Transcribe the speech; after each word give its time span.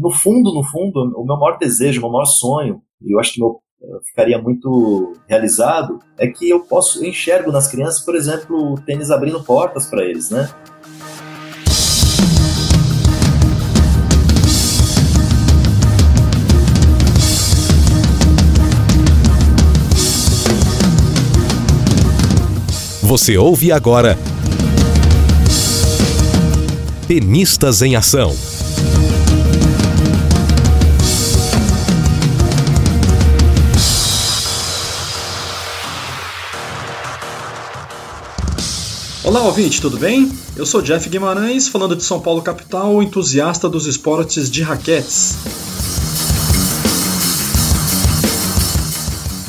no 0.00 0.10
fundo, 0.10 0.54
no 0.54 0.64
fundo, 0.64 1.12
o 1.14 1.24
meu 1.24 1.36
maior 1.36 1.58
desejo, 1.58 2.00
o 2.00 2.04
meu 2.04 2.12
maior 2.12 2.24
sonho, 2.24 2.80
e 3.02 3.14
eu 3.14 3.20
acho 3.20 3.34
que 3.34 3.40
meu 3.40 3.60
eu 3.82 3.98
ficaria 4.02 4.38
muito 4.38 5.14
realizado 5.26 6.00
é 6.18 6.26
que 6.26 6.50
eu 6.50 6.60
posso 6.60 7.02
eu 7.02 7.08
enxergo 7.08 7.50
nas 7.50 7.66
crianças, 7.66 8.04
por 8.04 8.14
exemplo, 8.14 8.74
o 8.74 8.80
tênis 8.80 9.10
abrindo 9.10 9.42
portas 9.42 9.86
para 9.86 10.04
eles, 10.04 10.30
né? 10.30 10.50
Você 23.02 23.38
ouve 23.38 23.72
agora 23.72 24.16
Tenistas 27.08 27.80
em 27.80 27.96
Ação. 27.96 28.49
Olá, 39.30 39.42
ouvinte, 39.42 39.80
tudo 39.80 39.96
bem? 39.96 40.28
Eu 40.56 40.66
sou 40.66 40.82
Jeff 40.82 41.08
Guimarães, 41.08 41.68
falando 41.68 41.94
de 41.94 42.02
São 42.02 42.18
Paulo 42.18 42.42
capital, 42.42 43.00
entusiasta 43.00 43.68
dos 43.68 43.86
esportes 43.86 44.50
de 44.50 44.60
raquetes. 44.60 45.69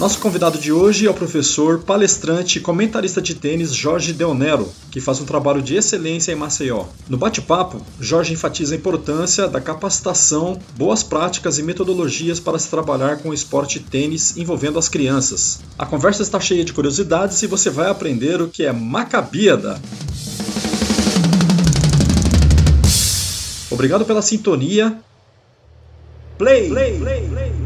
Nosso 0.01 0.17
convidado 0.17 0.57
de 0.57 0.73
hoje 0.73 1.05
é 1.05 1.11
o 1.11 1.13
professor, 1.13 1.83
palestrante 1.83 2.57
e 2.57 2.61
comentarista 2.61 3.21
de 3.21 3.35
tênis 3.35 3.71
Jorge 3.71 4.13
Deonero, 4.13 4.67
que 4.89 4.99
faz 4.99 5.21
um 5.21 5.25
trabalho 5.25 5.61
de 5.61 5.75
excelência 5.75 6.31
em 6.31 6.35
Maceió. 6.35 6.85
No 7.07 7.19
bate-papo, 7.19 7.85
Jorge 7.99 8.33
enfatiza 8.33 8.73
a 8.73 8.77
importância 8.79 9.47
da 9.47 9.61
capacitação, 9.61 10.59
boas 10.75 11.03
práticas 11.03 11.59
e 11.59 11.61
metodologias 11.61 12.39
para 12.39 12.57
se 12.57 12.67
trabalhar 12.67 13.19
com 13.19 13.29
o 13.29 13.33
esporte 13.33 13.79
tênis 13.79 14.35
envolvendo 14.37 14.79
as 14.79 14.89
crianças. 14.89 15.59
A 15.77 15.85
conversa 15.85 16.23
está 16.23 16.39
cheia 16.39 16.65
de 16.65 16.73
curiosidades 16.73 17.39
e 17.43 17.45
você 17.45 17.69
vai 17.69 17.87
aprender 17.87 18.41
o 18.41 18.47
que 18.47 18.65
é 18.65 18.73
macabíada. 18.73 19.79
Obrigado 23.69 24.03
pela 24.03 24.23
sintonia. 24.23 24.97
Play! 26.39 26.69
play, 26.71 26.97
play, 26.97 27.27
play 27.29 27.60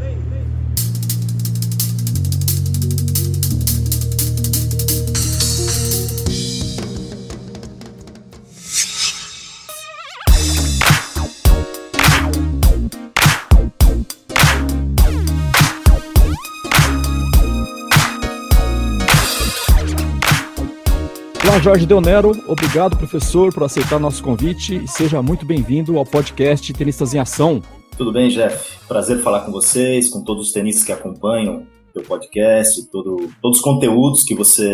Jorge 21.66 21.84
Deonero. 21.84 22.30
Obrigado, 22.46 22.96
professor, 22.96 23.52
por 23.52 23.64
aceitar 23.64 23.98
nosso 23.98 24.22
convite 24.22 24.76
e 24.76 24.86
seja 24.86 25.20
muito 25.20 25.44
bem-vindo 25.44 25.98
ao 25.98 26.06
podcast 26.06 26.72
Tenistas 26.72 27.12
em 27.12 27.18
Ação. 27.18 27.60
Tudo 27.98 28.12
bem, 28.12 28.28
Jeff? 28.28 28.78
Prazer 28.86 29.18
falar 29.18 29.40
com 29.40 29.50
vocês, 29.50 30.08
com 30.08 30.22
todos 30.22 30.46
os 30.46 30.52
tenistas 30.52 30.84
que 30.84 30.92
acompanham 30.92 31.66
o 31.92 32.02
podcast, 32.02 32.88
todo, 32.92 33.28
todos 33.42 33.58
os 33.58 33.64
conteúdos 33.64 34.22
que 34.22 34.32
você 34.32 34.70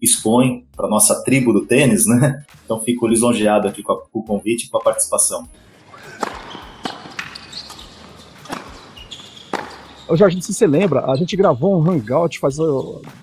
expõe 0.00 0.64
para 0.74 0.88
nossa 0.88 1.22
tribo 1.24 1.52
do 1.52 1.66
tênis, 1.66 2.06
né? 2.06 2.42
Então 2.64 2.80
fico 2.80 3.06
lisonjeado 3.06 3.68
aqui 3.68 3.82
com, 3.82 3.92
a, 3.92 4.00
com 4.10 4.20
o 4.20 4.24
convite 4.24 4.64
e 4.64 4.70
com 4.70 4.78
a 4.78 4.80
participação. 4.80 5.46
Ô 10.06 10.16
Jorge, 10.16 10.40
se 10.42 10.52
você 10.52 10.66
lembra, 10.66 11.10
a 11.10 11.16
gente 11.16 11.34
gravou 11.34 11.80
um 11.80 11.90
Hangout 11.90 12.38
faz 12.38 12.58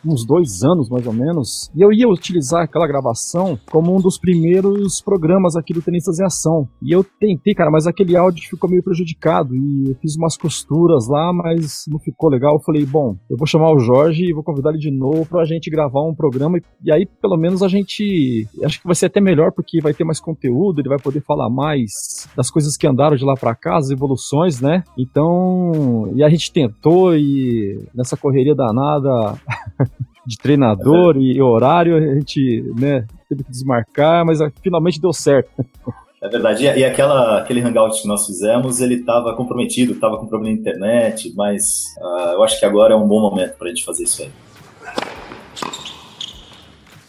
uns 0.04 0.26
dois 0.26 0.64
anos, 0.64 0.90
mais 0.90 1.06
ou 1.06 1.14
menos, 1.14 1.70
e 1.76 1.82
eu 1.82 1.94
ia 1.94 2.10
utilizar 2.10 2.64
aquela 2.64 2.88
gravação 2.88 3.58
como 3.70 3.96
um 3.96 4.02
dos 4.02 4.18
primeiros 4.18 5.00
programas 5.00 5.56
aqui 5.56 5.74
do 5.74 5.82
Tenistas 5.82 6.20
em 6.20 6.26
Ação. 6.26 6.68
E 6.82 6.92
eu 6.92 7.04
tentei, 7.04 7.54
cara, 7.54 7.70
mas 7.70 7.86
aquele 7.86 8.18
áudio 8.18 8.50
ficou 8.50 8.68
meio 8.68 8.82
prejudicado, 8.82 9.56
e 9.56 9.90
eu 9.90 9.96
fiz 10.02 10.16
umas 10.16 10.36
costuras 10.36 11.08
lá, 11.08 11.32
mas 11.32 11.86
não 11.88 12.00
ficou 12.00 12.32
legal. 12.32 12.56
Eu 12.56 12.62
falei, 12.62 12.84
bom, 12.84 13.16
eu 13.30 13.38
vou 13.38 13.46
chamar 13.46 13.72
o 13.72 13.80
Jorge 13.80 14.26
e 14.26 14.34
vou 14.34 14.44
convidar 14.44 14.72
ele 14.72 14.80
de 14.80 14.90
novo 14.90 15.24
pra 15.28 15.46
gente 15.46 15.70
gravar 15.70 16.02
um 16.02 16.16
programa, 16.16 16.60
e 16.84 16.92
aí 16.92 17.06
pelo 17.22 17.38
menos 17.38 17.62
a 17.62 17.68
gente, 17.68 18.48
acho 18.64 18.82
que 18.82 18.88
vai 18.88 18.96
ser 18.96 19.06
até 19.06 19.22
melhor, 19.22 19.52
porque 19.52 19.80
vai 19.82 19.94
ter 19.94 20.04
mais 20.04 20.20
conteúdo, 20.20 20.82
ele 20.82 20.90
vai 20.90 21.00
poder 21.00 21.22
falar 21.22 21.50
mais 21.50 22.28
das 22.36 22.50
coisas 22.50 22.76
que 22.76 22.88
andaram 22.88 23.16
de 23.16 23.24
lá 23.24 23.36
pra 23.36 23.54
cá, 23.54 23.78
as 23.78 23.92
evoluções, 23.92 24.60
né? 24.60 24.84
Então, 24.98 26.12
e 26.16 26.24
a 26.24 26.30
gente 26.30 26.52
tenta 26.52 26.71
e 27.16 27.80
nessa 27.94 28.16
correria 28.18 28.56
danada 28.56 29.36
de 30.26 30.38
treinador 30.38 31.16
é 31.18 31.20
e 31.20 31.42
horário, 31.42 31.96
a 31.96 32.16
gente 32.16 32.64
né, 32.78 33.06
teve 33.28 33.44
que 33.44 33.52
desmarcar, 33.52 34.26
mas 34.26 34.40
finalmente 34.62 35.00
deu 35.00 35.14
certo. 35.14 35.66
É 36.22 36.30
verdade. 36.30 36.64
E, 36.64 36.86
aquela, 36.86 37.40
aquele 37.40 37.62
hangout 37.62 38.00
que 38.00 38.08
nós 38.08 38.28
fizemos, 38.28 38.80
ele 38.80 38.96
estava 38.96 39.36
comprometido, 39.36 39.94
estava 39.94 40.18
com 40.18 40.28
problema 40.28 40.54
na 40.54 40.62
internet, 40.62 41.34
mas 41.36 41.96
uh, 41.98 42.34
eu 42.34 42.44
acho 42.44 42.60
que 42.60 42.66
agora 42.66 42.94
é 42.94 42.96
um 42.96 43.08
bom 43.08 43.20
momento 43.20 43.58
para 43.58 43.68
a 43.68 43.70
gente 43.70 43.84
fazer 43.84 44.04
isso 44.04 44.22
aí. 44.22 44.30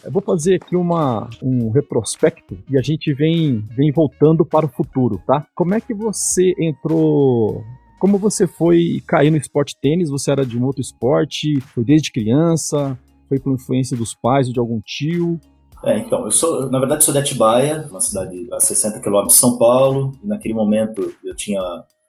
Eu 0.03 0.11
vou 0.11 0.21
fazer 0.21 0.55
aqui 0.55 0.75
uma, 0.75 1.29
um 1.41 1.69
retrospecto 1.69 2.57
e 2.69 2.77
a 2.77 2.81
gente 2.81 3.13
vem, 3.13 3.63
vem 3.75 3.91
voltando 3.91 4.43
para 4.43 4.65
o 4.65 4.69
futuro, 4.69 5.21
tá? 5.25 5.45
Como 5.55 5.73
é 5.75 5.79
que 5.79 5.93
você 5.93 6.53
entrou 6.59 7.63
como 8.03 8.17
você 8.17 8.45
foi 8.45 9.01
cair 9.07 9.31
no 9.31 9.37
esporte 9.37 9.77
tênis? 9.81 10.09
Você 10.09 10.29
era 10.29 10.45
de 10.45 10.59
um 10.59 10.65
outro 10.65 10.81
esporte? 10.81 11.61
Foi 11.73 11.85
desde 11.85 12.11
criança? 12.11 12.99
Foi 13.29 13.39
por 13.39 13.53
influência 13.53 13.95
dos 13.95 14.13
pais 14.13 14.47
ou 14.47 14.53
de 14.53 14.59
algum 14.59 14.81
tio? 14.81 15.39
É, 15.85 15.99
então, 15.99 16.25
eu 16.25 16.31
sou, 16.31 16.69
na 16.69 16.79
verdade, 16.79 17.05
sou 17.05 17.13
de 17.13 17.21
Atibaia, 17.21 17.87
uma 17.89 18.01
cidade 18.01 18.45
a 18.51 18.59
60 18.59 18.99
quilômetros 18.99 19.35
de 19.35 19.39
São 19.39 19.57
Paulo. 19.57 20.11
Naquele 20.21 20.53
momento 20.53 21.13
eu 21.23 21.33
tinha 21.33 21.61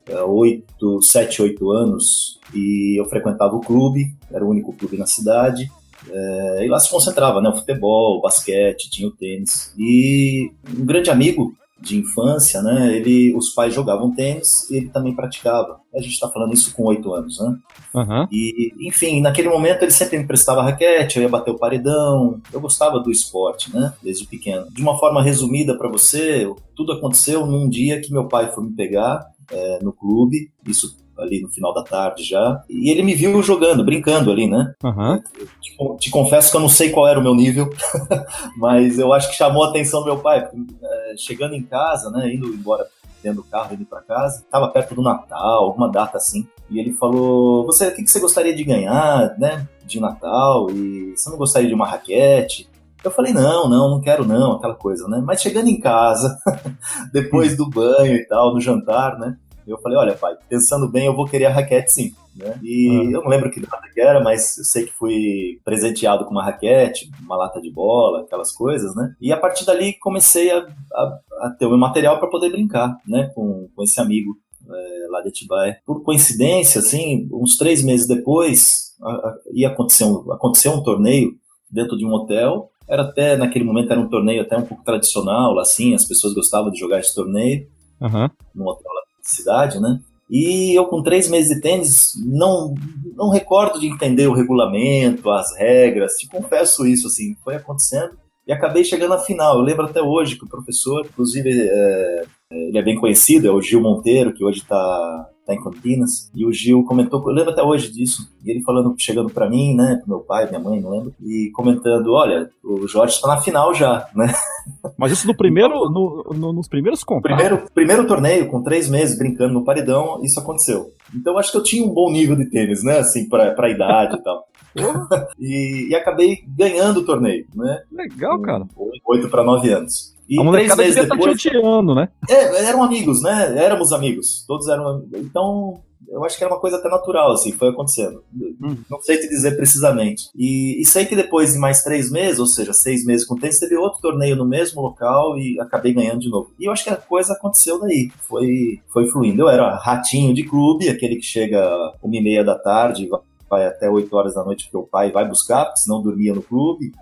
é, 0.09 0.21
oito, 0.23 1.01
sete, 1.01 1.41
oito 1.41 1.71
anos 1.71 2.41
e 2.53 3.01
eu 3.01 3.05
frequentava 3.05 3.55
o 3.55 3.61
clube, 3.61 4.17
era 4.33 4.45
o 4.45 4.51
único 4.51 4.73
clube 4.73 4.97
na 4.97 5.07
cidade. 5.07 5.71
É, 6.11 6.67
e 6.67 6.69
lá 6.69 6.81
se 6.81 6.91
concentrava, 6.91 7.41
né? 7.41 7.51
O 7.51 7.57
futebol, 7.57 8.19
o 8.19 8.21
basquete, 8.21 8.91
tinha 8.91 9.07
o 9.07 9.13
tênis. 9.13 9.73
E 9.79 10.51
um 10.77 10.85
grande 10.85 11.09
amigo 11.09 11.55
de 11.81 11.99
infância, 11.99 12.63
né? 12.63 12.97
Ele, 12.97 13.35
os 13.37 13.51
pais 13.51 13.75
jogavam 13.75 14.15
tênis 14.15 14.69
e 14.71 14.77
ele 14.77 14.89
também 14.89 15.15
praticava. 15.15 15.81
A 15.95 16.01
gente 16.01 16.13
está 16.13 16.29
falando 16.29 16.55
isso 16.55 16.75
com 16.75 16.85
oito 16.85 17.13
anos, 17.13 17.39
né? 17.41 17.57
Uhum. 17.95 18.27
E, 18.31 18.73
enfim, 18.89 19.21
naquele 19.21 19.49
momento 19.49 19.83
ele 19.83 19.91
sempre 19.91 20.19
me 20.19 20.27
prestava 20.27 20.63
raquete, 20.63 21.17
eu 21.17 21.23
ia 21.23 21.29
bater 21.29 21.51
o 21.51 21.59
paredão. 21.59 22.41
Eu 22.53 22.61
gostava 22.61 23.01
do 23.01 23.11
esporte, 23.11 23.75
né? 23.75 23.93
Desde 24.03 24.27
pequeno. 24.27 24.67
De 24.71 24.83
uma 24.83 24.99
forma 24.99 25.23
resumida 25.23 25.77
para 25.77 25.89
você, 25.89 26.51
tudo 26.75 26.93
aconteceu 26.93 27.47
num 27.47 27.69
dia 27.69 28.01
que 28.01 28.13
meu 28.13 28.29
pai 28.29 28.53
foi 28.53 28.65
me 28.65 28.73
pegar 28.73 29.25
é, 29.51 29.79
no 29.83 29.93
clube. 29.93 30.51
Isso 30.67 30.97
ali 31.19 31.41
no 31.41 31.49
final 31.49 31.73
da 31.73 31.83
tarde 31.83 32.25
já. 32.25 32.63
E 32.69 32.91
ele 32.91 33.03
me 33.03 33.15
viu 33.15 33.43
jogando, 33.43 33.85
brincando 33.85 34.31
ali, 34.31 34.47
né? 34.47 34.75
Uhum. 34.83 35.23
Te, 35.61 35.77
te, 35.99 36.11
confesso 36.11 36.51
que 36.51 36.57
eu 36.57 36.61
não 36.61 36.69
sei 36.69 36.91
qual 36.91 37.09
era 37.09 37.19
o 37.19 37.23
meu 37.23 37.35
nível, 37.35 37.71
mas 38.57 38.99
eu 38.99 39.13
acho 39.13 39.31
que 39.31 39.37
chamou 39.37 39.65
a 39.65 39.69
atenção 39.69 40.01
do 40.01 40.07
meu 40.07 40.19
pai. 40.19 40.49
É, 40.83 41.15
chegando 41.17 41.55
em 41.55 41.63
casa, 41.63 42.11
né, 42.11 42.33
indo 42.35 42.47
embora 42.49 42.87
dentro 43.23 43.43
do 43.43 43.49
carro, 43.49 43.75
indo 43.75 43.87
para 43.87 44.03
casa, 44.03 44.43
estava 44.43 44.69
perto 44.69 44.95
do 44.95 45.03
Natal, 45.03 45.65
alguma 45.65 45.91
data 45.91 46.19
assim, 46.19 46.47
e 46.71 46.79
ele 46.79 46.93
falou: 46.93 47.65
Você, 47.67 47.89
o 47.89 47.95
que, 47.95 48.03
que 48.03 48.11
você 48.11 48.21
gostaria 48.21 48.55
de 48.55 48.63
ganhar, 48.63 49.35
né, 49.39 49.67
de 49.85 49.99
Natal? 50.01 50.71
E 50.71 51.15
você 51.17 51.31
não 51.31 51.39
gostaria 51.39 51.69
de 51.69 51.75
uma 51.75 51.87
raquete? 51.87 52.69
Eu 53.05 53.11
falei, 53.11 53.35
não, 53.35 53.69
não, 53.69 53.91
não 53.91 54.01
quero 54.01 54.25
não, 54.25 54.53
aquela 54.53 54.75
coisa, 54.75 55.07
né? 55.07 55.23
Mas 55.23 55.43
chegando 55.43 55.69
em 55.69 55.79
casa, 55.79 56.39
depois 57.13 57.55
do 57.55 57.69
banho 57.69 58.17
e 58.17 58.25
tal, 58.27 58.55
no 58.55 58.61
jantar, 58.63 59.19
né? 59.19 59.37
Eu 59.67 59.79
falei, 59.79 59.99
olha, 59.99 60.15
pai, 60.15 60.35
pensando 60.49 60.91
bem, 60.91 61.07
eu 61.07 61.15
vou 61.15 61.27
querer 61.27 61.47
a 61.47 61.53
raquete 61.53 61.93
sim. 61.93 62.15
Né? 62.37 62.59
E 62.63 63.15
eu 63.15 63.23
não 63.23 63.29
lembro 63.29 63.51
que 63.51 63.61
data 63.61 63.89
que 63.93 64.01
era, 64.01 64.21
mas 64.21 64.59
eu 64.59 64.65
sei 64.65 64.85
que 64.85 64.93
fui 64.93 65.61
presenteado 65.65 66.25
com 66.25 66.33
uma 66.33 66.45
raquete, 66.45 67.09
uma 67.25 67.37
lata 67.37 67.61
de 67.61 67.71
bola, 67.71 68.23
aquelas 68.23 68.53
coisas, 68.53 68.95
né? 68.97 69.15
E 69.21 69.33
a 69.33 69.37
partir 69.37 69.65
dali 69.65 69.97
comecei 69.99 70.51
a, 70.51 70.59
a, 70.59 71.19
a 71.43 71.51
ter 71.51 71.67
o 71.67 71.71
meu 71.71 71.79
material 71.79 72.19
para 72.19 72.29
poder 72.29 72.51
brincar, 72.51 72.97
né? 73.07 73.31
Com, 73.35 73.69
com 73.75 73.83
esse 73.85 74.01
amigo 74.01 74.37
é, 74.69 75.07
lá 75.11 75.21
de 75.23 75.29
Atibaia. 75.29 75.79
Por 75.87 76.03
coincidência, 76.03 76.81
assim, 76.81 77.29
uns 77.33 77.57
três 77.57 77.85
meses 77.85 78.09
depois, 78.09 78.95
a, 79.01 79.11
a, 79.11 79.37
ia 79.53 79.69
acontecer 79.69 80.05
um, 80.05 80.33
aconteceu 80.33 80.73
um 80.73 80.83
torneio 80.83 81.33
dentro 81.71 81.97
de 81.97 82.05
um 82.05 82.13
hotel. 82.13 82.69
Era 82.89 83.03
até, 83.03 83.37
naquele 83.37 83.65
momento, 83.65 83.93
era 83.93 84.01
um 84.01 84.09
torneio 84.09 84.43
até 84.43 84.59
um 84.59 84.67
pouco 84.67 84.83
tradicional, 84.83 85.59
assim, 85.61 85.95
as 85.95 86.05
pessoas 86.05 86.35
gostavam 86.35 86.71
de 86.73 86.81
jogar 86.81 86.99
esse 86.99 87.15
torneio. 87.15 87.69
Uhum. 88.01 88.29
No 88.55 88.69
hotel 88.69 88.93
lá 88.93 89.04
cidade, 89.31 89.81
né? 89.81 90.01
E 90.31 90.77
eu, 90.77 90.87
com 90.87 91.03
três 91.03 91.29
meses 91.29 91.55
de 91.55 91.61
tênis, 91.61 92.13
não, 92.25 92.75
não 93.15 93.29
recordo 93.29 93.79
de 93.79 93.87
entender 93.87 94.27
o 94.27 94.33
regulamento, 94.33 95.31
as 95.31 95.55
regras, 95.57 96.15
te 96.15 96.27
confesso 96.29 96.87
isso, 96.87 97.07
assim, 97.07 97.37
foi 97.45 97.57
acontecendo. 97.57 98.17
E 98.47 98.53
acabei 98.53 98.85
chegando 98.85 99.15
à 99.15 99.19
final. 99.19 99.59
Eu 99.59 99.63
lembro 99.65 99.87
até 99.87 100.03
hoje 100.03 100.37
que 100.37 100.45
o 100.45 100.49
professor, 100.49 101.07
inclusive, 101.07 101.69
é, 101.71 102.25
ele 102.55 102.79
é 102.79 102.83
bem 102.83 102.97
conhecido, 102.97 103.47
é 103.47 103.51
o 103.51 103.61
Gil 103.61 103.81
Monteiro, 103.81 104.33
que 104.33 104.45
hoje 104.45 104.61
está 104.61 105.31
tá 105.47 105.55
em 105.55 105.63
Campinas, 105.63 106.31
e 106.35 106.47
o 106.47 106.53
Gil 106.53 106.85
comentou, 106.85 107.23
eu 107.27 107.35
lembro 107.35 107.51
até 107.51 107.63
hoje 107.63 107.93
disso, 107.93 108.33
e 108.43 108.51
ele 108.51 108.63
falando, 108.63 108.95
chegando 108.99 109.29
para 109.29 109.49
mim, 109.49 109.75
né, 109.75 109.97
pro 109.97 110.17
meu 110.17 110.21
pai, 110.21 110.49
minha 110.49 110.59
mãe, 110.59 110.81
não 110.81 110.91
lembro, 110.91 111.15
e 111.23 111.51
comentando, 111.53 112.13
olha, 112.13 112.49
o 112.63 112.89
Jorge 112.89 113.17
está 113.17 113.29
na 113.29 113.41
final 113.41 113.75
já, 113.75 114.09
né? 114.15 114.33
Mas 114.97 115.13
isso 115.13 115.27
no 115.27 115.37
primeiro, 115.37 115.91
no, 115.91 116.25
no, 116.35 116.53
nos 116.53 116.67
primeiros 116.67 117.05
contatos? 117.05 117.37
Primeiro, 117.37 117.71
primeiro 117.75 118.07
torneio, 118.07 118.49
com 118.49 118.63
três 118.63 118.89
meses 118.89 119.19
brincando 119.19 119.53
no 119.53 119.65
paredão, 119.65 120.21
isso 120.23 120.41
aconteceu. 120.41 120.91
Então 121.15 121.37
acho 121.37 121.53
que 121.53 121.59
eu 121.59 121.63
tinha 121.63 121.85
um 121.85 121.93
bom 121.93 122.11
nível 122.11 122.37
de 122.37 122.47
tênis, 122.47 122.83
né, 122.83 122.99
assim, 122.99 123.29
pra, 123.29 123.53
pra 123.53 123.71
idade 123.71 124.17
e 124.17 124.23
tal. 124.23 124.47
e, 125.39 125.89
e, 125.91 125.95
acabei 125.95 126.39
ganhando 126.49 127.01
o 127.01 127.05
torneio, 127.05 127.47
né? 127.55 127.83
Legal, 127.93 128.41
cara. 128.41 128.65
Oito 129.07 129.29
para 129.29 129.45
nove 129.45 129.71
anos. 129.71 130.14
E 130.29 130.41
a 130.41 130.51
três 130.51 130.77
meses 130.77 130.95
tá 130.97 131.15
depois. 131.15 131.43
Tá 131.43 131.95
né? 131.95 132.09
É, 132.29 132.65
eram 132.65 132.83
amigos, 132.83 133.23
né? 133.23 133.55
Éramos 133.59 133.93
amigos. 133.93 134.45
Todos 134.47 134.69
eram. 134.69 135.05
Então, 135.15 135.81
eu 136.09 136.25
acho 136.25 136.39
que 136.39 136.45
era 136.45 136.53
uma 136.53 136.61
coisa 136.61 136.77
até 136.77 136.89
natural, 136.89 137.33
assim, 137.33 137.53
foi 137.53 137.69
acontecendo. 137.69 138.23
Hum. 138.33 138.77
Não 138.89 139.01
sei 139.01 139.19
te 139.19 139.29
dizer 139.29 139.57
precisamente. 139.57 140.29
E, 140.35 140.81
e 140.81 140.85
sei 140.85 141.05
que 141.07 141.17
depois 141.17 141.53
de 141.53 141.59
mais 141.59 141.83
três 141.83 142.11
meses, 142.11 142.39
ou 142.39 142.47
seja, 142.47 142.73
seis 142.73 143.05
meses 143.05 143.27
com 143.27 143.37
tênis, 143.37 143.59
teve 143.59 143.77
outro 143.77 144.01
torneio 144.01 144.37
no 144.37 144.47
mesmo 144.47 144.81
local 144.81 145.37
e 145.37 145.59
acabei 145.61 145.93
ganhando 145.93 146.21
de 146.21 146.31
novo. 146.31 146.51
E 146.59 146.67
eu 146.67 146.73
acho 146.73 146.85
que 146.85 146.91
a 146.91 146.97
coisa 146.97 147.33
aconteceu 147.33 147.81
daí. 147.81 148.11
Foi, 148.29 148.81
foi 148.93 149.07
fluindo. 149.09 149.43
Eu 149.43 149.49
era 149.49 149.77
ratinho 149.77 150.33
de 150.33 150.45
clube, 150.45 150.89
aquele 150.89 151.17
que 151.17 151.27
chega 151.27 151.93
uma 152.03 152.17
e 152.17 152.23
meia 152.23 152.45
da 152.45 152.57
tarde, 152.57 153.09
vai 153.55 153.67
até 153.67 153.89
8 153.89 154.13
horas 154.17 154.35
da 154.35 154.45
noite 154.45 154.65
porque 154.65 154.77
o 154.77 154.83
pai 154.83 155.13
vai 155.13 155.29
buscar, 155.29 155.67
porque 155.67 155.79
senão 155.79 156.03
dormia 156.03 156.35
no 156.35 156.43
clube. 156.43 156.93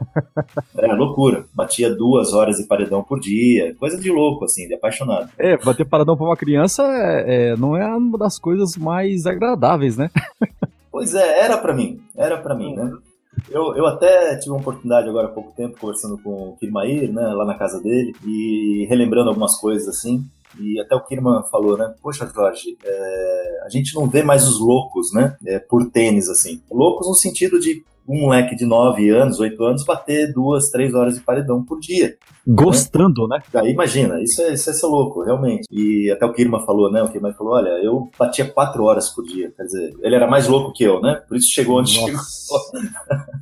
É 0.77 0.93
loucura. 0.95 1.45
Batia 1.55 1.95
duas 1.95 2.33
horas 2.33 2.57
de 2.57 2.65
paredão 2.65 3.05
por 3.05 3.21
dia. 3.21 3.75
Coisa 3.77 3.97
de 3.99 4.11
louco, 4.11 4.45
assim, 4.45 4.67
de 4.67 4.75
apaixonado. 4.75 5.31
É, 5.39 5.57
bater 5.57 5.87
paredão 5.87 6.17
pra 6.17 6.27
uma 6.27 6.37
criança 6.37 6.83
é, 6.83 7.53
é, 7.53 7.57
não 7.57 7.77
é 7.77 7.87
uma 7.95 8.19
das 8.19 8.39
coisas 8.39 8.77
mais 8.77 9.25
agradáveis, 9.27 9.97
né? 9.97 10.11
Pois 10.91 11.15
é, 11.15 11.41
era 11.41 11.57
para 11.57 11.73
mim. 11.73 12.03
Era 12.15 12.37
para 12.37 12.55
mim, 12.55 12.75
né? 12.75 12.93
Eu, 13.51 13.75
eu 13.75 13.87
até 13.87 14.37
tive 14.37 14.51
uma 14.51 14.61
oportunidade 14.61 15.09
agora 15.09 15.29
há 15.29 15.31
pouco 15.31 15.55
tempo 15.57 15.79
conversando 15.81 16.19
com 16.19 16.51
o 16.51 16.57
Kirmair, 16.59 17.11
né, 17.11 17.23
lá 17.29 17.47
na 17.47 17.55
casa 17.55 17.81
dele, 17.81 18.15
e 18.27 18.87
relembrando 18.91 19.31
algumas 19.31 19.57
coisas 19.57 19.89
assim. 19.89 20.23
E 20.61 20.81
até 20.81 20.95
o 20.95 21.05
Kirman 21.05 21.43
falou, 21.51 21.77
né? 21.77 21.95
Poxa, 22.03 22.31
Jorge, 22.33 22.77
é, 22.85 23.63
a 23.65 23.69
gente 23.69 23.95
não 23.95 24.09
vê 24.09 24.23
mais 24.23 24.47
os 24.47 24.59
loucos, 24.59 25.13
né? 25.13 25.37
É, 25.47 25.59
por 25.59 25.91
tênis, 25.91 26.29
assim. 26.29 26.61
Loucos 26.71 27.07
no 27.07 27.15
sentido 27.15 27.59
de 27.59 27.85
um 28.09 28.23
moleque 28.23 28.57
de 28.57 28.67
9 28.67 29.09
anos, 29.11 29.39
8 29.39 29.63
anos, 29.65 29.85
bater 29.85 30.33
duas, 30.33 30.71
três 30.71 30.93
horas 30.93 31.15
de 31.15 31.21
paredão 31.21 31.65
por 31.65 31.79
dia. 31.79 32.17
Gostando, 32.47 33.29
né? 33.29 33.39
né? 33.53 33.61
Aí 33.61 33.71
imagina, 33.71 34.21
isso 34.21 34.43
é, 34.43 34.53
isso 34.53 34.69
é 34.69 34.73
ser 34.73 34.87
louco, 34.87 35.23
realmente. 35.23 35.67
E 35.71 36.11
até 36.11 36.27
o 36.27 36.33
Kirman 36.33 36.65
falou, 36.67 36.91
né? 36.91 37.03
O 37.03 37.09
Kirman 37.09 37.33
falou: 37.33 37.55
olha, 37.55 37.71
eu 37.83 38.11
batia 38.19 38.51
quatro 38.51 38.85
horas 38.85 39.09
por 39.09 39.25
dia. 39.25 39.53
Quer 39.57 39.63
dizer, 39.63 39.95
ele 40.03 40.17
era 40.17 40.27
mais 40.27 40.49
louco 40.49 40.73
que 40.73 40.83
eu, 40.83 41.01
né? 41.01 41.23
Por 41.29 41.37
isso 41.37 41.53
chegou 41.53 41.79
onde 41.79 42.01
Nossa. 42.01 42.11
chegou. 42.11 42.93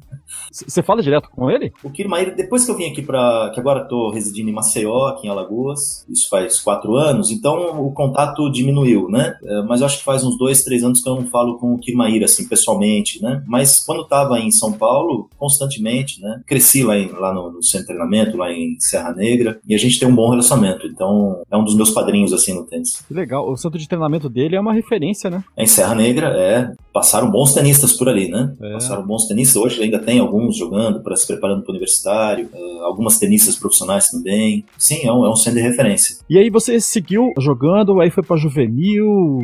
Você 0.50 0.82
fala 0.82 1.02
direto 1.02 1.30
com 1.30 1.50
ele? 1.50 1.72
O 1.84 1.90
Kirmair, 1.90 2.34
depois 2.34 2.64
que 2.64 2.70
eu 2.70 2.76
vim 2.76 2.86
aqui 2.86 3.02
para. 3.02 3.50
que 3.54 3.60
agora 3.60 3.82
estou 3.82 4.10
residindo 4.10 4.50
em 4.50 4.52
Maceió, 4.52 5.06
aqui 5.06 5.26
em 5.26 5.30
Alagoas, 5.30 6.04
isso 6.08 6.28
faz 6.28 6.60
quatro 6.60 6.96
anos, 6.96 7.30
então 7.30 7.80
o 7.80 7.92
contato 7.92 8.50
diminuiu, 8.50 9.08
né? 9.08 9.36
É, 9.44 9.62
mas 9.62 9.80
eu 9.80 9.86
acho 9.86 9.98
que 9.98 10.04
faz 10.04 10.24
uns 10.24 10.36
dois, 10.36 10.64
três 10.64 10.82
anos 10.82 11.00
que 11.00 11.08
eu 11.08 11.14
não 11.14 11.26
falo 11.26 11.58
com 11.58 11.74
o 11.74 11.78
Kirmair, 11.78 12.24
assim, 12.24 12.48
pessoalmente, 12.48 13.22
né? 13.22 13.42
Mas 13.46 13.80
quando 13.84 14.02
estava 14.02 14.38
em 14.40 14.50
São 14.50 14.72
Paulo, 14.72 15.28
constantemente, 15.38 16.20
né? 16.20 16.40
Cresci 16.46 16.82
lá, 16.82 16.98
em, 16.98 17.08
lá 17.12 17.32
no, 17.32 17.52
no 17.52 17.62
centro 17.62 17.86
de 17.86 17.94
treinamento, 17.94 18.36
lá 18.36 18.52
em 18.52 18.76
Serra 18.80 19.12
Negra, 19.12 19.60
e 19.66 19.74
a 19.74 19.78
gente 19.78 19.98
tem 20.00 20.08
um 20.08 20.14
bom 20.14 20.30
relacionamento, 20.30 20.86
então 20.86 21.42
é 21.50 21.56
um 21.56 21.64
dos 21.64 21.76
meus 21.76 21.90
padrinhos, 21.90 22.32
assim, 22.32 22.54
no 22.54 22.64
tênis. 22.64 23.04
Que 23.06 23.14
legal, 23.14 23.48
o 23.48 23.56
centro 23.56 23.78
de 23.78 23.88
treinamento 23.88 24.28
dele 24.28 24.56
é 24.56 24.60
uma 24.60 24.72
referência, 24.72 25.30
né? 25.30 25.44
É 25.56 25.62
em 25.62 25.66
Serra 25.66 25.94
Negra, 25.94 26.28
é. 26.36 26.72
Passaram 26.92 27.30
bons 27.30 27.54
tenistas 27.54 27.92
por 27.92 28.08
ali, 28.08 28.28
né? 28.28 28.52
É. 28.60 28.72
Passaram 28.72 29.06
bons 29.06 29.26
tenistas, 29.26 29.56
hoje 29.56 29.82
ainda 29.82 29.98
tem 29.98 30.18
alguns 30.18 30.39
alguns 30.40 30.56
jogando, 30.56 31.02
para 31.02 31.14
se 31.16 31.26
preparando 31.26 31.62
para 31.62 31.70
o 31.70 31.72
universitário, 31.72 32.48
uh, 32.52 32.84
algumas 32.84 33.18
tenistas 33.18 33.56
profissionais 33.56 34.10
também. 34.10 34.64
Sim, 34.78 35.00
é 35.04 35.12
um, 35.12 35.24
é 35.24 35.30
um 35.30 35.36
centro 35.36 35.60
de 35.60 35.66
referência. 35.66 36.16
E 36.28 36.38
aí 36.38 36.50
você 36.50 36.80
seguiu 36.80 37.32
jogando, 37.38 38.00
aí 38.00 38.10
foi 38.10 38.22
para 38.22 38.36
juvenil, 38.36 39.42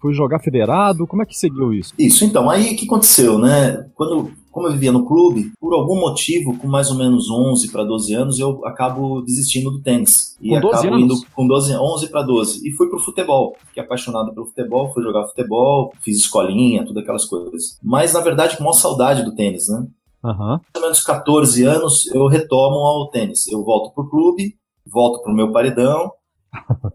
foi 0.00 0.12
jogar 0.12 0.38
federado, 0.40 1.06
como 1.06 1.22
é 1.22 1.26
que 1.26 1.34
seguiu 1.34 1.72
isso? 1.72 1.94
Isso, 1.98 2.24
então, 2.24 2.50
aí 2.50 2.74
o 2.74 2.76
que 2.76 2.84
aconteceu, 2.84 3.38
né? 3.38 3.86
Quando 3.94 4.30
como 4.54 4.68
eu 4.68 4.72
vivia 4.72 4.92
no 4.92 5.04
clube, 5.04 5.50
por 5.60 5.74
algum 5.74 5.98
motivo, 5.98 6.56
com 6.56 6.68
mais 6.68 6.88
ou 6.88 6.96
menos 6.96 7.28
11 7.28 7.72
para 7.72 7.82
12 7.82 8.14
anos, 8.14 8.38
eu 8.38 8.64
acabo 8.64 9.20
desistindo 9.22 9.68
do 9.68 9.82
tênis. 9.82 10.36
E 10.40 10.50
com 10.50 10.60
12 10.60 10.78
acabo 10.78 10.94
anos? 10.94 11.04
indo 11.04 11.26
com 11.34 11.46
12, 11.48 11.76
11 11.76 12.08
para 12.08 12.22
12. 12.22 12.68
E 12.68 12.70
fui 12.70 12.88
pro 12.88 13.00
futebol. 13.00 13.56
Fiquei 13.66 13.82
apaixonado 13.82 14.32
pelo 14.32 14.46
futebol, 14.46 14.94
fui 14.94 15.02
jogar 15.02 15.26
futebol, 15.26 15.92
fiz 16.04 16.18
escolinha, 16.18 16.86
tudo 16.86 17.00
aquelas 17.00 17.24
coisas. 17.24 17.80
Mas, 17.82 18.12
na 18.12 18.20
verdade, 18.20 18.56
com 18.56 18.62
maior 18.62 18.74
saudade 18.74 19.24
do 19.24 19.34
tênis, 19.34 19.68
né? 19.68 19.88
Uhum. 20.24 20.58
Mais 20.74 20.80
menos 20.80 21.02
14 21.02 21.64
anos 21.64 22.06
eu 22.06 22.26
retomo 22.26 22.76
ao 22.78 23.10
tênis. 23.10 23.46
Eu 23.46 23.62
volto 23.62 23.94
pro 23.94 24.08
clube, 24.08 24.56
volto 24.86 25.22
pro 25.22 25.34
meu 25.34 25.52
paredão. 25.52 26.10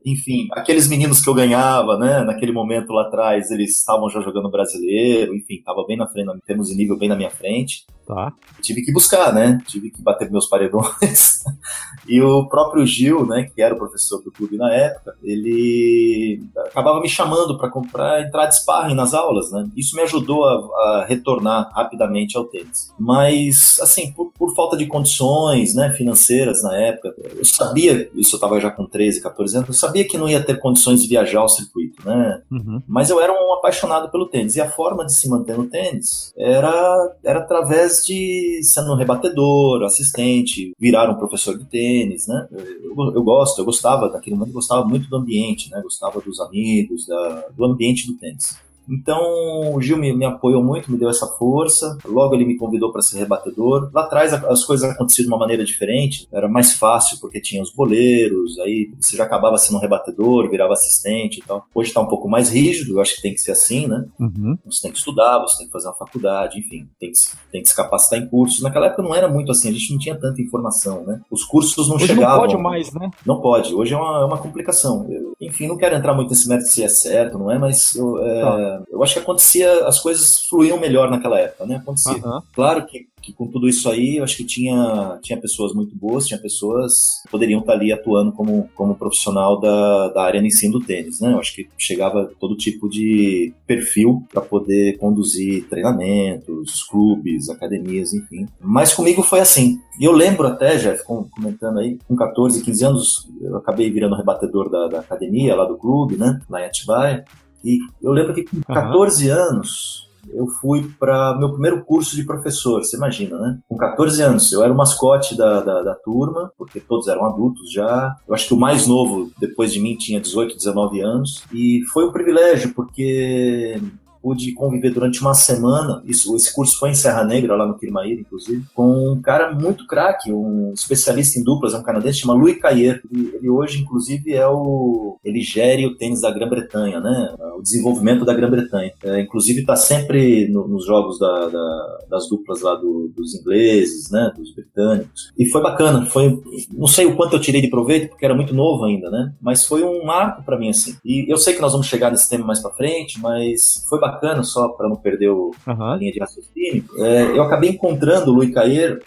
Enfim, 0.05 0.47
aqueles 0.51 0.87
meninos 0.87 1.21
que 1.21 1.29
eu 1.29 1.33
ganhava, 1.33 1.97
né, 1.97 2.23
naquele 2.23 2.51
momento 2.51 2.91
lá 2.93 3.03
atrás, 3.03 3.51
eles 3.51 3.77
estavam 3.77 4.09
já 4.09 4.21
jogando 4.21 4.49
brasileiro, 4.49 5.35
enfim, 5.35 5.55
estava 5.55 5.85
bem 5.85 5.97
na 5.97 6.07
frente, 6.07 6.29
em 6.29 6.39
termos 6.39 6.69
de 6.69 6.75
nível, 6.75 6.97
bem 6.97 7.09
na 7.09 7.15
minha 7.15 7.29
frente. 7.29 7.85
Tá. 8.09 8.33
Tive 8.59 8.81
que 8.81 8.91
buscar, 8.91 9.31
né? 9.31 9.59
Tive 9.67 9.91
que 9.91 10.01
bater 10.01 10.31
meus 10.31 10.47
paredões. 10.47 11.43
e 12.09 12.19
o 12.19 12.47
próprio 12.49 12.83
Gil, 12.83 13.23
né, 13.23 13.47
que 13.53 13.61
era 13.61 13.75
o 13.75 13.77
professor 13.77 14.19
do 14.23 14.31
clube 14.31 14.57
na 14.57 14.73
época, 14.73 15.15
ele 15.21 16.41
acabava 16.65 16.99
me 17.01 17.07
chamando 17.07 17.55
para 17.55 18.21
entrar 18.23 18.47
de 18.47 18.55
sparring 18.55 18.95
nas 18.95 19.13
aulas, 19.13 19.51
né? 19.51 19.69
Isso 19.77 19.95
me 19.95 20.01
ajudou 20.01 20.43
a, 20.43 20.53
a 20.53 21.05
retornar 21.07 21.69
rapidamente 21.71 22.35
ao 22.35 22.45
tênis. 22.45 22.91
Mas, 22.99 23.77
assim, 23.79 24.11
por, 24.11 24.31
por, 24.31 24.55
falta 24.55 24.75
de 24.75 24.87
condições, 24.87 25.75
né, 25.75 25.91
financeiras 25.91 26.63
na 26.63 26.75
época, 26.75 27.13
eu 27.35 27.45
sabia, 27.45 28.09
isso 28.15 28.35
eu 28.35 28.37
estava 28.37 28.59
já 28.59 28.71
com 28.71 28.87
13, 28.87 29.21
14 29.21 29.48
anos, 29.55 29.67
eu 29.69 29.73
sabia 29.73 30.07
que 30.07 30.17
não 30.17 30.27
ia 30.27 30.43
ter 30.43 30.59
condições 30.59 31.01
de 31.01 31.07
viajar 31.07 31.39
ao 31.39 31.49
circuito, 31.49 32.05
né? 32.05 32.41
Uhum. 32.51 32.81
Mas 32.87 33.09
eu 33.09 33.21
era 33.21 33.31
um 33.31 33.53
apaixonado 33.53 34.09
pelo 34.09 34.27
tênis. 34.27 34.55
E 34.55 34.61
a 34.61 34.69
forma 34.69 35.05
de 35.05 35.13
se 35.13 35.29
manter 35.29 35.57
no 35.57 35.67
tênis 35.67 36.33
era, 36.37 37.15
era 37.23 37.39
através 37.39 38.05
de 38.05 38.61
sendo 38.63 38.93
um 38.93 38.95
rebatedor, 38.95 39.83
assistente, 39.83 40.73
virar 40.79 41.09
um 41.09 41.15
professor 41.15 41.57
de 41.57 41.65
tênis, 41.65 42.27
né? 42.27 42.47
Eu, 42.51 43.13
eu 43.13 43.23
gosto, 43.23 43.59
eu 43.59 43.65
gostava 43.65 44.09
daquele 44.09 44.35
momento, 44.35 44.53
gostava 44.53 44.85
muito 44.85 45.09
do 45.09 45.15
ambiente, 45.15 45.69
né? 45.71 45.81
Gostava 45.81 46.21
dos 46.21 46.39
amigos, 46.39 47.05
da, 47.07 47.45
do 47.55 47.65
ambiente 47.65 48.07
do 48.07 48.17
tênis. 48.17 48.57
Então 48.89 49.75
o 49.75 49.81
Gil 49.81 49.97
me, 49.97 50.15
me, 50.15 50.25
apoiou 50.25 50.63
muito, 50.63 50.91
me 50.91 50.97
deu 50.97 51.09
essa 51.09 51.27
força. 51.27 51.97
Logo 52.05 52.33
ele 52.33 52.45
me 52.45 52.57
convidou 52.57 52.91
para 52.91 53.01
ser 53.01 53.19
rebatedor. 53.19 53.89
Lá 53.93 54.01
atrás 54.03 54.33
as 54.33 54.65
coisas 54.65 54.89
aconteciam 54.89 55.25
de 55.25 55.31
uma 55.31 55.37
maneira 55.37 55.63
diferente, 55.63 56.27
era 56.31 56.47
mais 56.47 56.73
fácil 56.73 57.19
porque 57.19 57.39
tinha 57.39 57.61
os 57.61 57.73
boleiros, 57.73 58.57
aí 58.59 58.91
você 58.99 59.15
já 59.15 59.23
acabava 59.23 59.57
sendo 59.57 59.77
um 59.77 59.81
rebatedor, 59.81 60.49
virava 60.49 60.73
assistente 60.73 61.39
e 61.39 61.43
tal. 61.43 61.65
Hoje 61.73 61.89
está 61.89 62.01
um 62.01 62.07
pouco 62.07 62.27
mais 62.27 62.49
rígido, 62.49 62.93
eu 62.93 63.01
acho 63.01 63.15
que 63.15 63.21
tem 63.21 63.33
que 63.33 63.41
ser 63.41 63.51
assim, 63.51 63.87
né? 63.87 64.05
Uhum. 64.19 64.57
Você 64.65 64.81
tem 64.81 64.91
que 64.91 64.97
estudar, 64.97 65.39
você 65.39 65.59
tem 65.59 65.67
que 65.67 65.71
fazer 65.71 65.87
uma 65.87 65.95
faculdade, 65.95 66.59
enfim, 66.59 66.87
tem 66.99 67.11
que, 67.11 67.17
tem 67.51 67.61
que 67.61 67.69
se 67.69 67.75
capacitar 67.75 68.19
em 68.19 68.27
cursos. 68.27 68.61
Naquela 68.61 68.87
época 68.87 69.03
não 69.03 69.13
era 69.13 69.27
muito 69.27 69.51
assim, 69.51 69.69
a 69.69 69.71
gente 69.71 69.91
não 69.91 69.99
tinha 69.99 70.15
tanta 70.15 70.41
informação, 70.41 71.03
né? 71.05 71.21
Os 71.29 71.43
cursos 71.43 71.87
não 71.87 71.95
Hoje 71.95 72.07
chegavam. 72.07 72.35
Não 72.35 72.41
pode 72.41 72.57
mais, 72.57 72.93
né? 72.93 73.11
Não 73.25 73.41
pode. 73.41 73.73
Hoje 73.73 73.93
é 73.93 73.97
uma, 73.97 74.21
é 74.21 74.25
uma 74.25 74.37
complicação. 74.37 75.05
Eu, 75.09 75.33
enfim, 75.39 75.67
não 75.67 75.77
quero 75.77 75.95
entrar 75.95 76.13
muito 76.13 76.29
nesse 76.29 76.47
mérito 76.47 76.69
se 76.69 76.83
é 76.83 76.87
certo, 76.87 77.37
não 77.37 77.51
é, 77.51 77.59
mas 77.59 77.95
eu, 77.95 78.23
é, 78.23 78.41
tá 78.41 78.78
eu 78.89 79.03
acho 79.03 79.13
que 79.13 79.19
acontecia, 79.19 79.85
as 79.85 79.99
coisas 79.99 80.41
fluíam 80.47 80.79
melhor 80.79 81.09
naquela 81.09 81.39
época, 81.39 81.65
né? 81.65 81.77
Acontecia. 81.77 82.13
Uhum. 82.13 82.41
Claro 82.53 82.85
que, 82.85 83.07
que 83.21 83.33
com 83.33 83.47
tudo 83.47 83.67
isso 83.67 83.89
aí, 83.89 84.17
eu 84.17 84.23
acho 84.23 84.37
que 84.37 84.43
tinha, 84.43 85.19
tinha 85.21 85.39
pessoas 85.39 85.73
muito 85.73 85.95
boas, 85.95 86.27
tinha 86.27 86.39
pessoas 86.39 87.21
que 87.23 87.31
poderiam 87.31 87.59
estar 87.59 87.73
ali 87.73 87.91
atuando 87.91 88.31
como, 88.31 88.69
como 88.75 88.95
profissional 88.95 89.59
da, 89.59 90.09
da 90.09 90.23
área 90.23 90.41
de 90.41 90.47
ensino 90.47 90.79
do 90.79 90.85
tênis, 90.85 91.19
né? 91.19 91.33
Eu 91.33 91.39
acho 91.39 91.53
que 91.53 91.67
chegava 91.77 92.31
todo 92.39 92.55
tipo 92.55 92.89
de 92.89 93.53
perfil 93.67 94.23
para 94.31 94.41
poder 94.41 94.97
conduzir 94.97 95.67
treinamentos, 95.67 96.83
clubes, 96.83 97.49
academias, 97.49 98.13
enfim. 98.13 98.47
Mas 98.59 98.93
comigo 98.93 99.21
foi 99.21 99.39
assim. 99.39 99.79
E 99.99 100.05
eu 100.05 100.13
lembro 100.13 100.47
até, 100.47 100.77
Jeff, 100.77 101.03
comentando 101.03 101.79
aí, 101.79 101.99
com 102.07 102.15
14, 102.15 102.63
15 102.63 102.85
anos, 102.85 103.29
eu 103.41 103.57
acabei 103.57 103.91
virando 103.91 104.15
rebatedor 104.15 104.69
da, 104.69 104.87
da 104.87 104.99
academia, 104.99 105.55
lá 105.55 105.65
do 105.65 105.77
clube, 105.77 106.15
né? 106.15 106.39
Lá 106.49 106.61
em 106.61 106.65
Atibaia. 106.65 107.25
E 107.63 107.79
eu 108.01 108.11
lembro 108.11 108.33
que 108.33 108.43
com 108.43 108.61
14 108.61 109.29
uhum. 109.29 109.37
anos 109.37 110.09
eu 110.33 110.47
fui 110.47 110.89
para 110.99 111.37
meu 111.37 111.51
primeiro 111.51 111.83
curso 111.83 112.15
de 112.15 112.23
professor, 112.23 112.83
você 112.83 112.97
imagina, 112.97 113.37
né? 113.37 113.59
Com 113.67 113.77
14 113.77 114.21
anos, 114.21 114.51
eu 114.51 114.63
era 114.63 114.71
o 114.71 114.77
mascote 114.77 115.35
da, 115.35 115.61
da, 115.61 115.81
da, 115.81 115.95
turma, 115.95 116.51
porque 116.57 116.79
todos 116.79 117.07
eram 117.07 117.25
adultos 117.25 117.71
já. 117.71 118.15
Eu 118.27 118.33
acho 118.33 118.47
que 118.47 118.53
o 118.53 118.59
mais 118.59 118.85
novo, 118.87 119.31
depois 119.39 119.73
de 119.73 119.79
mim, 119.79 119.95
tinha 119.95 120.19
18, 120.19 120.55
19 120.55 121.01
anos. 121.01 121.43
E 121.53 121.81
foi 121.91 122.05
um 122.05 122.11
privilégio, 122.11 122.73
porque 122.73 123.81
pude 124.21 124.53
conviver 124.53 124.91
durante 124.91 125.21
uma 125.21 125.33
semana, 125.33 126.01
isso, 126.05 126.35
esse 126.35 126.53
curso 126.53 126.77
foi 126.77 126.89
em 126.89 126.95
Serra 126.95 127.23
Negra, 127.23 127.55
lá 127.55 127.65
no 127.65 127.77
Quirmaíra, 127.77 128.21
inclusive, 128.21 128.63
com 128.73 129.13
um 129.13 129.21
cara 129.21 129.53
muito 129.53 129.85
craque, 129.87 130.31
um 130.31 130.71
especialista 130.73 131.39
em 131.39 131.43
duplas, 131.43 131.73
é 131.73 131.77
um 131.77 131.83
canadense, 131.83 132.19
chama 132.19 132.33
Louis 132.33 132.59
Cayer. 132.59 133.01
Ele, 133.11 133.31
ele, 133.35 133.49
hoje, 133.49 133.81
inclusive, 133.81 134.33
é 134.33 134.47
o... 134.47 135.17
ele 135.23 135.41
gere 135.41 135.85
o 135.85 135.95
tênis 135.95 136.21
da 136.21 136.31
Grã-Bretanha, 136.31 136.99
né? 136.99 137.35
O 137.57 137.61
desenvolvimento 137.61 138.25
da 138.25 138.33
Grã-Bretanha. 138.33 138.91
É, 139.03 139.21
inclusive, 139.21 139.61
está 139.61 139.75
sempre 139.75 140.47
no, 140.49 140.67
nos 140.67 140.85
jogos 140.85 141.19
da, 141.19 141.47
da, 141.47 141.97
das 142.09 142.27
duplas 142.27 142.61
lá 142.61 142.75
do, 142.75 143.11
dos 143.15 143.35
ingleses, 143.35 144.09
né? 144.11 144.31
Dos 144.35 144.53
britânicos. 144.53 145.31
E 145.37 145.45
foi 145.45 145.61
bacana, 145.61 146.05
foi... 146.05 146.41
Não 146.71 146.87
sei 146.87 147.05
o 147.05 147.15
quanto 147.15 147.35
eu 147.35 147.41
tirei 147.41 147.61
de 147.61 147.69
proveito, 147.69 148.09
porque 148.09 148.25
era 148.25 148.35
muito 148.35 148.53
novo 148.53 148.85
ainda, 148.85 149.09
né? 149.09 149.33
Mas 149.41 149.65
foi 149.65 149.83
um 149.83 150.03
marco 150.05 150.43
para 150.43 150.57
mim, 150.57 150.69
assim. 150.69 150.95
E 151.03 151.31
eu 151.31 151.37
sei 151.37 151.53
que 151.53 151.61
nós 151.61 151.71
vamos 151.71 151.87
chegar 151.87 152.11
nesse 152.11 152.29
tema 152.29 152.45
mais 152.45 152.59
para 152.59 152.71
frente, 152.71 153.19
mas 153.19 153.85
foi 153.87 153.99
bacana, 153.99 154.08
só 154.43 154.69
para 154.69 154.87
não 154.87 154.95
perder 154.95 155.29
o, 155.29 155.51
uhum. 155.67 155.83
a 155.83 155.95
linha 155.95 156.11
de 156.11 156.19
raciocínio. 156.19 156.85
É, 156.97 157.37
eu 157.37 157.43
acabei 157.43 157.71
encontrando 157.71 158.31
o 158.31 158.35
Louis 158.35 158.53
Cayer 158.53 159.01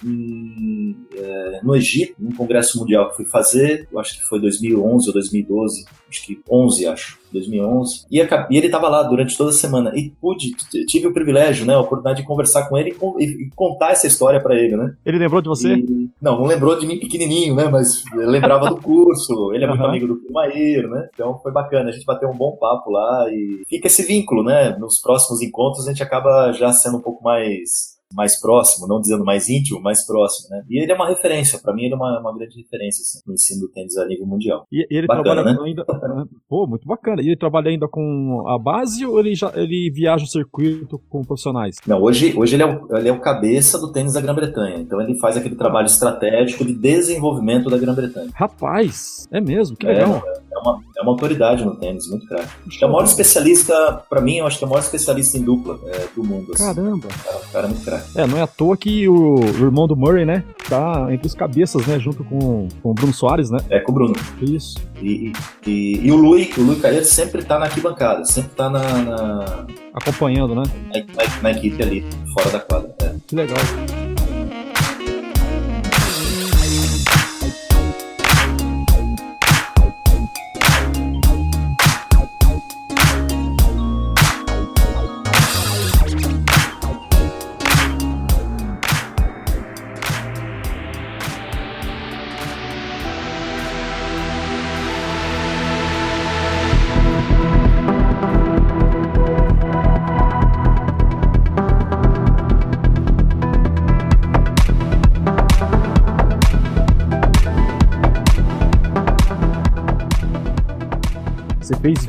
é, 1.15 1.61
no 1.63 1.75
Egito, 1.75 2.15
num 2.19 2.35
congresso 2.35 2.79
mundial 2.79 3.11
que 3.11 3.17
fui 3.17 3.25
fazer, 3.25 3.89
eu 3.91 3.99
acho 3.99 4.19
que 4.19 4.25
foi 4.25 4.41
2011 4.41 5.09
ou 5.09 5.13
2012, 5.13 5.85
acho 6.09 6.27
que 6.27 6.41
11, 6.49 6.87
acho. 6.87 7.22
2011. 7.33 8.07
E, 8.11 8.19
ele 8.19 8.67
estava 8.67 8.89
lá 8.89 9.03
durante 9.03 9.37
toda 9.37 9.51
a 9.51 9.55
semana. 9.55 9.93
E 9.95 10.11
pude, 10.21 10.53
tive 10.87 11.07
o 11.07 11.13
privilégio, 11.13 11.67
né, 11.67 11.75
a 11.75 11.81
oportunidade 11.81 12.21
de 12.21 12.27
conversar 12.27 12.69
com 12.69 12.77
ele 12.77 12.97
e, 13.19 13.25
e 13.25 13.51
contar 13.55 13.93
essa 13.93 14.07
história 14.07 14.41
para 14.41 14.55
ele, 14.55 14.77
né? 14.77 14.95
Ele 15.05 15.19
lembrou 15.19 15.41
de 15.41 15.49
você? 15.49 15.75
E, 15.75 16.11
não, 16.21 16.39
não 16.39 16.47
lembrou 16.47 16.79
de 16.79 16.87
mim 16.87 16.99
pequenininho, 16.99 17.55
né, 17.55 17.69
mas 17.69 18.03
lembrava 18.15 18.69
do 18.69 18.77
curso. 18.77 19.53
Ele 19.53 19.65
é 19.65 19.67
muito 19.67 19.81
uhum. 19.81 19.89
amigo 19.89 20.07
do 20.07 20.17
Primair, 20.17 20.89
né? 20.89 21.09
Então 21.13 21.39
foi 21.43 21.53
bacana. 21.53 21.91
A 21.91 21.93
gente 21.93 22.07
bateu 22.07 22.29
um 22.29 22.37
bom 22.37 22.57
papo 22.57 22.91
lá 22.91 23.27
e 23.31 23.63
fica 23.69 23.87
esse 23.87 24.03
vínculo, 24.03 24.43
né? 24.43 24.77
Nos 24.79 24.99
próximos 24.99 25.43
encontros 25.43 25.87
a 25.87 25.91
gente 25.91 26.03
acaba 26.03 26.53
já 26.53 26.73
sendo 26.73 26.99
um 26.99 27.01
pouco 27.01 27.23
mais 27.23 27.93
mais 28.15 28.41
próximo, 28.41 28.87
não 28.87 29.01
dizendo 29.01 29.25
mais 29.25 29.49
íntimo, 29.49 29.81
mais 29.81 30.07
próximo, 30.07 30.51
né? 30.51 30.65
E 30.69 30.83
ele 30.83 30.93
é 30.93 30.95
uma 30.95 31.09
referência, 31.09 31.59
para 31.59 31.75
mim 31.75 31.85
ele 31.85 31.95
é 31.95 31.97
uma, 31.97 32.21
uma 32.21 32.35
grande 32.37 32.57
referência 32.57 33.03
assim, 33.03 33.21
no 33.27 33.35
ensino 33.35 33.61
do 33.61 33.69
tênis 33.69 33.97
a 33.97 34.07
nível 34.07 34.27
mundial. 34.27 34.67
E, 34.71 34.87
ele 34.91 35.07
bacana, 35.07 35.43
trabalha 35.43 35.57
né? 35.57 35.65
ainda, 35.65 35.85
pô, 36.49 36.67
muito 36.67 36.87
bacana. 36.87 37.23
E 37.23 37.27
ele 37.27 37.37
trabalha 37.37 37.71
ainda 37.71 37.89
com 37.89 38.45
a 38.47 38.59
base 38.59 39.05
ou 39.07 39.19
ele 39.19 39.35
já 39.35 39.53
ele 39.55 39.91
viaja 39.91 40.25
o 40.25 40.29
circuito 40.29 40.99
com 41.09 41.23
profissionais? 41.23 41.77
Não, 41.87 42.01
hoje, 42.01 42.35
hoje 42.37 42.57
ele, 42.57 42.63
é 42.63 42.67
o, 42.67 42.97
ele 42.97 43.09
é 43.09 43.13
o 43.13 43.21
cabeça 43.21 43.79
do 43.79 43.93
tênis 43.93 44.15
da 44.15 44.21
Grã-Bretanha. 44.21 44.79
Então 44.79 45.01
ele 45.01 45.19
faz 45.19 45.37
aquele 45.37 45.57
trabalho 45.57 45.87
estratégico 45.87 46.65
de 46.65 46.75
desenvolvimento 46.75 47.71
da 47.71 47.79
Grã-Bretanha. 47.79 48.31
Rapaz, 48.35 49.27
é 49.31 49.41
mesmo, 49.41 49.77
que 49.77 49.87
legal. 49.87 50.23
É, 50.27 50.43
é 50.55 50.59
uma, 50.59 50.81
é 50.97 51.03
uma 51.03 51.13
autoridade 51.13 51.65
no 51.65 51.77
tênis, 51.77 52.09
muito 52.09 52.27
caro. 52.27 52.47
É 52.81 52.87
o 52.87 52.89
maior 52.89 53.05
especialista, 53.05 54.05
para 54.09 54.21
mim, 54.21 54.37
eu 54.37 54.47
acho 54.47 54.59
que 54.59 54.65
é 54.65 54.67
o 54.67 54.71
maior 54.71 54.83
especialista 54.83 55.39
em 55.39 55.43
dupla 55.43 55.79
é, 55.87 56.09
do 56.15 56.25
mundo. 56.25 56.53
Assim. 56.53 56.65
Caramba. 56.65 57.09
É, 57.09 57.53
cara 57.53 57.67
é 57.67 57.71
muito 57.71 57.85
É, 58.15 58.27
não 58.27 58.39
é 58.39 58.43
à 58.43 58.47
toa 58.47 58.77
que 58.77 59.09
o, 59.09 59.37
o, 59.37 59.65
irmão 59.65 59.87
do 59.87 59.97
Murray, 59.97 60.25
né, 60.25 60.45
tá 60.69 61.09
entre 61.11 61.27
os 61.27 61.35
cabeças, 61.35 61.87
né, 61.87 61.99
junto 61.99 62.25
com, 62.25 62.69
com 62.83 62.91
o 62.91 62.95
Bruno 62.95 63.13
Soares, 63.13 63.51
né? 63.51 63.59
É, 63.71 63.81
com 63.81 63.93
o 63.93 63.95
Bruno. 63.95 64.15
Isso. 64.41 64.79
E, 65.01 65.33
e, 65.67 66.01
e 66.03 66.13
o 66.13 66.17
Lui, 66.17 66.51
o 66.57 66.63
Lui 66.63 66.77
Caeta 66.77 67.05
sempre 67.05 67.43
tá 67.43 67.59
na 67.59 67.67
arquibancada, 67.67 68.25
sempre 68.25 68.51
tá 68.51 68.71
na... 68.71 68.81
na... 68.81 69.67
Acompanhando, 69.95 70.55
né? 70.55 70.63
Na, 70.95 71.25
na, 71.25 71.43
na, 71.43 71.51
equipe 71.51 71.83
ali, 71.83 72.05
fora 72.33 72.51
da 72.51 72.61
quadra. 72.61 72.95
É. 73.03 73.15
Que 73.27 73.37
legal. 73.37 73.59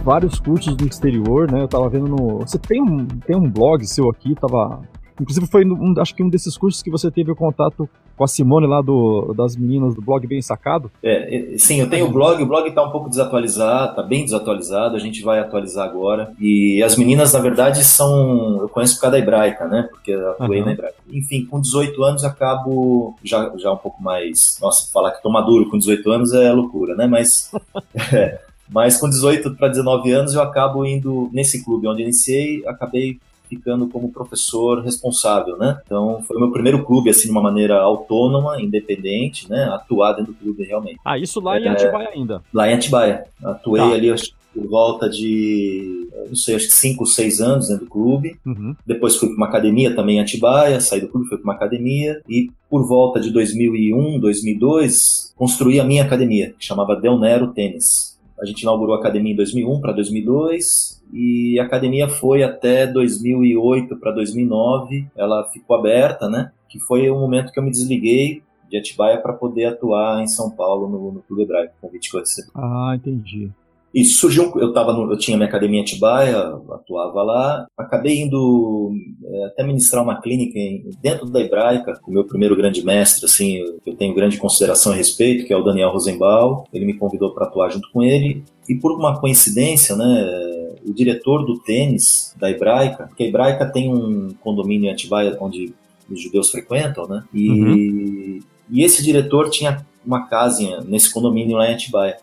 Vários 0.03 0.39
cursos 0.39 0.75
no 0.75 0.85
exterior, 0.85 1.51
né? 1.51 1.63
Eu 1.63 1.67
tava 1.67 1.89
vendo 1.89 2.07
no. 2.07 2.39
Você 2.39 2.59
tem 2.59 2.81
um, 2.81 3.05
tem 3.05 3.35
um 3.35 3.49
blog 3.49 3.85
seu 3.85 4.09
aqui, 4.09 4.35
tava. 4.35 4.81
Inclusive 5.19 5.47
foi 5.47 5.63
um, 5.63 5.93
acho 5.99 6.15
que 6.15 6.23
um 6.23 6.29
desses 6.29 6.57
cursos 6.57 6.81
que 6.81 6.89
você 6.89 7.09
teve 7.09 7.31
o 7.31 7.35
contato 7.35 7.87
com 8.17 8.23
a 8.23 8.27
Simone 8.27 8.65
lá 8.65 8.81
do, 8.81 9.33
das 9.35 9.55
meninas 9.55 9.93
do 9.93 10.01
blog 10.01 10.25
Bem 10.25 10.41
Sacado. 10.41 10.91
É, 11.03 11.55
sim, 11.57 11.79
eu 11.79 11.89
tenho 11.89 12.07
o 12.07 12.11
blog, 12.11 12.41
o 12.41 12.45
blog 12.45 12.67
está 12.67 12.83
um 12.83 12.91
pouco 12.91 13.09
desatualizado, 13.09 13.91
está 13.91 14.03
bem 14.03 14.23
desatualizado, 14.23 14.95
a 14.95 14.99
gente 14.99 15.23
vai 15.23 15.39
atualizar 15.39 15.87
agora. 15.87 16.33
E 16.39 16.81
as 16.81 16.97
meninas, 16.97 17.31
na 17.31 17.39
verdade, 17.39 17.83
são. 17.83 18.59
Eu 18.61 18.69
conheço 18.69 18.95
por 18.95 19.01
causa 19.01 19.17
da 19.17 19.19
hebraica, 19.19 19.67
né? 19.67 19.87
Porque 19.89 20.11
eu 20.11 20.31
atuei 20.31 20.59
uhum. 20.59 20.65
na 20.65 20.71
hebraica. 20.73 20.95
Enfim, 21.11 21.45
com 21.45 21.61
18 21.61 22.03
anos 22.03 22.23
acabo 22.23 23.15
já, 23.23 23.51
já 23.57 23.71
um 23.71 23.77
pouco 23.77 24.01
mais. 24.01 24.57
Nossa, 24.59 24.91
falar 24.91 25.11
que 25.11 25.21
tô 25.21 25.29
maduro 25.29 25.69
com 25.69 25.77
18 25.77 26.11
anos 26.11 26.33
é 26.33 26.51
loucura, 26.51 26.95
né? 26.95 27.05
Mas. 27.05 27.51
é, 28.11 28.39
mas 28.73 28.97
com 28.97 29.09
18 29.09 29.55
para 29.55 29.67
19 29.67 30.11
anos 30.11 30.33
eu 30.33 30.41
acabo 30.41 30.85
indo 30.85 31.29
nesse 31.31 31.63
clube 31.63 31.87
onde 31.87 32.01
iniciei, 32.01 32.65
acabei 32.65 33.19
ficando 33.47 33.87
como 33.87 34.11
professor 34.11 34.81
responsável, 34.81 35.57
né? 35.57 35.79
Então 35.85 36.23
foi 36.23 36.37
o 36.37 36.39
meu 36.39 36.51
primeiro 36.51 36.83
clube 36.83 37.09
assim 37.09 37.25
de 37.25 37.31
uma 37.31 37.41
maneira 37.41 37.79
autônoma, 37.79 38.59
independente, 38.59 39.49
né? 39.49 39.65
Atuar 39.65 40.13
dentro 40.13 40.33
do 40.33 40.39
clube 40.39 40.63
realmente. 40.63 40.99
Ah, 41.05 41.17
isso 41.17 41.39
lá 41.39 41.59
em 41.59 41.65
é, 41.65 41.69
Atibaia 41.69 42.09
ainda? 42.09 42.41
Lá 42.53 42.69
em 42.69 42.73
Atibaia. 42.73 43.25
Atuei 43.43 43.81
tá. 43.81 43.93
ali 43.93 44.09
acho, 44.09 44.33
por 44.53 44.67
volta 44.67 45.09
de, 45.09 46.07
não 46.27 46.35
sei, 46.35 46.55
acho 46.55 46.67
que 46.67 46.73
5, 46.73 47.05
6 47.05 47.41
anos 47.41 47.67
dentro 47.67 47.85
do 47.85 47.91
clube. 47.91 48.35
Uhum. 48.45 48.75
Depois 48.85 49.15
fui 49.15 49.29
para 49.29 49.37
uma 49.37 49.47
academia 49.47 49.95
também 49.95 50.17
em 50.17 50.21
Atibaia, 50.21 50.79
saí 50.79 51.01
do 51.01 51.07
clube, 51.07 51.27
fui 51.27 51.37
para 51.37 51.43
uma 51.43 51.53
academia 51.53 52.21
e 52.27 52.49
por 52.69 52.87
volta 52.87 53.19
de 53.19 53.29
2001, 53.31 54.19
2002 54.19 55.33
construí 55.35 55.79
a 55.79 55.83
minha 55.83 56.03
academia, 56.03 56.53
que 56.57 56.65
chamava 56.65 56.95
Del 56.95 57.19
Nero 57.19 57.47
Tênis. 57.47 58.12
A 58.43 58.45
gente 58.45 58.63
inaugurou 58.63 58.93
a 58.93 58.99
academia 58.99 59.31
em 59.31 59.35
2001 59.37 59.79
para 59.79 59.93
2002 59.93 61.01
e 61.13 61.57
a 61.57 61.63
academia 61.63 62.09
foi 62.09 62.43
até 62.43 62.85
2008 62.85 63.95
para 63.95 64.11
2009. 64.11 65.07
Ela 65.15 65.49
ficou 65.49 65.77
aberta, 65.77 66.27
né? 66.27 66.51
Que 66.67 66.77
foi 66.77 67.09
o 67.09 67.17
momento 67.17 67.53
que 67.53 67.59
eu 67.59 67.63
me 67.63 67.71
desliguei 67.71 68.43
de 68.69 68.77
Atibaia 68.77 69.21
para 69.21 69.31
poder 69.31 69.67
atuar 69.67 70.21
em 70.21 70.27
São 70.27 70.51
Paulo 70.51 70.89
no, 70.89 71.13
no 71.13 71.21
Clube 71.21 71.43
Hebraico, 71.43 71.73
convite 71.79 72.11
que 72.11 72.17
eu 72.17 72.19
recebi. 72.19 72.49
Ah, 72.53 72.91
entendi. 72.93 73.49
E 73.93 74.03
surgiu, 74.03 74.51
eu 74.55 74.73
tava 74.73 74.91
no, 74.91 75.11
eu 75.11 75.17
tinha 75.17 75.37
minha 75.37 75.47
academia 75.47 75.79
em 75.79 75.83
Atibaia, 75.83 76.39
atuava 76.71 77.21
lá, 77.21 77.67
acabei 77.77 78.21
indo 78.21 78.91
é, 79.23 79.45
até 79.45 79.63
ministrar 79.63 80.03
uma 80.03 80.19
clínica 80.19 80.57
em, 80.57 80.89
dentro 80.99 81.27
da 81.29 81.39
Hebraica, 81.39 81.99
o 82.07 82.11
meu 82.11 82.23
primeiro 82.23 82.55
grande 82.55 82.83
mestre, 82.83 83.25
assim, 83.25 83.59
eu 83.85 83.95
tenho 83.95 84.15
grande 84.15 84.37
consideração 84.37 84.93
e 84.93 84.97
respeito, 84.97 85.45
que 85.45 85.53
é 85.53 85.57
o 85.57 85.63
Daniel 85.63 85.91
Rosenbaum, 85.91 86.63
ele 86.73 86.85
me 86.85 86.95
convidou 86.95 87.35
para 87.35 87.45
atuar 87.45 87.69
junto 87.69 87.87
com 87.91 88.01
ele, 88.01 88.43
e 88.67 88.73
por 88.73 88.93
uma 88.93 89.19
coincidência, 89.19 89.95
né, 89.95 90.73
o 90.83 90.91
diretor 90.91 91.45
do 91.45 91.59
tênis 91.59 92.35
da 92.39 92.49
Hebraica, 92.49 93.05
porque 93.05 93.23
a 93.23 93.27
Hebraica 93.27 93.65
tem 93.67 93.93
um 93.93 94.33
condomínio 94.41 94.89
em 94.89 94.91
Atibaia 94.91 95.37
onde 95.39 95.71
os 96.09 96.19
judeus 96.19 96.49
frequentam, 96.49 97.07
né, 97.07 97.23
e, 97.31 97.49
uhum. 97.51 98.39
e 98.71 98.83
esse 98.83 99.03
diretor 99.03 99.51
tinha 99.51 99.85
uma 100.03 100.27
casa 100.27 100.81
nesse 100.81 101.13
condomínio 101.13 101.57
lá 101.57 101.69
em 101.69 101.75
Atibaia 101.75 102.17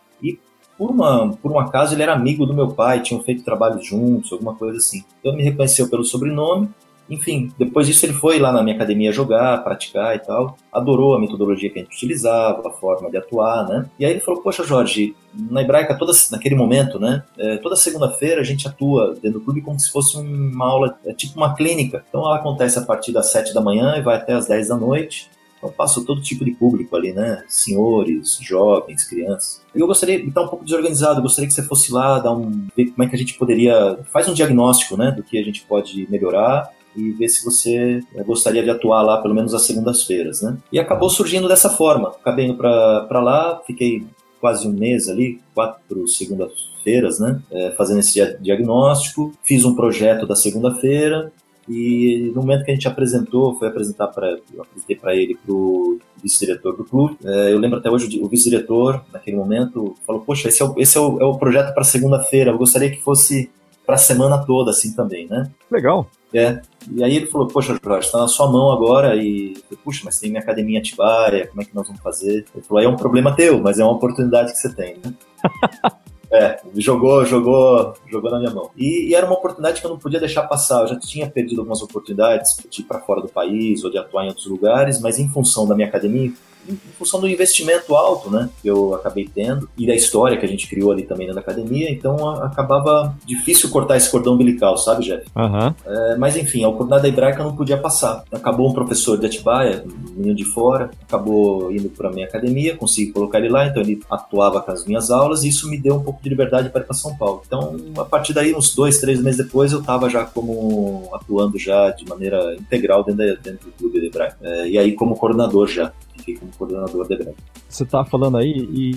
por, 0.81 0.93
uma, 0.93 1.37
por 1.43 1.53
um 1.53 1.59
acaso, 1.59 1.95
ele 1.95 2.03
era 2.03 2.15
amigo 2.15 2.47
do 2.47 2.55
meu 2.55 2.69
pai, 2.69 3.03
tinham 3.03 3.23
feito 3.23 3.45
trabalho 3.45 3.83
juntos, 3.83 4.33
alguma 4.33 4.55
coisa 4.55 4.79
assim. 4.79 5.05
Então, 5.21 5.37
me 5.37 5.43
reconheceu 5.43 5.91
pelo 5.91 6.03
sobrenome. 6.03 6.71
Enfim, 7.11 7.53
depois 7.59 7.87
disso 7.87 8.07
ele 8.07 8.15
foi 8.15 8.39
lá 8.39 8.51
na 8.51 8.63
minha 8.63 8.77
academia 8.77 9.13
jogar, 9.13 9.63
praticar 9.63 10.17
e 10.17 10.21
tal. 10.21 10.57
Adorou 10.73 11.15
a 11.15 11.21
metodologia 11.21 11.69
que 11.69 11.81
a 11.81 11.83
gente 11.83 11.95
utilizava, 11.95 12.67
a 12.67 12.71
forma 12.71 13.11
de 13.11 13.19
atuar, 13.19 13.69
né? 13.69 13.91
E 13.99 14.07
aí 14.07 14.13
ele 14.13 14.21
falou, 14.21 14.41
poxa 14.41 14.65
Jorge, 14.65 15.15
na 15.35 15.61
Hebraica, 15.61 15.99
toda, 15.99 16.13
naquele 16.31 16.55
momento, 16.55 16.99
né? 16.99 17.25
É, 17.37 17.59
toda 17.59 17.77
segunda-feira 17.77 18.41
a 18.41 18.45
gente 18.45 18.67
atua 18.67 19.15
dentro 19.21 19.41
do 19.41 19.45
clube 19.45 19.61
como 19.61 19.79
se 19.79 19.91
fosse 19.91 20.17
uma 20.17 20.67
aula, 20.67 20.99
é 21.05 21.13
tipo 21.13 21.37
uma 21.37 21.55
clínica. 21.55 22.03
Então 22.09 22.23
ela 22.23 22.37
acontece 22.37 22.79
a 22.79 22.83
partir 22.83 23.13
das 23.13 23.31
7 23.31 23.53
da 23.53 23.61
manhã 23.61 23.97
e 23.99 24.03
vai 24.03 24.17
até 24.17 24.33
as 24.33 24.47
10 24.49 24.69
da 24.69 24.77
noite. 24.79 25.29
Então 25.61 25.71
passa 25.71 26.03
todo 26.05 26.23
tipo 26.23 26.43
de 26.45 26.53
público 26.53 26.97
ali, 26.97 27.13
né? 27.13 27.45
Senhores, 27.47 28.39
jovens, 28.41 29.05
crianças. 29.05 29.63
E 29.75 29.79
eu 29.79 29.87
gostaria 29.87 30.17
estar 30.17 30.43
um 30.43 30.49
pouco 30.49 30.65
desorganizado, 30.65 31.21
gostaria 31.21 31.47
que 31.47 31.55
você 31.55 31.63
fosse 31.63 31.93
lá, 31.93 32.19
dar 32.19 32.33
um, 32.33 32.67
ver 32.75 32.87
como 32.87 33.05
é 33.05 33.07
que 33.07 33.15
a 33.15 33.19
gente 33.19 33.35
poderia. 33.35 33.99
Faz 34.11 34.27
um 34.27 34.33
diagnóstico, 34.35 34.97
né? 34.97 35.13
Do 35.13 35.23
que 35.23 35.39
a 35.39 35.45
gente 35.45 35.63
pode 35.63 36.11
melhorar 36.11 36.71
e 36.97 37.13
ver 37.13 37.29
se 37.29 37.45
você 37.45 38.03
eh, 38.15 38.23
gostaria 38.25 38.63
de 38.63 38.71
atuar 38.71 39.03
lá 39.03 39.21
pelo 39.21 39.35
menos 39.35 39.55
às 39.55 39.63
segundas-feiras, 39.63 40.43
né? 40.43 40.57
E 40.73 40.79
acabou 40.79 41.11
surgindo 41.11 41.47
dessa 41.47 41.69
forma. 41.69 42.09
Acabei 42.09 42.47
indo 42.47 42.57
para 42.57 43.21
lá, 43.21 43.61
fiquei 43.67 44.05
quase 44.41 44.67
um 44.67 44.73
mês 44.73 45.09
ali, 45.09 45.41
quatro 45.55 46.09
segundas-feiras, 46.09 47.21
né? 47.21 47.41
É, 47.51 47.71
fazendo 47.73 48.01
esse 48.01 48.39
diagnóstico. 48.41 49.33
Fiz 49.45 49.65
um 49.65 49.75
projeto 49.75 50.27
da 50.27 50.35
segunda-feira 50.35 51.31
e 51.69 52.33
no 52.35 52.43
momento 52.43 52.65
que 52.65 52.71
a 52.71 52.75
gente 52.75 52.89
apresentou, 52.89 53.55
foi 53.59 53.69
apresentar 53.69 54.09
para 54.09 54.39
apresentei 54.59 54.97
para 54.97 55.15
ele 55.15 55.37
para 55.37 55.53
o 55.53 55.99
vice-diretor 56.23 56.77
do 56.77 56.85
clube. 56.85 57.17
É, 57.25 57.53
eu 57.53 57.59
lembro 57.59 57.79
até 57.79 57.91
hoje 57.91 58.21
o 58.21 58.29
vice-diretor 58.29 59.05
naquele 59.13 59.37
momento 59.37 59.95
falou: 60.07 60.23
poxa, 60.23 60.49
esse 60.49 60.63
é 60.63 60.65
o, 60.65 60.75
esse 60.77 60.97
é 60.97 61.01
o, 61.01 61.21
é 61.21 61.25
o 61.25 61.39
projeto 61.39 61.73
para 61.75 61.85
segunda-feira. 61.85 62.51
Eu 62.51 62.59
gostaria 62.59 62.91
que 62.91 63.01
fosse 63.01 63.51
para 63.87 63.97
a 63.97 63.99
semana 63.99 64.39
toda, 64.45 64.71
assim 64.71 64.95
também, 64.95 65.27
né? 65.27 65.51
Legal. 65.71 66.09
É. 66.33 66.63
E 66.93 67.03
aí 67.03 67.17
ele 67.17 67.27
falou, 67.27 67.49
poxa, 67.49 67.77
Jorge, 67.83 68.07
está 68.07 68.19
na 68.19 68.29
sua 68.29 68.51
mão 68.51 68.71
agora 68.71 69.17
e 69.17 69.55
eu 69.55 69.63
falei, 69.63 69.79
puxa, 69.83 70.03
mas 70.05 70.19
tem 70.19 70.31
minha 70.31 70.41
academia 70.41 70.79
Atibaia, 70.79 71.49
como 71.49 71.61
é 71.61 71.65
que 71.65 71.75
nós 71.75 71.87
vamos 71.87 72.01
fazer? 72.01 72.45
Ele 72.55 72.65
falou, 72.65 72.83
é 72.83 72.89
um 72.89 72.97
problema 72.97 73.35
teu, 73.35 73.61
mas 73.61 73.81
é 73.81 73.85
uma 73.85 73.93
oportunidade 73.93 74.53
que 74.53 74.59
você 74.59 74.73
tem, 74.73 74.97
né? 75.05 75.13
É, 76.33 76.61
jogou, 76.77 77.25
jogou, 77.25 77.95
jogou 78.09 78.31
na 78.31 78.39
minha 78.39 78.53
mão. 78.53 78.71
E, 78.77 79.09
e, 79.09 79.15
era 79.15 79.27
uma 79.27 79.35
oportunidade 79.35 79.81
que 79.81 79.87
eu 79.87 79.91
não 79.91 79.99
podia 79.99 80.21
deixar 80.21 80.45
passar. 80.45 80.83
Eu 80.83 80.87
já 80.87 80.99
tinha 80.99 81.29
perdido 81.29 81.61
algumas 81.61 81.83
oportunidades 81.83 82.57
de 82.71 82.83
ir 82.83 82.85
para 82.85 83.01
fora 83.01 83.21
do 83.21 83.29
país 83.29 83.83
ou 83.83 83.91
de 83.91 83.99
atuar 83.99 84.25
em 84.25 84.29
outros 84.29 84.47
lugares, 84.47 85.01
mas 85.01 85.19
em 85.19 85.29
função 85.29 85.67
da 85.67 85.75
minha 85.75 85.89
academia, 85.89 86.33
em 86.73 86.93
função 86.99 87.21
do 87.21 87.29
investimento 87.29 87.95
alto, 87.95 88.31
né, 88.31 88.49
que 88.61 88.69
eu 88.69 88.95
acabei 88.95 89.29
tendo 89.33 89.69
e 89.77 89.87
da 89.87 89.95
história 89.95 90.37
que 90.37 90.45
a 90.45 90.49
gente 90.49 90.69
criou 90.69 90.93
ali 90.93 91.03
também 91.03 91.27
na 91.29 91.41
academia, 91.41 91.91
então 91.91 92.29
a, 92.29 92.47
acabava 92.47 93.15
difícil 93.25 93.71
cortar 93.71 93.97
esse 93.97 94.11
cordão 94.11 94.35
umbilical, 94.35 94.77
sabe, 94.77 95.05
Jeff? 95.05 95.27
Uhum. 95.37 95.75
É, 95.87 96.17
mas 96.17 96.37
enfim, 96.37 96.65
a 96.65 96.69
oportunidade 96.69 97.03
da 97.03 97.09
hebraica 97.09 97.43
não 97.43 97.55
podia 97.57 97.79
passar. 97.79 98.25
Acabou 98.33 98.69
um 98.69 98.73
professor 98.73 99.19
de 99.19 99.27
Atibaia, 99.27 99.85
um 99.87 100.19
menino 100.19 100.35
de 100.35 100.45
fora, 100.45 100.91
acabou 101.07 101.73
indo 101.73 101.89
para 101.89 102.11
minha 102.11 102.27
academia, 102.27 102.77
consegui 102.77 103.13
colocar 103.13 103.39
ele 103.39 103.49
lá, 103.49 103.67
então 103.67 103.83
ele 103.83 104.01
atuava 104.11 104.61
com 104.61 104.71
as 104.71 104.85
minhas 104.85 105.11
aulas 105.11 105.45
e 105.45 105.49
isso 105.49 105.69
me 105.69 105.79
deu 105.79 105.97
um 105.97 106.03
pouco 106.03 106.23
de 106.23 106.29
liberdade 106.29 106.71
para 106.71 106.83
ir 106.83 106.85
para 106.85 106.95
São 106.95 107.17
Paulo. 107.17 107.43
Então, 107.47 107.77
a 107.97 108.05
partir 108.05 108.33
daí, 108.33 108.55
uns 108.55 108.75
dois, 108.75 108.99
três 108.99 109.21
meses 109.21 109.45
depois, 109.45 109.73
eu 109.73 109.81
estava 109.81 110.09
já 110.09 110.25
como 110.25 111.09
atuando 111.13 111.59
já 111.59 111.91
de 111.91 112.07
maneira 112.09 112.55
integral 112.55 113.05
dentro, 113.05 113.43
dentro 113.43 113.67
do 113.67 113.73
clube 113.73 114.01
de 114.01 114.07
hebraica. 114.07 114.37
É, 114.43 114.69
e 114.69 114.79
aí 114.79 114.93
como 114.93 115.17
coordenador 115.17 115.67
já 115.69 115.93
fiquei 116.31 116.37
como 116.37 116.53
coordenador 116.57 117.09
da 117.09 117.17
greve. 117.17 117.37
Você 117.69 117.85
tá 117.85 118.05
falando 118.05 118.37
aí 118.37 118.53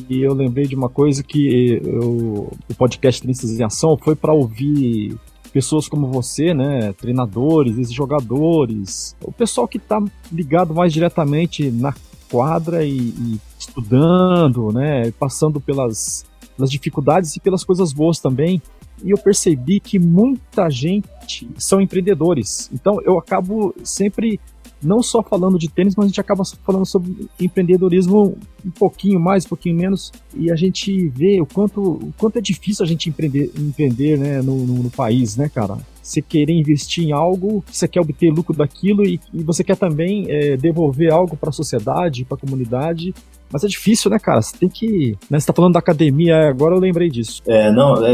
e, 0.10 0.22
eu 0.22 0.34
lembrei 0.34 0.66
de 0.66 0.76
uma 0.76 0.90
coisa 0.90 1.24
que 1.24 1.80
eu, 1.84 2.52
o 2.70 2.76
podcast 2.78 3.22
Tenistas 3.22 3.52
em 3.52 3.64
Ação 3.64 3.98
foi 3.98 4.16
para 4.16 4.34
ouvir 4.34 5.18
pessoas 5.52 5.88
como 5.88 6.08
você, 6.08 6.54
né, 6.54 6.94
treinadores, 6.94 7.92
jogadores, 7.92 9.16
o 9.22 9.32
pessoal 9.32 9.68
que 9.68 9.78
está 9.78 10.04
ligado 10.32 10.74
mais 10.74 10.92
diretamente 10.92 11.70
na 11.70 11.94
quadra 12.30 12.84
e, 12.84 12.98
e 12.98 13.40
estudando, 13.60 14.72
né, 14.72 15.12
passando 15.12 15.62
pelas, 15.62 16.26
pelas 16.58 16.72
dificuldades 16.72 17.36
e 17.36 17.40
pelas 17.40 17.64
coisas 17.64 17.94
boas 17.94 18.20
também. 18.20 18.62
E 19.04 19.12
eu 19.12 19.18
percebi 19.18 19.80
que 19.80 20.00
muita 20.00 20.70
gente 20.70 21.48
são 21.58 21.82
empreendedores. 21.82 22.70
Então 22.74 23.00
eu 23.04 23.18
acabo 23.20 23.76
sempre 23.84 24.40
não 24.84 25.02
só 25.02 25.22
falando 25.22 25.58
de 25.58 25.70
tênis, 25.70 25.96
mas 25.96 26.06
a 26.06 26.08
gente 26.08 26.22
acaba 26.22 26.44
falando 26.64 26.86
sobre 26.86 27.28
empreendedorismo 27.40 28.38
um 28.66 28.72
pouquinho 28.72 29.20
mais, 29.20 29.46
um 29.46 29.50
pouquinho 29.50 29.76
menos, 29.76 30.12
e 30.36 30.52
a 30.52 30.56
gente 30.56 31.08
vê 31.10 31.42
o 31.42 31.46
quanto, 31.46 31.82
o 31.82 32.14
quanto 32.18 32.38
é 32.38 32.42
difícil 32.42 32.84
a 32.84 32.88
gente 32.88 33.10
empreender, 33.10 33.52
empreender 33.58 34.18
né, 34.18 34.42
no, 34.42 34.66
no, 34.66 34.84
no 34.84 34.90
país, 34.90 35.36
né, 35.36 35.50
cara? 35.50 35.78
Você 36.04 36.22
querer 36.22 36.54
investir 36.54 37.06
em 37.06 37.14
algo, 37.14 37.64
você 37.66 37.88
quer 37.88 38.02
obter 38.02 38.30
lucro 38.30 38.54
daquilo 38.56 39.06
e, 39.06 39.20
e 39.34 39.42
você 39.42 39.64
quer 39.64 39.78
também 39.78 40.30
é, 40.30 40.58
devolver 40.58 41.12
algo 41.12 41.38
para 41.38 41.50
a 41.50 41.54
sociedade, 41.54 42.26
para 42.26 42.36
a 42.36 42.40
comunidade, 42.40 43.14
mas 43.54 43.64
é 43.64 43.68
difícil, 43.68 44.10
né, 44.10 44.18
cara? 44.18 44.42
Você 44.42 44.58
tem 44.58 44.68
que. 44.68 45.16
Né, 45.30 45.40
você 45.40 45.46
tá 45.46 45.54
falando 45.54 45.74
da 45.74 45.80
academia, 45.80 46.50
agora 46.50 46.74
eu 46.74 46.80
lembrei 46.80 47.08
disso. 47.08 47.42
É, 47.46 47.72
não, 47.72 48.04
é, 48.04 48.14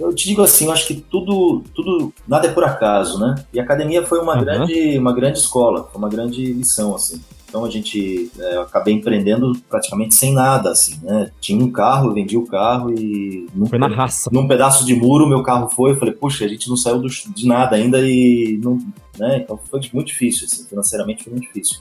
eu 0.00 0.12
te 0.12 0.28
digo 0.28 0.42
assim, 0.42 0.66
eu 0.66 0.72
acho 0.72 0.88
que 0.88 0.94
tudo, 0.94 1.62
tudo, 1.72 2.12
nada 2.26 2.48
é 2.48 2.52
por 2.52 2.64
acaso, 2.64 3.20
né? 3.20 3.36
E 3.52 3.60
a 3.60 3.62
academia 3.62 4.04
foi 4.04 4.18
uma, 4.18 4.34
uhum. 4.34 4.44
grande, 4.44 4.98
uma 4.98 5.12
grande 5.12 5.38
escola, 5.38 5.84
foi 5.84 5.98
uma 5.98 6.08
grande 6.08 6.52
lição, 6.52 6.96
assim. 6.96 7.20
Então 7.52 7.66
a 7.66 7.70
gente 7.70 8.30
é, 8.38 8.56
acabei 8.56 8.94
empreendendo 8.94 9.52
praticamente 9.68 10.14
sem 10.14 10.32
nada, 10.32 10.70
assim, 10.70 10.98
né? 11.02 11.30
Tinha 11.38 11.62
um 11.62 11.70
carro, 11.70 12.08
eu 12.08 12.14
vendi 12.14 12.34
o 12.34 12.46
carro 12.46 12.90
e. 12.98 13.46
Num, 13.54 13.66
foi 13.66 13.78
na 13.78 13.88
raça. 13.88 14.30
Num 14.32 14.48
pedaço 14.48 14.86
de 14.86 14.94
muro, 14.94 15.28
meu 15.28 15.42
carro 15.42 15.68
foi. 15.68 15.90
Eu 15.90 15.98
falei, 15.98 16.14
puxa, 16.14 16.46
a 16.46 16.48
gente 16.48 16.66
não 16.70 16.78
saiu 16.78 16.98
do, 16.98 17.08
de 17.08 17.46
nada 17.46 17.76
ainda 17.76 18.00
e 18.00 18.58
não. 18.62 18.78
Né? 19.18 19.42
Então 19.44 19.60
foi 19.70 19.80
muito 19.92 20.06
difícil, 20.06 20.46
assim, 20.46 20.66
financeiramente 20.66 21.24
foi 21.24 21.34
muito 21.34 21.46
difícil. 21.46 21.80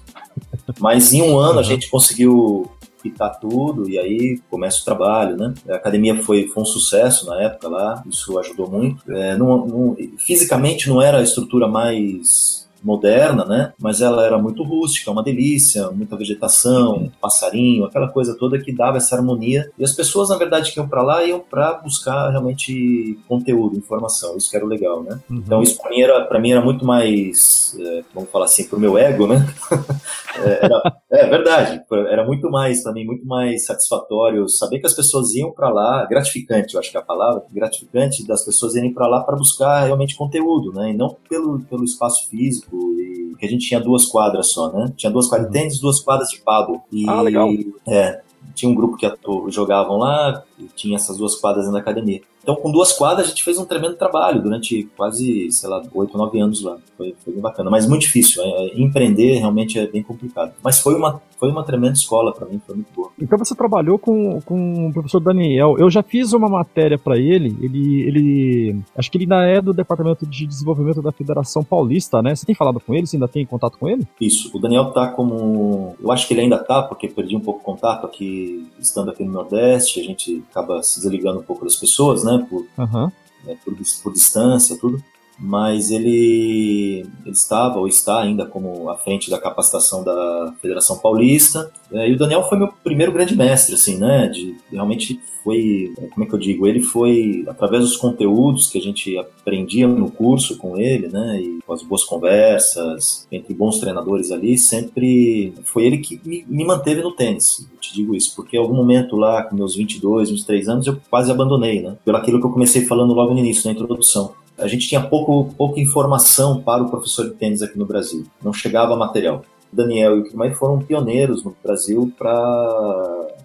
Mas 0.77 1.13
em 1.13 1.21
um 1.21 1.39
ano 1.39 1.53
uhum. 1.53 1.60
a 1.60 1.63
gente 1.63 1.89
conseguiu 1.89 2.69
quitar 3.01 3.39
tudo 3.39 3.89
e 3.89 3.97
aí 3.97 4.41
começa 4.49 4.81
o 4.81 4.84
trabalho, 4.84 5.38
né? 5.38 5.53
A 5.69 5.75
academia 5.75 6.21
foi, 6.21 6.49
foi 6.49 6.63
um 6.63 6.65
sucesso 6.65 7.27
na 7.27 7.41
época 7.43 7.69
lá, 7.69 8.03
isso 8.05 8.38
ajudou 8.38 8.69
muito. 8.69 9.10
É, 9.10 9.38
não, 9.38 9.65
não, 9.65 9.97
fisicamente 10.17 10.89
não 10.89 11.01
era 11.01 11.19
a 11.19 11.23
estrutura 11.23 11.65
mais 11.65 12.61
moderna, 12.84 13.46
né? 13.46 13.74
Mas 13.80 14.02
ela 14.02 14.26
era 14.26 14.38
muito 14.38 14.63
rústica, 14.63 15.12
uma 15.12 15.24
delícia, 15.24 15.89
muita 15.91 16.15
vegetação, 16.15 17.12
passarinho, 17.22 17.86
aquela 17.86 18.08
coisa 18.08 18.36
toda 18.38 18.60
que 18.60 18.72
dava 18.72 18.98
essa 18.98 19.15
harmonia. 19.15 19.70
E 19.78 19.84
as 19.84 19.94
pessoas, 19.94 20.30
na 20.30 20.38
verdade, 20.38 20.72
que 20.72 20.80
iam 20.80 20.88
para 20.88 21.02
lá 21.02 21.24
iam 21.24 21.39
para 21.39 21.74
buscar 21.74 22.30
realmente 22.30 23.17
conteúdo, 23.28 23.78
informação. 23.78 24.38
Isso 24.38 24.50
que 24.50 24.56
era 24.56 24.65
o 24.65 24.70
legal, 24.70 25.04
né? 25.04 25.20
Uhum. 25.30 25.38
Então 25.38 25.62
isso 25.62 25.78
para 25.78 25.89
mim 25.89 26.02
era 26.02 26.22
para 26.26 26.39
mim 26.39 26.52
era 26.52 26.62
muito 26.62 26.86
mais, 26.86 27.78
é, 27.80 28.04
vamos 28.13 28.30
falar 28.30 28.46
assim, 28.46 28.67
pro 28.67 28.80
meu 28.80 28.98
ego, 28.98 29.28
né? 29.28 29.48
é, 30.38 30.65
era, 30.65 31.02
é 31.12 31.28
verdade. 31.28 31.82
Era 32.10 32.26
muito 32.26 32.50
mais 32.50 32.84
mim, 32.94 33.06
muito 33.06 33.26
mais 33.26 33.65
satisfatório 33.65 34.48
saber 34.48 34.80
que 34.80 34.88
as 34.88 34.94
pessoas 34.94 35.34
iam 35.36 35.52
para 35.52 35.70
lá, 35.70 36.06
gratificante, 36.06 36.74
eu 36.74 36.80
acho 36.80 36.91
que 36.91 36.98
é 36.98 37.00
a 37.00 37.04
palavra, 37.04 37.44
gratificante 37.52 38.26
das 38.26 38.44
pessoas 38.46 38.76
irem 38.76 38.94
para 38.94 39.08
lá 39.08 39.22
para 39.22 39.36
buscar 39.36 39.84
realmente 39.84 40.15
conteúdo, 40.15 40.72
né? 40.74 40.91
E 40.91 40.94
não 40.94 41.15
pelo 41.30 41.60
pelo 41.62 41.84
espaço 41.84 42.30
físico 42.30 42.76
e 43.00 43.22
que 43.41 43.48
a 43.48 43.50
gente 43.50 43.67
tinha 43.67 43.80
duas 43.80 44.06
quadras 44.06 44.52
só, 44.52 44.72
né? 44.72 44.94
Tinha 44.96 45.12
duas 45.12 45.28
quadras 45.28 45.52
de 45.52 45.58
uhum. 45.58 45.63
tênis, 45.63 45.80
duas 45.80 46.00
quadras 46.00 46.30
de 46.30 46.39
paddle. 46.41 46.80
E, 46.91 47.10
ah, 47.10 47.22
legal. 47.22 47.50
É, 47.88 48.22
tinha 48.54 48.72
um 48.72 48.76
grupo 48.76 48.96
que 48.96 49.12
jogavam 49.50 49.98
lá, 49.98 50.44
tinha 50.76 50.95
essas 50.95 51.17
duas 51.17 51.36
quadras 51.36 51.71
na 51.71 51.80
academia. 51.80 52.21
Então, 52.43 52.56
com 52.56 52.71
duas 52.71 52.91
quadras, 52.91 53.28
a 53.28 53.30
gente 53.30 53.43
fez 53.43 53.58
um 53.58 53.65
tremendo 53.65 53.95
trabalho 53.95 54.41
durante 54.41 54.89
quase, 54.97 55.52
sei 55.52 55.69
lá, 55.69 55.82
oito, 55.93 56.17
nove 56.17 56.39
anos 56.39 56.63
lá. 56.63 56.78
Foi, 56.97 57.15
foi 57.24 57.34
bem 57.34 57.41
bacana, 57.41 57.69
mas 57.69 57.88
muito 57.88 58.02
difícil. 58.02 58.41
É, 58.41 58.47
é, 58.47 58.82
empreender 58.82 59.36
realmente 59.36 59.78
é 59.78 59.86
bem 59.86 60.02
complicado. 60.02 60.54
Mas 60.63 60.80
foi 60.80 60.95
uma, 60.95 61.21
foi 61.38 61.50
uma 61.50 61.63
tremenda 61.63 61.93
escola 61.93 62.34
para 62.34 62.47
mim, 62.47 62.60
foi 62.65 62.76
muito 62.76 62.91
boa. 62.95 63.12
Então, 63.21 63.38
você 63.38 63.54
trabalhou 63.54 64.00
com, 64.00 64.41
com 64.41 64.88
o 64.88 64.93
professor 64.93 65.19
Daniel. 65.19 65.76
Eu 65.78 65.89
já 65.89 66.02
fiz 66.02 66.34
uma 66.34 66.50
matéria 66.50 66.97
para 66.97 67.17
ele. 67.17 67.56
Ele, 67.62 68.02
ele. 68.02 68.82
Acho 68.97 69.12
que 69.12 69.17
ele 69.17 69.26
ainda 69.26 69.45
é 69.45 69.62
do 69.62 69.74
Departamento 69.74 70.26
de 70.26 70.47
Desenvolvimento 70.47 71.02
da 71.02 71.12
Federação 71.12 71.63
Paulista, 71.63 72.24
né? 72.24 72.36
Você 72.36 72.45
tem 72.45 72.56
falado 72.56 72.80
com 72.80 72.93
ele? 72.93 73.06
Você 73.06 73.17
ainda 73.17 73.28
tem 73.28 73.45
contato 73.45 73.78
com 73.78 73.88
ele? 73.88 74.08
Isso. 74.19 74.50
O 74.56 74.60
Daniel 74.60 74.91
tá 74.91 75.08
como. 75.10 75.95
Eu 76.02 76.12
acho 76.12 76.28
que 76.28 76.34
ele 76.34 76.41
ainda 76.41 76.58
tá, 76.58 76.82
porque 76.82 77.08
perdi 77.08 77.36
um 77.36 77.39
pouco 77.39 77.60
o 77.60 77.63
contato 77.63 78.06
aqui, 78.06 78.67
estando 78.80 79.12
aqui 79.12 79.24
no 79.24 79.32
Nordeste. 79.32 80.00
A 80.00 80.04
gente 80.04 80.43
acaba 80.51 80.83
se 80.83 81.01
desligando 81.01 81.39
um 81.39 81.43
pouco 81.43 81.63
das 81.63 81.75
pessoas, 81.75 82.23
né? 82.23 82.45
Por, 82.49 82.67
uhum. 82.77 83.11
né, 83.45 83.57
por, 83.63 83.73
por, 84.03 84.13
distância, 84.13 84.77
tudo. 84.77 85.03
Mas 85.39 85.89
ele, 85.89 87.06
ele 87.26 87.32
estava 87.32 87.80
ou 87.80 87.88
está 87.88 88.22
ainda 88.22 88.46
como 88.46 88.89
à 88.89 88.98
frente 88.98 89.30
da 89.30 89.39
capacitação 89.39 90.04
da 90.04 90.54
Federação 90.62 91.00
Paulista. 91.00 91.72
É, 91.91 92.10
e 92.10 92.13
o 92.13 92.17
Daniel 92.17 92.48
foi 92.48 92.58
meu 92.58 92.70
primeiro 92.84 93.12
grande 93.12 93.36
mestre, 93.36 93.76
assim, 93.76 93.98
né? 93.98 94.28
De, 94.28 94.56
realmente 94.72 95.20
foi, 95.44 95.94
como 96.13 96.26
é 96.26 96.30
que 96.30 96.36
eu 96.36 96.39
digo? 96.39 96.67
Ele 96.67 96.82
foi, 96.82 97.44
através 97.48 97.84
dos 97.84 97.98
conteúdos 97.98 98.67
que 98.67 98.78
a 98.78 98.82
gente 98.82 99.17
aprendia 99.17 99.88
no 99.88 100.12
curso 100.12 100.58
com 100.58 100.78
ele, 100.78 101.08
né? 101.08 101.41
E 101.41 101.60
com 101.65 101.74
as 101.74 101.84
boas 101.84 102.04
conversas, 102.04 103.28
entre 103.32 103.54
bons 103.54 103.80
treinadores 103.80 104.32
ali, 104.32 104.58
sempre 104.58 105.54
foi 105.63 105.86
ele 105.86 105.98
que 105.98 106.22
me, 106.24 106.46
me 106.48 106.63
manteve 106.63 107.02
no 107.02 107.12
tênis. 107.12 107.67
Eu 107.72 107.80
te 107.80 107.94
digo 107.94 108.15
isso, 108.15 108.36
porque 108.36 108.56
em 108.56 108.60
algum 108.60 108.76
momento 108.76 109.15
lá, 109.15 109.44
com 109.44 109.56
meus 109.56 109.76
22, 109.76 110.30
23 110.30 110.70
anos, 110.70 110.88
eu 110.88 110.98
quase 111.10 111.32
abandonei, 111.32 111.82
né? 111.82 111.98
Pelo 112.06 112.17
aquilo 112.17 112.39
que 112.39 112.46
eu 112.46 112.52
comecei 112.52 112.86
falando 112.86 113.13
logo 113.13 113.34
no 113.34 113.39
início, 113.39 113.65
na 113.65 113.74
introdução 113.74 114.34
a 114.62 114.67
gente 114.67 114.88
tinha 114.88 115.02
pouco, 115.02 115.54
pouca 115.56 115.80
informação 115.80 116.62
para 116.62 116.84
o 116.84 116.89
professor 116.89 117.30
de 117.30 117.36
tênis 117.36 117.62
aqui 117.62 117.78
no 117.78 117.86
Brasil. 117.86 118.26
Não 118.43 118.54
chegava 118.54 118.95
material. 118.95 119.43
O 119.71 119.76
Daniel 119.76 120.17
e 120.17 120.19
o 120.19 120.24
Kirmay 120.24 120.54
foram 120.54 120.80
pioneiros 120.80 121.43
no 121.43 121.56
Brasil 121.63 122.12
para 122.17 122.32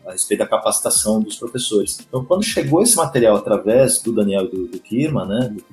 a 0.06 0.12
respeito 0.12 0.40
da 0.40 0.46
capacitação 0.46 1.20
dos 1.20 1.36
professores. 1.36 1.98
Então, 2.06 2.24
quando 2.24 2.44
chegou 2.44 2.80
esse 2.80 2.96
material 2.96 3.36
através 3.36 4.00
do 4.00 4.12
Daniel 4.12 4.44
e 4.44 4.48
do, 4.48 4.66
do 4.68 4.78
Kirma, 4.78 5.24
né, 5.24 5.50
do 5.50 5.64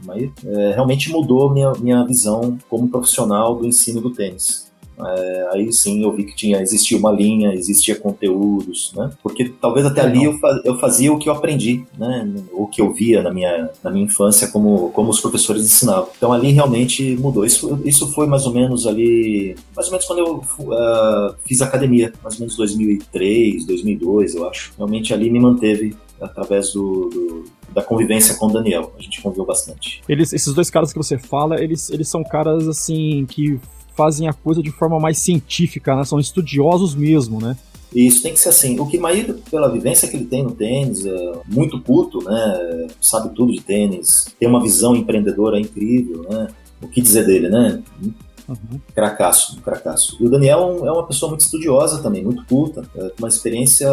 é, 0.50 0.72
realmente 0.72 1.12
mudou 1.12 1.52
minha, 1.52 1.72
minha 1.74 2.04
visão 2.04 2.58
como 2.68 2.90
profissional 2.90 3.56
do 3.56 3.66
ensino 3.66 4.02
do 4.02 4.10
tênis. 4.10 4.73
É, 5.00 5.50
aí 5.52 5.72
sim 5.74 6.04
eu 6.04 6.12
vi 6.12 6.24
que 6.24 6.36
tinha, 6.36 6.62
existia 6.62 6.98
uma 6.98 7.12
linha, 7.12 7.54
existia 7.54 7.96
conteúdos, 7.96 8.94
né? 8.96 9.10
Porque 9.22 9.50
talvez 9.62 9.86
até 9.86 10.02
ali 10.02 10.24
eu, 10.24 10.40
eu 10.64 10.78
fazia 10.78 11.12
o 11.12 11.18
que 11.18 11.28
eu 11.28 11.34
aprendi, 11.34 11.84
né? 11.98 12.32
O 12.52 12.68
que 12.68 12.82
eu 12.82 12.94
via 12.94 13.22
na 13.22 13.32
minha, 13.32 13.70
na 13.84 13.90
minha 13.90 14.06
infância 14.06 14.48
como, 14.48 14.90
como 14.92 15.10
os 15.10 15.20
professores 15.20 15.64
ensinavam. 15.64 16.10
Então 16.16 16.32
ali 16.32 16.52
realmente 16.52 17.16
mudou. 17.18 17.46
Isso, 17.46 17.80
isso 17.84 18.12
foi 18.14 18.28
mais 18.28 18.46
ou 18.46 18.54
menos 18.54 18.86
ali, 18.86 19.56
mais 19.76 19.88
ou 19.88 19.92
menos 19.92 20.06
quando 20.06 20.20
eu 20.20 20.36
uh, 20.38 21.36
fiz 21.46 21.62
academia, 21.62 22.14
mais 22.22 22.36
ou 22.36 22.42
menos 22.42 22.56
2003, 22.56 23.66
2002, 23.66 24.36
eu 24.36 24.48
acho. 24.50 24.74
Realmente 24.78 25.14
ali 25.14 25.30
me 25.30 25.40
manteve 25.40 25.96
através 26.22 26.72
do, 26.72 27.10
do 27.10 27.64
da 27.74 27.82
convivência 27.82 28.36
com 28.36 28.46
o 28.46 28.54
Daniel. 28.54 28.94
A 28.98 29.02
gente 29.02 29.22
conviveu 29.22 29.46
bastante. 29.46 30.02
Eles, 30.08 30.32
esses 30.32 30.54
dois 30.54 30.70
caras 30.70 30.94
que 30.94 30.98
você 30.98 31.18
fala, 31.18 31.62
eles, 31.62 31.90
eles 31.90 32.08
são 32.08 32.24
caras 32.24 32.68
assim 32.68 33.26
que 33.26 33.60
fazem 33.96 34.28
a 34.28 34.34
coisa 34.34 34.62
de 34.62 34.72
forma 34.72 35.00
mais 35.00 35.20
científica, 35.20 35.96
né? 35.96 36.04
São 36.04 36.20
estudiosos 36.20 36.96
mesmo, 36.96 37.40
né? 37.42 37.56
Isso 37.94 38.24
tem 38.24 38.34
que 38.34 38.40
ser 38.40 38.50
assim. 38.50 38.80
O 38.80 38.88
que 38.88 38.98
Maíra, 38.98 39.36
pela 39.52 39.72
vivência 39.72 40.08
que 40.08 40.18
ele 40.18 40.26
tem 40.26 40.44
no 40.44 40.52
tênis, 40.52 41.06
é 41.06 41.32
muito 41.48 41.80
puto, 41.80 42.24
né? 42.24 42.88
Sabe 43.00 43.34
tudo 43.36 43.54
de 43.54 43.62
tênis, 43.62 44.28
tem 44.40 44.50
uma 44.50 44.62
visão 44.62 44.96
empreendedora 44.96 45.60
incrível, 45.60 46.26
né? 46.30 46.48
O 46.82 46.88
que 46.88 47.02
dizer 47.02 47.26
dele, 47.26 47.50
né? 47.50 47.82
Uhum. 48.48 48.80
Cracaço, 48.94 49.62
cracaço. 49.62 50.18
E 50.20 50.26
o 50.26 50.30
Daniel 50.30 50.86
é 50.86 50.92
uma 50.92 51.06
pessoa 51.06 51.30
muito 51.30 51.42
estudiosa 51.42 52.02
também, 52.02 52.24
muito 52.24 52.46
culta, 52.46 52.84
é, 52.96 53.10
com 53.10 53.20
uma 53.20 53.30
experiência 53.30 53.90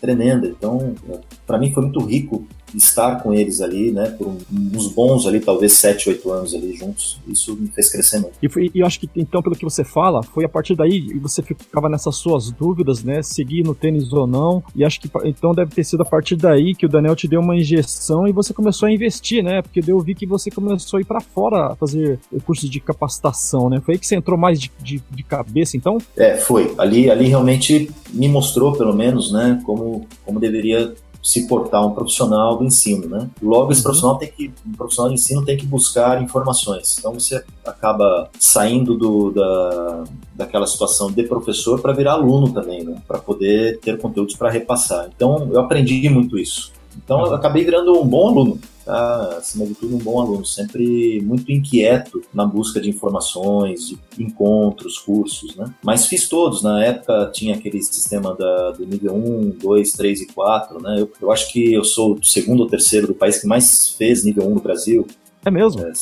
tremenda. 0.00 0.46
Então, 0.46 0.94
é, 1.08 1.18
para 1.46 1.58
mim 1.58 1.72
foi 1.72 1.82
muito 1.82 2.00
rico 2.00 2.46
estar 2.74 3.22
com 3.22 3.34
eles 3.34 3.60
ali, 3.60 3.90
né, 3.90 4.10
por 4.10 4.36
uns 4.50 4.88
bons 4.88 5.26
ali, 5.26 5.40
talvez 5.40 5.72
7, 5.72 6.08
8 6.10 6.30
anos 6.30 6.54
ali 6.54 6.74
juntos, 6.74 7.20
isso 7.26 7.56
me 7.56 7.68
fez 7.68 7.90
crescer 7.90 8.18
muito. 8.18 8.34
E, 8.42 8.48
foi, 8.48 8.70
e 8.74 8.80
eu 8.80 8.86
acho 8.86 9.00
que, 9.00 9.08
então, 9.16 9.42
pelo 9.42 9.56
que 9.56 9.64
você 9.64 9.84
fala, 9.84 10.22
foi 10.22 10.44
a 10.44 10.48
partir 10.48 10.74
daí, 10.74 10.98
e 11.14 11.18
você 11.18 11.42
ficava 11.42 11.88
nessas 11.88 12.16
suas 12.16 12.50
dúvidas, 12.50 13.02
né, 13.02 13.22
seguir 13.22 13.62
no 13.62 13.74
tênis 13.74 14.12
ou 14.12 14.26
não, 14.26 14.62
e 14.74 14.84
acho 14.84 15.00
que, 15.00 15.10
então, 15.24 15.54
deve 15.54 15.74
ter 15.74 15.84
sido 15.84 16.02
a 16.02 16.06
partir 16.06 16.36
daí 16.36 16.74
que 16.74 16.86
o 16.86 16.88
Daniel 16.88 17.16
te 17.16 17.28
deu 17.28 17.40
uma 17.40 17.56
injeção 17.56 18.26
e 18.26 18.32
você 18.32 18.52
começou 18.52 18.88
a 18.88 18.92
investir, 18.92 19.42
né, 19.42 19.62
porque 19.62 19.82
eu 19.86 20.00
vi 20.00 20.14
que 20.14 20.26
você 20.26 20.50
começou 20.50 20.98
a 20.98 21.00
ir 21.00 21.04
para 21.04 21.20
fora 21.20 21.74
fazer 21.76 22.18
cursos 22.44 22.68
de 22.68 22.80
capacitação, 22.80 23.68
né, 23.68 23.80
foi 23.84 23.94
aí 23.94 23.98
que 23.98 24.06
você 24.06 24.16
entrou 24.16 24.38
mais 24.38 24.60
de, 24.60 24.70
de, 24.80 25.02
de 25.10 25.22
cabeça, 25.22 25.76
então? 25.76 25.98
É, 26.16 26.36
foi, 26.36 26.74
ali, 26.78 27.10
ali 27.10 27.26
realmente 27.26 27.90
me 28.12 28.28
mostrou, 28.28 28.72
pelo 28.72 28.94
menos, 28.94 29.32
né, 29.32 29.60
como, 29.64 30.06
como 30.24 30.40
deveria 30.40 30.94
se 31.22 31.46
portar 31.46 31.86
um 31.86 31.92
profissional 31.92 32.56
do 32.56 32.64
ensino, 32.64 33.08
né? 33.08 33.30
Logo, 33.40 33.70
esse 33.70 33.80
uhum. 33.80 33.84
profissional 33.84 34.18
tem 34.18 34.30
que, 34.30 34.52
um 34.66 34.72
profissional 34.72 35.08
de 35.08 35.14
ensino 35.14 35.44
tem 35.44 35.56
que 35.56 35.64
buscar 35.64 36.20
informações. 36.20 36.96
Então, 36.98 37.14
você 37.14 37.44
acaba 37.64 38.28
saindo 38.40 38.96
do, 38.96 39.30
da, 39.30 40.04
daquela 40.34 40.66
situação 40.66 41.12
de 41.12 41.22
professor 41.22 41.80
para 41.80 41.92
virar 41.92 42.14
aluno 42.14 42.52
também, 42.52 42.82
né? 42.82 43.00
Para 43.06 43.18
poder 43.18 43.78
ter 43.80 43.98
conteúdos 43.98 44.34
para 44.34 44.50
repassar. 44.50 45.08
Então, 45.14 45.48
eu 45.52 45.60
aprendi 45.60 46.08
muito 46.08 46.36
isso. 46.36 46.72
Então, 46.96 47.20
eu 47.20 47.28
uhum. 47.28 47.34
acabei 47.34 47.64
virando 47.64 48.00
um 48.00 48.06
bom 48.06 48.28
aluno 48.28 48.58
tá, 48.84 49.36
acima 49.38 49.66
de 49.66 49.74
tudo, 49.74 49.96
um 49.96 49.98
bom 49.98 50.20
aluno, 50.20 50.44
sempre 50.44 51.20
muito 51.22 51.50
inquieto 51.50 52.22
na 52.32 52.44
busca 52.44 52.80
de 52.80 52.90
informações, 52.90 53.88
de 53.88 53.98
encontros, 54.18 54.98
cursos, 54.98 55.56
né? 55.56 55.72
Mas 55.82 56.06
fiz 56.06 56.28
todos, 56.28 56.62
na 56.62 56.84
época 56.84 57.30
tinha 57.32 57.54
aquele 57.54 57.82
sistema 57.82 58.34
da, 58.34 58.72
do 58.72 58.86
nível 58.86 59.14
1, 59.14 59.58
2, 59.60 59.92
3 59.92 60.20
e 60.22 60.26
4, 60.26 60.80
né? 60.80 61.00
Eu, 61.00 61.10
eu 61.20 61.32
acho 61.32 61.52
que 61.52 61.72
eu 61.72 61.84
sou 61.84 62.14
o 62.14 62.24
segundo 62.24 62.60
ou 62.60 62.66
terceiro 62.66 63.06
do 63.06 63.14
país 63.14 63.40
que 63.40 63.46
mais 63.46 63.90
fez 63.90 64.24
nível 64.24 64.46
1 64.46 64.54
no 64.54 64.60
Brasil, 64.60 65.06
é 65.44 65.50
mesmo? 65.50 65.82
É, 65.82 65.92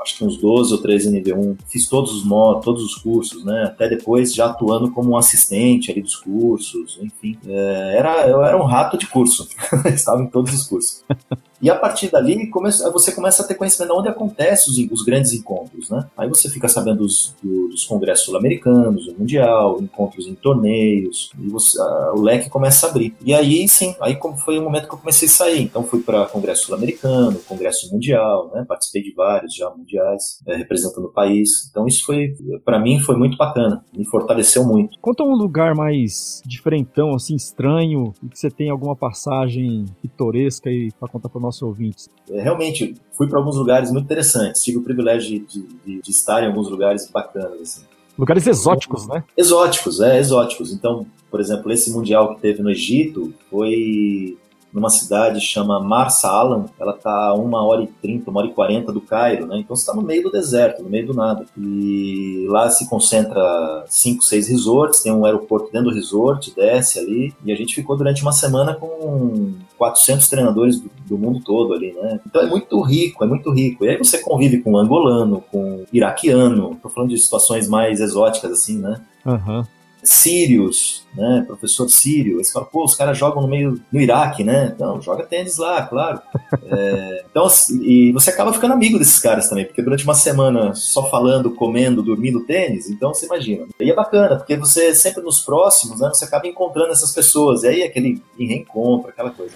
acho 0.00 0.18
que 0.18 0.24
uns 0.24 0.36
12 0.36 0.74
ou 0.74 0.82
13 0.82 1.10
nível 1.10 1.40
1. 1.40 1.56
Fiz 1.68 1.88
todos 1.88 2.14
os 2.14 2.24
modos, 2.24 2.64
todos 2.64 2.84
os 2.84 2.94
cursos, 2.96 3.42
né? 3.44 3.64
Até 3.64 3.88
depois 3.88 4.34
já 4.34 4.46
atuando 4.46 4.90
como 4.90 5.12
um 5.12 5.16
assistente 5.16 5.90
ali 5.90 6.02
dos 6.02 6.16
cursos, 6.16 6.98
enfim. 7.00 7.38
É, 7.46 7.96
era, 7.96 8.28
eu 8.28 8.44
era 8.44 8.62
um 8.62 8.66
rato 8.66 8.98
de 8.98 9.06
curso. 9.06 9.48
Estava 9.88 10.22
em 10.22 10.26
todos 10.26 10.52
os 10.52 10.66
cursos. 10.66 11.02
E 11.64 11.70
a 11.70 11.74
partir 11.74 12.10
dali, 12.10 12.46
começa, 12.48 12.92
você 12.92 13.10
começa 13.10 13.42
a 13.42 13.46
ter 13.46 13.54
conhecimento 13.54 13.90
de 13.90 13.98
onde 13.98 14.08
acontecem 14.10 14.70
os, 14.70 14.92
os 14.92 15.02
grandes 15.02 15.32
encontros, 15.32 15.88
né? 15.88 16.06
Aí 16.14 16.28
você 16.28 16.50
fica 16.50 16.68
sabendo 16.68 16.98
dos, 16.98 17.34
dos 17.42 17.86
congressos 17.86 18.26
sul-americanos, 18.26 19.06
do 19.06 19.18
mundial, 19.18 19.80
encontros 19.80 20.26
em 20.26 20.34
torneios, 20.34 21.32
e 21.40 21.48
você, 21.48 21.80
a, 21.80 22.12
o 22.14 22.20
leque 22.20 22.50
começa 22.50 22.86
a 22.86 22.90
abrir. 22.90 23.16
E 23.24 23.32
aí, 23.32 23.66
sim, 23.66 23.96
aí 24.02 24.18
foi 24.44 24.58
o 24.58 24.62
momento 24.62 24.88
que 24.88 24.94
eu 24.94 24.98
comecei 24.98 25.26
a 25.26 25.30
sair. 25.30 25.62
Então 25.62 25.82
fui 25.84 26.02
para 26.02 26.26
congresso 26.26 26.66
sul-americano, 26.66 27.38
congresso 27.48 27.90
mundial, 27.90 28.50
né? 28.52 28.66
Participei 28.68 29.02
de 29.02 29.14
vários 29.14 29.54
já 29.54 29.70
mundiais, 29.70 30.42
é, 30.46 30.56
representando 30.56 31.06
o 31.06 31.12
país. 31.12 31.66
Então 31.70 31.86
isso 31.86 32.04
foi, 32.04 32.36
para 32.62 32.78
mim, 32.78 33.00
foi 33.00 33.16
muito 33.16 33.38
bacana, 33.38 33.82
me 33.96 34.04
fortaleceu 34.04 34.66
muito. 34.66 34.98
Conta 35.00 35.22
um 35.22 35.34
lugar 35.34 35.74
mais 35.74 36.42
diferentão, 36.44 37.14
assim, 37.14 37.34
estranho, 37.34 38.12
e 38.22 38.28
que 38.28 38.38
você 38.38 38.50
tem 38.50 38.68
alguma 38.68 38.94
passagem 38.94 39.86
pitoresca 40.02 40.68
aí 40.68 40.92
para 41.00 41.08
contar 41.08 41.30
para 41.30 41.40
nossos 41.54 41.62
ouvintes? 41.62 42.10
É, 42.28 42.42
realmente, 42.42 42.94
fui 43.12 43.28
para 43.28 43.38
alguns 43.38 43.56
lugares 43.56 43.90
muito 43.90 44.04
interessantes. 44.04 44.62
Tive 44.62 44.78
o 44.78 44.82
privilégio 44.82 45.40
de, 45.46 45.62
de, 45.62 46.02
de, 46.02 46.10
estar 46.10 46.42
em 46.42 46.46
alguns 46.46 46.68
lugares 46.68 47.08
bacanas. 47.10 47.60
Assim. 47.60 47.84
Lugares 48.18 48.46
exóticos, 48.46 49.06
né? 49.06 49.24
Exóticos, 49.36 50.00
é, 50.00 50.18
exóticos. 50.18 50.72
Então, 50.72 51.06
por 51.30 51.40
exemplo, 51.40 51.70
esse 51.72 51.90
Mundial 51.90 52.34
que 52.34 52.40
teve 52.40 52.62
no 52.62 52.70
Egito 52.70 53.32
foi 53.50 54.36
numa 54.74 54.90
cidade 54.90 55.40
chama 55.40 55.78
Marsa 55.78 56.26
Alam, 56.28 56.66
ela 56.80 56.92
tá 56.92 57.28
a 57.28 57.34
uma 57.34 57.64
hora 57.64 57.84
e 57.84 57.86
trinta, 57.86 58.28
uma 58.28 58.40
hora 58.40 58.50
e 58.50 58.52
quarenta 58.52 58.92
do 58.92 59.00
Cairo, 59.00 59.46
né? 59.46 59.58
Então 59.58 59.76
você 59.76 59.82
está 59.82 59.94
no 59.94 60.02
meio 60.02 60.24
do 60.24 60.32
deserto, 60.32 60.82
no 60.82 60.90
meio 60.90 61.06
do 61.06 61.14
nada. 61.14 61.46
E 61.56 62.44
lá 62.50 62.68
se 62.68 62.88
concentra 62.88 63.84
cinco, 63.86 64.24
seis 64.24 64.48
resorts, 64.48 65.00
tem 65.00 65.12
um 65.12 65.24
aeroporto 65.24 65.70
dentro 65.70 65.90
do 65.90 65.94
resort, 65.94 66.52
desce 66.56 66.98
ali, 66.98 67.32
e 67.44 67.52
a 67.52 67.56
gente 67.56 67.72
ficou 67.72 67.96
durante 67.96 68.22
uma 68.22 68.32
semana 68.32 68.74
com 68.74 69.54
400 69.78 70.28
treinadores 70.28 70.80
do, 70.80 70.90
do 71.06 71.16
mundo 71.16 71.40
todo 71.44 71.72
ali, 71.72 71.92
né? 71.92 72.18
Então 72.26 72.42
é 72.42 72.46
muito 72.46 72.80
rico, 72.82 73.22
é 73.22 73.28
muito 73.28 73.52
rico. 73.52 73.84
E 73.84 73.90
aí 73.90 73.96
você 73.96 74.18
convive 74.18 74.60
com 74.60 74.76
angolano, 74.76 75.40
com 75.52 75.84
iraquiano, 75.92 76.76
tô 76.82 76.88
falando 76.88 77.10
de 77.10 77.18
situações 77.18 77.68
mais 77.68 78.00
exóticas 78.00 78.50
assim, 78.50 78.78
né? 78.78 79.00
Uhum 79.24 79.64
sírios, 80.04 81.06
né? 81.14 81.44
Professor 81.46 81.88
sírio. 81.88 82.38
Aí 82.38 82.44
você 82.44 82.52
fala, 82.52 82.66
pô, 82.66 82.84
os 82.84 82.94
caras 82.94 83.16
jogam 83.16 83.42
no 83.42 83.48
meio 83.48 83.80
no 83.92 84.00
Iraque, 84.00 84.44
né? 84.44 84.74
Não, 84.78 85.00
joga 85.00 85.24
tênis 85.24 85.56
lá, 85.56 85.82
claro. 85.82 86.20
É, 86.66 87.24
então, 87.30 87.44
assim, 87.44 87.82
e 87.82 88.12
você 88.12 88.30
acaba 88.30 88.52
ficando 88.52 88.72
amigo 88.72 88.98
desses 88.98 89.18
caras 89.18 89.48
também, 89.48 89.64
porque 89.64 89.82
durante 89.82 90.04
uma 90.04 90.14
semana 90.14 90.74
só 90.74 91.10
falando, 91.10 91.50
comendo, 91.50 92.02
dormindo 92.02 92.44
tênis, 92.44 92.88
então 92.88 93.12
você 93.12 93.26
imagina. 93.26 93.66
E 93.78 93.90
é 93.90 93.94
bacana, 93.94 94.36
porque 94.36 94.56
você 94.56 94.94
sempre 94.94 95.22
nos 95.22 95.40
próximos, 95.40 96.00
né? 96.00 96.08
Você 96.08 96.24
acaba 96.24 96.46
encontrando 96.46 96.90
essas 96.90 97.12
pessoas, 97.12 97.62
e 97.62 97.68
aí 97.68 97.82
aquele 97.82 98.22
reencontro, 98.38 99.10
aquela 99.10 99.30
coisa. 99.30 99.54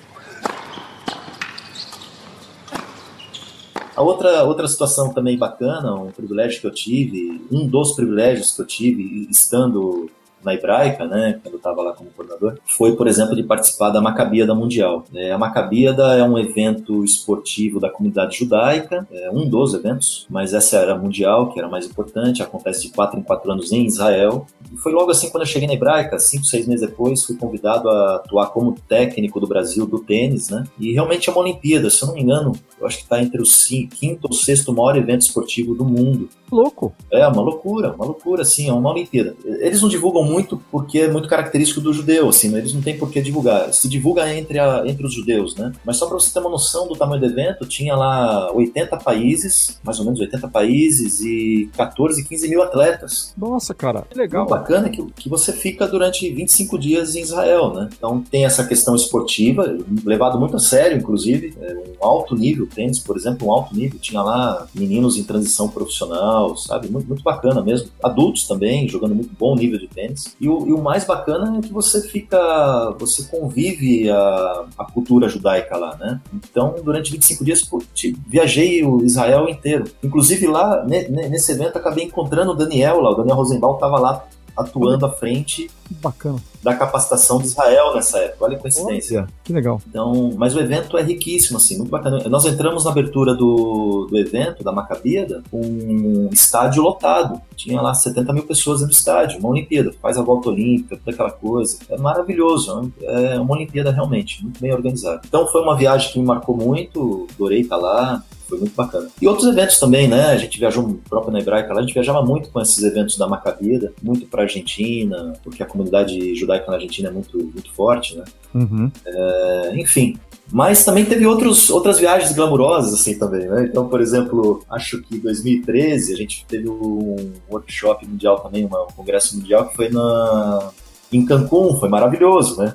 A 3.99 4.03
outra, 4.03 4.45
outra 4.45 4.69
situação 4.69 5.13
também 5.13 5.37
bacana, 5.37 5.93
um 5.93 6.13
privilégio 6.13 6.61
que 6.61 6.67
eu 6.69 6.71
tive, 6.73 7.45
um 7.51 7.67
dos 7.67 7.97
privilégios 7.97 8.55
que 8.55 8.63
eu 8.63 8.67
tive 8.67 9.27
estando 9.29 10.09
na 10.49 10.55
Hebraica, 10.55 11.05
né, 11.07 11.39
quando 11.43 11.55
eu 11.55 11.59
estava 11.59 11.83
lá 11.83 11.93
como 11.93 12.11
coordenador, 12.11 12.59
foi, 12.67 12.97
por 12.97 13.07
exemplo, 13.07 13.37
de 13.37 13.43
participar 13.43 13.91
da 13.91 14.01
Macabíada 14.01 14.55
Mundial. 14.55 15.05
É, 15.15 15.31
a 15.31 15.39
Macabíada 15.39 16.15
é 16.17 16.25
um 16.25 16.39
evento 16.39 17.05
esportivo 17.05 17.79
da 17.79 17.91
comunidade 17.91 18.39
judaica, 18.39 19.07
é 19.13 19.31
um 19.31 19.49
dos 19.49 19.75
eventos, 19.75 20.27
mas 20.31 20.55
essa 20.55 20.79
era 20.79 20.97
mundial, 20.97 21.51
que 21.51 21.59
era 21.59 21.69
mais 21.69 21.87
importante, 21.87 22.43
acontece 22.43 22.83
de 22.83 22.93
quatro 22.93 23.19
em 23.19 23.23
quatro 23.23 23.51
anos 23.53 23.71
em 23.73 23.85
Israel. 23.85 24.47
E 24.73 24.77
foi 24.77 24.93
logo 24.93 25.11
assim 25.11 25.31
quando 25.31 25.43
eu 25.43 25.47
cheguei 25.47 25.69
na 25.69 25.75
Hebraica, 25.75 26.19
cinco, 26.19 26.45
seis 26.45 26.67
meses 26.67 26.87
depois, 26.87 27.25
fui 27.25 27.37
convidado 27.37 27.89
a 27.89 28.17
atuar 28.17 28.47
como 28.49 28.75
técnico 28.89 29.39
do 29.39 29.47
Brasil 29.47 29.87
do 29.87 29.99
tênis, 29.99 30.49
né, 30.49 30.65
e 30.79 30.93
realmente 30.93 31.29
é 31.29 31.33
uma 31.33 31.43
Olimpíada, 31.43 31.91
se 31.91 32.03
eu 32.03 32.09
não 32.09 32.15
me 32.15 32.23
engano, 32.23 32.53
eu 32.81 32.87
acho 32.87 32.99
que 32.99 33.03
está 33.03 33.21
entre 33.21 33.43
o 33.43 33.45
quinto 33.89 34.29
ou 34.29 34.33
sexto 34.33 34.73
maior 34.73 34.97
evento 34.97 35.23
esportivo 35.23 35.75
do 35.75 35.85
mundo. 35.85 36.29
Louco. 36.51 36.95
É, 37.13 37.27
uma 37.27 37.43
loucura, 37.43 37.93
uma 37.93 38.07
loucura, 38.07 38.43
assim, 38.43 38.69
é 38.69 38.73
uma 38.73 38.91
Olimpíada. 38.91 39.37
Eles 39.45 39.83
não 39.83 39.89
divulgam 39.89 40.25
muito 40.25 40.38
porque 40.71 41.01
é 41.01 41.11
muito 41.11 41.29
característico 41.29 41.81
do 41.81 41.93
judeu, 41.93 42.29
assim, 42.29 42.55
eles 42.57 42.73
não 42.73 42.81
têm 42.81 42.99
por 42.99 43.11
que 43.11 43.21
divulgar. 43.21 43.73
Se 43.73 43.89
divulga 43.89 44.33
entre, 44.35 44.59
a, 44.59 44.83
entre 44.87 45.07
os 45.07 45.15
judeus, 45.15 45.57
né? 45.57 45.73
Mas 45.85 45.97
só 45.97 46.07
para 46.07 46.15
você 46.15 46.33
ter 46.33 46.41
uma 46.41 46.51
noção 46.51 46.87
do 46.89 46.97
tamanho 46.97 47.21
do 47.21 47.27
evento, 47.27 47.67
tinha 47.67 47.95
lá 47.97 48.53
80 48.53 48.97
países, 48.99 49.79
mais 49.83 49.99
ou 49.99 50.05
menos 50.05 50.21
80 50.21 50.49
países 50.49 51.21
e 51.21 51.71
14, 51.77 52.25
15 52.25 52.49
mil 52.49 52.63
atletas. 52.63 53.35
Nossa, 53.37 53.75
cara, 53.75 54.03
que 54.03 54.19
legal. 54.19 54.45
O 54.45 54.49
bacana 54.49 54.87
é 54.87 54.91
que, 54.91 55.05
que 55.13 55.29
você 55.29 55.53
fica 55.53 55.87
durante 55.87 56.29
25 56.31 56.79
dias 56.79 57.15
em 57.15 57.21
Israel, 57.21 57.73
né? 57.73 57.89
Então 57.97 58.21
tem 58.21 58.45
essa 58.45 58.67
questão 58.67 58.95
esportiva, 58.95 59.77
levado 60.05 60.39
muito 60.39 60.57
a 60.57 60.61
sério, 60.61 60.97
inclusive, 60.97 61.55
é 61.61 61.75
um 61.75 62.07
alto 62.07 62.37
nível, 62.37 62.67
tênis, 62.67 62.99
por 62.99 63.17
exemplo, 63.17 63.49
um 63.49 63.53
alto 63.53 63.75
nível. 63.75 63.99
Tinha 63.99 64.23
lá 64.23 64.67
meninos 64.75 65.17
em 65.17 65.25
transição 65.25 65.69
profissional, 65.69 66.57
sabe? 66.57 66.89
Muito, 66.89 67.07
muito 67.07 67.23
bacana 67.23 67.63
mesmo. 67.63 67.89
Adultos 68.03 68.47
também, 68.47 68.89
jogando 68.89 69.15
muito 69.15 69.35
bom 69.39 69.55
nível 69.55 69.79
de 69.79 69.89
tênis. 69.89 70.18
E 70.41 70.49
o, 70.49 70.67
e 70.67 70.73
o, 70.73 70.83
mais 70.83 71.05
bacana 71.05 71.59
é 71.59 71.61
que 71.61 71.73
você 71.73 72.07
fica, 72.09 72.95
você 72.99 73.25
convive 73.25 74.11
a, 74.11 74.65
a 74.79 74.85
cultura 74.85 75.29
judaica 75.29 75.77
lá, 75.77 75.97
né? 75.97 76.21
Então, 76.33 76.75
durante 76.83 77.13
25 77.13 77.45
dias, 77.45 77.63
pô, 77.63 77.83
viajei 78.27 78.85
o 78.85 79.05
Israel 79.05 79.49
inteiro. 79.49 79.85
Inclusive 80.03 80.47
lá, 80.47 80.85
nesse 80.85 81.53
evento, 81.53 81.77
acabei 81.77 82.05
encontrando 82.05 82.53
o 82.53 82.57
Daniel 82.57 83.01
lá, 83.01 83.11
o 83.11 83.15
Daniel 83.15 83.37
Rosenbaum 83.37 83.75
estava 83.75 83.99
lá 83.99 84.25
atuando 84.59 85.07
à 85.07 85.11
frente 85.11 85.71
Bacana. 85.89 86.39
da 86.63 86.75
capacitação 86.75 87.39
de 87.39 87.47
Israel 87.47 87.95
nessa 87.95 88.19
época. 88.19 88.45
Olha 88.45 88.57
a 88.57 88.61
coincidência. 88.61 89.21
Olha, 89.21 89.29
que 89.45 89.53
legal. 89.53 89.81
Então, 89.89 90.33
mas 90.37 90.55
o 90.55 90.61
evento 90.61 90.99
é 90.99 91.03
riquíssimo, 91.03 91.57
assim, 91.57 91.77
muito 91.77 91.91
bacana. 91.91 92.19
Nós 92.29 92.45
entramos 92.45 92.85
na 92.85 92.91
abertura 92.91 93.35
do, 93.35 94.07
do 94.11 94.19
evento, 94.19 94.65
da 94.65 94.73
Macabíada, 94.73 95.43
um 95.53 96.29
estádio 96.33 96.83
lotado. 96.83 97.41
Tinha 97.57 97.81
lá 97.81 97.95
70 97.95 98.33
mil 98.33 98.43
pessoas 98.45 98.83
no 98.83 98.91
estádio, 98.91 99.39
uma 99.39 99.49
Olimpíada. 99.49 99.93
Faz 100.03 100.19
a 100.19 100.23
volta 100.23 100.49
olímpica, 100.49 100.97
toda 100.97 101.13
aquela 101.13 101.31
coisa. 101.31 101.79
É 101.89 101.97
maravilhoso, 101.97 102.93
é 103.03 103.39
uma 103.41 103.55
Olimpíada 103.55 103.91
realmente, 103.91 104.43
muito 104.43 104.61
bem 104.61 104.73
organizada. 104.73 105.23
Então 105.27 105.47
foi 105.47 105.63
uma 105.63 105.77
viagem 105.77 106.13
que 106.13 106.19
me 106.19 106.27
marcou 106.27 106.57
muito, 106.57 107.27
adorei 107.35 107.61
estar 107.61 107.77
lá 107.77 108.23
foi 108.49 108.59
muito 108.59 108.75
bacana. 108.75 109.09
E 109.21 109.29
outros 109.29 109.47
eventos 109.47 109.79
também, 109.79 110.09
né? 110.09 110.27
A 110.27 110.37
gente 110.37 110.59
viajou 110.59 110.99
próprio 111.09 111.33
na 111.33 111.41
Hebraica 111.41 111.73
lá, 111.73 111.81
a 111.81 111.83
gente 111.83 111.95
viajava 111.95 112.23
muito 112.23 112.49
com 112.51 112.61
esses 112.61 112.83
eventos 112.83 113.17
da 113.19 113.29
Macabida, 113.29 113.93
muito 114.03 114.27
para 114.27 114.43
Argentina, 114.43 115.35
porque 115.45 115.63
a 115.63 115.67
comunidade 115.67 116.35
judaica 116.35 116.67
na 116.69 116.75
Argentina 116.75 117.09
é 117.09 117.13
muito, 117.13 117.37
muito 117.39 117.73
forte, 117.73 118.17
né? 118.17 118.25
Uhum. 118.55 118.91
É, 119.05 119.73
enfim, 119.77 120.19
mas 120.51 120.85
também 120.85 121.05
teve 121.05 121.27
outros, 121.27 121.69
outras 121.69 121.99
viagens 121.99 122.33
glamurosas, 122.33 122.95
assim, 122.95 123.19
também, 123.19 123.47
né? 123.47 123.67
Então, 123.71 123.87
por 123.87 124.01
exemplo, 124.01 124.63
acho 124.71 125.03
que 125.03 125.17
em 125.17 125.21
2013 125.21 126.13
a 126.13 126.17
gente 126.17 126.47
teve 126.47 126.69
um 126.69 127.33
workshop 127.51 128.07
mundial 128.07 128.41
também, 128.41 128.65
um 128.65 128.69
congresso 128.97 129.37
mundial 129.37 129.69
que 129.69 129.77
foi 129.77 129.91
na, 129.91 130.71
em 131.13 131.25
Cancún, 131.25 131.79
foi 131.79 131.89
maravilhoso, 131.91 132.59
né? 132.63 132.75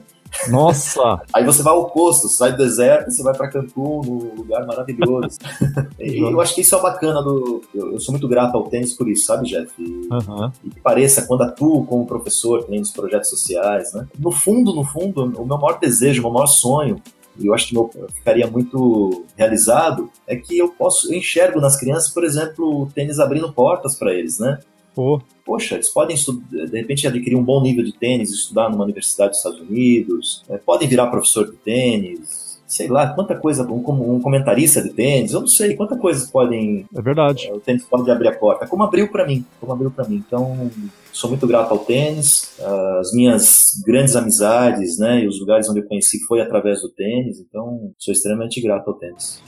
Nossa! 0.49 1.21
Aí 1.33 1.43
você 1.45 1.61
vai 1.61 1.73
ao 1.73 1.81
oposto, 1.81 2.27
sai 2.27 2.51
do 2.51 2.57
deserto, 2.57 3.11
você 3.11 3.23
vai 3.23 3.35
para 3.35 3.49
Cancún, 3.49 4.01
num 4.03 4.35
lugar 4.35 4.65
maravilhoso. 4.65 5.37
e 5.99 6.19
eu 6.19 6.39
acho 6.41 6.55
que 6.55 6.61
isso 6.61 6.75
é 6.75 6.81
bacana 6.81 7.21
do. 7.21 7.61
Eu, 7.73 7.93
eu, 7.93 7.99
sou 7.99 8.13
muito 8.13 8.27
grato 8.27 8.55
ao 8.55 8.63
tênis 8.63 8.93
por 8.93 9.09
isso, 9.09 9.25
sabe, 9.25 9.47
Jeff? 9.47 9.71
E, 9.77 10.07
uhum. 10.11 10.51
e 10.63 10.69
que 10.69 10.79
pareça, 10.79 11.25
quando 11.27 11.43
atuo 11.43 11.85
como 11.85 12.05
professor, 12.05 12.63
tem 12.63 12.79
nos 12.79 12.91
projetos 12.91 13.29
sociais, 13.29 13.93
né? 13.93 14.07
No 14.17 14.31
fundo, 14.31 14.73
no 14.73 14.83
fundo, 14.83 15.23
o 15.23 15.45
meu 15.45 15.57
maior 15.57 15.79
desejo, 15.79 16.21
o 16.21 16.25
meu 16.25 16.33
maior 16.33 16.47
sonho 16.47 17.01
e 17.37 17.47
eu 17.47 17.53
acho 17.53 17.69
que 17.69 17.77
eu 17.77 17.89
ficaria 18.13 18.47
muito 18.47 19.25
realizado, 19.35 20.09
é 20.27 20.35
que 20.35 20.57
eu 20.57 20.69
posso, 20.69 21.11
eu 21.11 21.17
enxergo 21.17 21.59
nas 21.59 21.79
crianças, 21.79 22.13
por 22.13 22.23
exemplo, 22.23 22.83
o 22.83 22.85
tênis 22.87 23.19
abrindo 23.19 23.51
portas 23.51 23.95
para 23.95 24.13
eles, 24.13 24.39
né? 24.39 24.59
Pô. 24.93 25.21
Poxa, 25.45 25.75
eles 25.75 25.89
podem, 25.89 26.15
de 26.15 26.77
repente, 26.77 27.07
adquirir 27.07 27.35
um 27.35 27.43
bom 27.43 27.61
nível 27.61 27.83
de 27.83 27.93
tênis, 27.93 28.31
estudar 28.31 28.69
numa 28.69 28.83
universidade 28.83 29.31
dos 29.31 29.39
Estados 29.39 29.59
Unidos, 29.59 30.43
é, 30.49 30.57
podem 30.57 30.87
virar 30.87 31.07
professor 31.07 31.45
de 31.49 31.57
tênis, 31.57 32.43
sei 32.65 32.87
lá, 32.87 33.13
quanta 33.13 33.35
coisa, 33.35 33.63
um, 33.69 34.15
um, 34.15 34.19
comentarista 34.19 34.81
de 34.81 34.89
tênis, 34.89 35.33
eu 35.33 35.41
não 35.41 35.47
sei, 35.47 35.75
quanta 35.75 35.97
coisa 35.97 36.27
podem. 36.31 36.85
É 36.95 37.01
verdade. 37.01 37.47
É, 37.47 37.53
o 37.53 37.59
tênis 37.59 37.83
pode 37.83 38.09
abrir 38.09 38.29
a 38.29 38.35
porta, 38.35 38.65
como 38.65 38.83
abriu 38.83 39.11
para 39.11 39.27
mim, 39.27 39.45
como 39.59 39.73
abriu 39.73 39.91
para 39.91 40.07
mim. 40.07 40.23
Então, 40.25 40.71
sou 41.11 41.29
muito 41.29 41.45
grato 41.45 41.71
ao 41.71 41.79
tênis, 41.79 42.57
as 42.99 43.13
minhas 43.13 43.81
grandes 43.85 44.15
amizades, 44.15 44.97
né, 44.97 45.23
e 45.23 45.27
os 45.27 45.39
lugares 45.39 45.69
onde 45.69 45.81
eu 45.81 45.87
conheci 45.87 46.19
foi 46.25 46.41
através 46.41 46.81
do 46.81 46.89
tênis, 46.89 47.39
então 47.39 47.91
sou 47.97 48.11
extremamente 48.11 48.59
grato 48.61 48.89
ao 48.89 48.95
tênis. 48.95 49.41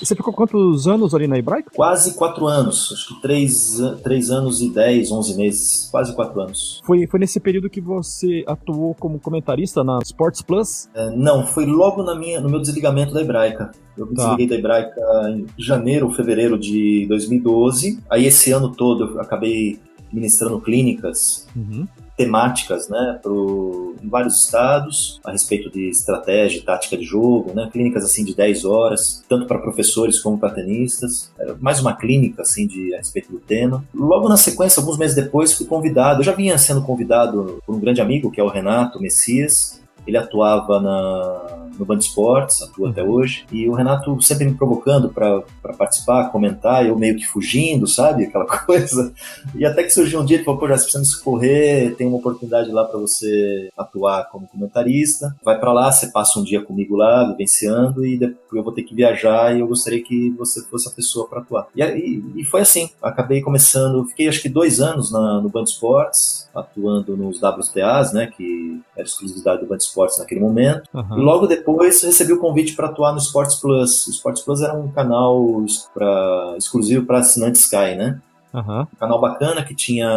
Você 0.00 0.14
ficou 0.14 0.32
quantos 0.32 0.88
anos 0.88 1.14
ali 1.14 1.26
na 1.26 1.38
Hebraica? 1.38 1.70
Quase 1.74 2.14
quatro 2.14 2.46
anos. 2.46 2.90
Acho 2.92 3.14
que 3.14 3.22
três, 3.22 3.78
três 4.02 4.30
anos 4.30 4.60
e 4.60 4.72
dez, 4.72 5.12
onze 5.12 5.36
meses. 5.36 5.88
Quase 5.90 6.14
quatro 6.14 6.40
anos. 6.40 6.80
Foi, 6.84 7.06
foi 7.06 7.20
nesse 7.20 7.38
período 7.38 7.68
que 7.68 7.80
você 7.80 8.42
atuou 8.46 8.94
como 8.94 9.18
comentarista 9.18 9.84
na 9.84 9.98
Sports 10.02 10.42
Plus? 10.42 10.88
É, 10.94 11.10
não, 11.10 11.46
foi 11.46 11.66
logo 11.66 12.02
na 12.02 12.14
minha, 12.14 12.40
no 12.40 12.48
meu 12.48 12.60
desligamento 12.60 13.12
da 13.12 13.20
Hebraica. 13.20 13.72
Eu 13.96 14.06
me 14.06 14.14
tá. 14.14 14.22
desliguei 14.22 14.48
da 14.48 14.54
Hebraica 14.56 15.00
em 15.30 15.46
janeiro 15.58 16.06
ou 16.06 16.12
fevereiro 16.12 16.58
de 16.58 17.06
2012. 17.06 18.00
Aí 18.08 18.24
esse 18.24 18.50
ano 18.52 18.70
todo 18.70 19.04
eu 19.04 19.20
acabei 19.20 19.78
ministrando 20.12 20.60
clínicas 20.60 21.46
uhum 21.54 21.86
temáticas 22.20 22.86
né, 22.86 23.18
pro, 23.22 23.94
em 24.02 24.06
vários 24.06 24.44
estados 24.44 25.18
a 25.24 25.32
respeito 25.32 25.70
de 25.70 25.88
estratégia 25.88 26.58
e 26.58 26.62
tática 26.62 26.98
de 26.98 27.02
jogo, 27.02 27.54
né, 27.54 27.70
clínicas 27.72 28.04
assim 28.04 28.26
de 28.26 28.34
10 28.34 28.66
horas, 28.66 29.24
tanto 29.26 29.46
para 29.46 29.58
professores 29.58 30.18
como 30.18 30.38
para 30.38 30.50
tenistas. 30.50 31.32
Mais 31.60 31.80
uma 31.80 31.96
clínica 31.96 32.42
assim 32.42 32.66
de, 32.66 32.94
a 32.94 32.98
respeito 32.98 33.32
do 33.32 33.38
tema. 33.38 33.82
Logo 33.94 34.28
na 34.28 34.36
sequência, 34.36 34.80
alguns 34.80 34.98
meses 34.98 35.16
depois, 35.16 35.54
fui 35.54 35.64
convidado. 35.64 36.20
Eu 36.20 36.24
já 36.24 36.32
vinha 36.32 36.58
sendo 36.58 36.82
convidado 36.82 37.62
por 37.64 37.74
um 37.74 37.80
grande 37.80 38.02
amigo, 38.02 38.30
que 38.30 38.38
é 38.38 38.44
o 38.44 38.48
Renato 38.48 39.00
Messias. 39.00 39.80
Ele 40.06 40.18
atuava 40.18 40.78
na 40.78 41.69
no 41.80 41.86
Band 41.86 41.98
Esportes, 41.98 42.62
atua 42.62 42.90
até 42.90 43.02
hoje, 43.02 43.46
e 43.50 43.68
o 43.68 43.72
Renato 43.72 44.20
sempre 44.20 44.44
me 44.44 44.54
provocando 44.54 45.08
para 45.08 45.42
participar, 45.76 46.30
comentar, 46.30 46.86
eu 46.86 46.96
meio 46.96 47.16
que 47.16 47.26
fugindo, 47.26 47.86
sabe? 47.86 48.24
Aquela 48.24 48.44
coisa. 48.46 49.12
E 49.54 49.64
até 49.64 49.82
que 49.82 49.90
surgiu 49.90 50.20
um 50.20 50.24
dia, 50.24 50.36
ele 50.36 50.44
falou: 50.44 50.60
pô, 50.60 50.68
já 50.68 50.74
precisamos 50.74 51.08
escorrer, 51.08 51.96
tem 51.96 52.06
uma 52.06 52.18
oportunidade 52.18 52.70
lá 52.70 52.84
para 52.84 53.00
você 53.00 53.70
atuar 53.76 54.28
como 54.30 54.46
comentarista. 54.46 55.34
Vai 55.42 55.58
para 55.58 55.72
lá, 55.72 55.90
você 55.90 56.08
passa 56.08 56.38
um 56.38 56.44
dia 56.44 56.62
comigo 56.62 56.96
lá, 56.96 57.24
vivenciando, 57.24 58.04
e 58.04 58.18
depois 58.18 58.38
eu 58.52 58.62
vou 58.62 58.72
ter 58.72 58.82
que 58.82 58.94
viajar 58.94 59.56
e 59.56 59.60
eu 59.60 59.66
gostaria 59.66 60.02
que 60.02 60.30
você 60.30 60.62
fosse 60.64 60.88
a 60.88 60.92
pessoa 60.92 61.26
para 61.26 61.40
atuar. 61.40 61.68
E, 61.74 61.82
e, 61.82 62.40
e, 62.40 62.44
foi 62.44 62.60
assim. 62.60 62.90
Acabei 63.02 63.40
começando, 63.40 64.04
fiquei 64.06 64.28
acho 64.28 64.42
que 64.42 64.48
dois 64.48 64.80
anos 64.80 65.10
na, 65.10 65.40
no 65.40 65.48
Band 65.48 65.64
Esportes, 65.64 66.48
atuando 66.54 67.16
nos 67.16 67.40
WTAs, 67.42 68.12
né? 68.12 68.26
Que 68.26 68.80
era 69.00 69.08
exclusividade 69.08 69.62
do 69.62 69.66
Band 69.66 69.78
Esportes 69.78 70.18
naquele 70.18 70.40
momento. 70.40 70.88
Uhum. 70.92 71.18
E 71.18 71.20
logo 71.20 71.46
depois 71.46 72.02
recebi 72.02 72.32
o 72.32 72.38
convite 72.38 72.74
para 72.74 72.88
atuar 72.88 73.12
no 73.12 73.18
Sports 73.18 73.56
Plus. 73.56 74.06
O 74.06 74.10
Sports 74.10 74.42
Plus 74.42 74.60
era 74.60 74.74
um 74.74 74.90
canal 74.90 75.64
pra, 75.94 76.54
exclusivo 76.56 77.06
para 77.06 77.18
assinantes 77.18 77.62
Sky, 77.62 77.96
né? 77.96 78.20
Uhum. 78.52 78.82
Um 78.82 78.98
canal 78.98 79.20
bacana 79.20 79.62
que 79.62 79.74
tinha 79.74 80.08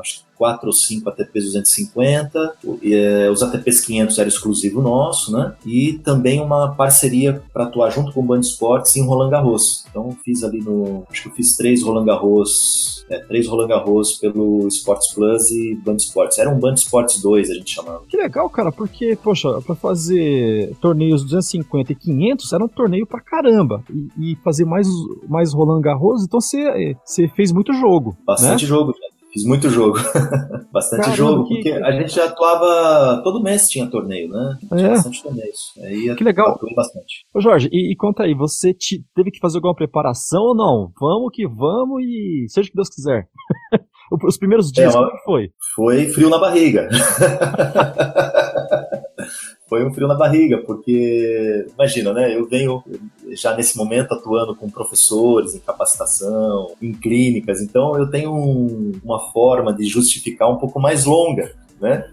acho, 0.00 0.22
4 0.38 0.66
ou 0.66 0.72
5 0.72 1.08
ATPs 1.10 1.44
250, 1.46 2.56
e, 2.82 2.94
é, 2.94 3.30
os 3.30 3.42
ATPs 3.42 3.80
500 3.80 4.18
era 4.18 4.28
exclusivo 4.28 4.80
nosso, 4.80 5.32
né? 5.32 5.54
E 5.66 5.94
também 6.04 6.40
uma 6.40 6.74
parceria 6.74 7.42
para 7.52 7.64
atuar 7.64 7.90
junto 7.90 8.12
com 8.12 8.20
o 8.20 8.22
Band 8.22 8.40
Esportes 8.40 8.96
em 8.96 9.04
Roland 9.04 9.30
Garros. 9.30 9.84
Então 9.90 10.16
fiz 10.24 10.44
ali 10.44 10.60
no, 10.60 11.04
acho 11.10 11.24
que 11.24 11.28
eu 11.28 11.32
fiz 11.32 11.56
três 11.56 11.82
Roland 11.82 12.06
Garros, 12.06 13.04
é, 13.10 13.18
três 13.18 13.46
Roland 13.46 13.68
Garros 13.68 14.12
pelo 14.12 14.66
Sports 14.68 15.12
Plus 15.12 15.50
e 15.50 15.74
Band 15.74 15.96
Esportes. 15.96 16.38
Era 16.38 16.50
um 16.50 16.58
Band 16.58 16.74
Esportes 16.74 17.20
2 17.20 17.50
a 17.50 17.54
gente 17.54 17.74
chamava. 17.74 18.02
Que 18.08 18.16
legal, 18.16 18.48
cara, 18.48 18.70
porque 18.70 19.18
poxa, 19.22 19.60
para 19.62 19.74
fazer 19.74 20.74
torneios 20.80 21.24
250 21.24 21.92
e 21.92 21.94
500 21.96 22.52
era 22.52 22.64
um 22.64 22.68
torneio 22.68 23.06
pra 23.06 23.20
caramba 23.20 23.82
e, 23.90 24.32
e 24.32 24.36
fazer 24.36 24.64
mais 24.64 24.86
mais 25.28 25.52
Roland 25.52 25.80
Garros, 25.80 26.22
então 26.22 26.40
você 26.40 26.96
você 27.04 27.28
fez 27.28 27.52
muito 27.52 27.72
jogo. 27.72 28.16
Bastante 28.24 28.64
né? 28.64 28.68
jogo. 28.68 28.92
Fiz 29.38 29.46
muito 29.46 29.70
jogo. 29.70 29.96
Bastante 30.72 31.02
Caramba, 31.02 31.16
jogo, 31.16 31.44
que... 31.44 31.54
porque 31.54 31.70
a 31.70 31.92
gente 31.92 32.12
já 32.12 32.24
atuava. 32.24 33.22
Todo 33.22 33.40
mês 33.42 33.68
tinha 33.68 33.86
torneio, 33.86 34.28
né? 34.28 34.58
Tinha 34.68 34.86
é. 34.86 34.90
bastante 34.90 35.22
torneios. 35.22 35.72
Aí 35.80 36.14
que 36.16 36.24
legal. 36.24 36.58
Bastante. 36.74 37.24
Ô 37.32 37.40
Jorge, 37.40 37.68
e, 37.72 37.92
e, 37.92 37.96
conta 37.96 38.24
aí, 38.24 38.34
você 38.34 38.74
te, 38.74 39.04
teve 39.14 39.30
que 39.30 39.38
fazer 39.38 39.58
alguma 39.58 39.76
preparação 39.76 40.42
ou 40.42 40.56
não? 40.56 40.90
Vamos 41.00 41.30
que 41.32 41.46
vamos 41.46 42.02
e 42.02 42.46
seja 42.48 42.66
o 42.66 42.70
que 42.70 42.76
Deus 42.76 42.88
quiser. 42.88 43.28
Os 44.24 44.38
primeiros 44.38 44.72
dias, 44.72 44.94
é, 44.94 44.98
como 44.98 45.18
foi? 45.24 45.50
Foi 45.76 46.06
frio 46.06 46.30
na 46.30 46.38
barriga. 46.38 46.88
foi 49.68 49.84
um 49.84 49.92
frio 49.92 50.08
na 50.08 50.14
barriga, 50.14 50.58
porque, 50.58 51.66
imagina, 51.74 52.12
né? 52.12 52.34
Eu 52.34 52.46
venho 52.48 52.82
já 53.32 53.54
nesse 53.54 53.76
momento 53.76 54.12
atuando 54.12 54.56
com 54.56 54.70
professores 54.70 55.54
em 55.54 55.60
capacitação, 55.60 56.72
em 56.80 56.92
clínicas, 56.92 57.60
então 57.60 57.96
eu 57.98 58.10
tenho 58.10 58.32
um, 58.34 58.92
uma 59.04 59.30
forma 59.30 59.72
de 59.72 59.84
justificar 59.84 60.50
um 60.50 60.56
pouco 60.56 60.80
mais 60.80 61.04
longa, 61.04 61.52
né? 61.80 62.10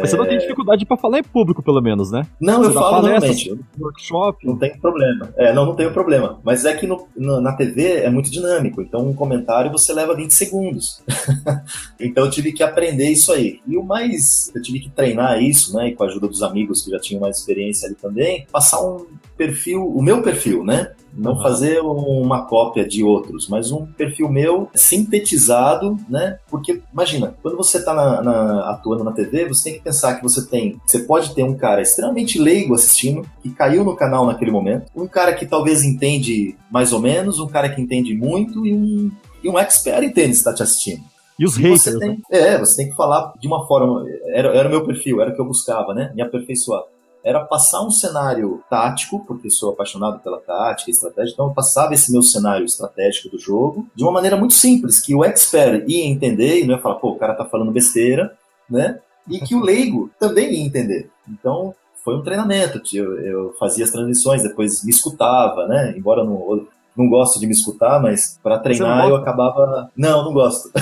Mas 0.00 0.10
você 0.10 0.16
não 0.16 0.26
tem 0.26 0.38
dificuldade 0.38 0.84
para 0.84 0.96
falar 0.96 1.18
em 1.18 1.22
público, 1.22 1.62
pelo 1.62 1.80
menos, 1.80 2.10
né? 2.10 2.26
Não, 2.40 2.62
você 2.62 2.70
eu 2.70 2.72
falo 2.72 3.02
normalmente. 3.02 3.58
Workshop. 3.78 4.46
Não 4.46 4.56
tem 4.56 4.76
problema. 4.78 5.32
É, 5.36 5.52
não, 5.52 5.66
não 5.66 5.76
tenho 5.76 5.92
problema. 5.92 6.40
Mas 6.42 6.64
é 6.64 6.74
que 6.74 6.86
no, 6.86 7.06
no, 7.16 7.40
na 7.40 7.52
TV 7.52 7.98
é 7.98 8.10
muito 8.10 8.30
dinâmico. 8.30 8.82
Então, 8.82 9.06
um 9.06 9.14
comentário 9.14 9.70
você 9.70 9.92
leva 9.92 10.14
20 10.14 10.32
segundos. 10.32 11.02
então, 12.00 12.24
eu 12.24 12.30
tive 12.30 12.52
que 12.52 12.62
aprender 12.62 13.08
isso 13.08 13.32
aí. 13.32 13.60
E 13.66 13.76
o 13.76 13.82
mais, 13.82 14.50
eu 14.54 14.62
tive 14.62 14.80
que 14.80 14.90
treinar 14.90 15.42
isso, 15.42 15.76
né? 15.76 15.88
E 15.88 15.94
com 15.94 16.04
a 16.04 16.06
ajuda 16.06 16.28
dos 16.28 16.42
amigos 16.42 16.82
que 16.82 16.90
já 16.90 16.98
tinham 16.98 17.20
mais 17.20 17.38
experiência 17.38 17.86
ali 17.86 17.94
também, 17.94 18.46
passar 18.50 18.80
um 18.80 19.06
perfil, 19.36 19.86
o 19.86 20.02
meu 20.02 20.22
perfil, 20.22 20.64
né? 20.64 20.92
Não 21.18 21.32
uhum. 21.32 21.42
fazer 21.42 21.80
uma 21.80 22.46
cópia 22.46 22.86
de 22.86 23.02
outros, 23.02 23.48
mas 23.48 23.72
um 23.72 23.84
perfil 23.84 24.28
meu 24.28 24.68
sintetizado, 24.74 25.98
né? 26.08 26.38
Porque, 26.48 26.80
imagina, 26.92 27.34
quando 27.42 27.56
você 27.56 27.78
está 27.78 27.92
na, 27.92 28.22
na, 28.22 28.70
atuando 28.70 29.02
na 29.02 29.10
TV, 29.10 29.48
você 29.48 29.64
tem 29.64 29.78
que 29.78 29.84
pensar 29.84 30.14
que 30.14 30.22
você 30.22 30.46
tem. 30.46 30.80
Você 30.86 31.00
pode 31.00 31.34
ter 31.34 31.42
um 31.42 31.56
cara 31.56 31.82
extremamente 31.82 32.38
leigo 32.38 32.74
assistindo, 32.74 33.28
que 33.42 33.50
caiu 33.50 33.84
no 33.84 33.96
canal 33.96 34.24
naquele 34.26 34.52
momento, 34.52 34.90
um 34.94 35.08
cara 35.08 35.34
que 35.34 35.44
talvez 35.44 35.82
entende 35.82 36.56
mais 36.70 36.92
ou 36.92 37.00
menos, 37.00 37.40
um 37.40 37.48
cara 37.48 37.68
que 37.68 37.80
entende 37.80 38.14
muito 38.14 38.64
e 38.64 38.72
um, 38.72 39.10
e 39.42 39.48
um 39.48 39.58
expert 39.58 40.04
em 40.04 40.12
tênis 40.12 40.38
está 40.38 40.54
te 40.54 40.62
assistindo. 40.62 41.02
E 41.38 41.44
os 41.44 41.56
e 41.56 41.62
haters. 41.62 41.98
Tem, 41.98 42.08
né? 42.10 42.16
É, 42.30 42.58
você 42.58 42.76
tem 42.76 42.90
que 42.90 42.96
falar 42.96 43.32
de 43.40 43.46
uma 43.46 43.66
forma. 43.66 44.04
Era, 44.26 44.54
era 44.54 44.68
o 44.68 44.70
meu 44.70 44.84
perfil, 44.84 45.20
era 45.20 45.30
o 45.30 45.34
que 45.34 45.40
eu 45.40 45.46
buscava, 45.46 45.94
né? 45.94 46.12
Me 46.14 46.22
aperfeiçoar 46.22 46.82
era 47.24 47.44
passar 47.44 47.82
um 47.82 47.90
cenário 47.90 48.62
tático, 48.70 49.24
porque 49.26 49.50
sou 49.50 49.72
apaixonado 49.72 50.20
pela 50.20 50.38
tática 50.38 50.90
e 50.90 50.92
estratégia, 50.92 51.32
então 51.32 51.46
eu 51.46 51.54
passava 51.54 51.94
esse 51.94 52.12
meu 52.12 52.22
cenário 52.22 52.64
estratégico 52.64 53.28
do 53.28 53.38
jogo 53.38 53.86
de 53.94 54.02
uma 54.02 54.12
maneira 54.12 54.36
muito 54.36 54.54
simples, 54.54 55.00
que 55.00 55.14
o 55.14 55.24
expert 55.24 55.84
ia 55.88 56.06
entender 56.06 56.60
e 56.60 56.66
não 56.66 56.74
ia 56.74 56.80
falar, 56.80 56.96
pô, 56.96 57.10
o 57.10 57.18
cara 57.18 57.34
tá 57.34 57.44
falando 57.44 57.72
besteira, 57.72 58.36
né? 58.68 59.00
E 59.28 59.40
que 59.40 59.54
o 59.54 59.60
leigo 59.60 60.10
também 60.18 60.52
ia 60.54 60.66
entender. 60.66 61.10
Então, 61.28 61.74
foi 62.02 62.16
um 62.16 62.22
treinamento. 62.22 62.80
Eu, 62.94 63.20
eu 63.20 63.54
fazia 63.58 63.84
as 63.84 63.90
transições, 63.90 64.42
depois 64.42 64.82
me 64.82 64.90
escutava, 64.90 65.66
né? 65.66 65.94
Embora 65.96 66.24
não, 66.24 66.66
não 66.98 67.08
gosto 67.08 67.38
de 67.38 67.46
me 67.46 67.52
escutar, 67.52 68.02
mas 68.02 68.38
para 68.42 68.58
treinar 68.58 69.08
eu 69.08 69.14
acabava. 69.14 69.88
Não, 69.96 70.24
não 70.24 70.32
gosto. 70.32 70.70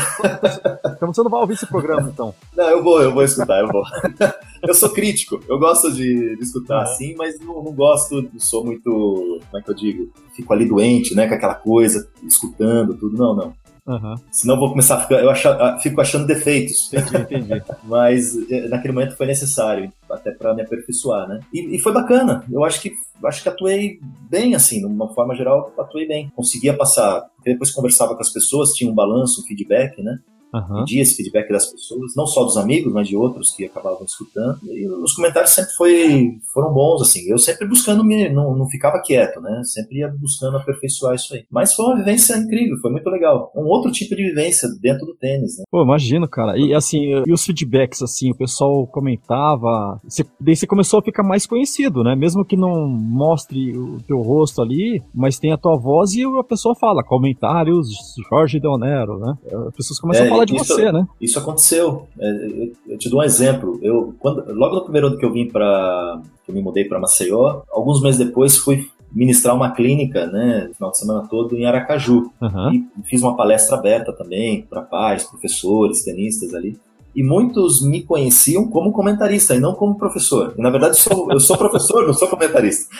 Então 0.96 1.12
você 1.12 1.22
não 1.22 1.31
vai 1.31 1.40
ouvir 1.42 1.52
esse 1.52 1.66
programa, 1.66 2.09
então? 2.11 2.35
Não, 2.57 2.70
eu 2.70 2.83
vou, 2.83 3.02
eu 3.02 3.12
vou 3.12 3.22
escutar, 3.22 3.61
eu 3.61 3.68
vou. 3.68 3.83
eu 4.66 4.72
sou 4.72 4.88
crítico, 4.88 5.38
eu 5.46 5.59
gosto 5.59 5.92
de, 5.92 6.37
de 6.37 6.42
escutar 6.42 6.81
assim, 6.81 7.14
mas 7.16 7.38
não, 7.38 7.62
não 7.62 7.72
gosto, 7.72 8.22
não 8.22 8.40
sou 8.40 8.64
muito. 8.64 8.90
Como 8.90 9.59
é 9.59 9.61
que 9.61 9.70
eu 9.70 9.74
digo? 9.74 10.11
Fico 10.35 10.55
ali 10.55 10.64
doente, 10.64 11.14
né? 11.14 11.29
Com 11.29 11.35
aquela 11.35 11.55
coisa, 11.55 12.09
escutando 12.26 12.94
tudo. 12.94 13.14
Não, 13.14 13.35
não. 13.35 13.52
Uhum. 13.87 14.14
Senão 14.33 14.59
vou 14.59 14.70
começar 14.70 14.96
a 14.96 15.00
ficar. 15.02 15.22
Eu 15.22 15.31
acho, 15.31 15.48
fico 15.81 16.00
achando 16.00 16.26
defeitos. 16.26 16.92
Entendi, 16.92 17.16
entendi. 17.16 17.62
Mas 17.85 18.35
eh, 18.50 18.68
naquele 18.68 18.94
momento 18.94 19.16
foi 19.16 19.26
necessário, 19.26 19.92
até 20.11 20.31
para 20.31 20.55
me 20.55 20.62
aperfeiçoar, 20.62 21.29
né? 21.29 21.40
E, 21.53 21.77
e, 21.77 21.81
foi 21.81 21.92
bacana. 21.92 22.45
Eu 22.51 22.64
acho 22.64 22.81
que 22.81 22.95
acho 23.25 23.42
que 23.42 23.49
atuei 23.49 23.99
bem, 24.29 24.55
assim, 24.55 24.81
de 24.81 24.87
uma 24.87 25.12
forma 25.14 25.35
geral, 25.35 25.73
atuei 25.79 26.07
bem. 26.07 26.31
Conseguia 26.35 26.77
passar. 26.77 27.27
Depois 27.45 27.71
conversava 27.71 28.14
com 28.14 28.21
as 28.21 28.33
pessoas, 28.33 28.73
tinha 28.73 28.90
um 28.90 28.95
balanço, 28.95 29.40
um 29.40 29.45
feedback, 29.45 30.03
né? 30.03 30.19
Uhum. 30.52 30.80
pedia 30.80 31.02
esse 31.02 31.16
feedback 31.16 31.48
das 31.48 31.66
pessoas, 31.66 32.14
não 32.16 32.26
só 32.26 32.44
dos 32.44 32.56
amigos, 32.56 32.92
mas 32.92 33.09
de 33.09 33.16
outros 33.16 33.52
que 33.52 33.64
acabavam 33.64 34.04
escutando. 34.04 34.59
E 34.64 34.88
os 34.88 35.14
comentários 35.14 35.50
sempre 35.50 35.72
foi, 35.72 36.38
foram 36.52 36.72
bons, 36.72 37.02
assim. 37.02 37.28
Eu 37.28 37.38
sempre 37.38 37.66
buscando 37.66 38.04
me, 38.04 38.28
não, 38.28 38.56
não 38.56 38.68
ficava 38.68 39.00
quieto, 39.00 39.40
né? 39.40 39.62
Sempre 39.64 39.98
ia 39.98 40.09
buscando 40.09 40.56
aperfeiçoar 40.56 41.14
isso 41.14 41.35
aí. 41.35 41.44
Mas 41.50 41.74
foi 41.74 41.87
uma 41.87 41.96
vivência 41.96 42.37
incrível, 42.37 42.76
foi 42.80 42.90
muito 42.90 43.09
legal. 43.09 43.52
Um 43.54 43.64
outro 43.64 43.90
tipo 43.90 44.14
de 44.14 44.22
vivência 44.22 44.68
dentro 44.80 45.06
do 45.06 45.14
tênis, 45.14 45.59
né? 45.59 45.64
Pô, 45.70 45.82
imagino, 45.82 46.28
cara. 46.28 46.59
E 46.59 46.74
assim, 46.74 47.22
e 47.26 47.32
os 47.32 47.44
feedbacks, 47.44 48.02
assim, 48.02 48.30
o 48.30 48.37
pessoal 48.37 48.87
comentava. 48.87 50.00
Você, 50.04 50.24
daí 50.40 50.56
você 50.56 50.66
começou 50.66 51.00
a 51.00 51.02
ficar 51.02 51.22
mais 51.22 51.46
conhecido, 51.46 52.02
né? 52.02 52.14
Mesmo 52.14 52.44
que 52.44 52.56
não 52.56 52.87
mostre 52.88 53.76
o 53.76 53.98
teu 54.02 54.20
rosto 54.20 54.62
ali, 54.62 55.02
mas 55.14 55.38
tem 55.38 55.52
a 55.52 55.59
tua 55.59 55.76
voz 55.76 56.12
e 56.14 56.24
a 56.24 56.44
pessoa 56.44 56.74
fala 56.74 57.02
comentários 57.04 57.88
Jorge 58.28 58.61
Deonero, 58.61 59.18
né? 59.18 59.35
As 59.68 59.74
pessoas 59.74 60.00
começam 60.00 60.26
é, 60.26 60.28
a 60.28 60.36
falar 60.37 60.44
de 60.44 60.57
isso, 60.57 60.75
você, 60.75 60.92
né? 60.92 61.07
Isso 61.20 61.38
aconteceu. 61.38 62.07
É, 62.18 62.29
eu, 62.29 62.72
eu, 62.88 62.99
te 62.99 63.11
dou 63.11 63.20
um 63.20 63.22
exemplo. 63.22 63.79
Eu, 63.83 64.14
quando, 64.18 64.44
logo 64.55 64.77
no 64.77 64.83
primeiro 64.83 65.09
ano 65.09 65.18
que 65.18 65.25
eu 65.25 65.33
vim 65.33 65.49
para, 65.49 66.20
que 66.44 66.51
eu 66.51 66.55
me 66.55 66.62
mudei 66.62 66.85
para 66.85 67.01
Maceió, 67.01 67.62
alguns 67.70 68.03
meses 68.03 68.18
depois 68.18 68.57
fui 68.57 68.88
ministrar 69.12 69.55
uma 69.55 69.70
clínica, 69.70 70.27
né, 70.27 70.70
final 70.75 70.90
de 70.90 70.99
semana 70.99 71.27
todo 71.29 71.57
em 71.57 71.64
Aracaju. 71.64 72.31
Uhum. 72.40 72.72
E 72.72 72.87
fiz 73.05 73.22
uma 73.22 73.37
palestra 73.37 73.77
aberta 73.77 74.12
também 74.12 74.62
para 74.62 74.83
pais, 74.83 75.25
professores, 75.25 76.05
tenistas 76.05 76.55
ali 76.55 76.79
e 77.16 77.22
muitos 77.22 77.81
me 77.81 78.03
conheciam 78.03 78.68
como 78.68 78.92
comentarista 78.92 79.55
e 79.55 79.59
não 79.59 79.72
como 79.75 79.96
professor. 79.96 80.55
E, 80.57 80.61
na 80.61 80.68
verdade, 80.68 80.99
sou, 80.99 81.33
eu 81.33 81.40
sou 81.40 81.57
professor, 81.57 82.05
não 82.07 82.12
sou 82.12 82.29
comentarista. 82.29 82.94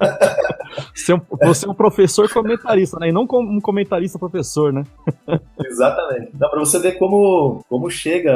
Você 0.94 1.12
é, 1.12 1.14
um, 1.14 1.20
você 1.42 1.66
é 1.66 1.70
um 1.70 1.74
professor 1.74 2.30
comentarista, 2.30 2.98
né? 2.98 3.08
E 3.08 3.12
não 3.12 3.26
como 3.26 3.50
um 3.50 3.60
comentarista 3.60 4.18
professor, 4.18 4.72
né? 4.72 4.84
Exatamente. 5.64 6.30
Dá 6.34 6.48
para 6.48 6.60
você 6.60 6.78
ver 6.78 6.98
como, 6.98 7.64
como 7.68 7.90
chega 7.90 8.32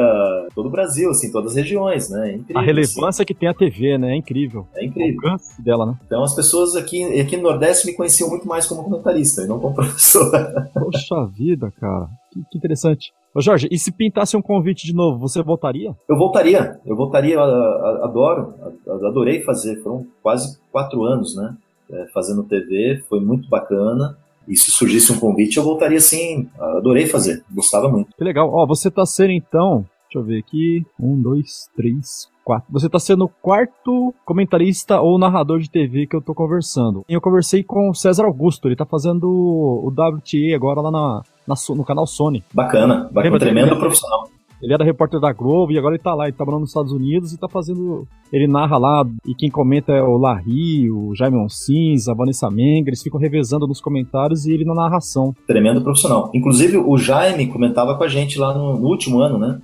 todo 0.55 0.67
o 0.67 0.71
Brasil, 0.71 1.09
assim, 1.09 1.31
todas 1.31 1.51
as 1.51 1.57
regiões, 1.57 2.09
né? 2.09 2.31
É 2.31 2.35
incrível, 2.35 2.61
a 2.61 2.65
relevância 2.65 3.07
assim. 3.09 3.25
que 3.25 3.33
tem 3.33 3.47
a 3.47 3.53
TV, 3.53 3.97
né? 3.97 4.13
É 4.13 4.15
incrível. 4.15 4.67
É 4.75 4.83
incrível. 4.83 5.21
O 5.23 5.27
alcance 5.27 5.61
dela, 5.61 5.85
né? 5.85 5.93
Então 6.05 6.23
as 6.23 6.35
pessoas 6.35 6.75
aqui, 6.75 7.19
aqui 7.19 7.37
no 7.37 7.43
Nordeste 7.43 7.85
me 7.85 7.93
conheciam 7.93 8.29
muito 8.29 8.47
mais 8.47 8.65
como 8.65 8.83
comentarista 8.83 9.43
e 9.43 9.47
não 9.47 9.59
como 9.59 9.75
professor. 9.75 10.31
Poxa 10.73 11.25
vida, 11.27 11.71
cara. 11.79 12.07
Que, 12.31 12.41
que 12.51 12.57
interessante. 12.57 13.11
Ô 13.37 13.41
Jorge, 13.41 13.67
e 13.69 13.77
se 13.77 13.91
pintasse 13.91 14.35
um 14.35 14.41
convite 14.41 14.87
de 14.87 14.95
novo, 14.95 15.19
você 15.19 15.43
voltaria? 15.43 15.95
Eu 16.09 16.17
voltaria, 16.17 16.79
eu 16.83 16.95
voltaria, 16.95 17.35
eu 17.35 18.03
adoro, 18.03 18.55
adorei 18.87 19.43
fazer, 19.43 19.75
foram 19.83 20.07
quase 20.23 20.59
quatro 20.71 21.03
anos, 21.03 21.35
né, 21.35 21.55
é, 21.91 22.07
fazendo 22.13 22.43
TV, 22.43 23.03
foi 23.07 23.19
muito 23.19 23.49
bacana, 23.49 24.17
e 24.47 24.55
se 24.55 24.71
surgisse 24.71 25.11
um 25.11 25.19
convite, 25.19 25.57
eu 25.57 25.63
voltaria 25.63 25.99
sim, 25.99 26.49
adorei 26.57 27.05
fazer, 27.05 27.43
gostava 27.51 27.89
muito. 27.89 28.15
Que 28.15 28.23
legal, 28.23 28.49
ó, 28.53 28.65
você 28.65 28.89
tá 28.89 29.05
sendo 29.05 29.31
então, 29.31 29.85
deixa 30.05 30.19
eu 30.19 30.23
ver 30.23 30.39
aqui, 30.39 30.85
um, 30.99 31.21
dois, 31.21 31.69
três, 31.75 32.29
quatro. 32.45 32.71
Você 32.71 32.87
tá 32.87 32.97
sendo 32.97 33.25
o 33.25 33.29
quarto 33.29 34.13
comentarista 34.23 35.01
ou 35.01 35.19
narrador 35.19 35.59
de 35.59 35.69
TV 35.69 36.07
que 36.07 36.15
eu 36.15 36.21
tô 36.21 36.33
conversando. 36.33 37.03
Eu 37.09 37.19
conversei 37.19 37.61
com 37.61 37.89
o 37.89 37.93
César 37.93 38.23
Augusto, 38.23 38.69
ele 38.69 38.75
tá 38.75 38.85
fazendo 38.85 39.29
o 39.29 39.89
WTA 39.89 40.55
agora 40.55 40.79
lá 40.79 40.91
na, 40.91 41.21
na 41.45 41.55
no 41.75 41.83
canal 41.83 42.07
Sony. 42.07 42.41
Bacana, 42.53 43.09
bacana 43.11 43.37
tremendo 43.37 43.77
profissional. 43.77 44.29
Ele 44.61 44.73
era 44.73 44.83
repórter 44.83 45.19
da 45.19 45.31
Globo 45.31 45.71
e 45.71 45.77
agora 45.77 45.95
ele 45.95 46.03
tá 46.03 46.13
lá, 46.13 46.25
ele 46.25 46.35
tá 46.35 46.43
morando 46.43 46.61
nos 46.61 46.69
Estados 46.69 46.91
Unidos 46.91 47.33
e 47.33 47.37
tá 47.37 47.47
fazendo. 47.47 48.07
Ele 48.31 48.47
narra 48.47 48.77
lá, 48.77 49.05
e 49.25 49.33
quem 49.33 49.49
comenta 49.49 49.93
é 49.93 50.01
o 50.01 50.17
Larry, 50.17 50.91
o 50.91 51.15
Jaime 51.15 51.37
Onsins, 51.37 52.09
a 52.09 52.13
Vanessa 52.13 52.49
Menga, 52.49 52.89
eles 52.89 53.01
ficam 53.01 53.19
revezando 53.19 53.67
nos 53.67 53.79
comentários 53.79 54.45
e 54.45 54.51
ele 54.51 54.65
na 54.65 54.73
narração. 54.73 55.33
Tremendo 55.45 55.81
profissional. 55.81 56.29
Inclusive, 56.33 56.77
o 56.77 56.97
Jaime 56.97 57.47
comentava 57.47 57.95
com 57.95 58.03
a 58.03 58.07
gente 58.07 58.37
lá 58.37 58.53
no, 58.53 58.77
no 58.77 58.87
último 58.87 59.19
ano, 59.19 59.37
né? 59.37 59.61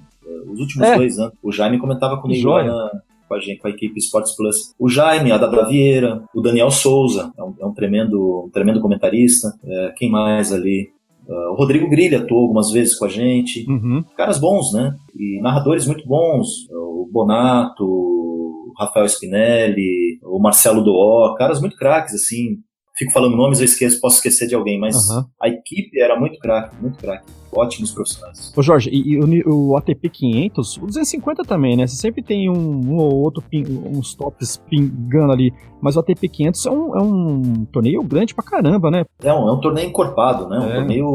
os 0.53 0.60
últimos 0.60 0.88
é. 0.88 0.95
dois 0.95 1.19
anos. 1.19 1.34
O 1.41 1.51
Jaime 1.51 1.79
comentava 1.79 2.21
comigo 2.21 2.49
lá 2.49 2.63
na, 2.63 2.91
com 3.27 3.36
a 3.36 3.39
gente, 3.39 3.60
com 3.60 3.67
a 3.67 3.71
equipe 3.71 3.97
Sports 3.97 4.36
Plus. 4.36 4.73
O 4.79 4.89
Jaime, 4.89 5.32
a 5.32 5.38
Dada 5.38 5.67
Vieira, 5.67 6.23
o 6.34 6.41
Daniel 6.41 6.71
Souza, 6.71 7.32
é 7.38 7.43
um, 7.43 7.53
é 7.60 7.65
um 7.65 7.73
tremendo, 7.73 8.45
um 8.45 8.49
tremendo 8.49 8.79
comentarista. 8.79 9.53
É, 9.63 9.93
quem 9.97 10.10
mais 10.10 10.53
ali? 10.53 10.91
Uh, 11.27 11.51
o 11.51 11.55
Rodrigo 11.55 11.89
Grilha 11.89 12.19
atuou 12.19 12.41
algumas 12.41 12.71
vezes 12.71 12.97
com 12.97 13.05
a 13.05 13.09
gente. 13.09 13.65
Uhum. 13.69 14.03
Caras 14.15 14.39
bons, 14.39 14.73
né? 14.73 14.95
E 15.15 15.41
narradores 15.41 15.88
muito 15.88 16.07
bons. 16.07 16.67
O 16.71 17.09
Bonato, 17.12 17.83
o 17.83 18.73
Rafael 18.77 19.05
Spinelli, 19.05 20.19
o 20.23 20.39
Marcelo 20.39 20.83
Doó, 20.83 21.36
caras 21.36 21.59
muito 21.62 21.75
craques, 21.77 22.13
assim. 22.13 22.57
Fico 22.97 23.12
falando 23.12 23.36
nomes, 23.36 23.59
eu 23.59 23.65
esqueço, 23.65 23.99
posso 23.99 24.17
esquecer 24.17 24.47
de 24.47 24.55
alguém, 24.55 24.79
mas 24.79 24.95
uhum. 25.09 25.25
a 25.41 25.49
equipe 25.49 25.99
era 25.99 26.19
muito 26.19 26.38
craque, 26.39 26.75
muito 26.79 26.97
craque 26.97 27.42
ótimos 27.55 27.91
profissionais. 27.91 28.53
Ô 28.55 28.61
Jorge, 28.61 28.89
e, 28.91 29.13
e 29.13 29.43
o, 29.43 29.69
o, 29.69 29.77
ATP 29.77 30.09
500, 30.09 30.77
o 30.77 30.85
250 30.87 31.43
também, 31.43 31.77
né? 31.77 31.87
Você 31.87 31.95
sempre 31.95 32.21
tem 32.21 32.49
um, 32.49 32.55
um 32.55 32.97
ou 32.97 33.21
outro, 33.21 33.41
ping, 33.41 33.65
uns 33.85 34.13
tops 34.15 34.57
pingando 34.69 35.31
ali, 35.31 35.53
mas 35.81 35.95
o 35.95 35.99
ATP 35.99 36.27
500 36.27 36.65
é 36.65 36.71
um, 36.71 36.95
é 36.95 37.01
um 37.01 37.65
torneio 37.65 38.03
grande 38.03 38.33
pra 38.33 38.43
caramba, 38.43 38.89
né? 38.89 39.05
É 39.21 39.33
um, 39.33 39.47
é 39.47 39.51
um 39.51 39.59
torneio 39.59 39.89
encorpado, 39.89 40.47
né? 40.47 40.59
Um, 40.59 40.69
é. 40.69 40.75
torneio, 40.75 41.07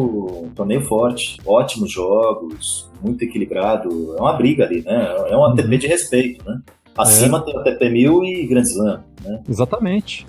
um 0.45 0.51
torneio 0.55 0.83
forte, 0.83 1.39
ótimos 1.47 1.91
jogos, 1.91 2.91
muito 3.03 3.23
equilibrado, 3.23 4.17
é 4.17 4.21
uma 4.21 4.33
briga 4.33 4.65
ali, 4.65 4.83
né? 4.83 5.15
É 5.29 5.37
um 5.37 5.45
ATP 5.45 5.63
uhum. 5.63 5.79
de 5.79 5.87
respeito, 5.87 6.45
né? 6.49 6.61
Acima 6.97 7.39
é. 7.39 7.41
tem 7.43 7.57
o 7.57 7.61
ATP 7.61 7.89
1000 7.89 8.25
e 8.25 8.47
Grand 8.47 8.63
Slam, 8.63 9.05
né? 9.25 9.41
Exatamente. 9.49 10.27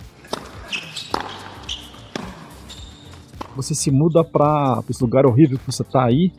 Você 3.61 3.75
se 3.75 3.91
muda 3.91 4.23
para 4.23 4.81
esse 4.89 5.01
lugar 5.01 5.25
horrível 5.25 5.57
que 5.57 5.65
você 5.65 5.83
tá 5.83 6.05
aí, 6.05 6.31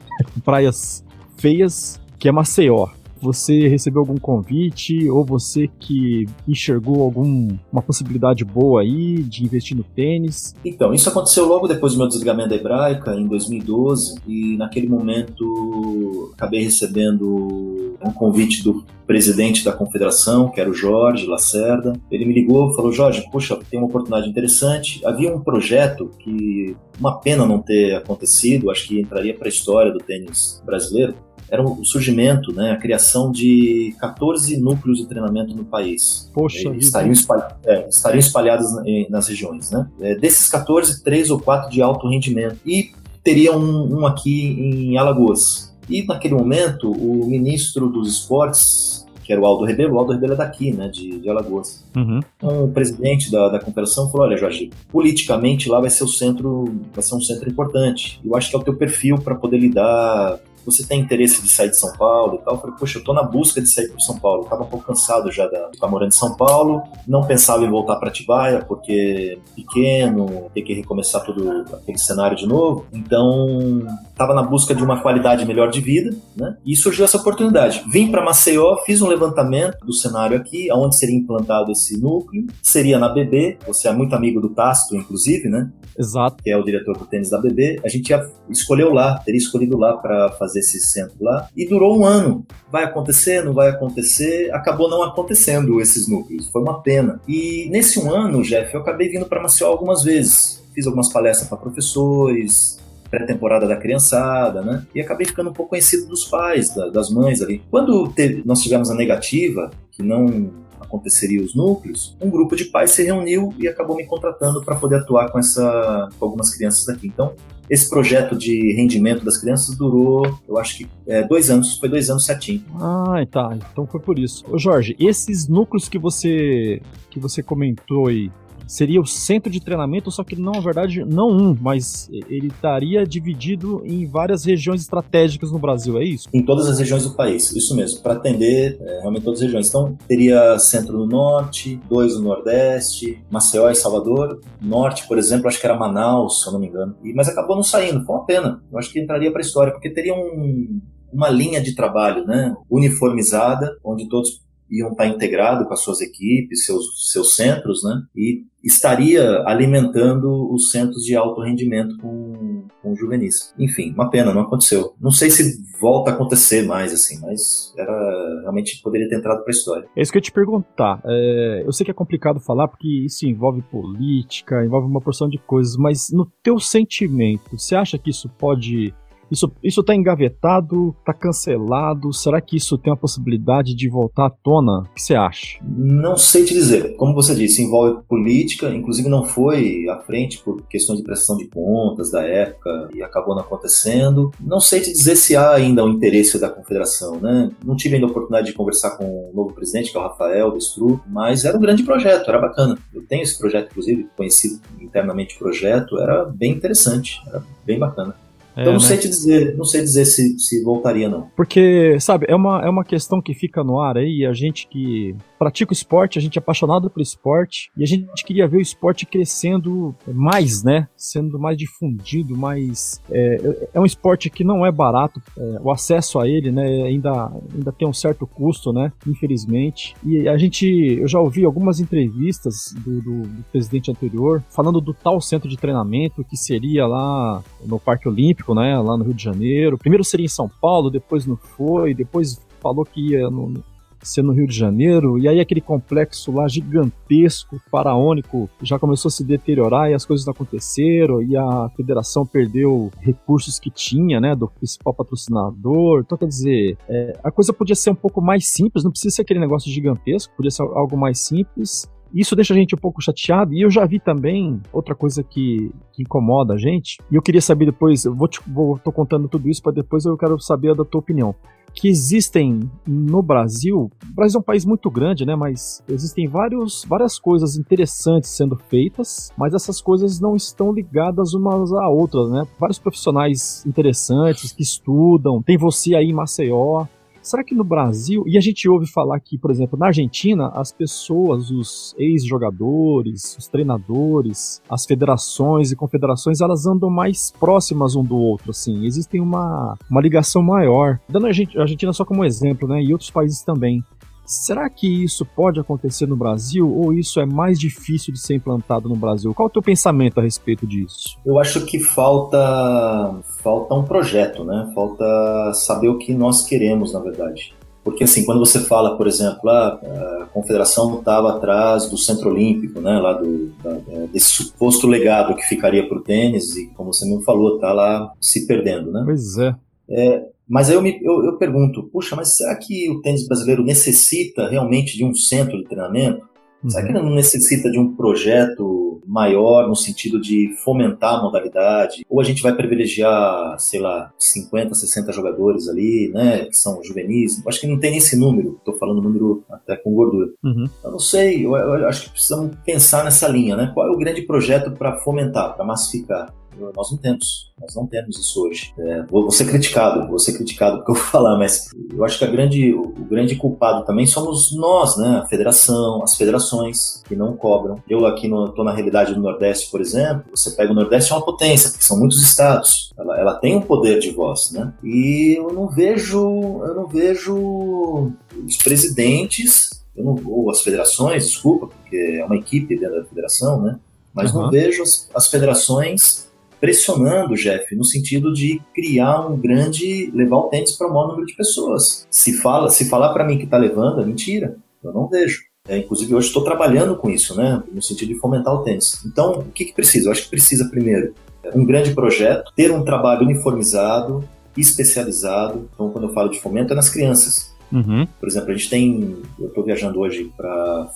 praias 0.44 1.04
feias, 1.36 2.00
que 2.18 2.28
é 2.28 2.32
Maceió. 2.32 2.88
Você 3.20 3.68
recebeu 3.68 4.00
algum 4.00 4.16
convite 4.16 5.08
ou 5.10 5.24
você 5.24 5.68
que 5.78 6.26
enxergou 6.48 7.02
alguma 7.02 7.82
possibilidade 7.86 8.44
boa 8.44 8.80
aí 8.80 9.22
de 9.22 9.44
investir 9.44 9.76
no 9.76 9.84
tênis? 9.84 10.54
Então, 10.64 10.94
isso 10.94 11.08
aconteceu 11.08 11.46
logo 11.46 11.68
depois 11.68 11.92
do 11.92 11.98
meu 11.98 12.08
desligamento 12.08 12.50
da 12.50 12.56
Hebraica, 12.56 13.14
em 13.14 13.26
2012, 13.26 14.20
e 14.26 14.56
naquele 14.56 14.88
momento 14.88 16.32
acabei 16.34 16.62
recebendo 16.62 17.96
um 18.02 18.12
convite 18.12 18.64
do 18.64 18.84
presidente 19.06 19.64
da 19.64 19.72
confederação, 19.72 20.48
que 20.48 20.60
era 20.60 20.70
o 20.70 20.72
Jorge 20.72 21.26
Lacerda. 21.26 21.92
Ele 22.10 22.24
me 22.24 22.32
ligou 22.32 22.72
falou: 22.74 22.92
Jorge, 22.92 23.28
puxa, 23.30 23.58
tem 23.68 23.78
uma 23.78 23.88
oportunidade 23.88 24.28
interessante. 24.28 25.04
Havia 25.04 25.34
um 25.34 25.40
projeto 25.40 26.10
que, 26.18 26.76
uma 26.98 27.18
pena 27.18 27.44
não 27.44 27.60
ter 27.60 27.96
acontecido, 27.96 28.70
acho 28.70 28.86
que 28.86 29.00
entraria 29.00 29.34
para 29.34 29.48
a 29.48 29.50
história 29.50 29.92
do 29.92 29.98
tênis 29.98 30.62
brasileiro 30.64 31.14
era 31.50 31.62
o 31.62 31.84
surgimento, 31.84 32.52
né, 32.52 32.70
a 32.72 32.76
criação 32.76 33.32
de 33.32 33.94
14 34.00 34.56
núcleos 34.58 34.98
de 34.98 35.06
treinamento 35.06 35.54
no 35.54 35.64
país. 35.64 36.30
Poxa, 36.32 36.70
estariam, 36.76 37.12
espalhados, 37.12 37.56
é, 37.66 37.88
estariam 37.88 38.20
espalhados 38.20 38.66
nas 39.08 39.28
regiões, 39.28 39.70
né? 39.70 39.88
É, 40.00 40.14
desses 40.14 40.48
14, 40.48 41.02
três 41.02 41.30
ou 41.30 41.40
quatro 41.40 41.70
de 41.70 41.82
alto 41.82 42.08
rendimento 42.08 42.56
e 42.64 42.92
teria 43.24 43.56
um, 43.56 44.00
um 44.00 44.06
aqui 44.06 44.42
em 44.42 44.96
Alagoas. 44.96 45.74
E 45.88 46.04
naquele 46.04 46.34
momento, 46.34 46.90
o 46.90 47.26
ministro 47.26 47.88
dos 47.88 48.12
esportes 48.12 49.00
que 49.30 49.34
era 49.34 49.40
o 49.40 49.46
Aldo 49.46 49.64
Rebelo, 49.64 49.94
o 49.94 49.98
Aldo 50.00 50.12
Rebelo 50.12 50.32
é 50.32 50.36
daqui, 50.36 50.72
né, 50.72 50.88
de, 50.88 51.20
de 51.20 51.30
Alagoas. 51.30 51.84
Uhum. 51.96 52.18
Então, 52.36 52.64
o 52.64 52.68
presidente 52.72 53.30
da, 53.30 53.48
da 53.48 53.60
confederação 53.60 54.10
falou, 54.10 54.26
olha, 54.26 54.36
Jorge, 54.36 54.70
politicamente 54.90 55.68
lá 55.68 55.78
vai 55.78 55.88
ser 55.88 56.02
o 56.02 56.08
centro, 56.08 56.64
vai 56.92 57.00
ser 57.00 57.14
um 57.14 57.20
centro 57.20 57.48
importante. 57.48 58.20
Eu 58.24 58.34
acho 58.34 58.50
que 58.50 58.56
é 58.56 58.58
o 58.58 58.62
teu 58.62 58.74
perfil 58.74 59.18
para 59.18 59.36
poder 59.36 59.58
lidar 59.58 60.40
você 60.64 60.86
tem 60.86 61.00
interesse 61.00 61.42
de 61.42 61.48
sair 61.48 61.70
de 61.70 61.78
São 61.78 61.92
Paulo 61.96 62.36
e 62.36 62.44
tal? 62.44 62.54
Eu 62.54 62.60
falei, 62.60 62.76
poxa, 62.78 62.98
eu 62.98 63.04
tô 63.04 63.12
na 63.12 63.22
busca 63.22 63.60
de 63.60 63.68
sair 63.68 63.88
para 63.88 64.00
São 64.00 64.18
Paulo. 64.18 64.44
Eu 64.44 64.48
tava 64.48 64.62
um 64.62 64.66
pouco 64.66 64.86
cansado 64.86 65.30
já 65.30 65.46
de 65.46 65.56
estar 65.72 65.88
morando 65.88 66.08
em 66.08 66.16
São 66.16 66.34
Paulo, 66.34 66.82
não 67.06 67.24
pensava 67.24 67.64
em 67.64 67.70
voltar 67.70 67.96
para 67.96 68.08
Atibaia, 68.08 68.64
porque 68.66 69.38
pequeno, 69.54 70.50
ter 70.54 70.62
que 70.62 70.74
recomeçar 70.74 71.24
todo 71.24 71.64
aquele 71.74 71.98
cenário 71.98 72.36
de 72.36 72.46
novo. 72.46 72.86
Então, 72.92 73.86
tava 74.16 74.34
na 74.34 74.42
busca 74.42 74.74
de 74.74 74.82
uma 74.82 75.00
qualidade 75.00 75.44
melhor 75.44 75.70
de 75.70 75.80
vida, 75.80 76.16
né? 76.36 76.56
E 76.64 76.76
surgiu 76.76 77.04
essa 77.04 77.16
oportunidade. 77.16 77.84
Vim 77.90 78.10
para 78.10 78.24
Maceió, 78.24 78.76
fiz 78.84 79.00
um 79.00 79.06
levantamento 79.06 79.78
do 79.84 79.92
cenário 79.92 80.36
aqui, 80.36 80.70
aonde 80.70 80.96
seria 80.96 81.16
implantado 81.16 81.70
esse 81.72 82.00
núcleo. 82.00 82.46
Seria 82.62 82.98
na 82.98 83.08
BB, 83.08 83.58
você 83.66 83.88
é 83.88 83.92
muito 83.92 84.14
amigo 84.14 84.40
do 84.40 84.50
Tasto, 84.50 84.96
inclusive, 84.96 85.48
né? 85.48 85.70
Exato. 85.98 86.42
Que 86.42 86.50
é 86.50 86.56
o 86.56 86.62
diretor 86.62 86.96
do 86.96 87.06
tênis 87.06 87.30
da 87.30 87.40
BB. 87.40 87.80
A 87.84 87.88
gente 87.88 88.12
escolheu 88.48 88.92
lá, 88.92 89.18
teria 89.18 89.38
escolhido 89.38 89.76
lá 89.76 89.96
para 89.96 90.30
fazer 90.32 90.50
fazer 90.50 90.60
esse 90.60 90.80
centro 90.80 91.16
lá. 91.20 91.48
E 91.56 91.66
durou 91.66 91.98
um 91.98 92.04
ano. 92.04 92.44
Vai 92.70 92.84
acontecer, 92.84 93.44
não 93.44 93.54
vai 93.54 93.68
acontecer. 93.68 94.52
Acabou 94.52 94.90
não 94.90 95.02
acontecendo 95.02 95.80
esses 95.80 96.08
núcleos. 96.08 96.48
Foi 96.48 96.60
uma 96.60 96.82
pena. 96.82 97.20
E 97.26 97.68
nesse 97.70 98.00
um 98.00 98.10
ano, 98.12 98.42
Jeff, 98.42 98.74
eu 98.74 98.80
acabei 98.80 99.08
vindo 99.08 99.26
para 99.26 99.40
Maceió 99.40 99.68
algumas 99.68 100.02
vezes. 100.02 100.62
Fiz 100.74 100.86
algumas 100.86 101.12
palestras 101.12 101.48
para 101.48 101.58
professores, 101.58 102.78
pré-temporada 103.10 103.66
da 103.66 103.76
criançada, 103.76 104.62
né? 104.62 104.86
E 104.94 105.00
acabei 105.00 105.26
ficando 105.26 105.50
um 105.50 105.52
pouco 105.52 105.70
conhecido 105.70 106.06
dos 106.06 106.24
pais, 106.24 106.74
da, 106.74 106.88
das 106.88 107.10
mães 107.10 107.42
ali. 107.42 107.62
Quando 107.70 108.08
teve, 108.12 108.42
nós 108.44 108.62
tivemos 108.62 108.90
a 108.90 108.94
negativa, 108.94 109.70
que 109.90 110.02
não 110.02 110.50
aconteceria 110.90 111.42
os 111.42 111.54
núcleos, 111.54 112.16
um 112.20 112.28
grupo 112.28 112.56
de 112.56 112.64
pais 112.64 112.90
se 112.90 113.04
reuniu 113.04 113.54
e 113.58 113.68
acabou 113.68 113.96
me 113.96 114.04
contratando 114.04 114.62
para 114.64 114.74
poder 114.74 114.96
atuar 114.96 115.30
com, 115.30 115.38
essa, 115.38 116.08
com 116.18 116.24
algumas 116.24 116.52
crianças 116.54 116.84
daqui. 116.84 117.06
Então, 117.06 117.32
esse 117.68 117.88
projeto 117.88 118.36
de 118.36 118.72
rendimento 118.74 119.24
das 119.24 119.38
crianças 119.38 119.76
durou, 119.76 120.22
eu 120.48 120.58
acho 120.58 120.78
que 120.78 120.88
é, 121.06 121.22
dois 121.22 121.48
anos, 121.50 121.78
foi 121.78 121.88
dois 121.88 122.10
anos 122.10 122.26
certinho. 122.26 122.64
Ah, 122.74 123.24
tá. 123.30 123.56
Então 123.72 123.86
foi 123.86 124.00
por 124.00 124.18
isso. 124.18 124.44
Ô 124.50 124.58
Jorge, 124.58 124.96
esses 124.98 125.46
núcleos 125.46 125.88
que 125.88 125.98
você 125.98 126.82
que 127.08 127.20
você 127.20 127.42
comentou 127.42 128.08
aí, 128.08 128.30
seria 128.70 129.00
o 129.00 129.06
centro 129.06 129.50
de 129.50 129.60
treinamento, 129.60 130.12
só 130.12 130.22
que 130.22 130.40
não, 130.40 130.52
na 130.52 130.60
verdade, 130.60 131.04
não 131.04 131.28
um, 131.28 131.56
mas 131.60 132.08
ele 132.28 132.46
estaria 132.46 133.04
dividido 133.04 133.82
em 133.84 134.06
várias 134.06 134.44
regiões 134.44 134.80
estratégicas 134.80 135.50
no 135.50 135.58
Brasil, 135.58 135.98
é 135.98 136.04
isso? 136.04 136.28
Em 136.32 136.44
todas 136.44 136.68
as 136.68 136.78
regiões 136.78 137.02
do 137.02 137.16
país, 137.16 137.50
isso 137.50 137.74
mesmo, 137.74 138.00
para 138.00 138.14
atender 138.14 138.78
é, 138.80 139.00
realmente 139.00 139.24
todas 139.24 139.40
as 139.40 139.46
regiões. 139.46 139.68
Então, 139.68 139.98
teria 140.06 140.56
centro 140.60 140.96
no 140.96 141.06
norte, 141.06 141.80
dois 141.88 142.16
no 142.16 142.22
nordeste, 142.22 143.20
Maceió 143.28 143.68
e 143.70 143.74
Salvador. 143.74 144.40
Norte, 144.62 145.08
por 145.08 145.18
exemplo, 145.18 145.48
acho 145.48 145.60
que 145.60 145.66
era 145.66 145.76
Manaus, 145.76 146.42
se 146.42 146.46
eu 146.46 146.52
não 146.52 146.60
me 146.60 146.68
engano. 146.68 146.94
E, 147.02 147.12
mas 147.12 147.28
acabou 147.28 147.56
não 147.56 147.64
saindo, 147.64 148.04
foi 148.04 148.14
uma 148.14 148.24
pena. 148.24 148.62
Eu 148.70 148.78
acho 148.78 148.92
que 148.92 149.00
entraria 149.00 149.32
para 149.32 149.40
a 149.40 149.44
história, 149.44 149.72
porque 149.72 149.90
teria 149.90 150.14
um, 150.14 150.80
uma 151.12 151.28
linha 151.28 151.60
de 151.60 151.74
trabalho, 151.74 152.24
né, 152.24 152.54
uniformizada, 152.70 153.76
onde 153.84 154.08
todos 154.08 154.40
iam 154.70 154.92
estar 154.92 155.06
integrados 155.06 155.66
com 155.66 155.72
as 155.72 155.82
suas 155.82 156.00
equipes, 156.00 156.64
seus, 156.64 157.10
seus 157.12 157.34
centros, 157.34 157.82
né? 157.82 158.02
E 158.16 158.44
estaria 158.62 159.42
alimentando 159.46 160.52
os 160.52 160.70
centros 160.70 161.02
de 161.02 161.16
alto 161.16 161.40
rendimento 161.40 161.96
com, 161.98 162.66
com 162.82 162.94
juvenis. 162.94 163.54
Enfim, 163.58 163.92
uma 163.92 164.10
pena, 164.10 164.34
não 164.34 164.42
aconteceu. 164.42 164.94
Não 165.00 165.10
sei 165.10 165.30
se 165.30 165.58
volta 165.80 166.10
a 166.10 166.14
acontecer 166.14 166.66
mais, 166.66 166.92
assim, 166.92 167.18
mas 167.20 167.72
era 167.76 168.40
realmente 168.42 168.80
poderia 168.82 169.08
ter 169.08 169.16
entrado 169.16 169.42
para 169.42 169.50
a 169.50 169.56
história. 169.56 169.88
É 169.96 170.02
isso 170.02 170.12
que 170.12 170.18
eu 170.18 170.22
te 170.22 170.32
perguntar. 170.32 171.00
É, 171.04 171.62
eu 171.66 171.72
sei 171.72 171.84
que 171.84 171.90
é 171.90 171.94
complicado 171.94 172.38
falar 172.38 172.68
porque 172.68 173.04
isso 173.06 173.26
envolve 173.26 173.62
política, 173.62 174.64
envolve 174.64 174.86
uma 174.86 175.00
porção 175.00 175.28
de 175.28 175.38
coisas, 175.38 175.76
mas 175.76 176.10
no 176.12 176.30
teu 176.42 176.58
sentimento, 176.58 177.58
você 177.58 177.74
acha 177.74 177.98
que 177.98 178.10
isso 178.10 178.28
pode 178.38 178.94
isso, 179.30 179.50
isso 179.62 179.82
tá 179.82 179.94
engavetado, 179.94 180.94
tá 181.04 181.12
cancelado. 181.12 182.12
Será 182.12 182.40
que 182.40 182.56
isso 182.56 182.76
tem 182.76 182.92
a 182.92 182.96
possibilidade 182.96 183.74
de 183.74 183.88
voltar 183.88 184.26
à 184.26 184.30
tona? 184.30 184.80
O 184.80 184.94
que 184.94 185.02
você 185.02 185.14
acha? 185.14 185.58
Não 185.62 186.16
sei 186.16 186.44
te 186.44 186.54
dizer. 186.54 186.96
Como 186.96 187.14
você 187.14 187.34
disse, 187.34 187.62
envolve 187.62 188.02
política, 188.08 188.68
inclusive 188.70 189.08
não 189.08 189.24
foi 189.24 189.88
à 189.88 189.98
frente 189.98 190.38
por 190.38 190.62
questões 190.66 190.98
de 190.98 191.04
prestação 191.04 191.36
de 191.36 191.46
contas 191.46 192.10
da 192.10 192.22
época 192.22 192.88
e 192.94 193.02
acabou 193.02 193.34
não 193.34 193.42
acontecendo. 193.42 194.30
Não 194.40 194.60
sei 194.60 194.80
te 194.80 194.92
dizer 194.92 195.16
se 195.16 195.36
há 195.36 195.52
ainda 195.52 195.84
um 195.84 195.90
interesse 195.90 196.38
da 196.40 196.48
confederação, 196.48 197.20
né? 197.20 197.50
Não 197.64 197.76
tive 197.76 197.94
ainda 197.94 198.06
a 198.06 198.10
oportunidade 198.10 198.48
de 198.48 198.52
conversar 198.52 198.96
com 198.96 199.04
o 199.04 199.32
novo 199.34 199.54
presidente, 199.54 199.90
que 199.90 199.96
é 199.96 200.00
o 200.00 200.02
Rafael 200.02 200.52
Destru, 200.52 201.00
mas 201.06 201.44
era 201.44 201.56
um 201.56 201.60
grande 201.60 201.82
projeto, 201.82 202.28
era 202.28 202.40
bacana. 202.40 202.78
Eu 202.92 203.02
tenho 203.06 203.22
esse 203.22 203.38
projeto, 203.38 203.70
inclusive, 203.70 204.08
conhecido 204.16 204.60
internamente 204.80 205.38
projeto, 205.38 205.98
era 205.98 206.24
bem 206.24 206.52
interessante, 206.52 207.20
era 207.26 207.42
bem 207.64 207.78
bacana. 207.78 208.14
É, 208.56 208.62
então 208.62 208.72
não 208.74 208.80
né? 208.80 208.86
sei 208.86 208.98
te 208.98 209.08
dizer, 209.08 209.56
não 209.56 209.64
sei 209.64 209.80
dizer 209.82 210.04
se, 210.04 210.38
se 210.38 210.62
voltaria 210.62 211.08
não. 211.08 211.28
Porque, 211.36 211.98
sabe, 212.00 212.26
é 212.28 212.34
uma, 212.34 212.64
é 212.64 212.68
uma 212.68 212.84
questão 212.84 213.20
que 213.20 213.34
fica 213.34 213.62
no 213.62 213.80
ar 213.80 213.96
aí, 213.96 214.26
a 214.26 214.32
gente 214.32 214.66
que 214.68 215.14
pratica 215.38 215.72
o 215.72 215.74
esporte, 215.74 216.18
a 216.18 216.22
gente 216.22 216.38
é 216.38 216.40
apaixonado 216.40 216.90
pelo 216.90 217.02
esporte 217.02 217.70
e 217.74 217.82
a 217.82 217.86
gente 217.86 218.24
queria 218.26 218.46
ver 218.46 218.58
o 218.58 218.60
esporte 218.60 219.06
crescendo 219.06 219.94
mais, 220.06 220.62
né? 220.62 220.86
Sendo 220.96 221.38
mais 221.38 221.56
difundido, 221.56 222.36
mais. 222.36 223.00
É, 223.10 223.68
é 223.72 223.80
um 223.80 223.86
esporte 223.86 224.28
que 224.28 224.44
não 224.44 224.66
é 224.66 224.70
barato, 224.70 225.20
é, 225.38 225.60
o 225.62 225.70
acesso 225.70 226.18
a 226.18 226.28
ele, 226.28 226.52
né? 226.52 226.82
Ainda, 226.84 227.32
ainda 227.54 227.72
tem 227.72 227.88
um 227.88 227.92
certo 227.92 228.26
custo, 228.26 228.70
né? 228.70 228.92
Infelizmente. 229.06 229.94
E 230.04 230.28
a 230.28 230.36
gente, 230.36 230.66
eu 231.00 231.08
já 231.08 231.18
ouvi 231.18 231.44
algumas 231.44 231.80
entrevistas 231.80 232.74
do, 232.84 233.00
do, 233.00 233.22
do 233.22 233.44
presidente 233.50 233.90
anterior 233.90 234.44
falando 234.50 234.78
do 234.78 234.92
tal 234.92 235.20
centro 235.22 235.48
de 235.48 235.56
treinamento 235.56 236.22
que 236.24 236.36
seria 236.36 236.86
lá 236.86 237.42
no 237.64 237.78
Parque 237.78 238.08
Olímpico, 238.08 238.39
né? 238.48 238.78
Lá 238.78 238.96
no 238.96 239.04
Rio 239.04 239.14
de 239.14 239.22
Janeiro. 239.22 239.78
Primeiro 239.78 240.04
seria 240.04 240.26
em 240.26 240.28
São 240.28 240.50
Paulo, 240.60 240.90
depois 240.90 241.26
não 241.26 241.36
foi, 241.36 241.94
depois 241.94 242.40
falou 242.60 242.84
que 242.84 243.12
ia 243.12 243.30
no, 243.30 243.54
ser 244.02 244.22
no 244.22 244.32
Rio 244.32 244.46
de 244.46 244.56
Janeiro, 244.56 245.18
e 245.18 245.28
aí 245.28 245.40
aquele 245.40 245.60
complexo 245.60 246.32
lá 246.32 246.48
gigantesco, 246.48 247.60
faraônico, 247.70 248.48
já 248.62 248.78
começou 248.78 249.08
a 249.08 249.12
se 249.12 249.24
deteriorar 249.24 249.90
e 249.90 249.94
as 249.94 250.04
coisas 250.04 250.26
aconteceram, 250.26 251.22
e 251.22 251.36
a 251.36 251.68
federação 251.76 252.26
perdeu 252.26 252.90
recursos 253.00 253.58
que 253.58 253.70
tinha, 253.70 254.20
né, 254.20 254.34
do 254.34 254.48
principal 254.48 254.94
patrocinador. 254.94 256.00
Então, 256.00 256.16
quer 256.16 256.26
dizer, 256.26 256.78
é, 256.88 257.18
a 257.22 257.30
coisa 257.30 257.52
podia 257.52 257.74
ser 257.74 257.90
um 257.90 257.94
pouco 257.94 258.20
mais 258.20 258.48
simples, 258.48 258.84
não 258.84 258.90
precisa 258.90 259.16
ser 259.16 259.22
aquele 259.22 259.40
negócio 259.40 259.70
gigantesco, 259.70 260.34
podia 260.36 260.50
ser 260.50 260.62
algo 260.62 260.96
mais 260.96 261.20
simples. 261.20 261.88
Isso 262.14 262.34
deixa 262.34 262.54
a 262.54 262.56
gente 262.56 262.74
um 262.74 262.78
pouco 262.78 263.02
chateado. 263.02 263.54
E 263.54 263.62
eu 263.62 263.70
já 263.70 263.84
vi 263.86 264.00
também 264.00 264.60
outra 264.72 264.94
coisa 264.94 265.22
que, 265.22 265.70
que 265.92 266.02
incomoda 266.02 266.54
a 266.54 266.58
gente. 266.58 266.98
E 267.10 267.14
eu 267.14 267.22
queria 267.22 267.40
saber 267.40 267.66
depois, 267.66 268.04
eu 268.04 268.14
vou, 268.14 268.28
te, 268.28 268.40
vou 268.46 268.78
tô 268.78 268.90
contando 268.90 269.28
tudo 269.28 269.48
isso 269.48 269.62
para 269.62 269.72
depois 269.72 270.04
eu 270.04 270.16
quero 270.16 270.38
saber 270.40 270.74
da 270.74 270.84
tua 270.84 271.00
opinião 271.00 271.34
que 271.74 271.88
existem 271.88 272.70
no 272.86 273.22
Brasil. 273.22 273.90
O 274.10 274.14
Brasil 274.14 274.38
é 274.38 274.40
um 274.40 274.44
país 274.44 274.64
muito 274.64 274.90
grande, 274.90 275.24
né? 275.24 275.36
Mas 275.36 275.82
existem 275.88 276.26
vários, 276.26 276.84
várias 276.84 277.18
coisas 277.18 277.56
interessantes 277.56 278.30
sendo 278.30 278.56
feitas, 278.56 279.30
mas 279.36 279.54
essas 279.54 279.80
coisas 279.80 280.20
não 280.20 280.36
estão 280.36 280.72
ligadas 280.72 281.34
umas 281.34 281.72
a 281.72 281.88
outras, 281.88 282.30
né? 282.30 282.46
Vários 282.58 282.78
profissionais 282.78 283.64
interessantes 283.66 284.52
que 284.52 284.62
estudam. 284.62 285.42
Tem 285.42 285.56
você 285.56 285.94
aí 285.94 286.06
em 286.06 286.14
Maceió, 286.14 286.86
Será 287.30 287.44
que 287.44 287.54
no 287.54 287.62
Brasil, 287.62 288.24
e 288.26 288.36
a 288.36 288.40
gente 288.40 288.68
ouve 288.68 288.90
falar 288.90 289.20
que, 289.20 289.38
por 289.38 289.52
exemplo, 289.52 289.78
na 289.78 289.86
Argentina, 289.86 290.48
as 290.48 290.72
pessoas, 290.72 291.48
os 291.48 291.94
ex-jogadores, 291.96 293.36
os 293.38 293.46
treinadores, 293.46 294.60
as 294.68 294.84
federações 294.84 295.70
e 295.70 295.76
confederações, 295.76 296.40
elas 296.40 296.66
andam 296.66 296.90
mais 296.90 297.30
próximas 297.30 297.94
um 297.94 298.02
do 298.02 298.16
outro, 298.16 298.50
assim, 298.50 298.84
existem 298.84 299.20
uma, 299.20 299.78
uma 299.88 300.00
ligação 300.00 300.42
maior. 300.42 300.98
Dando 301.08 301.26
a 301.26 301.28
Argentina 301.28 301.92
só 301.92 302.04
como 302.04 302.24
exemplo, 302.24 302.66
né, 302.66 302.82
e 302.82 302.92
outros 302.92 303.12
países 303.12 303.44
também. 303.44 303.84
Será 304.30 304.70
que 304.70 304.86
isso 305.02 305.26
pode 305.26 305.58
acontecer 305.58 306.06
no 306.06 306.16
Brasil 306.16 306.72
ou 306.72 306.94
isso 306.94 307.18
é 307.18 307.26
mais 307.26 307.58
difícil 307.58 308.14
de 308.14 308.20
ser 308.20 308.36
implantado 308.36 308.88
no 308.88 308.94
Brasil? 308.94 309.34
Qual 309.34 309.48
é 309.48 309.50
o 309.50 309.52
teu 309.52 309.60
pensamento 309.60 310.20
a 310.20 310.22
respeito 310.22 310.64
disso? 310.64 311.18
Eu 311.26 311.40
acho 311.40 311.66
que 311.66 311.80
falta 311.80 313.12
falta 313.42 313.74
um 313.74 313.82
projeto, 313.82 314.44
né? 314.44 314.70
Falta 314.72 315.52
saber 315.52 315.88
o 315.88 315.98
que 315.98 316.14
nós 316.14 316.42
queremos, 316.42 316.92
na 316.92 317.00
verdade. 317.00 317.52
Porque 317.82 318.04
assim, 318.04 318.24
quando 318.24 318.38
você 318.38 318.60
fala, 318.60 318.96
por 318.96 319.08
exemplo, 319.08 319.50
ah, 319.50 319.80
a 320.22 320.26
confederação 320.26 321.00
estava 321.00 321.36
atrás 321.36 321.90
do 321.90 321.98
Centro 321.98 322.30
Olímpico, 322.30 322.80
né, 322.80 323.00
lá 323.00 323.14
do, 323.14 323.48
da, 323.64 323.78
é, 323.88 324.06
desse 324.12 324.28
suposto 324.28 324.86
legado 324.86 325.34
que 325.34 325.42
ficaria 325.42 325.88
para 325.88 325.98
o 325.98 326.02
tênis 326.02 326.54
e, 326.56 326.68
como 326.68 326.92
você 326.92 327.04
mesmo 327.04 327.22
falou, 327.22 327.56
está 327.56 327.72
lá 327.72 328.12
se 328.20 328.46
perdendo, 328.46 328.92
né? 328.92 329.02
Pois 329.04 329.38
é. 329.38 329.56
é 329.88 330.24
Mas 330.50 330.68
aí 330.68 330.74
eu, 330.74 330.82
me, 330.82 330.98
eu, 331.00 331.24
eu 331.24 331.38
pergunto, 331.38 331.88
puxa, 331.92 332.16
mas 332.16 332.36
será 332.36 332.56
que 332.56 332.90
o 332.90 333.00
tênis 333.00 333.24
brasileiro 333.24 333.62
necessita 333.62 334.48
realmente 334.48 334.96
de 334.96 335.04
um 335.04 335.14
centro 335.14 335.56
de 335.56 335.64
treinamento? 335.64 336.28
Uhum. 336.62 336.68
Será 336.68 336.84
que 336.84 336.92
ele 336.92 337.02
não 337.02 337.14
necessita 337.14 337.70
de 337.70 337.78
um 337.78 337.94
projeto 337.94 339.00
maior 339.06 339.68
no 339.68 339.76
sentido 339.76 340.20
de 340.20 340.52
fomentar 340.64 341.14
a 341.14 341.22
modalidade? 341.22 342.04
Ou 342.08 342.20
a 342.20 342.24
gente 342.24 342.42
vai 342.42 342.52
privilegiar, 342.54 343.58
sei 343.60 343.78
lá, 343.78 344.12
50, 344.18 344.74
60 344.74 345.12
jogadores 345.12 345.68
ali, 345.68 346.10
né, 346.12 346.46
que 346.46 346.56
são 346.56 346.82
juvenis? 346.82 347.40
Acho 347.46 347.60
que 347.60 347.68
não 347.68 347.78
tem 347.78 347.96
esse 347.96 348.16
número, 348.16 348.56
estou 348.58 348.76
falando 348.76 349.00
número 349.00 349.44
até 349.48 349.76
com 349.76 349.94
gordura. 349.94 350.30
Uhum. 350.42 350.64
Eu 350.82 350.90
não 350.90 350.98
sei, 350.98 351.46
eu, 351.46 351.54
eu 351.54 351.86
acho 351.86 352.06
que 352.06 352.10
precisamos 352.10 352.56
pensar 352.66 353.04
nessa 353.04 353.28
linha, 353.28 353.56
né? 353.56 353.70
Qual 353.72 353.86
é 353.86 353.90
o 353.90 353.98
grande 353.98 354.22
projeto 354.22 354.72
para 354.72 354.96
fomentar, 354.98 355.54
para 355.54 355.64
massificar? 355.64 356.34
Nós 356.76 356.90
não 356.90 356.98
temos, 356.98 357.50
nós 357.60 357.74
não 357.74 357.86
temos 357.86 358.18
isso 358.18 358.46
hoje. 358.46 358.72
É, 358.78 359.02
vou, 359.02 359.30
ser 359.30 359.46
criticado, 359.46 360.08
vou 360.08 360.18
ser 360.18 360.32
criticado 360.34 360.78
porque 360.78 360.92
eu 360.92 360.94
vou 360.94 361.04
falar, 361.10 361.38
mas 361.38 361.68
eu 361.92 362.04
acho 362.04 362.18
que 362.18 362.24
a 362.24 362.30
grande, 362.30 362.72
o 362.72 363.04
grande 363.08 363.36
culpado 363.36 363.84
também 363.84 364.06
somos 364.06 364.54
nós, 364.54 364.96
né? 364.96 365.20
A 365.22 365.26
federação, 365.26 366.02
as 366.02 366.16
federações 366.16 367.02
que 367.06 367.16
não 367.16 367.36
cobram. 367.36 367.82
Eu 367.88 368.06
aqui 368.06 368.26
estou 368.26 368.64
na 368.64 368.72
realidade 368.72 369.14
do 369.14 369.20
Nordeste, 369.20 369.70
por 369.70 369.80
exemplo, 369.80 370.24
você 370.30 370.50
pega 370.50 370.72
o 370.72 370.74
Nordeste 370.74 371.12
é 371.12 371.14
uma 371.16 371.24
potência, 371.24 371.70
porque 371.70 371.84
são 371.84 371.98
muitos 371.98 372.22
estados. 372.22 372.90
Ela, 372.98 373.18
ela 373.18 373.34
tem 373.34 373.56
um 373.56 373.62
poder 373.62 373.98
de 373.98 374.10
voz, 374.10 374.50
né? 374.52 374.72
E 374.82 375.34
eu 375.38 375.52
não 375.52 375.68
vejo, 375.68 376.18
eu 376.64 376.74
não 376.74 376.86
vejo 376.86 378.12
os 378.46 378.56
presidentes 378.56 379.80
não, 379.96 380.20
ou 380.26 380.50
as 380.50 380.62
federações, 380.62 381.26
desculpa, 381.26 381.66
porque 381.66 382.18
é 382.20 382.24
uma 382.24 382.36
equipe 382.36 382.78
dentro 382.78 383.00
da 383.00 383.04
federação, 383.04 383.60
né? 383.60 383.78
Mas 384.14 384.32
uhum. 384.34 384.42
não 384.42 384.50
vejo 384.50 384.82
as, 384.82 385.08
as, 385.14 385.28
federações 385.28 386.28
pressionando, 386.60 387.34
Jeff, 387.34 387.74
no 387.74 387.84
sentido 387.84 388.32
de 388.32 388.60
criar 388.74 389.26
um 389.26 389.36
grande, 389.36 390.10
levar 390.14 390.36
o 390.36 390.48
tênis 390.48 390.72
para 390.72 390.88
o 390.88 390.90
maior 390.90 391.08
número 391.08 391.26
de 391.26 391.34
pessoas. 391.34 392.06
Se 392.10 392.34
fala, 392.34 392.68
se 392.68 392.88
falar 392.88 393.12
para 393.12 393.24
mim 393.24 393.38
que 393.38 393.44
está 393.44 393.56
levando, 393.56 394.00
é 394.00 394.04
mentira. 394.04 394.56
Eu 394.84 394.92
não 394.92 395.08
vejo. 395.08 395.40
É, 395.68 395.78
inclusive 395.78 396.14
hoje 396.14 396.28
estou 396.28 396.42
trabalhando 396.42 396.96
com 396.96 397.10
isso, 397.10 397.36
né, 397.36 397.62
no 397.70 397.82
sentido 397.82 398.08
de 398.08 398.18
fomentar 398.18 398.54
o 398.54 398.62
tênis. 398.62 399.04
Então, 399.06 399.40
o 399.40 399.52
que, 399.52 399.66
que 399.66 399.74
precisa? 399.74 400.08
Eu 400.08 400.12
acho 400.12 400.24
que 400.24 400.30
precisa 400.30 400.68
primeiro 400.68 401.14
um 401.54 401.64
grande 401.64 401.94
projeto, 401.94 402.52
ter 402.54 402.70
um 402.70 402.84
trabalho 402.84 403.22
uniformizado, 403.22 404.24
especializado. 404.56 405.68
Então, 405.72 405.90
quando 405.90 406.08
eu 406.08 406.12
falo 406.12 406.28
de 406.28 406.40
fomento, 406.40 406.72
é 406.72 406.76
nas 406.76 406.88
crianças. 406.88 407.54
Uhum. 407.72 408.06
Por 408.18 408.28
exemplo, 408.28 408.50
a 408.50 408.54
gente 408.54 408.68
tem, 408.68 409.16
eu 409.38 409.48
estou 409.48 409.64
viajando 409.64 410.00
hoje 410.00 410.30
para 410.36 410.90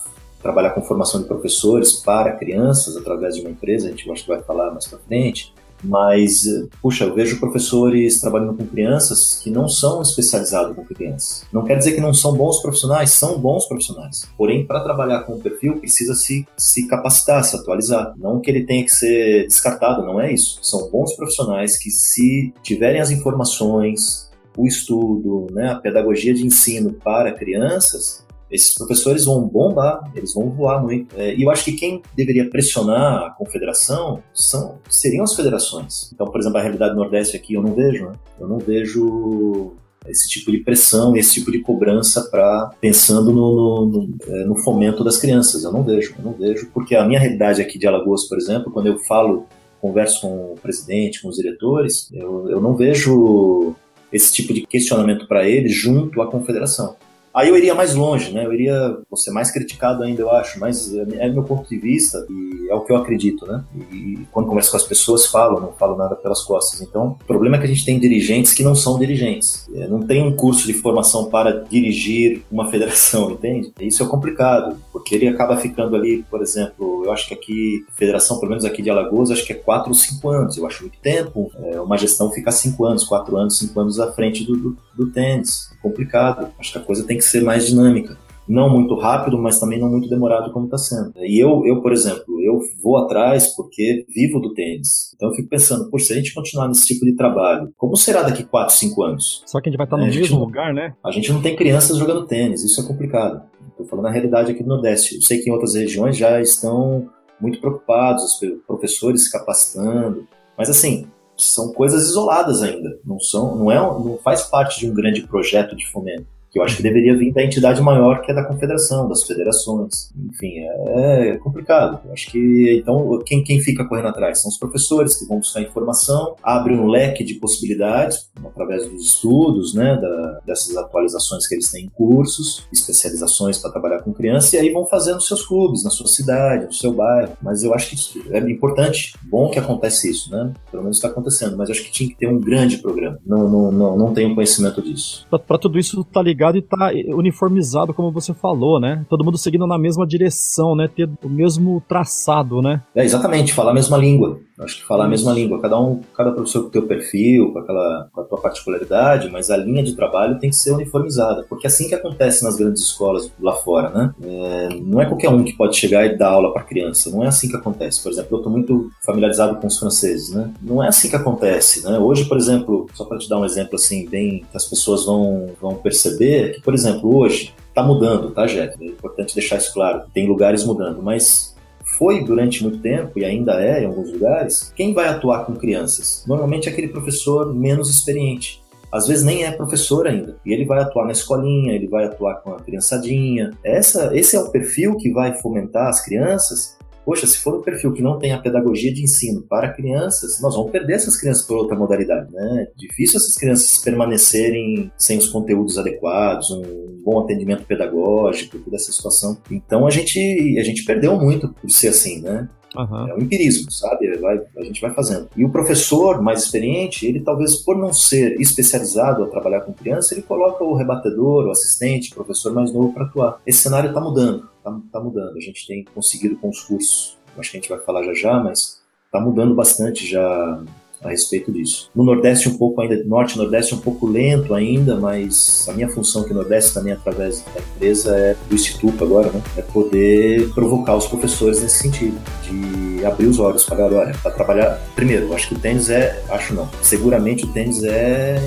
trabalhar 0.45 0.69
com 0.69 0.81
formação 0.83 1.19
de 1.19 1.27
professores 1.27 1.93
para 1.93 2.33
crianças 2.33 2.95
através 2.95 3.35
de 3.35 3.41
uma 3.41 3.49
empresa, 3.49 3.87
a 3.87 3.89
gente 3.89 4.09
acho 4.11 4.23
que 4.23 4.29
vai 4.29 4.43
falar 4.43 4.69
mais 4.69 4.85
para 4.85 4.99
frente. 4.99 5.51
Mas, 5.83 6.45
puxa, 6.81 7.03
eu 7.03 7.13
vejo 7.13 7.39
professores 7.39 8.19
trabalhando 8.21 8.55
com 8.55 8.65
crianças 8.65 9.39
que 9.43 9.49
não 9.49 9.67
são 9.67 10.01
especializados 10.01 10.75
com 10.75 10.85
crianças. 10.85 11.45
Não 11.51 11.63
quer 11.63 11.77
dizer 11.77 11.93
que 11.93 12.01
não 12.01 12.13
são 12.13 12.33
bons 12.33 12.61
profissionais, 12.61 13.11
são 13.11 13.39
bons 13.39 13.65
profissionais. 13.67 14.23
Porém, 14.37 14.65
para 14.65 14.81
trabalhar 14.81 15.23
com 15.23 15.33
o 15.33 15.39
perfil, 15.39 15.77
precisa 15.77 16.15
se, 16.15 16.47
se 16.55 16.87
capacitar, 16.87 17.43
se 17.43 17.55
atualizar. 17.55 18.13
Não 18.17 18.39
que 18.39 18.49
ele 18.49 18.65
tenha 18.65 18.83
que 18.83 18.91
ser 18.91 19.47
descartado, 19.47 20.03
não 20.03 20.19
é 20.19 20.31
isso. 20.31 20.59
São 20.61 20.89
bons 20.89 21.13
profissionais 21.15 21.77
que, 21.77 21.89
se 21.89 22.53
tiverem 22.63 23.01
as 23.01 23.11
informações, 23.11 24.29
o 24.57 24.65
estudo, 24.65 25.47
né, 25.51 25.71
a 25.71 25.75
pedagogia 25.75 26.33
de 26.33 26.45
ensino 26.45 26.93
para 26.93 27.33
crianças, 27.33 28.24
esses 28.49 28.73
professores 28.73 29.25
vão 29.25 29.47
bombar, 29.47 30.11
eles 30.15 30.33
vão 30.33 30.49
voar 30.49 30.81
muito. 30.81 31.15
É, 31.19 31.35
e 31.35 31.43
eu 31.43 31.49
acho 31.49 31.65
que 31.65 31.73
quem 31.73 32.01
deveria 32.15 32.49
pressionar 32.49 33.23
a 33.23 33.29
confederação 33.31 34.21
são, 34.33 34.79
seriam 34.89 35.23
as 35.23 35.33
federações. 35.33 36.11
Então, 36.13 36.27
por 36.27 36.39
exemplo, 36.39 36.57
a 36.57 36.61
realidade 36.61 36.95
Nordeste 36.95 37.35
aqui 37.35 37.55
eu 37.55 37.61
não 37.61 37.73
vejo, 37.73 38.05
né? 38.05 38.11
Eu 38.39 38.47
não 38.47 38.59
vejo 38.59 39.73
esse 40.07 40.29
tipo 40.29 40.51
de 40.51 40.59
pressão, 40.59 41.15
esse 41.15 41.33
tipo 41.33 41.51
de 41.51 41.59
cobrança 41.59 42.29
para 42.29 42.71
pensando 42.79 43.31
no, 43.31 43.55
no, 43.55 43.85
no, 43.85 44.17
é, 44.27 44.45
no, 44.45 44.55
fomento 44.57 45.03
das 45.03 45.17
crianças. 45.17 45.63
Eu 45.63 45.71
não 45.71 45.83
vejo, 45.83 46.13
eu 46.17 46.23
não 46.23 46.33
vejo, 46.33 46.69
porque 46.73 46.95
a 46.95 47.05
minha 47.05 47.19
realidade 47.19 47.61
aqui 47.61 47.79
de 47.79 47.87
Alagoas, 47.87 48.27
por 48.27 48.37
exemplo, 48.37 48.71
quando 48.71 48.87
eu 48.87 48.99
falo, 48.99 49.47
converso 49.81 50.21
com 50.21 50.53
o 50.53 50.55
presidente, 50.61 51.21
com 51.21 51.29
os 51.29 51.35
diretores, 51.35 52.09
eu, 52.13 52.49
eu 52.49 52.61
não 52.61 52.75
vejo 52.75 53.75
esse 54.11 54.31
tipo 54.31 54.53
de 54.53 54.65
questionamento 54.65 55.27
para 55.27 55.47
eles 55.47 55.73
junto 55.73 56.21
à 56.21 56.27
confederação. 56.29 56.95
Aí 57.35 57.49
eu 57.49 57.57
iria 57.57 57.75
mais 57.75 57.93
longe, 57.93 58.31
né? 58.31 58.45
Eu 58.45 58.53
iria 58.53 58.97
ser 59.13 59.31
mais 59.31 59.51
criticado 59.51 60.01
ainda, 60.03 60.21
eu 60.21 60.31
acho, 60.31 60.57
mas 60.57 60.95
é, 60.95 61.25
é 61.25 61.29
meu 61.29 61.43
ponto 61.43 61.67
de 61.67 61.77
vista 61.77 62.25
e 62.29 62.69
é 62.69 62.73
o 62.73 62.79
que 62.79 62.93
eu 62.93 62.95
acredito, 62.95 63.45
né? 63.45 63.61
E 63.91 64.25
quando 64.31 64.47
converso 64.47 64.71
com 64.71 64.77
as 64.77 64.83
pessoas, 64.83 65.25
falo, 65.25 65.59
não 65.59 65.73
falo 65.73 65.97
nada 65.97 66.15
pelas 66.15 66.41
costas. 66.43 66.79
Então, 66.79 67.17
o 67.21 67.25
problema 67.25 67.57
é 67.57 67.59
que 67.59 67.65
a 67.65 67.67
gente 67.67 67.83
tem 67.83 67.99
dirigentes 67.99 68.53
que 68.53 68.63
não 68.63 68.73
são 68.73 68.97
dirigentes. 68.97 69.67
É, 69.75 69.85
não 69.85 69.99
tem 69.99 70.23
um 70.23 70.33
curso 70.33 70.65
de 70.65 70.73
formação 70.73 71.25
para 71.25 71.65
dirigir 71.69 72.41
uma 72.49 72.69
federação, 72.71 73.31
entende? 73.31 73.73
Isso 73.81 74.01
é 74.01 74.07
complicado, 74.07 74.77
porque 75.05 75.13
ele 75.13 75.27
acaba 75.27 75.55
ficando 75.57 75.95
ali, 75.95 76.23
por 76.31 76.41
exemplo, 76.41 77.03
eu 77.05 77.11
acho 77.11 77.27
que 77.27 77.35
aqui, 77.35 77.85
federação, 77.95 78.39
pelo 78.39 78.49
menos 78.49 78.65
aqui 78.65 78.81
de 78.81 78.89
Alagoas, 78.89 79.29
acho 79.29 79.45
que 79.45 79.53
é 79.53 79.55
4 79.55 79.89
ou 79.89 79.93
5 79.93 80.29
anos. 80.29 80.57
Eu 80.57 80.65
acho 80.65 80.81
muito 80.81 80.97
tempo. 80.99 81.51
É, 81.57 81.79
uma 81.79 81.95
gestão 81.95 82.31
ficar 82.31 82.51
5 82.51 82.83
anos, 82.83 83.03
4 83.03 83.37
anos, 83.37 83.59
5 83.59 83.79
anos 83.79 83.99
à 83.99 84.11
frente 84.11 84.43
do, 84.43 84.57
do, 84.57 84.77
do 84.97 85.11
tênis. 85.11 85.69
É 85.71 85.79
complicado. 85.79 86.51
Acho 86.59 86.71
que 86.71 86.77
a 86.79 86.81
coisa 86.81 87.05
tem 87.05 87.17
que 87.17 87.23
ser 87.23 87.43
mais 87.43 87.67
dinâmica. 87.67 88.17
Não 88.47 88.67
muito 88.67 88.95
rápido, 88.95 89.37
mas 89.37 89.59
também 89.59 89.79
não 89.79 89.89
muito 89.89 90.09
demorado 90.09 90.51
como 90.51 90.65
está 90.65 90.77
sendo. 90.77 91.11
E 91.17 91.39
eu, 91.39 91.63
eu, 91.65 91.81
por 91.81 91.91
exemplo, 91.91 92.41
eu 92.41 92.59
vou 92.81 92.97
atrás 92.97 93.55
porque 93.55 94.05
vivo 94.09 94.39
do 94.39 94.53
tênis. 94.53 95.13
Então 95.15 95.29
eu 95.29 95.35
fico 95.35 95.49
pensando, 95.49 95.89
por 95.91 96.01
se 96.01 96.13
a 96.13 96.15
gente 96.15 96.33
continuar 96.33 96.67
nesse 96.67 96.87
tipo 96.87 97.05
de 97.05 97.15
trabalho, 97.15 97.71
como 97.77 97.95
será 97.95 98.23
daqui 98.23 98.43
4, 98.43 98.73
5 98.73 99.03
anos? 99.03 99.43
Só 99.45 99.61
que 99.61 99.69
a 99.69 99.71
gente 99.71 99.77
vai 99.77 99.85
estar 99.85 99.97
no 99.97 100.05
é, 100.05 100.07
mesmo 100.07 100.39
lugar, 100.39 100.73
né? 100.73 100.95
A 101.03 101.11
gente 101.11 101.31
não 101.31 101.41
tem 101.41 101.55
crianças 101.55 101.97
jogando 101.97 102.25
tênis, 102.25 102.63
isso 102.63 102.81
é 102.81 102.87
complicado. 102.87 103.43
Estou 103.75 103.85
falando 103.87 104.07
a 104.07 104.11
realidade 104.11 104.51
aqui 104.51 104.63
do 104.63 104.69
Nordeste. 104.69 105.15
Eu 105.15 105.21
sei 105.21 105.39
que 105.39 105.49
em 105.49 105.53
outras 105.53 105.75
regiões 105.75 106.15
já 106.15 106.41
estão 106.41 107.09
muito 107.39 107.59
preocupados, 107.59 108.23
os 108.23 108.39
professores 108.65 109.29
capacitando. 109.29 110.25
Mas 110.57 110.69
assim, 110.69 111.07
são 111.35 111.73
coisas 111.73 112.07
isoladas 112.07 112.63
ainda, 112.63 112.97
não 113.03 113.19
são, 113.19 113.55
não 113.55 113.71
é, 113.71 113.75
não 113.75 114.17
faz 114.23 114.43
parte 114.43 114.79
de 114.79 114.89
um 114.89 114.93
grande 114.93 115.27
projeto 115.27 115.75
de 115.75 115.85
fomento 115.91 116.34
que 116.55 116.59
eu 116.59 116.63
acho 116.63 116.77
que 116.77 116.83
deveria 116.83 117.17
vir 117.17 117.33
da 117.33 117.43
entidade 117.43 117.81
maior, 117.81 118.21
que 118.21 118.31
é 118.31 118.33
da 118.33 118.41
confederação, 118.41 119.09
das 119.09 119.23
federações. 119.23 120.09
Enfim, 120.15 120.53
é, 120.87 121.31
é 121.31 121.37
complicado. 121.37 121.99
Eu 122.05 122.13
acho 122.13 122.31
que, 122.31 122.79
então, 122.81 123.19
quem, 123.25 123.43
quem 123.43 123.59
fica 123.59 123.83
correndo 123.83 124.07
atrás? 124.07 124.41
São 124.41 124.49
os 124.49 124.57
professores 124.57 125.19
que 125.19 125.25
vão 125.25 125.39
buscar 125.39 125.61
informação, 125.61 126.37
abrem 126.41 126.79
um 126.79 126.87
leque 126.87 127.25
de 127.25 127.33
possibilidades, 127.33 128.31
através 128.41 128.89
dos 128.89 129.05
estudos, 129.05 129.73
né, 129.73 129.97
da, 129.97 130.39
dessas 130.45 130.77
atualizações 130.77 131.45
que 131.45 131.55
eles 131.55 131.69
têm 131.69 131.87
em 131.87 131.89
cursos, 131.89 132.65
especializações 132.71 133.57
para 133.57 133.71
trabalhar 133.71 134.01
com 134.01 134.13
criança, 134.13 134.55
e 134.55 134.59
aí 134.59 134.71
vão 134.71 134.85
fazendo 134.85 135.19
seus 135.21 135.45
clubes, 135.45 135.83
na 135.83 135.89
sua 135.89 136.07
cidade, 136.07 136.67
no 136.67 136.73
seu 136.73 136.93
bairro. 136.93 137.33
Mas 137.41 137.63
eu 137.63 137.73
acho 137.73 137.89
que 137.89 138.33
é 138.33 138.39
importante, 138.49 139.13
bom 139.23 139.49
que 139.49 139.59
acontece 139.59 140.09
isso, 140.09 140.31
né? 140.31 140.53
Pelo 140.71 140.83
menos 140.83 140.95
está 140.95 141.09
acontecendo, 141.09 141.57
mas 141.57 141.67
eu 141.67 141.75
acho 141.75 141.83
que 141.83 141.91
tinha 141.91 142.09
que 142.09 142.15
ter 142.15 142.27
um 142.27 142.39
grande 142.39 142.77
programa. 142.77 143.19
Não, 143.25 143.49
não, 143.49 143.71
não, 143.73 143.97
não 143.97 144.13
tenho 144.13 144.33
conhecimento 144.33 144.81
disso. 144.81 145.27
Para 145.45 145.57
tudo 145.57 145.77
isso 145.77 146.01
tá 146.05 146.21
ligado 146.21 146.44
e 146.53 146.61
tá 146.61 146.91
uniformizado, 147.07 147.93
como 147.93 148.11
você 148.11 148.33
falou, 148.33 148.79
né? 148.79 149.05
Todo 149.09 149.23
mundo 149.23 149.37
seguindo 149.37 149.65
na 149.65 149.77
mesma 149.77 150.05
direção, 150.05 150.75
né? 150.75 150.87
Ter 150.87 151.09
o 151.23 151.29
mesmo 151.29 151.81
traçado, 151.87 152.61
né? 152.61 152.81
É, 152.93 153.03
exatamente, 153.03 153.53
falar 153.53 153.71
a 153.71 153.73
mesma 153.73 153.97
língua. 153.97 154.39
Acho 154.59 154.77
que 154.77 154.85
falar 154.85 155.05
a 155.05 155.07
mesma 155.07 155.33
língua. 155.33 155.61
Cada 155.61 155.79
um, 155.79 156.01
cada 156.15 156.31
professor 156.31 156.61
com 156.61 156.67
o 156.67 156.71
teu 156.71 156.87
perfil, 156.87 157.51
com, 157.51 157.59
aquela, 157.59 158.07
com 158.11 158.21
a 158.21 158.23
tua 158.23 158.39
particularidade, 158.39 159.29
mas 159.29 159.51
a 159.51 159.57
linha 159.57 159.83
de 159.83 159.95
trabalho 159.95 160.39
tem 160.39 160.49
que 160.49 160.55
ser 160.55 160.71
uniformizada. 160.71 161.45
Porque 161.49 161.67
é 161.67 161.69
assim 161.69 161.89
que 161.89 161.95
acontece 161.95 162.43
nas 162.43 162.55
grandes 162.55 162.81
escolas 162.83 163.31
lá 163.39 163.53
fora, 163.53 163.89
né? 163.89 164.13
É, 164.23 164.69
não 164.81 165.01
é 165.01 165.05
qualquer 165.05 165.29
um 165.29 165.43
que 165.43 165.53
pode 165.53 165.75
chegar 165.75 166.05
e 166.05 166.17
dar 166.17 166.29
aula 166.29 166.53
para 166.53 166.63
criança. 166.63 167.09
Não 167.09 167.23
é 167.23 167.27
assim 167.27 167.49
que 167.49 167.55
acontece. 167.55 168.01
Por 168.01 168.11
exemplo, 168.11 168.29
eu 168.31 168.37
estou 168.37 168.51
muito 168.51 168.89
familiarizado 169.05 169.57
com 169.57 169.67
os 169.67 169.77
franceses, 169.77 170.31
né? 170.31 170.53
Não 170.61 170.81
é 170.81 170.87
assim 170.87 171.09
que 171.09 171.15
acontece, 171.15 171.83
né? 171.83 171.99
Hoje, 171.99 172.25
por 172.25 172.37
exemplo, 172.37 172.87
só 172.93 173.03
para 173.03 173.17
te 173.17 173.27
dar 173.27 173.39
um 173.39 173.45
exemplo 173.45 173.75
assim, 173.75 174.07
bem 174.07 174.45
que 174.49 174.57
as 174.57 174.65
pessoas 174.65 175.05
vão, 175.05 175.49
vão 175.61 175.75
perceber, 175.75 176.53
que, 176.53 176.61
por 176.61 176.73
exemplo, 176.73 177.15
hoje 177.15 177.53
está 177.69 177.83
mudando, 177.83 178.31
tá, 178.31 178.45
Jeff? 178.45 178.81
É 178.81 178.87
importante 178.87 179.35
deixar 179.35 179.57
isso 179.57 179.73
claro. 179.73 180.03
Tem 180.13 180.25
lugares 180.27 180.63
mudando, 180.63 181.03
mas 181.03 181.54
foi 181.97 182.23
durante 182.23 182.63
muito 182.63 182.79
tempo, 182.79 183.19
e 183.19 183.25
ainda 183.25 183.61
é 183.63 183.83
em 183.83 183.85
alguns 183.85 184.11
lugares, 184.11 184.71
quem 184.75 184.93
vai 184.93 185.07
atuar 185.07 185.45
com 185.45 185.55
crianças? 185.55 186.23
Normalmente 186.27 186.67
é 186.67 186.71
aquele 186.71 186.89
professor 186.89 187.53
menos 187.53 187.89
experiente. 187.89 188.63
Às 188.91 189.07
vezes 189.07 189.25
nem 189.25 189.43
é 189.43 189.51
professor 189.51 190.07
ainda. 190.07 190.37
E 190.45 190.53
ele 190.53 190.63
vai 190.63 190.79
atuar 190.79 191.05
na 191.05 191.11
escolinha, 191.11 191.73
ele 191.73 191.87
vai 191.87 192.05
atuar 192.05 192.35
com 192.35 192.51
a 192.51 192.59
criançadinha. 192.59 193.51
Essa, 193.63 194.15
esse 194.17 194.37
é 194.37 194.39
o 194.39 194.49
perfil 194.49 194.95
que 194.95 195.11
vai 195.11 195.33
fomentar 195.33 195.87
as 195.87 196.03
crianças 196.03 196.77
Poxa, 197.05 197.27
se 197.27 197.37
for 197.37 197.59
um 197.59 197.61
perfil 197.61 197.93
que 197.93 198.01
não 198.01 198.17
tem 198.17 198.33
a 198.33 198.39
pedagogia 198.39 198.91
de 198.91 199.03
ensino 199.03 199.43
para 199.43 199.71
crianças, 199.71 200.41
nós 200.41 200.55
vamos 200.55 200.71
perder 200.71 200.93
essas 200.93 201.15
crianças 201.15 201.45
por 201.45 201.55
outra 201.55 201.77
modalidade, 201.77 202.31
né? 202.31 202.67
Difícil 202.75 203.17
essas 203.17 203.35
crianças 203.35 203.77
permanecerem 203.77 204.91
sem 204.97 205.17
os 205.17 205.27
conteúdos 205.27 205.77
adequados, 205.77 206.49
um 206.49 207.01
bom 207.03 207.19
atendimento 207.19 207.63
pedagógico, 207.63 208.57
toda 208.57 208.75
essa 208.75 208.91
situação. 208.91 209.37
Então 209.51 209.85
a 209.85 209.91
gente, 209.91 210.19
a 210.59 210.63
gente 210.63 210.83
perdeu 210.83 211.15
muito 211.19 211.53
por 211.53 211.69
ser 211.69 211.89
assim, 211.89 212.21
né? 212.21 212.49
Uhum. 212.77 213.09
É 213.09 213.15
um 213.15 213.19
empirismo, 213.19 213.71
sabe? 213.71 214.17
Vai, 214.17 214.41
a 214.57 214.63
gente 214.63 214.81
vai 214.81 214.93
fazendo. 214.93 215.29
E 215.35 215.43
o 215.43 215.49
professor 215.49 216.21
mais 216.21 216.43
experiente, 216.43 217.05
ele 217.05 217.19
talvez 217.19 217.55
por 217.57 217.77
não 217.77 217.93
ser 217.93 218.39
especializado 218.39 219.23
a 219.23 219.27
trabalhar 219.27 219.61
com 219.61 219.73
criança, 219.73 220.13
ele 220.13 220.21
coloca 220.21 220.63
o 220.63 220.75
rebatedor, 220.75 221.45
o 221.45 221.51
assistente, 221.51 222.11
o 222.11 222.15
professor 222.15 222.53
mais 222.53 222.71
novo 222.73 222.93
para 222.93 223.05
atuar. 223.05 223.41
Esse 223.45 223.59
cenário 223.59 223.89
está 223.89 224.01
mudando, 224.01 224.49
está 224.57 224.79
tá 224.91 224.99
mudando. 224.99 225.37
A 225.37 225.41
gente 225.41 225.65
tem 225.67 225.83
conseguido 225.83 226.35
com 226.37 226.49
os 226.49 226.61
cursos, 226.61 227.17
acho 227.37 227.51
que 227.51 227.57
a 227.57 227.59
gente 227.59 227.69
vai 227.69 227.79
falar 227.79 228.03
já 228.03 228.13
já, 228.13 228.39
mas 228.39 228.81
está 229.05 229.19
mudando 229.19 229.55
bastante 229.55 230.07
já 230.07 230.63
a 231.03 231.09
respeito 231.09 231.51
disso. 231.51 231.89
No 231.95 232.03
Nordeste 232.03 232.49
um 232.49 232.57
pouco 232.57 232.81
ainda, 232.81 233.01
Norte 233.03 233.37
Nordeste 233.37 233.75
um 233.75 233.79
pouco 233.79 234.07
lento 234.07 234.53
ainda, 234.53 234.95
mas 234.95 235.65
a 235.69 235.73
minha 235.73 235.89
função 235.89 236.23
aqui 236.23 236.33
no 236.33 236.41
Nordeste 236.41 236.73
também 236.73 236.93
através 236.93 237.41
da 237.41 237.61
empresa 237.61 238.15
é 238.15 238.35
do 238.47 238.55
Instituto 238.55 239.03
agora, 239.03 239.31
né, 239.31 239.41
é 239.57 239.61
poder 239.61 240.49
provocar 240.53 240.95
os 240.95 241.07
professores 241.07 241.61
nesse 241.61 241.79
sentido, 241.79 242.17
de 242.43 243.05
abrir 243.05 243.27
os 243.27 243.39
olhos 243.39 243.63
para 243.63 243.85
olha, 243.85 244.15
para 244.21 244.31
trabalhar. 244.31 244.81
Primeiro, 244.95 245.33
acho 245.33 245.49
que 245.49 245.55
o 245.55 245.59
tênis 245.59 245.89
é, 245.89 246.23
acho 246.29 246.53
não, 246.53 246.69
seguramente 246.81 247.45
o 247.45 247.47
tênis 247.47 247.83
é, 247.83 248.41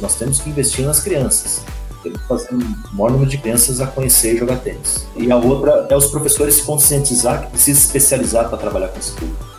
nós 0.00 0.16
temos 0.16 0.40
que 0.40 0.50
investir 0.50 0.84
nas 0.84 1.00
crianças. 1.00 1.64
Temos 2.02 2.20
que 2.20 2.26
fazer 2.26 2.52
o 2.52 2.96
maior 2.96 3.12
número 3.12 3.30
de 3.30 3.38
crianças 3.38 3.80
a 3.80 3.86
conhecer 3.86 4.34
e 4.34 4.38
jogar 4.38 4.56
tênis. 4.58 5.06
E 5.16 5.30
a 5.30 5.36
outra 5.36 5.86
é 5.88 5.96
os 5.96 6.06
professores 6.06 6.56
se 6.56 6.64
conscientizar 6.64 7.44
que 7.44 7.50
precisa 7.52 7.78
especializar 7.78 8.48
para 8.48 8.58
trabalhar 8.58 8.88
com 8.88 8.98
esse 8.98 9.12
público. 9.12 9.52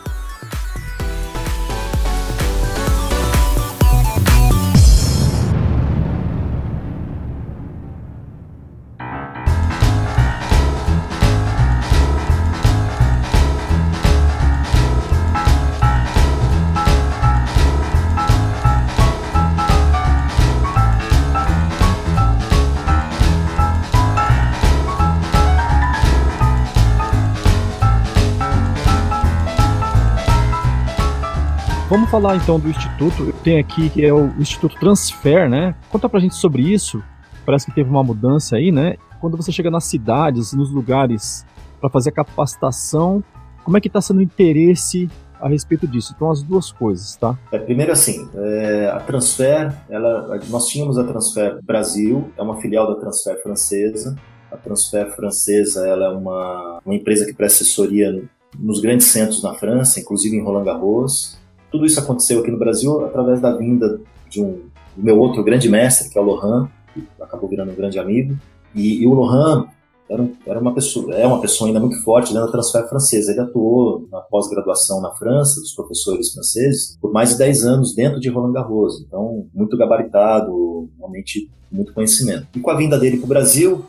Falar 32.14 32.36
então 32.36 32.60
do 32.60 32.70
Instituto. 32.70 33.24
Eu 33.24 33.34
tenho 33.44 33.60
aqui 33.60 33.90
que 33.90 34.06
é 34.06 34.14
o 34.14 34.28
Instituto 34.40 34.80
Transfer, 34.80 35.50
né? 35.50 35.74
Conta 35.90 36.08
pra 36.08 36.20
gente 36.20 36.36
sobre 36.36 36.62
isso. 36.62 37.04
Parece 37.44 37.66
que 37.66 37.74
teve 37.74 37.90
uma 37.90 38.04
mudança 38.04 38.56
aí, 38.56 38.72
né? 38.72 38.98
Quando 39.20 39.36
você 39.36 39.52
chega 39.52 39.72
nas 39.72 39.86
cidades, 39.86 40.54
nos 40.54 40.70
lugares 40.70 41.44
para 41.82 41.90
fazer 41.90 42.12
a 42.12 42.14
capacitação, 42.14 43.24
como 43.64 43.78
é 43.78 43.82
que 43.82 43.88
está 43.88 44.00
sendo 44.00 44.20
o 44.20 44.22
interesse 44.22 45.10
a 45.42 45.48
respeito 45.50 45.88
disso. 45.88 46.14
Então, 46.16 46.30
as 46.30 46.44
duas 46.44 46.72
coisas, 46.72 47.16
tá? 47.16 47.36
É, 47.52 47.58
primeiro, 47.58 47.92
assim, 47.92 48.30
é, 48.36 48.92
a 48.94 49.00
Transfer, 49.00 49.74
ela, 49.90 50.40
nós 50.50 50.68
tínhamos 50.68 51.00
a 51.00 51.04
Transfer 51.06 51.58
Brasil, 51.64 52.32
é 52.38 52.44
uma 52.44 52.62
filial 52.62 52.94
da 52.94 53.00
Transfer 53.00 53.42
francesa. 53.42 54.16
A 54.52 54.58
Transfer 54.58 55.10
francesa, 55.16 55.88
ela 55.88 56.06
é 56.06 56.10
uma, 56.10 56.80
uma 56.86 56.94
empresa 56.94 57.26
que 57.26 57.34
presta 57.34 57.64
assessoria 57.64 58.24
nos 58.60 58.80
grandes 58.80 59.08
centros 59.08 59.42
na 59.42 59.56
França, 59.56 60.00
inclusive 60.00 60.38
em 60.38 60.44
Roland 60.44 60.66
Garros. 60.66 61.42
Tudo 61.74 61.88
isso 61.88 62.00
aconteceu 62.00 62.40
aqui 62.40 62.52
no 62.52 62.60
Brasil 62.60 63.04
através 63.04 63.42
da 63.42 63.52
vinda 63.58 64.00
de 64.30 64.42
um 64.42 64.62
do 64.96 65.04
meu 65.04 65.20
outro 65.20 65.44
grande 65.44 65.68
mestre, 65.70 66.10
que 66.10 66.18
é 66.18 66.22
o 66.22 66.24
Lohan, 66.24 66.70
que 66.94 67.04
acabou 67.20 67.50
virando 67.50 67.72
um 67.72 67.76
grande 67.76 68.00
amigo. 68.00 68.38
E, 68.76 69.02
e 69.02 69.08
o 69.08 69.14
Lohan 69.14 69.66
era, 70.10 70.30
era, 70.46 70.60
uma 70.60 70.74
pessoa, 70.74 71.14
é 71.16 71.26
uma 71.26 71.42
pessoa 71.42 71.68
ainda 71.68 71.80
muito 71.80 72.02
forte 72.04 72.32
dentro 72.32 72.46
da 72.46 72.52
transfer 72.52 72.88
francesa. 72.88 73.32
Ele 73.32 73.42
atuou 73.42 74.08
na 74.12 74.20
pós-graduação 74.20 75.02
na 75.02 75.12
França, 75.12 75.60
dos 75.60 75.74
professores 75.74 76.32
franceses, 76.32 76.98
por 77.02 77.12
mais 77.12 77.32
de 77.32 77.38
10 77.40 77.66
anos 77.66 77.96
dentro 77.96 78.20
de 78.20 78.30
Roland 78.30 78.54
Garros. 78.54 79.02
Então, 79.02 79.48
muito 79.52 79.76
gabaritado, 79.76 80.90
realmente 80.98 81.50
muito 81.72 81.94
conhecimento. 81.94 82.48
E 82.56 82.60
com 82.60 82.70
a 82.70 82.78
vinda 82.78 83.00
dele 83.00 83.18
para 83.18 83.26
o 83.26 83.30
Brasil, 83.30 83.84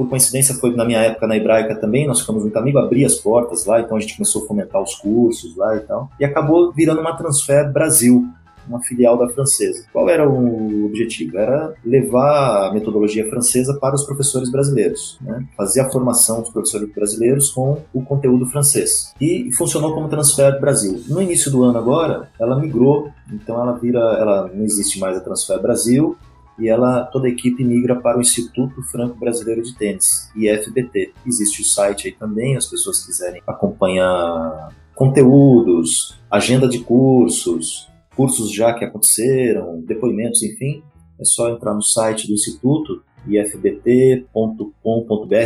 por 0.00 0.08
coincidência 0.08 0.54
foi 0.54 0.74
na 0.74 0.84
minha 0.86 1.00
época 1.00 1.26
na 1.26 1.36
Hebraica 1.36 1.74
também, 1.74 2.06
nós 2.06 2.20
ficamos 2.20 2.42
muito 2.42 2.56
amigos, 2.56 2.82
abri 2.82 3.04
as 3.04 3.16
portas 3.16 3.66
lá, 3.66 3.82
então 3.82 3.98
a 3.98 4.00
gente 4.00 4.16
começou 4.16 4.44
a 4.44 4.46
fomentar 4.46 4.82
os 4.82 4.94
cursos 4.94 5.54
lá 5.56 5.76
e 5.76 5.80
tal. 5.80 6.08
E 6.18 6.24
acabou 6.24 6.72
virando 6.72 7.02
uma 7.02 7.14
Transfer 7.14 7.70
Brasil, 7.70 8.26
uma 8.66 8.80
filial 8.80 9.18
da 9.18 9.28
francesa. 9.28 9.84
Qual 9.92 10.08
era 10.08 10.26
o 10.26 10.86
objetivo? 10.86 11.36
Era 11.36 11.74
levar 11.84 12.68
a 12.68 12.72
metodologia 12.72 13.28
francesa 13.28 13.76
para 13.78 13.94
os 13.94 14.04
professores 14.04 14.50
brasileiros, 14.50 15.18
né? 15.20 15.44
fazer 15.54 15.80
a 15.80 15.90
formação 15.90 16.40
dos 16.40 16.50
professores 16.50 16.90
brasileiros 16.94 17.50
com 17.50 17.82
o 17.92 18.02
conteúdo 18.02 18.46
francês. 18.46 19.12
E 19.20 19.52
funcionou 19.52 19.92
como 19.92 20.08
Transfer 20.08 20.58
Brasil. 20.58 21.02
No 21.08 21.20
início 21.20 21.50
do 21.50 21.62
ano 21.62 21.76
agora, 21.76 22.30
ela 22.40 22.58
migrou, 22.58 23.10
então 23.30 23.60
ela 23.60 23.72
vira, 23.72 23.98
ela 23.98 24.50
não 24.54 24.64
existe 24.64 24.98
mais 24.98 25.14
a 25.16 25.20
Transfer 25.20 25.60
Brasil, 25.60 26.16
e 26.60 26.68
ela 26.68 27.04
toda 27.04 27.26
a 27.26 27.30
equipe 27.30 27.64
migra 27.64 27.96
para 27.96 28.18
o 28.18 28.20
Instituto 28.20 28.82
Franco 28.82 29.18
Brasileiro 29.18 29.62
de 29.62 29.74
Tênis, 29.74 30.30
IFBT. 30.36 31.12
Existe 31.26 31.62
o 31.62 31.64
site 31.64 32.08
aí 32.08 32.14
também, 32.14 32.56
as 32.56 32.66
pessoas 32.66 33.04
quiserem 33.04 33.42
acompanhar 33.46 34.68
conteúdos, 34.94 36.18
agenda 36.30 36.68
de 36.68 36.80
cursos, 36.80 37.88
cursos 38.14 38.52
já 38.52 38.74
que 38.74 38.84
aconteceram, 38.84 39.80
depoimentos, 39.80 40.42
enfim, 40.42 40.82
é 41.18 41.24
só 41.24 41.48
entrar 41.48 41.74
no 41.74 41.82
site 41.82 42.26
do 42.26 42.34
Instituto 42.34 43.02
ifbt.com.br, 43.26 44.26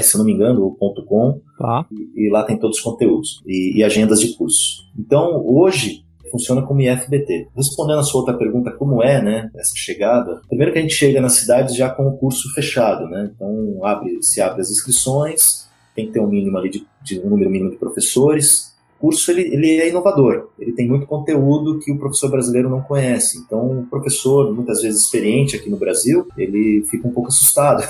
se 0.03 0.17
não 0.17 0.25
me 0.25 0.33
engano, 0.33 0.63
ou 0.63 0.75
.com, 0.75 1.41
tá. 1.59 1.87
e, 1.91 2.27
e, 2.27 2.31
lá 2.31 2.45
tem 2.45 2.59
todos 2.59 2.79
os 2.79 2.83
conteúdos 2.83 3.43
e, 3.47 3.79
e 3.79 3.85
agendas 3.85 4.21
de 4.21 4.35
cursos. 4.37 4.89
Então, 4.99 5.45
hoje, 5.45 6.05
funciona 6.31 6.63
como 6.63 6.81
IFBT. 6.81 7.49
Respondendo 7.57 8.01
a 8.01 8.03
sua 8.03 8.21
outra 8.21 8.35
pergunta, 8.35 8.71
como 8.71 9.03
é, 9.03 9.23
né, 9.23 9.51
essa 9.57 9.75
chegada? 9.75 10.41
Primeiro 10.49 10.73
que 10.73 10.79
a 10.79 10.83
gente 10.83 10.95
chega 10.95 11.21
nas 11.21 11.35
cidades 11.35 11.77
já 11.77 11.89
com 11.89 12.07
o 12.07 12.17
curso 12.17 12.53
fechado, 12.55 13.09
né? 13.09 13.31
Então 13.35 13.85
abre, 13.85 14.19
se 14.23 14.41
abre 14.41 14.61
as 14.61 14.71
inscrições, 14.71 15.69
tem 15.95 16.07
que 16.07 16.13
ter 16.13 16.21
um 16.21 16.29
mínimo 16.29 16.59
ali 16.59 16.71
de, 16.71 16.87
de 17.03 17.21
um 17.21 17.31
número 17.31 17.51
mínimo 17.51 17.71
de 17.71 17.77
professores. 17.77 18.75
O 18.99 19.09
curso 19.09 19.31
ele, 19.31 19.43
ele 19.43 19.81
é 19.81 19.89
inovador, 19.91 20.49
ele 20.59 20.73
tem 20.73 20.89
muito 20.89 21.07
conteúdo 21.07 21.79
que 21.79 21.93
o 21.93 21.99
professor 21.99 22.31
brasileiro 22.31 22.71
não 22.71 22.81
conhece. 22.81 23.39
Então 23.39 23.81
o 23.81 23.87
professor, 23.87 24.53
muitas 24.55 24.81
vezes 24.81 25.03
experiente 25.03 25.57
aqui 25.57 25.69
no 25.69 25.77
Brasil, 25.77 26.27
ele 26.39 26.85
fica 26.91 27.07
um 27.07 27.13
pouco 27.13 27.29
assustado. 27.29 27.83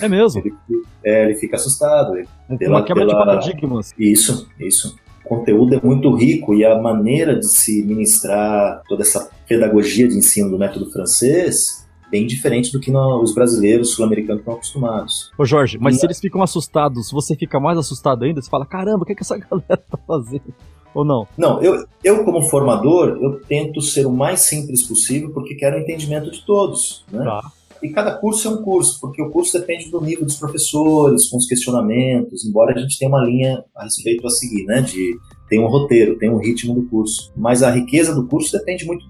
É 0.00 0.08
mesmo? 0.08 0.40
ele, 0.44 0.52
é, 1.04 1.24
ele 1.24 1.36
fica 1.36 1.56
assustado. 1.56 2.16
Ele, 2.16 2.28
pela, 2.58 2.78
uma 2.78 2.84
quebra 2.84 3.06
pela... 3.06 3.18
de 3.18 3.24
paradigmas. 3.24 3.94
Isso, 3.96 4.48
isso 4.58 4.96
conteúdo 5.36 5.74
é 5.74 5.80
muito 5.82 6.14
rico 6.14 6.54
e 6.54 6.64
a 6.64 6.78
maneira 6.78 7.38
de 7.38 7.46
se 7.46 7.82
ministrar 7.84 8.82
toda 8.88 9.02
essa 9.02 9.30
pedagogia 9.48 10.06
de 10.06 10.16
ensino 10.16 10.50
do 10.50 10.58
método 10.58 10.90
francês 10.90 11.82
bem 12.10 12.26
diferente 12.26 12.70
do 12.70 12.78
que 12.78 12.90
nós, 12.90 13.30
os 13.30 13.34
brasileiros 13.34 13.94
sul-americanos 13.94 14.40
estão 14.40 14.52
acostumados. 14.52 15.32
Ô 15.38 15.46
Jorge, 15.46 15.78
mas 15.80 15.96
e 15.96 15.98
se 15.98 16.06
eles 16.06 16.20
ficam 16.20 16.42
assustados, 16.42 17.10
você 17.10 17.34
fica 17.34 17.58
mais 17.58 17.78
assustado 17.78 18.22
ainda? 18.24 18.42
Você 18.42 18.50
fala, 18.50 18.66
caramba, 18.66 19.02
o 19.02 19.06
que, 19.06 19.12
é 19.12 19.14
que 19.14 19.22
essa 19.22 19.38
galera 19.40 19.82
tá 19.90 19.98
fazendo? 20.06 20.52
Ou 20.94 21.06
não? 21.06 21.26
Não, 21.38 21.62
eu, 21.62 21.86
eu 22.04 22.22
como 22.22 22.42
formador, 22.42 23.16
eu 23.18 23.40
tento 23.40 23.80
ser 23.80 24.06
o 24.06 24.12
mais 24.12 24.40
simples 24.40 24.82
possível 24.82 25.30
porque 25.30 25.54
quero 25.54 25.76
o 25.76 25.80
entendimento 25.80 26.30
de 26.30 26.44
todos, 26.44 27.02
né? 27.10 27.24
Tá. 27.24 27.50
E 27.82 27.88
cada 27.90 28.14
curso 28.16 28.46
é 28.46 28.50
um 28.50 28.62
curso, 28.62 29.00
porque 29.00 29.20
o 29.20 29.30
curso 29.30 29.58
depende 29.58 29.90
do 29.90 30.00
nível 30.00 30.24
dos 30.24 30.36
professores, 30.36 31.28
com 31.28 31.36
os 31.36 31.46
questionamentos, 31.46 32.46
embora 32.46 32.74
a 32.74 32.78
gente 32.78 32.98
tenha 32.98 33.08
uma 33.08 33.24
linha 33.24 33.64
a 33.74 33.84
respeito 33.84 34.26
a 34.26 34.30
seguir, 34.30 34.64
né? 34.64 34.80
De 34.80 35.18
tem 35.48 35.60
um 35.60 35.66
roteiro, 35.66 36.16
tem 36.16 36.30
um 36.30 36.38
ritmo 36.38 36.74
do 36.74 36.84
curso. 36.84 37.30
Mas 37.36 37.62
a 37.62 37.70
riqueza 37.70 38.14
do 38.14 38.26
curso 38.26 38.52
depende 38.56 38.86
muito 38.86 39.04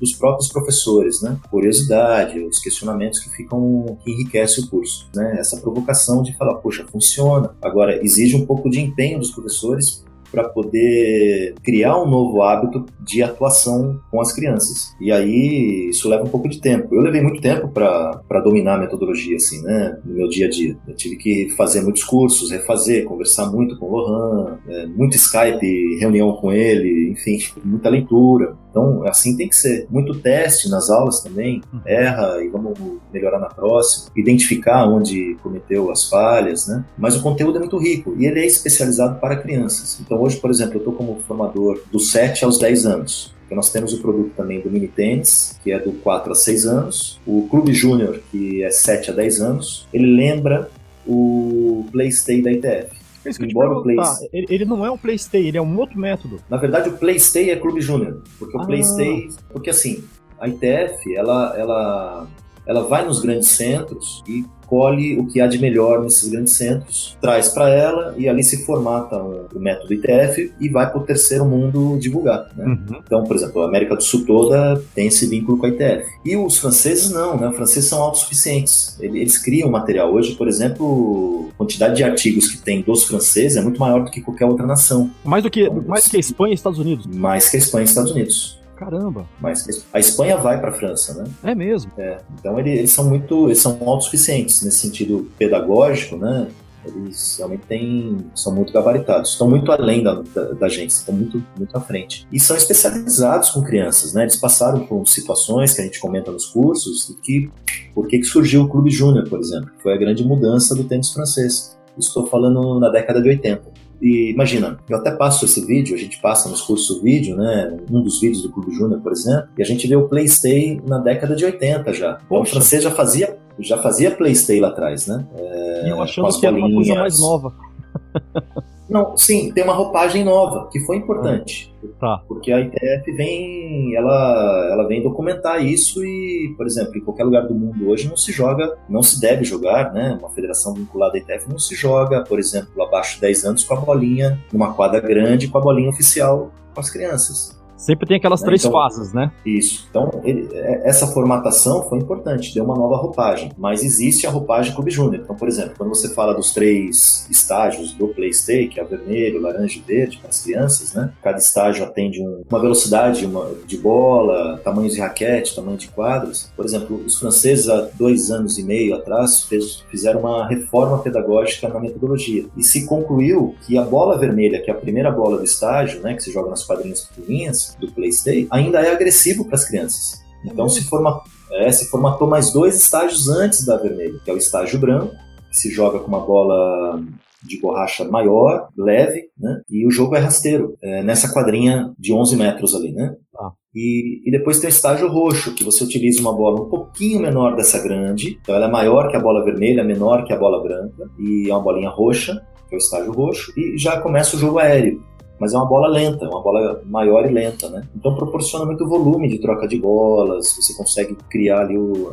dos 0.00 0.14
próprios 0.14 0.48
professores, 0.48 1.20
né? 1.20 1.38
Curiosidade, 1.50 2.40
os 2.40 2.58
questionamentos 2.58 3.18
que 3.18 3.28
ficam 3.30 3.98
que 4.02 4.10
enriquecem 4.10 4.64
o 4.64 4.68
curso, 4.68 5.08
né? 5.14 5.36
Essa 5.38 5.60
provocação 5.60 6.22
de 6.22 6.34
falar, 6.38 6.54
poxa, 6.54 6.86
funciona. 6.90 7.54
Agora 7.60 8.02
exige 8.02 8.36
um 8.36 8.46
pouco 8.46 8.70
de 8.70 8.80
empenho 8.80 9.18
dos 9.18 9.30
professores 9.30 10.03
para 10.34 10.48
poder 10.48 11.54
criar 11.62 12.02
um 12.02 12.10
novo 12.10 12.42
hábito 12.42 12.84
de 13.00 13.22
atuação 13.22 14.00
com 14.10 14.20
as 14.20 14.32
crianças. 14.32 14.94
E 15.00 15.12
aí 15.12 15.88
isso 15.88 16.08
leva 16.08 16.24
um 16.24 16.28
pouco 16.28 16.48
de 16.48 16.60
tempo. 16.60 16.92
Eu 16.92 17.00
levei 17.00 17.22
muito 17.22 17.40
tempo 17.40 17.68
para 17.68 18.40
dominar 18.42 18.74
a 18.74 18.80
metodologia, 18.80 19.36
assim, 19.36 19.62
né, 19.62 19.98
no 20.04 20.14
meu 20.14 20.28
dia 20.28 20.46
a 20.46 20.50
dia. 20.50 20.76
Eu 20.86 20.96
tive 20.96 21.16
que 21.16 21.50
fazer 21.56 21.82
muitos 21.82 22.02
cursos, 22.02 22.50
refazer, 22.50 23.04
conversar 23.04 23.50
muito 23.50 23.78
com 23.78 23.86
o 23.86 23.96
Lohan, 23.96 24.58
é, 24.68 24.86
muito 24.86 25.16
Skype, 25.16 25.98
reunião 26.00 26.32
com 26.32 26.52
ele, 26.52 27.10
enfim, 27.10 27.38
muita 27.64 27.88
leitura. 27.88 28.56
Então, 28.74 29.06
assim 29.06 29.36
tem 29.36 29.48
que 29.48 29.54
ser. 29.54 29.86
Muito 29.88 30.18
teste 30.18 30.68
nas 30.68 30.90
aulas 30.90 31.20
também, 31.20 31.62
uhum. 31.72 31.80
erra 31.86 32.42
e 32.42 32.48
vamos 32.48 32.76
melhorar 33.12 33.38
na 33.38 33.46
próxima, 33.46 34.10
identificar 34.16 34.88
onde 34.88 35.36
cometeu 35.44 35.92
as 35.92 36.08
falhas, 36.08 36.66
né? 36.66 36.84
Mas 36.98 37.14
o 37.14 37.22
conteúdo 37.22 37.56
é 37.56 37.60
muito 37.60 37.78
rico 37.78 38.16
e 38.18 38.26
ele 38.26 38.40
é 38.40 38.46
especializado 38.46 39.20
para 39.20 39.36
crianças. 39.36 40.00
Então, 40.00 40.20
hoje, 40.20 40.38
por 40.38 40.50
exemplo, 40.50 40.74
eu 40.74 40.78
estou 40.78 40.92
como 40.92 41.20
formador 41.20 41.80
dos 41.92 42.10
7 42.10 42.44
aos 42.44 42.58
10 42.58 42.86
anos. 42.86 43.32
Então, 43.46 43.54
nós 43.54 43.70
temos 43.70 43.92
o 43.92 44.00
produto 44.00 44.32
também 44.36 44.60
do 44.60 44.68
mini 44.68 44.88
tênis, 44.88 45.56
que 45.62 45.70
é 45.70 45.78
do 45.78 45.92
4 45.92 46.32
a 46.32 46.34
6 46.34 46.66
anos, 46.66 47.20
o 47.24 47.46
Clube 47.48 47.72
Júnior, 47.72 48.20
que 48.32 48.64
é 48.64 48.70
7 48.70 49.12
a 49.12 49.14
10 49.14 49.40
anos. 49.40 49.86
Ele 49.92 50.16
lembra 50.16 50.68
o 51.06 51.86
Playstay 51.92 52.42
da 52.42 52.50
ITF. 52.50 53.03
É 53.24 53.30
isso 53.30 53.38
que 53.38 53.46
Embora 53.46 53.78
o 53.78 53.82
Play... 53.82 53.96
ele, 54.32 54.46
ele, 54.50 54.64
não 54.64 54.84
é 54.84 54.90
um 54.90 54.98
Playstay, 54.98 55.46
ele 55.46 55.58
é 55.58 55.62
um 55.62 55.78
outro 55.78 55.98
método. 55.98 56.40
Na 56.48 56.56
verdade, 56.56 56.90
o 56.90 56.96
Playstay 56.96 57.50
é 57.50 57.56
Clube 57.56 57.80
Júnior. 57.80 58.22
Porque 58.38 58.56
o 58.56 58.60
ah. 58.60 58.66
Playstay. 58.66 59.28
Porque 59.50 59.70
assim, 59.70 60.04
a 60.38 60.48
ITF, 60.48 61.14
ela, 61.16 61.54
ela, 61.56 62.26
ela 62.66 62.84
vai 62.84 63.04
nos 63.04 63.20
grandes 63.20 63.48
centros 63.48 64.22
e 64.26 64.44
colhe 64.66 65.18
o 65.18 65.26
que 65.26 65.40
há 65.40 65.46
de 65.46 65.58
melhor 65.58 66.02
nesses 66.02 66.28
grandes 66.28 66.54
centros, 66.54 67.16
traz 67.20 67.48
para 67.48 67.68
ela 67.68 68.14
e 68.16 68.28
ali 68.28 68.42
se 68.42 68.64
formata 68.64 69.16
o, 69.16 69.46
o 69.54 69.60
método 69.60 69.94
ITF 69.94 70.52
e 70.60 70.68
vai 70.68 70.90
para 70.90 70.98
o 70.98 71.04
terceiro 71.04 71.44
mundo 71.44 71.98
divulgar. 71.98 72.48
Né? 72.56 72.64
Uhum. 72.64 73.00
Então, 73.04 73.24
por 73.24 73.36
exemplo, 73.36 73.62
a 73.62 73.66
América 73.66 73.94
do 73.94 74.02
Sul 74.02 74.24
toda 74.26 74.82
tem 74.94 75.06
esse 75.06 75.26
vínculo 75.26 75.58
com 75.58 75.66
a 75.66 75.68
ITF. 75.68 76.06
E 76.24 76.36
os 76.36 76.58
franceses 76.58 77.10
não, 77.10 77.36
né? 77.38 77.48
Os 77.48 77.56
franceses 77.56 77.88
são 77.88 78.02
autossuficientes. 78.02 78.96
Eles, 79.00 79.16
eles 79.16 79.38
criam 79.38 79.70
material. 79.70 80.12
Hoje, 80.12 80.34
por 80.34 80.48
exemplo, 80.48 81.50
a 81.54 81.58
quantidade 81.58 81.96
de 81.96 82.04
artigos 82.04 82.48
que 82.48 82.58
tem 82.58 82.82
dos 82.82 83.04
franceses 83.04 83.56
é 83.56 83.62
muito 83.62 83.78
maior 83.78 84.04
do 84.04 84.10
que 84.10 84.20
qualquer 84.20 84.46
outra 84.46 84.66
nação. 84.66 85.10
Mais 85.24 85.42
do 85.42 85.50
que, 85.50 85.62
então, 85.62 85.84
mais 85.86 86.08
que 86.08 86.16
a 86.16 86.20
Espanha 86.20 86.52
e 86.52 86.54
Estados 86.54 86.78
Unidos. 86.78 87.06
Mais 87.06 87.48
que 87.48 87.56
a 87.56 87.60
Espanha 87.60 87.84
e 87.84 87.88
Estados 87.88 88.10
Unidos. 88.10 88.63
Caramba. 88.76 89.26
Mas 89.40 89.86
a 89.92 89.98
Espanha 89.98 90.36
vai 90.36 90.60
para 90.60 90.70
a 90.70 90.72
França, 90.72 91.14
né? 91.14 91.30
É 91.42 91.54
mesmo. 91.54 91.90
É. 91.96 92.18
Então 92.38 92.58
eles, 92.58 92.78
eles 92.78 92.90
são 92.90 93.04
muito, 93.04 93.46
eles 93.46 93.58
são 93.58 93.78
autossuficientes 93.86 94.62
nesse 94.62 94.78
sentido 94.78 95.30
pedagógico, 95.38 96.16
né? 96.16 96.48
Eles 96.86 97.36
realmente 97.38 97.64
têm, 97.66 98.18
são 98.34 98.54
muito 98.54 98.72
gabaritados, 98.72 99.30
estão 99.30 99.48
muito 99.48 99.72
além 99.72 100.02
da, 100.02 100.22
da, 100.34 100.52
da 100.52 100.68
gente, 100.68 100.90
estão 100.90 101.14
muito, 101.14 101.42
muito 101.56 101.74
à 101.76 101.80
frente. 101.80 102.26
E 102.30 102.38
são 102.38 102.56
especializados 102.56 103.50
com 103.50 103.62
crianças, 103.62 104.12
né? 104.12 104.22
Eles 104.22 104.36
passaram 104.36 104.86
por 104.86 105.06
situações 105.06 105.72
que 105.72 105.80
a 105.80 105.84
gente 105.84 105.98
comenta 105.98 106.30
nos 106.30 106.46
cursos 106.46 107.08
e 107.08 107.14
que, 107.14 107.50
por 107.94 108.06
que 108.06 108.22
surgiu 108.22 108.62
o 108.62 108.68
Clube 108.68 108.90
Júnior, 108.90 109.28
por 109.28 109.40
exemplo? 109.40 109.70
Foi 109.82 109.94
a 109.94 109.96
grande 109.96 110.22
mudança 110.24 110.74
do 110.74 110.84
tênis 110.84 111.10
francês. 111.10 111.74
Estou 111.96 112.26
falando 112.26 112.78
na 112.78 112.90
década 112.90 113.22
de 113.22 113.28
80. 113.30 113.83
E 114.00 114.30
imagina, 114.30 114.78
eu 114.88 114.96
até 114.96 115.10
passo 115.10 115.44
esse 115.44 115.64
vídeo, 115.64 115.94
a 115.94 115.98
gente 115.98 116.20
passa 116.20 116.48
nos 116.48 116.60
cursos 116.60 117.00
vídeo, 117.02 117.36
né? 117.36 117.78
Um 117.90 118.02
dos 118.02 118.20
vídeos 118.20 118.42
do 118.42 118.50
Clube 118.50 118.74
Júnior, 118.74 119.00
por 119.00 119.12
exemplo, 119.12 119.48
e 119.56 119.62
a 119.62 119.64
gente 119.64 119.86
vê 119.86 119.96
o 119.96 120.08
Playstay 120.08 120.80
na 120.86 120.98
década 120.98 121.34
de 121.34 121.44
80 121.44 121.92
já. 121.92 122.18
Então, 122.24 122.40
o 122.40 122.44
francês 122.44 122.82
já 122.82 122.90
fazia, 122.90 123.36
já 123.58 123.78
fazia 123.78 124.10
Playstay 124.10 124.60
lá 124.60 124.68
atrás, 124.68 125.06
né? 125.06 125.24
É, 125.36 125.90
eu 125.90 126.02
achando 126.02 126.28
que 126.38 126.46
era 126.46 126.56
uma 126.56 126.70
coisa 126.70 126.94
mais 126.94 127.18
nova. 127.18 127.54
Não, 128.88 129.16
sim, 129.16 129.50
tem 129.52 129.64
uma 129.64 129.72
roupagem 129.72 130.24
nova, 130.24 130.68
que 130.70 130.80
foi 130.80 130.96
importante. 130.96 131.72
Tá. 131.98 132.22
Porque 132.28 132.52
a 132.52 132.60
ITF 132.60 133.12
vem, 133.12 133.94
ela, 133.94 134.68
ela 134.72 134.86
vem 134.86 135.02
documentar 135.02 135.64
isso 135.64 136.04
e, 136.04 136.54
por 136.56 136.66
exemplo, 136.66 136.96
em 136.96 137.00
qualquer 137.00 137.24
lugar 137.24 137.46
do 137.46 137.54
mundo 137.54 137.88
hoje 137.88 138.08
não 138.08 138.16
se 138.16 138.32
joga, 138.32 138.76
não 138.88 139.02
se 139.02 139.20
deve 139.20 139.44
jogar, 139.44 139.92
né? 139.92 140.16
Uma 140.18 140.30
federação 140.30 140.74
vinculada 140.74 141.16
à 141.16 141.18
ITF 141.18 141.48
não 141.48 141.58
se 141.58 141.74
joga, 141.74 142.22
por 142.22 142.38
exemplo, 142.38 142.82
abaixo 142.82 143.16
de 143.16 143.22
10 143.22 143.44
anos 143.44 143.64
com 143.64 143.74
a 143.74 143.80
bolinha, 143.80 144.38
numa 144.52 144.74
quadra 144.74 145.00
grande 145.00 145.48
com 145.48 145.58
a 145.58 145.60
bolinha 145.60 145.88
oficial 145.90 146.50
com 146.74 146.80
as 146.80 146.90
crianças. 146.90 147.53
Sempre 147.76 148.06
tem 148.06 148.16
aquelas 148.16 148.40
três 148.40 148.64
então, 148.64 148.72
fases, 148.72 149.12
né? 149.12 149.32
Isso. 149.44 149.86
Então, 149.90 150.20
ele, 150.24 150.48
é, 150.52 150.88
essa 150.88 151.06
formatação 151.08 151.82
foi 151.88 151.98
importante, 151.98 152.54
deu 152.54 152.64
uma 152.64 152.74
nova 152.74 152.96
roupagem. 152.96 153.52
Mas 153.58 153.82
existe 153.82 154.26
a 154.26 154.30
roupagem 154.30 154.74
Clube 154.74 154.90
Júnior. 154.90 155.22
Então, 155.22 155.36
por 155.36 155.48
exemplo, 155.48 155.74
quando 155.76 155.88
você 155.88 156.14
fala 156.14 156.34
dos 156.34 156.52
três 156.52 157.26
estágios 157.30 157.92
do 157.92 158.08
Playstay, 158.08 158.68
que 158.68 158.80
é 158.80 158.84
vermelho, 158.84 159.40
laranja 159.40 159.78
e 159.78 159.82
verde 159.82 160.18
para 160.18 160.30
as 160.30 160.42
crianças, 160.42 160.94
né? 160.94 161.12
Cada 161.22 161.38
estágio 161.38 161.84
atende 161.84 162.22
um, 162.22 162.42
uma 162.48 162.60
velocidade 162.60 163.26
uma, 163.26 163.50
de 163.66 163.76
bola, 163.76 164.58
tamanhos 164.64 164.94
de 164.94 165.00
raquete, 165.00 165.54
tamanho 165.54 165.76
de 165.76 165.88
quadros. 165.88 166.50
Por 166.56 166.64
exemplo, 166.64 167.02
os 167.04 167.18
franceses, 167.18 167.68
há 167.68 167.88
dois 167.94 168.30
anos 168.30 168.58
e 168.58 168.62
meio 168.62 168.94
atrás, 168.94 169.42
fez, 169.42 169.84
fizeram 169.90 170.20
uma 170.20 170.46
reforma 170.46 170.98
pedagógica 170.98 171.68
na 171.68 171.80
metodologia. 171.80 172.46
E 172.56 172.62
se 172.62 172.86
concluiu 172.86 173.54
que 173.66 173.76
a 173.76 173.82
bola 173.82 174.18
vermelha, 174.18 174.62
que 174.62 174.70
é 174.70 174.74
a 174.74 174.76
primeira 174.76 175.10
bola 175.10 175.38
do 175.38 175.44
estágio, 175.44 176.00
né? 176.00 176.14
Que 176.14 176.22
se 176.22 176.32
joga 176.32 176.50
nas 176.50 176.64
quadrinhas 176.64 177.02
pequenininhas, 177.02 177.63
do 177.78 177.90
PlayStation 177.92 178.48
ainda 178.50 178.80
é 178.80 178.90
agressivo 178.90 179.44
para 179.44 179.54
as 179.54 179.64
crianças. 179.64 180.22
Então 180.44 180.68
se, 180.68 180.84
forma, 180.84 181.22
é, 181.52 181.70
se 181.72 181.88
formatou 181.88 182.28
mais 182.28 182.52
dois 182.52 182.76
estágios 182.76 183.28
antes 183.28 183.64
da 183.64 183.76
vermelha, 183.76 184.20
que 184.24 184.30
é 184.30 184.34
o 184.34 184.38
estágio 184.38 184.78
branco, 184.78 185.14
que 185.50 185.56
se 185.56 185.70
joga 185.70 185.98
com 185.98 186.08
uma 186.08 186.20
bola 186.20 187.02
de 187.42 187.60
borracha 187.60 188.04
maior, 188.04 188.68
leve, 188.76 189.28
né? 189.38 189.60
E 189.70 189.86
o 189.86 189.90
jogo 189.90 190.16
é 190.16 190.18
rasteiro, 190.18 190.76
é, 190.82 191.02
nessa 191.02 191.32
quadrinha 191.32 191.92
de 191.98 192.12
11 192.12 192.36
metros 192.36 192.74
ali, 192.74 192.92
né? 192.92 193.14
Ah. 193.38 193.52
E, 193.74 194.22
e, 194.24 194.30
depois 194.30 194.58
tem 194.58 194.68
o 194.68 194.70
estágio 194.70 195.08
roxo, 195.08 195.54
que 195.54 195.64
você 195.64 195.84
utiliza 195.84 196.20
uma 196.20 196.32
bola 196.32 196.62
um 196.62 196.70
pouquinho 196.70 197.20
menor 197.20 197.54
dessa 197.54 197.82
grande, 197.82 198.38
então 198.40 198.54
ela 198.54 198.66
é 198.66 198.70
maior 198.70 199.08
que 199.10 199.16
a 199.16 199.20
bola 199.20 199.44
vermelha, 199.44 199.84
menor 199.84 200.24
que 200.24 200.32
a 200.32 200.38
bola 200.38 200.62
branca, 200.62 201.10
e 201.18 201.50
é 201.50 201.52
uma 201.52 201.62
bolinha 201.62 201.90
roxa, 201.90 202.40
que 202.68 202.74
é 202.74 202.78
o 202.78 202.78
estágio 202.78 203.12
roxo, 203.12 203.52
e 203.58 203.76
já 203.76 204.00
começa 204.00 204.36
o 204.36 204.38
jogo 204.38 204.58
aéreo 204.58 205.02
mas 205.38 205.52
é 205.52 205.56
uma 205.56 205.66
bola 205.66 205.88
lenta, 205.88 206.28
uma 206.28 206.40
bola 206.40 206.82
maior 206.84 207.26
e 207.26 207.32
lenta, 207.32 207.68
né? 207.68 207.86
Então 207.94 208.14
proporciona 208.14 208.64
muito 208.64 208.86
volume 208.88 209.28
de 209.28 209.38
troca 209.38 209.66
de 209.66 209.78
bolas, 209.78 210.54
você 210.56 210.74
consegue 210.74 211.16
criar 211.28 211.60
ali 211.60 211.76
o, 211.76 212.12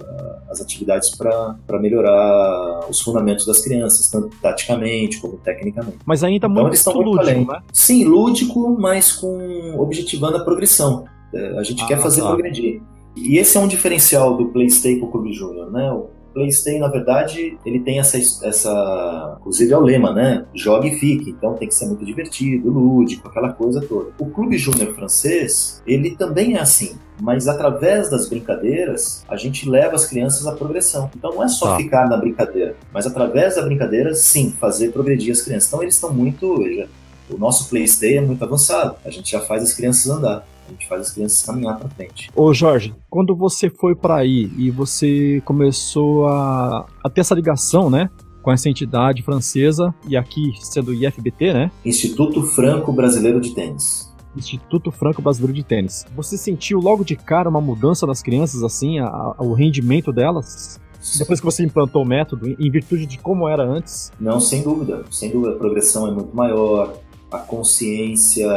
as 0.49 0.61
atividades 0.61 1.15
para 1.15 1.79
melhorar 1.79 2.85
os 2.89 3.01
fundamentos 3.01 3.45
das 3.45 3.61
crianças, 3.61 4.09
tanto 4.09 4.29
taticamente 4.41 5.19
como 5.21 5.37
tecnicamente. 5.37 5.99
Mas 6.05 6.23
ainda 6.23 6.47
então, 6.47 6.49
muito, 6.49 6.75
muito 6.85 7.01
lúdico, 7.01 7.19
além. 7.19 7.45
né? 7.45 7.61
Sim, 7.71 8.05
lúdico, 8.05 8.77
mas 8.79 9.11
com 9.11 9.75
objetivando 9.79 10.37
a 10.37 10.43
progressão. 10.43 11.05
É, 11.33 11.57
a 11.57 11.63
gente 11.63 11.83
ah, 11.83 11.87
quer 11.87 11.99
fazer 11.99 12.21
tá. 12.21 12.27
progredir. 12.27 12.81
E 13.15 13.37
esse 13.37 13.57
é 13.57 13.59
um 13.59 13.67
diferencial 13.67 14.37
do 14.37 14.47
PlayStation 14.47 15.07
Clube 15.07 15.33
Júnior, 15.33 15.71
né? 15.71 15.91
PlayStation, 16.33 16.79
na 16.79 16.87
verdade, 16.87 17.57
ele 17.65 17.79
tem 17.79 17.99
essa, 17.99 18.17
essa. 18.17 19.37
Inclusive 19.39 19.71
é 19.73 19.77
o 19.77 19.81
lema, 19.81 20.13
né? 20.13 20.45
Jogue 20.53 20.89
e 20.89 20.99
fique. 20.99 21.29
Então 21.31 21.53
tem 21.55 21.67
que 21.67 21.75
ser 21.75 21.85
muito 21.87 22.05
divertido, 22.05 22.69
lúdico, 22.69 23.27
aquela 23.27 23.51
coisa 23.53 23.81
toda. 23.81 24.11
O 24.19 24.25
Clube 24.27 24.57
Júnior 24.57 24.93
francês, 24.95 25.81
ele 25.85 26.15
também 26.15 26.55
é 26.55 26.59
assim. 26.59 26.95
Mas 27.21 27.47
através 27.47 28.09
das 28.09 28.27
brincadeiras, 28.27 29.23
a 29.29 29.35
gente 29.35 29.69
leva 29.69 29.95
as 29.95 30.05
crianças 30.05 30.47
à 30.47 30.53
progressão. 30.53 31.09
Então 31.15 31.35
não 31.35 31.43
é 31.43 31.47
só 31.47 31.73
ah. 31.73 31.77
ficar 31.77 32.09
na 32.09 32.17
brincadeira, 32.17 32.75
mas 32.91 33.05
através 33.05 33.55
da 33.55 33.61
brincadeira, 33.61 34.13
sim, 34.15 34.51
fazer 34.59 34.91
progredir 34.91 35.31
as 35.31 35.41
crianças. 35.41 35.67
Então 35.67 35.83
eles 35.83 35.95
estão 35.95 36.11
muito. 36.11 36.57
Veja, 36.57 36.89
o 37.29 37.37
nosso 37.37 37.69
PlayStation 37.69 38.23
é 38.23 38.25
muito 38.25 38.43
avançado. 38.43 38.95
A 39.05 39.09
gente 39.09 39.31
já 39.31 39.39
faz 39.39 39.63
as 39.63 39.73
crianças 39.73 40.09
andar. 40.09 40.45
A 40.71 40.73
gente 40.73 40.87
faz 40.87 41.01
as 41.01 41.11
crianças 41.11 41.45
caminhar 41.45 41.77
para 41.77 41.89
frente. 41.89 42.29
Ô 42.33 42.53
Jorge, 42.53 42.95
quando 43.09 43.35
você 43.35 43.69
foi 43.69 43.93
para 43.93 44.15
aí 44.15 44.49
e 44.57 44.71
você 44.71 45.41
começou 45.43 46.27
a, 46.27 46.85
a 47.03 47.09
ter 47.09 47.21
essa 47.21 47.35
ligação, 47.35 47.89
né? 47.89 48.09
Com 48.41 48.51
essa 48.51 48.69
entidade 48.69 49.21
francesa 49.21 49.93
e 50.07 50.15
aqui 50.15 50.53
sendo 50.61 50.93
IFBT, 50.93 51.53
né? 51.53 51.71
Instituto 51.85 52.41
Franco 52.41 52.93
Brasileiro 52.93 53.41
de 53.41 53.53
Tênis. 53.53 54.09
Instituto 54.35 54.91
Franco 54.91 55.21
Brasileiro 55.21 55.53
de 55.53 55.63
Tênis. 55.63 56.05
Você 56.15 56.37
sentiu 56.37 56.79
logo 56.79 57.03
de 57.03 57.17
cara 57.17 57.49
uma 57.49 57.59
mudança 57.59 58.07
nas 58.07 58.21
crianças, 58.21 58.63
assim, 58.63 58.99
a, 58.99 59.07
a, 59.07 59.35
o 59.43 59.53
rendimento 59.53 60.11
delas? 60.13 60.79
Depois 61.17 61.39
que 61.39 61.45
você 61.45 61.63
implantou 61.63 62.03
o 62.03 62.05
método, 62.05 62.47
em 62.47 62.71
virtude 62.71 63.05
de 63.05 63.17
como 63.17 63.49
era 63.49 63.63
antes? 63.63 64.11
Não, 64.19 64.39
sem 64.39 64.63
dúvida. 64.63 65.03
Sem 65.11 65.31
dúvida, 65.31 65.55
a 65.55 65.57
progressão 65.57 66.07
é 66.07 66.11
muito 66.11 66.33
maior, 66.33 66.95
a 67.31 67.39
consciência 67.39 68.47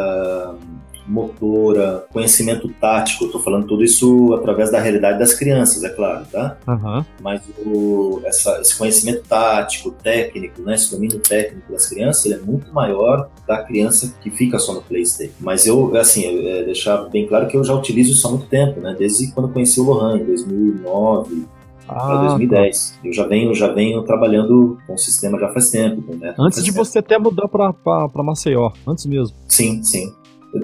motora, 1.06 2.06
conhecimento 2.12 2.68
tático. 2.80 3.26
Estou 3.26 3.40
falando 3.40 3.66
tudo 3.66 3.84
isso 3.84 4.34
através 4.34 4.70
da 4.70 4.80
realidade 4.80 5.18
das 5.18 5.34
crianças, 5.34 5.82
é 5.84 5.88
claro, 5.90 6.24
tá? 6.30 6.56
Uhum. 6.66 7.04
Mas 7.20 7.42
o, 7.64 8.20
essa, 8.24 8.60
esse 8.60 8.76
conhecimento 8.76 9.22
tático, 9.28 9.90
técnico, 9.90 10.62
né, 10.62 10.74
esse 10.74 10.90
domínio 10.90 11.18
técnico 11.18 11.72
das 11.72 11.88
crianças, 11.88 12.24
ele 12.26 12.34
é 12.34 12.38
muito 12.38 12.72
maior 12.72 13.28
da 13.46 13.62
criança 13.62 14.14
que 14.20 14.30
fica 14.30 14.58
só 14.58 14.74
no 14.74 14.82
PlayStation. 14.82 15.34
Mas 15.40 15.66
eu, 15.66 15.94
assim, 15.96 16.24
é, 16.46 16.64
deixar 16.64 16.96
bem 17.08 17.26
claro 17.26 17.46
que 17.46 17.56
eu 17.56 17.64
já 17.64 17.74
utilizo 17.74 18.12
isso 18.12 18.26
há 18.26 18.30
muito 18.30 18.46
tempo, 18.46 18.80
né? 18.80 18.94
Desde 18.98 19.32
quando 19.32 19.52
conheci 19.52 19.80
o 19.80 19.84
Lohan, 19.84 20.18
em 20.18 20.24
2009, 20.24 21.46
ah, 21.88 21.94
para 21.94 22.28
2010. 22.28 22.90
Tá. 22.90 23.08
Eu 23.08 23.12
já 23.12 23.26
venho, 23.26 23.54
já 23.54 23.68
venho 23.68 24.02
trabalhando 24.02 24.78
com 24.86 24.94
o 24.94 24.98
sistema 24.98 25.38
já 25.38 25.48
faz 25.52 25.70
tempo. 25.70 26.02
Antes 26.38 26.62
de 26.62 26.72
tempo. 26.72 26.84
você 26.84 26.98
até 26.98 27.18
mudar 27.18 27.48
para 27.48 28.22
Maceió, 28.22 28.70
antes 28.86 29.06
mesmo. 29.06 29.36
Sim, 29.48 29.82
sim. 29.82 30.12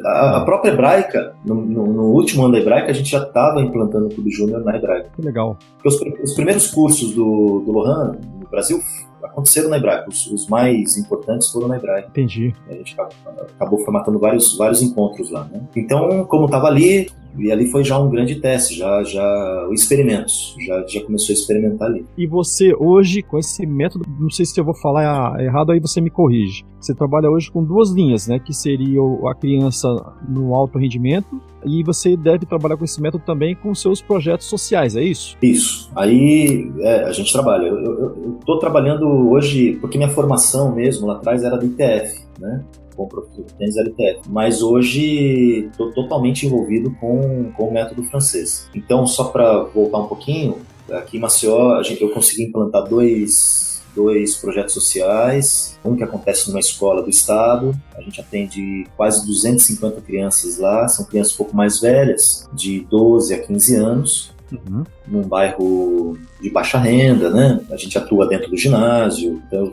A, 0.04 0.40
própria 0.42 0.70
hebraica, 0.70 1.34
no, 1.44 1.54
no, 1.54 1.86
no, 1.86 2.02
último 2.12 2.44
ano 2.44 2.52
da 2.52 2.60
hebraica, 2.60 2.90
a 2.90 2.94
gente 2.94 3.10
já 3.10 3.22
estava 3.22 3.60
implantando 3.60 4.06
o 4.06 4.14
Clube 4.14 4.30
Júnior 4.30 4.62
na 4.64 4.76
hebraica. 4.76 5.10
Que 5.14 5.22
legal. 5.22 5.58
Os, 5.84 6.00
os, 6.22 6.34
primeiros 6.34 6.68
cursos 6.68 7.12
do, 7.12 7.62
do 7.64 7.72
Lohan 7.72 8.16
no 8.40 8.48
Brasil 8.48 8.78
aconteceram 9.22 9.68
na 9.68 9.76
hebraica. 9.76 10.08
Os, 10.08 10.26
os, 10.26 10.46
mais 10.48 10.96
importantes 10.96 11.50
foram 11.50 11.68
na 11.68 11.76
hebraica. 11.76 12.08
Entendi. 12.08 12.54
A 12.68 12.74
gente 12.74 12.94
acabou, 12.94 13.44
acabou 13.56 13.78
formatando 13.84 14.18
vários, 14.18 14.56
vários 14.56 14.80
encontros 14.82 15.30
lá. 15.30 15.48
Né? 15.50 15.60
Então, 15.76 16.24
como 16.24 16.44
estava 16.46 16.68
ali, 16.68 17.08
E 17.38 17.50
ali 17.50 17.66
foi 17.66 17.84
já 17.84 17.98
um 17.98 18.10
grande 18.10 18.36
teste, 18.36 18.76
já, 18.76 19.02
já 19.02 19.68
experimentos, 19.72 20.56
já, 20.66 20.84
já 20.86 21.00
começou 21.02 21.32
a 21.32 21.38
experimentar 21.38 21.88
ali. 21.88 22.04
E 22.16 22.26
você 22.26 22.74
hoje, 22.74 23.22
com 23.22 23.38
esse 23.38 23.66
método, 23.66 24.04
não 24.18 24.30
sei 24.30 24.44
se 24.44 24.58
eu 24.58 24.64
vou 24.64 24.74
falar 24.74 25.40
errado, 25.40 25.72
aí 25.72 25.80
você 25.80 26.00
me 26.00 26.10
corrige. 26.10 26.64
Você 26.80 26.94
trabalha 26.94 27.30
hoje 27.30 27.50
com 27.50 27.62
duas 27.62 27.90
linhas, 27.90 28.26
né? 28.26 28.38
Que 28.38 28.54
seria 28.54 29.00
a 29.28 29.34
criança 29.34 29.88
no 30.28 30.54
alto 30.54 30.78
rendimento 30.78 31.40
e 31.64 31.82
você 31.82 32.16
deve 32.16 32.46
trabalhar 32.46 32.76
com 32.76 32.84
esse 32.84 33.00
método 33.00 33.22
também 33.24 33.54
com 33.54 33.74
seus 33.74 34.00
projetos 34.00 34.46
sociais, 34.46 34.96
é 34.96 35.02
isso? 35.02 35.36
Isso. 35.42 35.90
Aí 35.94 36.70
é, 36.80 37.04
a 37.04 37.12
gente 37.12 37.32
trabalha. 37.32 37.66
Eu 37.66 38.38
estou 38.40 38.58
trabalhando 38.58 39.06
hoje, 39.30 39.76
porque 39.80 39.98
minha 39.98 40.10
formação 40.10 40.74
mesmo 40.74 41.06
lá 41.06 41.16
atrás 41.16 41.44
era 41.44 41.56
do 41.56 41.66
ITF, 41.66 42.24
né? 42.38 42.64
Com 43.06 43.42
o 43.42 43.44
tênis 43.58 43.76
LTF. 43.76 44.28
Mas 44.28 44.62
hoje 44.62 45.68
estou 45.70 45.92
totalmente 45.92 46.46
envolvido 46.46 46.90
com, 47.00 47.50
com 47.52 47.68
o 47.68 47.72
método 47.72 48.02
francês. 48.04 48.68
Então, 48.74 49.06
só 49.06 49.24
para 49.24 49.64
voltar 49.64 49.98
um 49.98 50.06
pouquinho, 50.06 50.58
aqui 50.90 51.16
em 51.16 51.20
Maceió 51.20 51.82
gente, 51.82 52.02
eu 52.02 52.10
consegui 52.10 52.44
implantar 52.44 52.88
dois, 52.88 53.82
dois 53.94 54.36
projetos 54.36 54.74
sociais. 54.74 55.78
Um 55.84 55.96
que 55.96 56.02
acontece 56.02 56.48
numa 56.48 56.60
escola 56.60 57.02
do 57.02 57.10
estado. 57.10 57.72
A 57.96 58.00
gente 58.00 58.20
atende 58.20 58.86
quase 58.96 59.26
250 59.26 60.00
crianças 60.02 60.58
lá. 60.58 60.88
São 60.88 61.04
crianças 61.04 61.34
um 61.34 61.38
pouco 61.38 61.56
mais 61.56 61.80
velhas, 61.80 62.48
de 62.52 62.80
12 62.90 63.34
a 63.34 63.38
15 63.38 63.76
anos 63.76 64.39
uhum. 64.52 64.84
num 65.06 65.22
bairro 65.22 66.16
de 66.40 66.50
baixa 66.50 66.78
renda, 66.78 67.30
né? 67.30 67.60
A 67.70 67.76
gente 67.76 67.96
atua 67.96 68.26
dentro 68.26 68.50
do 68.50 68.56
ginásio, 68.56 69.42
então 69.46 69.72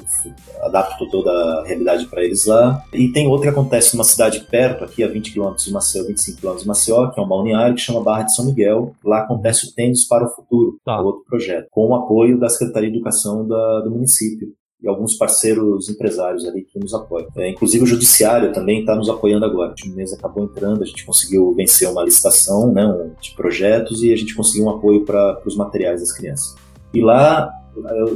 adapto 0.64 1.10
toda 1.10 1.32
a 1.32 1.66
realidade 1.66 2.06
para 2.08 2.24
eles 2.24 2.46
lá. 2.46 2.84
E 2.94 3.10
tem 3.10 3.28
outro 3.28 3.44
que 3.44 3.50
acontece 3.50 3.96
numa 3.96 4.04
cidade 4.04 4.42
perto, 4.50 4.84
aqui 4.84 5.04
a 5.04 5.08
20 5.08 5.34
km 5.34 5.54
de 5.56 5.72
Maceió, 5.72 6.06
25 6.06 6.42
km 6.42 6.58
de 6.58 6.68
Maceió, 6.68 7.08
que 7.08 7.20
é 7.20 7.24
um 7.24 7.28
balneário 7.28 7.76
que 7.76 7.82
chama 7.82 8.04
Barra 8.04 8.24
de 8.24 8.36
São 8.36 8.46
Miguel. 8.46 8.96
Lá 9.04 9.20
acontece 9.20 9.68
o 9.68 9.74
Tênis 9.74 10.08
para 10.08 10.26
o 10.26 10.30
Futuro, 10.30 10.80
tá. 10.84 11.00
outro 11.02 11.24
projeto, 11.26 11.68
com 11.72 11.88
o 11.88 11.96
apoio 11.96 12.40
da 12.40 12.50
Secretaria 12.50 12.90
de 12.90 12.96
Educação 12.96 13.48
da, 13.48 13.82
do 13.82 13.92
município 13.92 14.54
e 14.82 14.88
alguns 14.88 15.16
parceiros 15.16 15.90
empresários 15.90 16.46
ali 16.46 16.64
que 16.64 16.80
nos 16.80 16.94
apoiam. 16.94 17.28
É, 17.36 17.50
inclusive 17.50 17.84
o 17.84 17.88
judiciário 17.88 18.54
também 18.54 18.82
está 18.82 18.96
nos 18.96 19.10
apoiando 19.10 19.46
agora. 19.46 19.74
O 19.86 19.90
mês 19.90 20.14
acabou 20.14 20.44
entrando, 20.44 20.84
a 20.84 20.86
gente 20.86 21.06
conseguiu 21.06 21.54
vencer 21.54 21.90
uma 21.90 22.04
licitação 22.04 22.72
né, 22.72 23.12
de 23.20 23.34
projetos 23.36 24.04
e 24.04 24.14
a 24.14 24.16
gente 24.16 24.36
conseguiu 24.36 24.66
um 24.66 24.70
apoio 24.70 25.04
para 25.04 25.42
os 25.46 25.56
materiais 25.56 26.02
das 26.02 26.12
crianças. 26.12 26.56
E 26.94 27.02
lá 27.02 27.52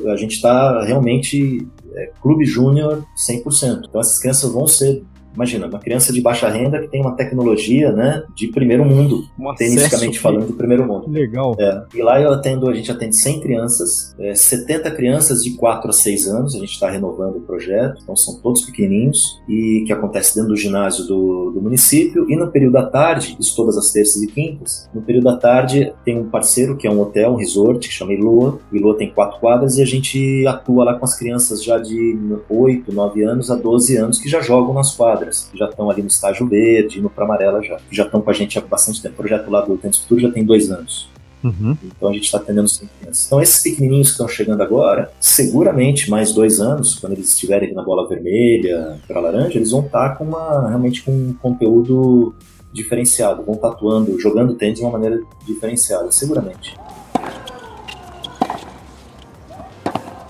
a 0.07 0.15
gente 0.15 0.35
está 0.35 0.83
realmente 0.83 1.67
é, 1.93 2.11
clube 2.21 2.45
júnior 2.45 3.03
100%. 3.29 3.85
Então 3.87 4.01
essas 4.01 4.19
crianças 4.19 4.51
vão 4.51 4.67
ser 4.67 5.03
Imagina, 5.33 5.67
uma 5.67 5.79
criança 5.79 6.11
de 6.11 6.21
baixa 6.21 6.49
renda 6.49 6.79
que 6.79 6.87
tem 6.87 7.01
uma 7.01 7.15
tecnologia, 7.15 7.91
né, 7.91 8.23
de 8.35 8.47
primeiro 8.47 8.83
mundo, 8.85 9.23
um 9.39 9.53
tenicamente 9.55 10.19
falando, 10.19 10.47
de 10.47 10.53
primeiro 10.53 10.85
mundo. 10.85 11.09
Legal. 11.09 11.55
É, 11.57 11.83
e 11.95 12.01
lá 12.01 12.21
eu 12.21 12.31
atendo, 12.33 12.69
a 12.69 12.73
gente 12.73 12.91
atende 12.91 13.15
100 13.15 13.39
crianças, 13.39 14.15
é, 14.19 14.35
70 14.35 14.91
crianças 14.91 15.43
de 15.43 15.51
4 15.51 15.89
a 15.89 15.93
6 15.93 16.27
anos, 16.27 16.55
a 16.55 16.59
gente 16.59 16.71
está 16.71 16.89
renovando 16.89 17.37
o 17.37 17.41
projeto, 17.41 18.01
então 18.03 18.15
são 18.15 18.39
todos 18.41 18.61
pequenininhos, 18.63 19.41
e 19.47 19.83
que 19.85 19.93
acontece 19.93 20.35
dentro 20.35 20.49
do 20.49 20.57
ginásio 20.57 21.05
do, 21.05 21.51
do 21.51 21.61
município, 21.61 22.25
e 22.29 22.35
no 22.35 22.51
período 22.51 22.73
da 22.73 22.85
tarde, 22.85 23.37
isso 23.39 23.55
todas 23.55 23.77
as 23.77 23.91
terças 23.91 24.21
e 24.21 24.27
quintas, 24.27 24.89
no 24.93 25.01
período 25.01 25.25
da 25.25 25.37
tarde 25.37 25.93
tem 26.03 26.19
um 26.19 26.29
parceiro 26.29 26.75
que 26.75 26.87
é 26.87 26.91
um 26.91 26.99
hotel, 26.99 27.31
um 27.31 27.35
resort, 27.35 27.87
que 27.87 27.93
chama 27.93 28.13
Ilua, 28.13 28.59
Ilua 28.71 28.97
tem 28.97 29.09
quatro 29.09 29.39
quadras, 29.39 29.77
e 29.77 29.81
a 29.81 29.85
gente 29.85 30.45
atua 30.45 30.83
lá 30.83 30.93
com 30.95 31.05
as 31.05 31.17
crianças 31.17 31.63
já 31.63 31.77
de 31.77 32.17
8, 32.49 32.93
9 32.93 33.23
anos 33.23 33.49
a 33.49 33.55
12 33.55 33.95
anos, 33.95 34.19
que 34.19 34.27
já 34.27 34.41
jogam 34.41 34.73
nas 34.73 34.93
quadras 34.93 35.20
quadras, 35.21 35.47
que 35.51 35.57
já 35.57 35.65
estão 35.65 35.89
ali 35.89 36.01
no 36.01 36.07
estágio 36.07 36.47
verde, 36.47 36.99
indo 36.99 37.09
para 37.09 37.25
amarela 37.25 37.61
já, 37.61 37.77
que 37.77 37.95
já 37.95 38.03
estão 38.03 38.21
com 38.21 38.29
a 38.29 38.33
gente 38.33 38.57
há 38.57 38.61
bastante 38.61 39.01
tempo. 39.01 39.13
O 39.13 39.17
projeto 39.17 39.49
lá 39.49 39.61
do 39.61 39.77
Tênis 39.77 39.97
Futuro 39.97 40.21
já 40.21 40.31
tem 40.31 40.43
dois 40.43 40.71
anos. 40.71 41.09
Uhum. 41.43 41.75
Então 41.83 42.09
a 42.09 42.13
gente 42.13 42.25
está 42.25 42.37
atendendo 42.37 42.69
cinco 42.69 42.91
crianças. 42.99 43.25
Então 43.25 43.41
esses 43.41 43.63
pequenininhos 43.63 44.09
que 44.09 44.13
estão 44.13 44.27
chegando 44.27 44.61
agora, 44.61 45.11
seguramente 45.19 46.09
mais 46.09 46.31
dois 46.33 46.59
anos, 46.59 46.95
quando 46.95 47.13
eles 47.13 47.29
estiverem 47.29 47.73
na 47.73 47.83
bola 47.83 48.07
vermelha 48.07 48.99
para 49.07 49.19
laranja, 49.19 49.57
eles 49.57 49.71
vão 49.71 49.81
estar 49.81 50.09
tá 50.09 50.15
com 50.15 50.25
uma 50.25 50.67
realmente 50.67 51.01
com 51.01 51.11
um 51.11 51.33
conteúdo 51.33 52.35
diferenciado, 52.71 53.43
vão 53.43 53.55
tatuando, 53.55 54.19
jogando 54.19 54.53
tênis 54.53 54.79
de 54.79 54.85
uma 54.85 54.91
maneira 54.91 55.19
diferenciada, 55.45 56.11
seguramente. 56.11 56.75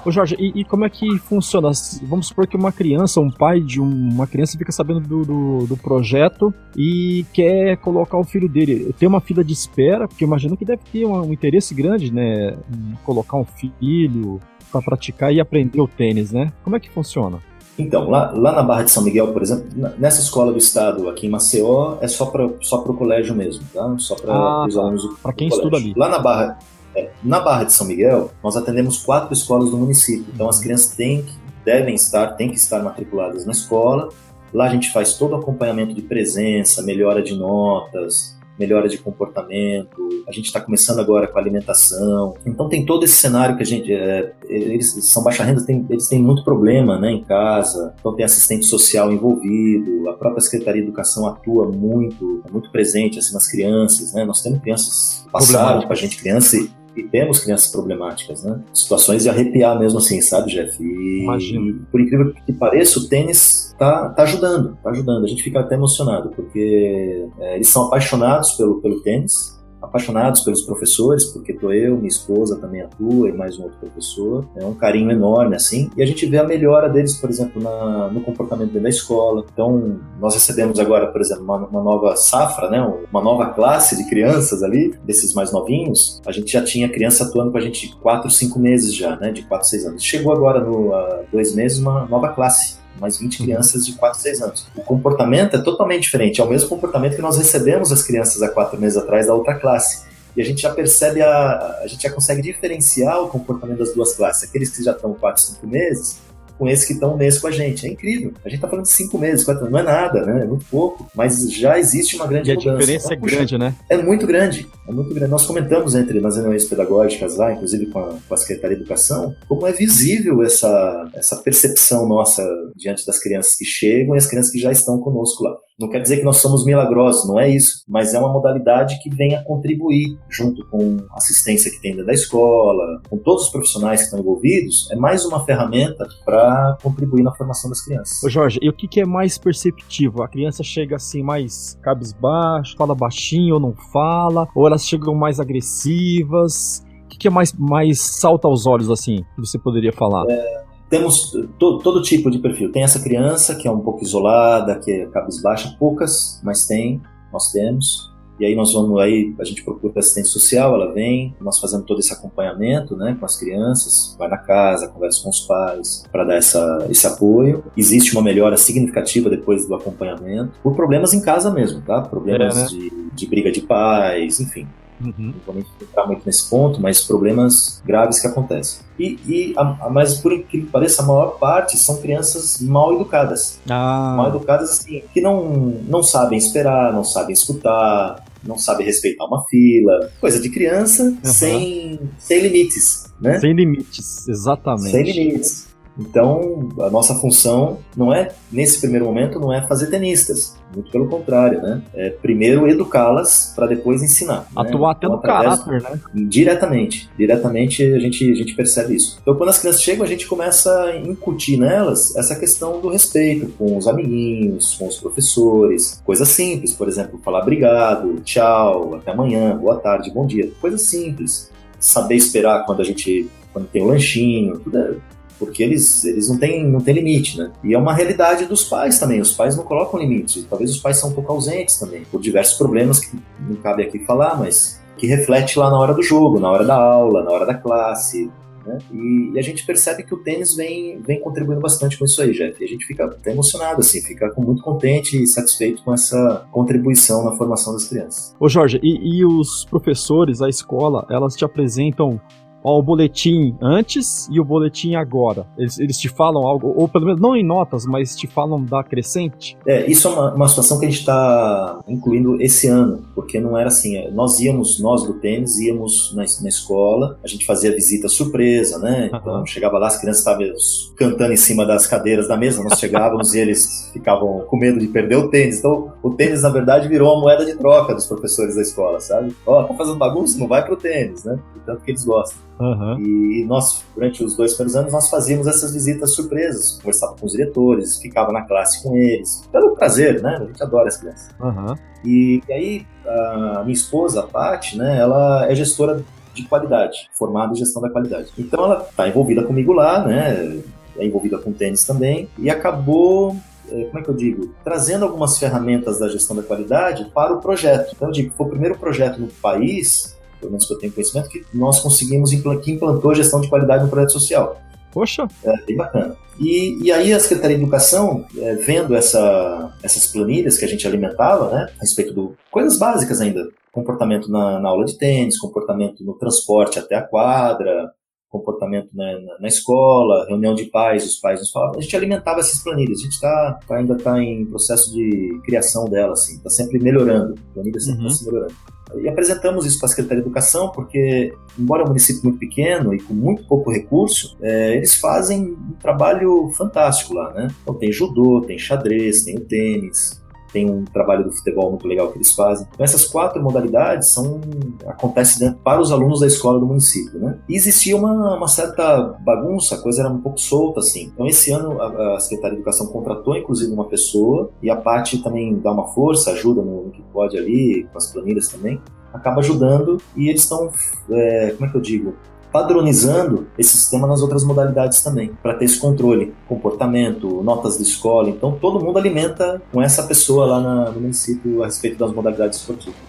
Ô 0.04 0.10
Jorge, 0.10 0.36
e, 0.40 0.62
e, 0.62 0.66
como 0.66 0.84
é 0.84 0.90
que 0.90 1.20
funciona? 1.20 1.70
Vamos 2.04 2.28
supor 2.28 2.48
que 2.48 2.58
uma 2.58 2.72
criança, 2.72 3.22
um 3.22 3.30
pai 3.30 3.60
de 3.60 3.80
uma 3.80 4.26
criança 4.26 4.58
fica 4.58 4.72
sabendo 4.72 5.00
do, 5.00 5.24
do, 5.24 5.68
do, 5.68 5.78
projeto 5.78 6.52
e 6.76 7.24
quer 7.32 7.78
colocar 7.78 8.18
o 8.18 8.24
filho 8.24 8.50
dele. 8.50 8.94
Tem 8.98 9.08
uma 9.08 9.22
fila 9.22 9.44
de 9.44 9.54
espera, 9.54 10.08
porque 10.08 10.24
eu 10.24 10.28
imagino 10.28 10.58
que 10.58 10.66
deve 10.66 10.82
ter 10.92 11.06
um, 11.06 11.14
um 11.22 11.32
interesse 11.32 11.76
grande, 11.76 12.12
né? 12.12 12.58
Em 12.74 12.96
colocar 13.06 13.38
um 13.38 13.46
filho 13.46 14.40
para 14.72 14.82
praticar 14.82 15.32
e 15.32 15.40
aprender 15.40 15.80
o 15.80 15.88
tênis, 15.88 16.32
né? 16.32 16.52
Como 16.64 16.76
é 16.76 16.80
que 16.80 16.90
funciona? 16.90 17.40
Então, 17.78 18.10
lá, 18.10 18.32
lá 18.32 18.52
na 18.52 18.64
Barra 18.64 18.84
de 18.84 18.92
São 18.92 19.04
Miguel, 19.04 19.32
por 19.32 19.42
exemplo, 19.42 19.66
nessa 19.98 20.22
escola 20.22 20.52
do 20.52 20.58
estado 20.58 21.10
aqui 21.10 21.28
em 21.28 21.30
Maceió, 21.30 21.98
é 22.02 22.08
só 22.08 22.26
para 22.26 22.50
só 22.62 22.78
o 22.78 22.94
colégio 22.94 23.36
mesmo, 23.36 23.64
tá? 23.74 23.96
Só 23.98 24.16
para 24.16 24.34
ah, 24.34 24.66
os 24.68 24.76
tá. 24.76 24.82
alunos 24.82 25.04
do 25.04 25.16
Para 25.16 25.34
quem 25.34 25.48
estuda 25.48 25.78
ali. 25.78 25.94
Lá 25.96 26.10
na 26.10 26.20
Barra, 26.20 26.60
é, 26.96 27.10
na 27.24 27.40
Barra 27.40 27.64
de 27.64 27.74
São 27.74 27.88
Miguel, 27.88 28.32
nós 28.44 28.56
atendemos 28.58 29.04
quatro 29.04 29.34
escolas 29.34 29.70
do 29.70 29.78
município. 29.78 30.26
Então 30.34 30.50
as 30.50 30.60
crianças 30.60 30.96
têm 30.96 31.24
que, 31.24 31.34
devem 31.64 31.96
estar, 31.96 32.28
têm 32.36 32.50
que 32.50 32.58
estar 32.58 32.82
matriculadas 32.84 33.46
na 33.46 33.52
escola. 33.52 34.10
Lá 34.54 34.66
a 34.66 34.70
gente 34.70 34.92
faz 34.92 35.14
todo 35.14 35.32
o 35.32 35.36
acompanhamento 35.36 35.94
de 35.94 36.02
presença, 36.02 36.84
melhora 36.84 37.22
de 37.22 37.34
notas, 37.34 38.38
melhora 38.60 38.88
de 38.88 38.98
comportamento. 38.98 40.10
A 40.28 40.32
gente 40.32 40.46
está 40.46 40.60
começando 40.60 41.00
agora 41.00 41.28
com 41.28 41.38
a 41.38 41.42
alimentação. 41.42 42.36
Então 42.46 42.68
tem 42.68 42.86
todo 42.86 43.04
esse 43.04 43.16
cenário 43.16 43.56
que 43.56 43.64
a 43.64 43.66
gente. 43.66 43.92
É, 43.92 44.34
eles 44.48 44.92
são 45.06 45.24
baixa 45.24 45.44
renda, 45.44 45.66
tem, 45.66 45.86
eles 45.90 46.08
têm 46.08 46.22
muito 46.22 46.44
problema 46.44 47.00
né, 47.00 47.12
em 47.12 47.24
casa. 47.24 47.96
Então 48.00 48.14
tem 48.14 48.26
assistente 48.26 48.66
social 48.66 49.12
envolvido. 49.12 50.10
A 50.10 50.14
própria 50.14 50.42
Secretaria 50.42 50.82
de 50.82 50.88
Educação 50.88 51.26
atua 51.28 51.72
muito, 51.72 52.44
é 52.48 52.52
muito 52.52 52.70
presente 52.72 53.18
assim, 53.18 53.34
nas 53.34 53.48
crianças. 53.48 54.14
Né? 54.14 54.26
Nós 54.26 54.42
temos 54.42 54.60
crianças 54.60 55.26
passaram 55.32 55.82
com 55.84 55.94
a 55.94 55.96
gente, 55.96 56.18
criança 56.18 56.58
e 56.58 56.70
temos 57.12 57.40
crianças 57.40 57.72
problemáticas, 57.72 58.44
né? 58.44 58.60
Situações 58.74 59.24
de 59.24 59.30
arrepiar 59.30 59.78
mesmo 59.80 60.00
assim, 60.00 60.22
sabe, 60.22 60.52
Jeff? 60.52 60.82
E, 60.82 61.24
Imagino. 61.24 61.86
por 61.92 62.02
incrível 62.02 62.34
que 62.46 62.54
pareça, 62.54 63.00
o 63.00 63.08
tênis 63.08 63.74
tá, 63.78 64.10
tá 64.10 64.24
ajudando, 64.24 64.78
tá 64.84 64.90
ajudando. 64.90 65.26
A 65.26 65.28
gente 65.28 65.44
fica 65.44 65.60
até 65.60 65.76
emocionado, 65.76 66.30
porque 66.36 67.28
é, 67.40 67.56
eles 67.56 67.68
são 67.68 67.88
apaixonados 67.88 68.52
pelo, 68.54 68.82
pelo 68.82 69.02
tênis, 69.02 69.61
apaixonados 69.92 70.42
pelos 70.42 70.62
professores, 70.62 71.26
porque 71.26 71.54
tô 71.54 71.72
eu, 71.72 71.98
minha 71.98 72.08
esposa 72.08 72.58
também 72.58 72.82
atua 72.82 73.30
e 73.30 73.34
mais 73.34 73.60
um 73.60 73.64
outro 73.64 73.78
professor. 73.78 74.48
É 74.56 74.66
um 74.66 74.74
carinho 74.74 75.12
enorme, 75.12 75.56
assim. 75.56 75.90
E 75.98 76.02
a 76.02 76.06
gente 76.06 76.26
vê 76.26 76.38
a 76.38 76.46
melhora 76.46 76.90
deles, 76.90 77.18
por 77.18 77.30
exemplo, 77.30 77.62
na, 77.62 78.08
no 78.08 78.22
comportamento 78.22 78.70
dentro 78.70 78.84
da 78.84 78.90
escola. 78.90 79.44
Então, 79.52 80.00
nós 80.20 80.34
recebemos 80.34 80.80
agora, 80.80 81.08
por 81.08 81.20
exemplo, 81.20 81.44
uma, 81.44 81.58
uma, 81.58 81.84
nova 81.84 82.16
safra, 82.16 82.70
né? 82.70 82.82
Uma 83.12 83.22
nova 83.22 83.48
classe 83.48 83.98
de 83.98 84.10
crianças 84.10 84.64
ali, 84.64 84.96
desses 85.04 85.34
mais 85.34 85.52
novinhos. 85.52 86.22
A 86.26 86.32
gente 86.32 86.52
já 86.52 86.64
tinha 86.64 86.88
criança 86.88 87.26
atuando 87.26 87.52
com 87.52 87.58
a 87.58 87.62
gente 87.62 87.94
quatro, 87.98 88.32
cinco 88.32 88.60
meses 88.60 88.96
já, 88.96 89.18
né? 89.18 89.32
De 89.32 89.44
quatro, 89.44 89.68
seis 89.68 89.86
anos. 89.86 90.02
Chegou 90.02 90.32
agora, 90.32 90.64
no, 90.64 90.94
há 90.96 91.24
dois 91.32 91.54
meses, 91.54 91.80
uma 91.80 92.06
nova 92.06 92.30
classe 92.30 92.81
mais 93.02 93.18
20 93.18 93.40
uhum. 93.40 93.46
crianças 93.46 93.86
de 93.86 93.94
4, 93.94 94.22
6 94.22 94.42
anos. 94.42 94.68
O 94.76 94.82
comportamento 94.82 95.56
é 95.56 95.62
totalmente 95.62 96.04
diferente, 96.04 96.40
é 96.40 96.44
o 96.44 96.48
mesmo 96.48 96.70
comportamento 96.70 97.16
que 97.16 97.22
nós 97.22 97.38
recebemos 97.38 97.92
as 97.92 98.04
crianças 98.04 98.42
há 98.42 98.48
4 98.48 98.80
meses 98.80 98.98
atrás 98.98 99.28
da 99.28 99.34
outra 99.34 99.56
classe. 99.56 100.06
E 100.38 100.42
a 100.42 100.46
gente 100.46 100.62
já 100.62 100.70
percebe, 100.74 101.22
a, 101.22 101.80
a 101.84 101.88
gente 101.88 102.04
já 102.04 102.10
consegue 102.10 102.42
diferenciar 102.42 103.22
o 103.22 103.28
comportamento 103.28 103.80
das 103.80 103.94
duas 103.94 104.14
classes. 104.14 104.48
Aqueles 104.48 104.70
que 104.70 104.82
já 104.82 104.92
estão 104.92 105.14
4, 105.14 105.42
5 105.42 105.68
meses, 105.68 106.20
com 106.62 106.70
esses 106.70 106.86
que 106.86 106.94
estão 106.94 107.16
um 107.16 107.18
mês 107.18 107.40
com 107.40 107.48
a 107.48 107.52
gente. 107.52 107.88
É 107.88 107.90
incrível. 107.90 108.34
A 108.46 108.48
gente 108.48 108.58
está 108.58 108.68
falando 108.68 108.86
de 108.86 108.92
cinco 108.92 109.18
meses, 109.18 109.44
quatro 109.44 109.68
não 109.68 109.80
é 109.80 109.82
nada, 109.82 110.24
né? 110.24 110.44
É 110.44 110.46
muito 110.46 110.64
pouco. 110.66 111.10
Mas 111.16 111.52
já 111.52 111.80
existe 111.80 112.16
uma 112.16 112.28
grande 112.28 112.52
e 112.52 112.54
mudança. 112.54 112.70
a 112.70 112.78
diferença 112.78 113.14
então, 113.16 113.28
é 113.28 113.32
grande, 113.32 113.58
né? 113.58 113.76
É 113.90 113.98
muito 113.98 114.28
grande. 114.28 114.68
É 114.88 114.92
muito 114.92 115.12
grande. 115.12 115.32
Nós 115.32 115.48
comentamos 115.48 115.96
entre 115.96 116.20
nas 116.20 116.36
reuniões 116.36 116.66
pedagógicas 116.66 117.36
lá, 117.36 117.52
inclusive 117.52 117.88
com 117.88 117.98
a, 117.98 118.16
com 118.28 118.34
a 118.36 118.38
Secretaria 118.38 118.78
de 118.78 118.84
Educação, 118.84 119.36
como 119.48 119.66
é 119.66 119.72
visível 119.72 120.44
essa, 120.44 121.10
essa 121.16 121.38
percepção 121.38 122.08
nossa 122.08 122.48
diante 122.76 123.08
das 123.08 123.18
crianças 123.18 123.56
que 123.56 123.66
chegam 123.66 124.14
e 124.14 124.20
as 124.20 124.28
crianças 124.28 124.52
que 124.52 124.60
já 124.60 124.72
estão 124.72 125.00
conosco 125.00 125.44
lá. 125.44 125.58
Não 125.82 125.90
quer 125.90 126.02
dizer 126.02 126.18
que 126.18 126.24
nós 126.24 126.38
somos 126.38 126.66
milagrosos, 126.66 127.28
não 127.28 127.40
é 127.40 127.50
isso, 127.50 127.84
mas 127.88 128.14
é 128.14 128.20
uma 128.20 128.32
modalidade 128.32 129.00
que 129.02 129.10
vem 129.10 129.36
a 129.36 129.44
contribuir 129.44 130.18
junto 130.30 130.66
com 130.68 130.98
a 131.12 131.18
assistência 131.18 131.72
que 131.72 131.82
tem 131.82 131.96
da 131.96 132.14
escola, 132.14 133.02
com 133.10 133.18
todos 133.18 133.46
os 133.46 133.50
profissionais 133.50 134.00
que 134.00 134.06
estão 134.06 134.20
envolvidos, 134.20 134.90
é 134.92 134.96
mais 134.96 135.26
uma 135.26 135.44
ferramenta 135.46 136.08
para 136.24 136.78
contribuir 136.82 137.24
na 137.24 137.34
formação 137.34 137.70
das 137.70 137.84
crianças. 137.84 138.24
Ô 138.24 138.30
Jorge, 138.30 138.60
e 138.62 138.70
o 138.70 138.74
que, 138.74 138.88
que 138.88 139.02
é 139.02 139.06
mais 139.06 139.38
perceptivo? 139.38 140.24
A 140.24 140.28
criança 140.28 140.64
chega 140.64 140.96
assim 140.96 141.22
mais 141.22 141.78
cabisbaixo, 141.82 142.76
fala 142.78 142.96
baixinho 142.96 143.56
ou 143.56 143.60
não 143.60 143.74
fala, 143.92 144.48
ou 144.56 144.68
elas 144.68 144.86
chegam 144.86 145.14
mais 145.16 145.40
agressivas? 145.40 146.84
O 147.06 147.08
que, 147.08 147.18
que 147.18 147.28
é 147.28 147.32
mais, 147.32 147.54
mais 147.54 148.00
salta 148.00 148.48
aos 148.48 148.66
olhos 148.66 148.90
assim, 148.90 149.18
que 149.36 149.42
você 149.42 149.60
poderia 149.60 149.92
falar? 149.92 150.26
É 150.30 150.71
temos 150.92 151.32
to, 151.58 151.80
todo 151.80 152.02
tipo 152.02 152.30
de 152.30 152.38
perfil. 152.38 152.70
Tem 152.72 152.84
essa 152.84 153.02
criança 153.02 153.56
que 153.56 153.68
é 153.68 153.72
um 153.72 153.80
pouco 153.80 154.04
isolada, 154.04 154.78
que 154.78 154.92
é 154.92 155.06
cabisbaixa, 155.08 155.76
poucas, 155.80 156.40
mas 156.44 156.68
tem, 156.68 157.02
nós 157.32 157.52
temos. 157.52 158.12
E 158.38 158.46
aí 158.46 158.56
nós 158.56 158.74
vamos 158.74 159.00
aí, 159.00 159.34
a 159.40 159.44
gente 159.44 159.64
procura 159.64 159.94
assistente 159.98 160.28
social, 160.28 160.74
ela 160.74 160.92
vem, 160.92 161.36
nós 161.40 161.60
fazemos 161.60 161.86
todo 161.86 162.00
esse 162.00 162.12
acompanhamento, 162.12 162.98
né, 162.98 163.16
com 163.20 163.24
as 163.24 163.38
crianças, 163.38 164.16
vai 164.18 164.28
na 164.28 164.38
casa, 164.38 164.88
conversa 164.88 165.22
com 165.24 165.30
os 165.30 165.42
pais 165.42 166.04
para 166.12 166.24
dar 166.24 166.36
essa, 166.36 166.88
esse 166.90 167.06
apoio. 167.06 167.64
Existe 167.78 168.14
uma 168.14 168.24
melhora 168.24 168.58
significativa 168.58 169.30
depois 169.30 169.68
do 169.68 169.76
acompanhamento, 169.76 170.54
por 170.64 170.76
problemas 170.76 171.14
em 171.14 171.22
casa 171.22 171.52
mesmo, 171.52 171.82
tá? 171.82 172.02
Problemas 172.02 172.58
é, 172.58 172.62
né? 172.62 172.68
de, 172.68 173.10
de 173.14 173.28
briga 173.28 173.52
de 173.52 173.62
pais, 173.62 174.40
enfim. 174.40 174.68
Uhum. 175.04 175.34
Não 175.48 175.54
vou 175.54 175.64
entrar 175.82 176.08
muito 176.08 176.24
nesse 176.26 176.50
ponto, 176.50 176.82
mas 176.82 177.02
problemas 177.02 177.82
graves 177.86 178.20
que 178.20 178.28
acontecem. 178.28 178.82
E, 179.00 179.20
e 179.26 179.54
a, 179.58 179.86
a, 179.86 179.90
mas 179.90 180.18
por 180.18 180.38
que 180.44 180.62
pareça, 180.62 181.02
a 181.02 181.06
maior 181.06 181.38
parte 181.40 181.78
são 181.78 182.02
crianças 182.02 182.62
mal 182.62 182.94
educadas. 182.94 183.60
Ah. 183.70 184.14
Mal 184.18 184.30
educadas, 184.30 184.70
assim, 184.72 185.02
que 185.14 185.22
não, 185.22 185.50
não 185.88 186.04
sabem 186.04 186.38
esperar, 186.38 186.94
não 186.94 187.04
sabem 187.04 187.34
escutar, 187.34 188.24
não 188.44 188.58
sabem 188.58 188.86
respeitar 188.86 189.26
uma 189.26 189.44
fila. 189.46 190.12
Coisa 190.20 190.40
de 190.40 190.50
criança 190.50 191.04
uhum. 191.04 191.20
sem, 191.24 192.00
sem 192.18 192.42
limites, 192.42 193.12
né? 193.20 193.40
Sem 193.40 193.54
limites, 193.54 194.28
exatamente. 194.28 194.92
Sem 194.92 195.04
limites. 195.04 195.71
Então, 195.98 196.70
a 196.80 196.90
nossa 196.90 197.16
função 197.16 197.80
não 197.96 198.14
é, 198.14 198.30
nesse 198.52 198.80
primeiro 198.80 199.06
momento, 199.06 199.40
não 199.40 199.54
é 199.54 199.62
fazer 199.68 199.88
tenistas. 199.88 200.56
Muito 200.74 200.90
pelo 200.90 201.08
contrário, 201.08 201.62
né? 201.62 201.82
É 201.94 202.10
primeiro 202.10 202.68
educá-las 202.68 203.52
para 203.54 203.68
depois 203.68 204.02
ensinar. 204.02 204.42
Né? 204.42 204.46
Atuar 204.56 204.92
né? 204.92 204.96
até 204.98 205.06
então, 205.06 205.18
no 205.18 205.22
caráter, 205.22 205.82
né? 205.82 206.00
Diretamente. 206.14 207.10
Diretamente 207.18 207.84
a 207.84 208.00
gente, 208.00 208.32
a 208.32 208.36
gente 208.36 208.56
percebe 208.56 208.96
isso. 208.96 209.18
Então, 209.22 209.36
quando 209.36 209.50
as 209.50 209.60
crianças 209.60 209.82
chegam, 209.82 210.06
a 210.06 210.08
gente 210.08 210.26
começa 210.28 210.84
a 210.84 210.98
incutir 210.98 211.60
nelas 211.60 212.16
essa 212.16 212.36
questão 212.36 212.80
do 212.80 212.90
respeito 212.90 213.50
com 213.58 213.78
os 213.78 213.88
amiguinhos, 213.88 214.76
com 214.78 214.88
os 214.88 214.98
professores. 214.98 216.02
Coisas 216.06 216.30
simples, 216.30 216.74
por 216.74 216.88
exemplo, 216.88 217.20
falar 217.24 217.42
obrigado, 217.42 218.22
tchau, 218.24 218.96
até 218.96 219.12
amanhã, 219.12 219.58
boa 219.58 219.76
tarde, 219.76 220.10
bom 220.12 220.26
dia. 220.26 220.50
Coisas 220.62 220.84
simples. 220.84 221.52
Saber 221.80 222.16
esperar 222.16 222.66
quando 222.66 222.82
a 222.82 222.86
gente 222.86 223.30
quando 223.52 223.68
tem 223.68 223.82
o 223.82 223.88
lanchinho, 223.88 224.60
tudo 224.60 224.78
é 224.78 224.96
porque 225.42 225.64
eles, 225.64 226.06
eles 226.06 226.30
não, 226.30 226.38
têm, 226.38 226.64
não 226.64 226.80
têm 226.80 226.94
limite, 226.94 227.40
né? 227.40 227.52
E 227.64 227.74
é 227.74 227.78
uma 227.80 227.96
realidade 227.96 228.46
dos 228.46 228.64
pais 228.64 229.00
também, 229.00 229.20
os 229.20 229.32
pais 229.32 229.58
não 229.58 229.64
colocam 229.64 230.00
limites, 230.00 230.46
talvez 230.48 230.70
os 230.70 230.78
pais 230.78 230.98
são 230.98 231.10
um 231.10 231.14
pouco 231.14 231.32
ausentes 231.32 231.80
também, 231.80 232.04
por 232.12 232.22
diversos 232.22 232.56
problemas 232.60 233.00
que 233.00 233.18
não 233.40 233.56
cabe 233.56 233.82
aqui 233.82 234.06
falar, 234.06 234.38
mas 234.38 234.80
que 234.98 235.08
reflete 235.08 235.58
lá 235.58 235.72
na 235.72 235.80
hora 235.80 235.96
do 235.96 236.04
jogo, 236.04 236.40
na 236.40 236.52
hora 236.52 236.64
da 236.64 236.76
aula, 236.76 237.24
na 237.24 237.32
hora 237.32 237.48
da 237.48 237.56
classe, 237.56 238.30
né? 238.64 238.78
E, 238.92 239.32
e, 239.34 239.40
a 239.40 239.42
gente 239.42 239.66
percebe 239.66 240.04
que 240.04 240.14
o 240.14 240.18
tênis 240.18 240.56
vem, 240.56 241.02
vem 241.02 241.20
contribuindo 241.20 241.60
bastante 241.60 241.98
com 241.98 242.06
isso 242.06 242.22
aí, 242.22 242.32
Jeff. 242.32 242.62
E 242.62 242.64
a 242.64 242.68
gente 242.68 242.86
fica 242.86 243.06
até 243.06 243.32
emocionado, 243.32 243.80
assim, 243.80 244.02
fica 244.02 244.32
muito 244.38 244.62
contente 244.62 245.22
e 245.22 245.26
satisfeito 245.26 245.84
com 245.84 245.92
essa 245.94 246.48
contribuição 246.52 247.24
na 247.24 247.32
formação 247.36 247.74
das 247.74 247.86
crianças. 247.88 248.36
Ô 248.40 248.48
Jorge, 248.48 248.80
e, 248.84 249.18
e 249.18 249.26
os 249.26 249.66
professores, 249.66 250.42
a 250.42 250.50
escola, 250.50 251.06
elas 251.10 251.36
te 251.36 251.44
apresentam 251.44 252.22
o 252.64 252.82
boletim 252.82 253.56
antes 253.62 254.28
e 254.32 254.40
o 254.40 254.46
boletim 254.46 254.96
agora? 254.96 255.46
Eles, 255.58 255.80
eles 255.80 255.98
te 255.98 256.10
falam 256.10 256.46
algo, 256.46 256.74
ou 256.76 256.88
pelo 256.88 257.06
menos 257.06 257.22
não 257.22 257.36
em 257.36 257.44
notas, 257.44 257.86
mas 257.86 258.16
te 258.16 258.28
falam 258.28 258.64
da 258.64 258.84
crescente? 258.84 259.58
É, 259.66 259.90
isso 259.90 260.08
é 260.08 260.12
uma, 260.12 260.34
uma 260.34 260.48
situação 260.48 260.80
que 260.80 260.86
a 260.86 260.90
gente 260.90 261.00
está 261.00 261.80
incluindo 261.88 262.42
esse 262.42 262.68
ano, 262.68 263.04
porque 263.16 263.40
não 263.40 263.58
era 263.58 263.68
assim. 263.68 263.98
É, 263.98 264.12
nós 264.12 264.40
íamos, 264.40 264.80
nós 264.80 265.04
do 265.04 265.14
tênis, 265.14 265.60
íamos 265.60 266.14
na, 266.16 266.24
na 266.42 266.50
escola, 266.50 267.18
a 267.24 267.28
gente 267.28 267.46
fazia 267.46 267.72
visita 267.72 268.08
surpresa, 268.08 268.80
né? 268.80 269.10
Então 269.14 269.40
uhum. 269.40 269.46
chegava 269.46 269.78
lá, 269.78 269.88
as 269.88 270.00
crianças 270.00 270.20
estavam 270.20 270.48
cantando 270.96 271.34
em 271.34 271.38
cima 271.38 271.66
das 271.66 271.88
cadeiras 271.88 272.28
da 272.28 272.38
mesa, 272.38 272.64
nós 272.64 272.80
chegávamos 272.80 273.34
e 273.34 273.40
eles 273.40 273.90
ficavam 273.92 274.42
com 274.48 274.58
medo 274.58 274.80
de 274.80 274.88
perder 274.88 275.16
o 275.18 275.30
tênis. 275.30 275.60
Então 275.60 275.92
o 276.02 276.12
tênis, 276.12 276.44
na 276.44 276.50
verdade, 276.50 276.88
virou 276.88 277.14
uma 277.14 277.22
moeda 277.22 277.46
de 277.46 277.56
troca 277.56 277.94
dos 277.94 278.06
professores 278.08 278.56
da 278.56 278.62
escola, 278.62 279.00
sabe? 279.00 279.36
Ó, 279.46 279.62
oh, 279.62 279.68
tá 279.68 279.74
fazendo 279.74 279.98
bagunça? 279.98 280.38
Não 280.40 280.48
vai 280.48 280.66
pro 280.66 280.76
tênis, 280.76 281.24
né? 281.24 281.40
Tanto 281.66 281.84
que 281.84 281.92
eles 281.92 282.04
gostam. 282.04 282.51
Uhum. 282.62 283.00
E 283.00 283.46
nós, 283.46 283.84
durante 283.96 284.24
os 284.24 284.36
dois 284.36 284.54
primeiros 284.54 284.76
anos, 284.76 284.94
nós 284.94 285.10
fazíamos 285.10 285.48
essas 285.48 285.74
visitas 285.74 286.14
surpresas, 286.14 286.74
conversava 286.74 287.16
com 287.20 287.26
os 287.26 287.32
diretores, 287.32 287.98
ficava 288.00 288.32
na 288.32 288.44
classe 288.44 288.84
com 288.84 288.96
eles, 288.96 289.48
pelo 289.52 289.76
prazer, 289.76 290.22
né? 290.22 290.38
A 290.40 290.46
gente 290.46 290.62
adora 290.62 290.88
as 290.88 290.98
crianças. 290.98 291.30
Uhum. 291.40 291.76
E, 292.06 292.42
e, 292.48 292.54
aí, 292.54 292.88
a 293.06 293.62
minha 293.64 293.74
esposa, 293.74 294.22
a 294.22 294.24
Paty, 294.24 294.78
né, 294.78 294.98
ela 294.98 295.48
é 295.50 295.56
gestora 295.56 296.04
de 296.34 296.44
qualidade, 296.44 297.10
formada 297.14 297.54
em 297.54 297.56
gestão 297.58 297.82
da 297.82 297.90
qualidade. 297.90 298.32
Então 298.38 298.64
ela 298.64 298.88
está 298.90 299.08
envolvida 299.08 299.44
comigo 299.44 299.74
lá, 299.74 300.06
né? 300.06 300.62
É 300.98 301.06
envolvida 301.06 301.38
com 301.38 301.52
tênis 301.52 301.84
também, 301.84 302.30
e 302.38 302.50
acabou 302.50 303.36
é, 303.70 303.86
como 303.86 304.00
é 304.00 304.02
que 304.04 304.10
eu 304.10 304.14
digo, 304.14 304.54
trazendo 304.64 305.06
algumas 305.06 305.38
ferramentas 305.40 306.00
da 306.00 306.08
gestão 306.10 306.36
da 306.36 306.44
qualidade 306.44 307.06
para 307.14 307.34
o 307.34 307.40
projeto. 307.40 307.94
Então, 307.96 308.10
eu 308.10 308.12
digo, 308.12 308.34
foi 308.36 308.46
o 308.46 308.50
primeiro 308.50 308.78
projeto 308.78 309.20
no 309.20 309.28
país 309.28 310.18
pelo 310.42 310.52
menos 310.52 310.68
que 310.68 310.74
eu 310.74 310.78
tenho 310.78 310.92
conhecimento, 310.92 311.30
que 311.30 311.46
nós 311.54 311.80
conseguimos, 311.80 312.32
que 312.62 312.72
implantou 312.72 313.16
gestão 313.16 313.40
de 313.40 313.48
qualidade 313.48 313.84
no 313.84 313.90
projeto 313.90 314.12
social. 314.12 314.60
Poxa! 314.92 315.28
É 315.44 315.66
bem 315.66 315.78
bacana. 315.78 316.18
E, 316.40 316.84
e 316.84 316.92
aí 316.92 317.14
a 317.14 317.20
Secretaria 317.20 317.56
de 317.56 317.64
Educação, 317.64 318.26
é, 318.38 318.56
vendo 318.56 318.96
essa, 318.96 319.74
essas 319.82 320.08
planilhas 320.08 320.58
que 320.58 320.66
a 320.66 320.68
gente 320.68 320.86
alimentava, 320.86 321.50
né, 321.52 321.70
a 321.78 321.82
respeito 321.82 322.14
de 322.14 322.36
coisas 322.50 322.78
básicas 322.78 323.22
ainda, 323.22 323.48
comportamento 323.72 324.30
na, 324.30 324.60
na, 324.60 324.70
aula 324.70 324.86
de 324.86 324.98
tênis, 324.98 325.38
comportamento 325.38 326.04
no 326.04 326.14
transporte 326.14 326.78
até 326.78 326.96
a 326.96 327.02
quadra, 327.02 327.92
comportamento 328.30 328.90
na, 328.94 329.20
na, 329.20 329.40
na, 329.40 329.48
escola, 329.48 330.26
reunião 330.28 330.54
de 330.54 330.66
pais, 330.66 331.06
os 331.06 331.20
pais 331.20 331.40
nos 331.40 331.52
falavam. 331.52 331.78
A 331.78 331.82
gente 331.82 331.96
alimentava 331.96 332.40
essas 332.40 332.64
planilhas. 332.64 333.00
A 333.00 333.04
gente 333.04 333.20
tá, 333.20 333.60
tá 333.68 333.76
ainda 333.76 333.96
está 333.96 334.22
em 334.22 334.46
processo 334.46 334.92
de 334.92 335.40
criação 335.44 335.86
dela, 335.86 336.14
assim, 336.14 336.36
está 336.38 336.50
sempre 336.50 336.80
melhorando. 336.80 337.36
A 337.52 337.54
planilha 337.54 337.80
sempre 337.80 338.08
está 338.08 338.26
uhum. 338.26 338.32
melhorando. 338.32 338.56
E 339.00 339.08
apresentamos 339.08 339.66
isso 339.66 339.80
para 339.80 339.88
a 339.88 339.90
Secretaria 339.90 340.22
de 340.22 340.28
Educação, 340.28 340.70
porque, 340.70 341.34
embora 341.58 341.82
é 341.82 341.86
um 341.86 341.90
município 341.90 342.24
muito 342.24 342.40
pequeno 342.40 342.94
e 342.94 343.00
com 343.02 343.14
muito 343.14 343.44
pouco 343.46 343.72
recurso, 343.72 344.38
é, 344.42 344.76
eles 344.76 344.96
fazem 344.96 345.52
um 345.52 345.74
trabalho 345.82 346.50
fantástico 346.56 347.14
lá, 347.14 347.34
né? 347.34 347.48
Então 347.62 347.74
tem 347.76 347.92
judô, 347.92 348.42
tem 348.42 348.58
xadrez, 348.58 349.24
tem 349.24 349.38
o 349.38 349.42
tênis, 349.42 350.21
tem 350.52 350.70
um 350.70 350.84
trabalho 350.86 351.24
do 351.24 351.32
futebol 351.32 351.70
muito 351.72 351.88
legal 351.88 352.12
que 352.12 352.18
eles 352.18 352.34
fazem. 352.34 352.68
Então, 352.74 352.84
essas 352.84 353.06
quatro 353.06 353.42
modalidades 353.42 354.14
são 354.14 354.40
acontecem 354.86 355.54
para 355.64 355.82
os 355.82 355.92
alunos 355.92 356.20
da 356.20 356.28
escola 356.28 356.60
do 356.60 356.66
município, 356.66 357.20
né? 357.20 357.38
E 357.48 357.56
existia 357.56 357.96
uma, 357.96 358.36
uma 358.36 358.48
certa 358.48 359.16
bagunça, 359.22 359.76
a 359.76 359.78
coisa 359.82 360.02
era 360.02 360.10
um 360.10 360.20
pouco 360.20 360.40
solta, 360.40 360.80
assim. 360.80 361.12
Então, 361.14 361.26
esse 361.26 361.52
ano 361.52 361.82
a, 361.82 362.16
a 362.16 362.20
Secretaria 362.20 362.56
de 362.56 362.62
Educação 362.62 362.88
contratou, 362.88 363.36
inclusive, 363.36 363.72
uma 363.72 363.86
pessoa 363.86 364.50
e 364.62 364.70
a 364.70 364.76
parte 364.76 365.22
também 365.22 365.58
dá 365.60 365.72
uma 365.72 365.88
força, 365.88 366.32
ajuda 366.32 366.62
no, 366.62 366.86
no 366.86 366.92
que 366.92 367.02
pode 367.14 367.38
ali, 367.38 367.88
com 367.92 367.98
as 367.98 368.12
planilhas 368.12 368.48
também 368.48 368.80
acaba 369.14 369.42
ajudando 369.42 369.98
e 370.16 370.30
eles 370.30 370.44
estão, 370.44 370.72
é, 371.10 371.52
como 371.52 371.66
é 371.66 371.72
que 371.72 371.78
eu 371.78 371.82
digo, 371.82 372.16
padronizando 372.52 373.48
esse 373.58 373.78
sistema 373.78 374.08
nas 374.08 374.22
outras 374.22 374.44
modalidades 374.44 375.02
também, 375.02 375.32
para 375.42 375.54
ter 375.54 375.66
esse 375.66 375.80
controle, 375.80 376.34
comportamento, 376.48 377.42
notas 377.44 377.78
de 377.78 377.84
escola. 377.84 378.30
Então 378.30 378.58
todo 378.60 378.84
mundo 378.84 378.98
alimenta 378.98 379.62
com 379.72 379.82
essa 379.82 380.04
pessoa 380.04 380.46
lá 380.46 380.62
na, 380.62 380.92
no 380.92 381.02
município 381.02 381.64
a 381.64 381.66
respeito 381.66 381.98
das 381.98 382.14
modalidades 382.14 382.60
esportivas. 382.60 383.00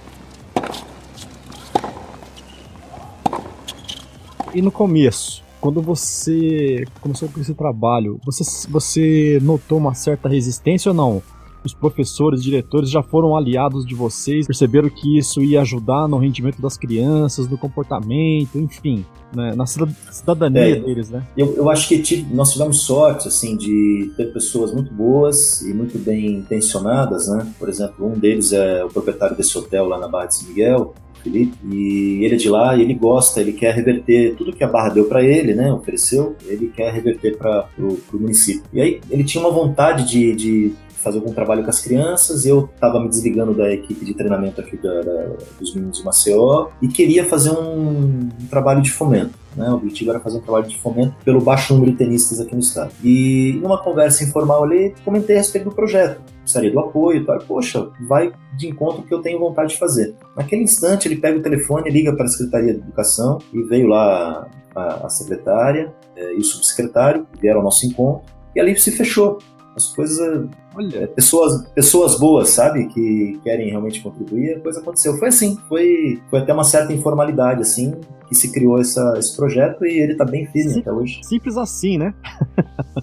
E 4.55 4.61
no 4.61 4.71
começo, 4.71 5.43
quando 5.61 5.81
você 5.81 6.85
começou 7.01 7.29
com 7.29 7.41
esse 7.41 7.55
trabalho, 7.55 8.21
você, 8.25 8.69
você 8.69 9.39
notou 9.41 9.79
uma 9.79 9.95
certa 9.95 10.29
resistência 10.29 10.91
ou 10.91 10.95
não? 10.95 11.23
Os 11.65 11.75
professores, 11.75 12.43
diretores 12.43 12.91
já 12.91 13.03
foram 13.03 13.37
aliados 13.37 13.87
de 13.87 13.95
vocês, 13.95 14.47
perceberam 14.47 14.89
que 14.89 15.19
isso 15.19 15.43
ia 15.43 15.61
ajudar 15.63 16.09
no 16.09 16.19
rendimento 16.19 16.61
das 16.61 16.77
crianças, 16.77 17.49
no 17.49 17.57
comportamento, 17.57 18.59
enfim, 18.59 19.05
né, 19.35 19.55
na 19.55 19.67
cidadania 19.67 20.77
é, 20.77 20.81
deles, 20.81 21.11
né? 21.11 21.23
Eu, 21.37 21.55
eu 21.57 21.71
acho 21.71 21.89
que 21.89 22.01
tive, 22.01 22.35
nós 22.35 22.53
tivemos 22.53 22.81
sorte, 22.81 23.29
assim, 23.29 23.57
de 23.57 24.13
ter 24.17 24.33
pessoas 24.33 24.73
muito 24.73 24.93
boas 24.93 25.63
e 25.63 25.73
muito 25.73 25.99
bem 25.99 26.27
intencionadas, 26.27 27.29
né? 27.29 27.51
Por 27.59 27.69
exemplo, 27.69 28.07
um 28.07 28.19
deles 28.19 28.53
é 28.53 28.85
o 28.85 28.89
proprietário 28.89 29.37
desse 29.37 29.57
hotel 29.57 29.87
lá 29.87 29.99
na 29.99 30.09
Barra 30.09 30.27
de 30.27 30.35
São 30.37 30.49
Miguel, 30.49 30.95
Felipe, 31.23 31.57
e 31.71 32.25
ele 32.25 32.35
é 32.35 32.37
de 32.37 32.49
lá 32.49 32.77
e 32.77 32.83
ele 32.83 32.95
gosta, 32.95 33.41
ele 33.41 33.53
quer 33.53 33.75
reverter 33.75 34.35
tudo 34.37 34.53
que 34.53 34.65
a 34.65 34.69
Barra 34.69 34.91
deu 34.91 35.05
para 35.05 35.23
ele, 35.23 35.55
né, 35.55 35.73
ofereceu, 35.73 36.37
ele 36.47 36.69
quer 36.69 36.93
reverter 36.93 37.37
para 37.37 37.69
o 37.79 37.99
município. 38.13 38.65
E 38.73 38.81
aí 38.81 39.01
ele 39.09 39.25
tinha 39.25 39.43
uma 39.43 39.53
vontade 39.53 40.09
de, 40.09 40.35
de 40.35 40.73
fazer 41.03 41.19
algum 41.19 41.33
trabalho 41.33 41.63
com 41.65 41.71
as 41.71 41.81
crianças. 41.81 42.47
Eu 42.47 42.71
estava 42.75 43.01
me 43.01 43.09
desligando 43.09 43.55
da 43.55 43.71
equipe 43.73 44.05
de 44.05 44.15
treinamento 44.15 44.61
aqui 44.61 44.77
da, 44.77 45.01
da, 45.01 45.37
dos 45.59 45.75
meninos 45.75 45.99
de 45.99 46.05
Maceió 46.05 46.69
e 46.81 46.89
queria 46.89 47.25
fazer 47.25 47.51
um, 47.51 48.29
um 48.41 48.47
trabalho 48.49 48.81
de 48.81 48.91
fomento. 48.91 49.43
Né? 49.57 49.69
O 49.69 49.75
objetivo 49.75 50.11
era 50.11 50.21
fazer 50.21 50.39
um 50.39 50.41
trabalho 50.41 50.67
de 50.67 50.79
fomento 50.79 51.15
pelo 51.25 51.41
baixo 51.41 51.75
número 51.75 51.93
de 51.93 51.99
tenistas 51.99 52.41
aqui 52.41 52.55
no 52.55 52.61
estado. 52.61 52.93
E 53.05 53.59
numa 53.63 53.83
conversa 53.83 54.25
informal 54.25 54.65
ali, 54.65 54.95
comentei 55.05 55.37
a 55.37 55.39
respeito 55.41 55.69
do 55.69 55.75
projeto. 55.75 56.21
Precisaria 56.41 56.71
do 56.71 56.81
apoio 56.81 57.23
e. 57.23 57.43
Poxa, 57.47 57.89
vai 58.07 58.33
de 58.57 58.69
encontro 58.69 59.03
que 59.03 59.13
eu 59.13 59.21
tenho 59.21 59.39
vontade 59.39 59.73
de 59.75 59.79
fazer. 59.79 60.15
Naquele 60.37 60.63
instante, 60.63 61.09
ele 61.09 61.17
pega 61.17 61.39
o 61.39 61.43
telefone, 61.43 61.91
liga 61.91 62.15
para 62.15 62.25
a 62.25 62.29
Secretaria 62.29 62.75
de 62.75 62.81
Educação 62.81 63.39
e 63.53 63.63
veio 63.63 63.89
lá 63.89 64.49
a, 64.75 65.07
a 65.07 65.09
secretária 65.09 65.93
é, 66.17 66.35
e 66.35 66.39
o 66.39 66.45
subsecretário, 66.45 67.27
vieram 67.41 67.59
ao 67.59 67.65
nosso 67.65 67.87
encontro 67.87 68.23
e 68.55 68.61
ali 68.61 68.79
se 68.79 68.91
fechou 68.91 69.39
as 69.77 69.89
coisas. 69.89 70.49
Olha. 70.75 70.99
É, 70.99 71.07
pessoas, 71.07 71.67
pessoas 71.75 72.19
boas, 72.19 72.51
sabe? 72.51 72.87
Que 72.89 73.39
querem 73.43 73.71
realmente 73.71 74.01
contribuir, 74.01 74.57
a 74.57 74.61
coisa 74.61 74.81
aconteceu. 74.81 75.17
Foi 75.19 75.29
assim, 75.29 75.57
foi, 75.69 76.21
foi 76.31 76.41
até 76.41 76.53
uma 76.53 76.65
certa 76.65 76.93
informalidade, 76.93 77.61
assim, 77.61 77.95
que 78.29 78.35
se 78.35 78.53
criou 78.53 78.79
essa, 78.81 79.15
esse 79.19 79.37
projeto 79.37 79.85
e 79.85 80.01
ele 80.01 80.15
tá 80.15 80.25
bem 80.25 80.47
firme 80.47 80.81
até 80.81 80.93
hoje. 80.93 81.21
Simples 81.23 81.57
assim, 81.57 81.99
né? 81.99 82.15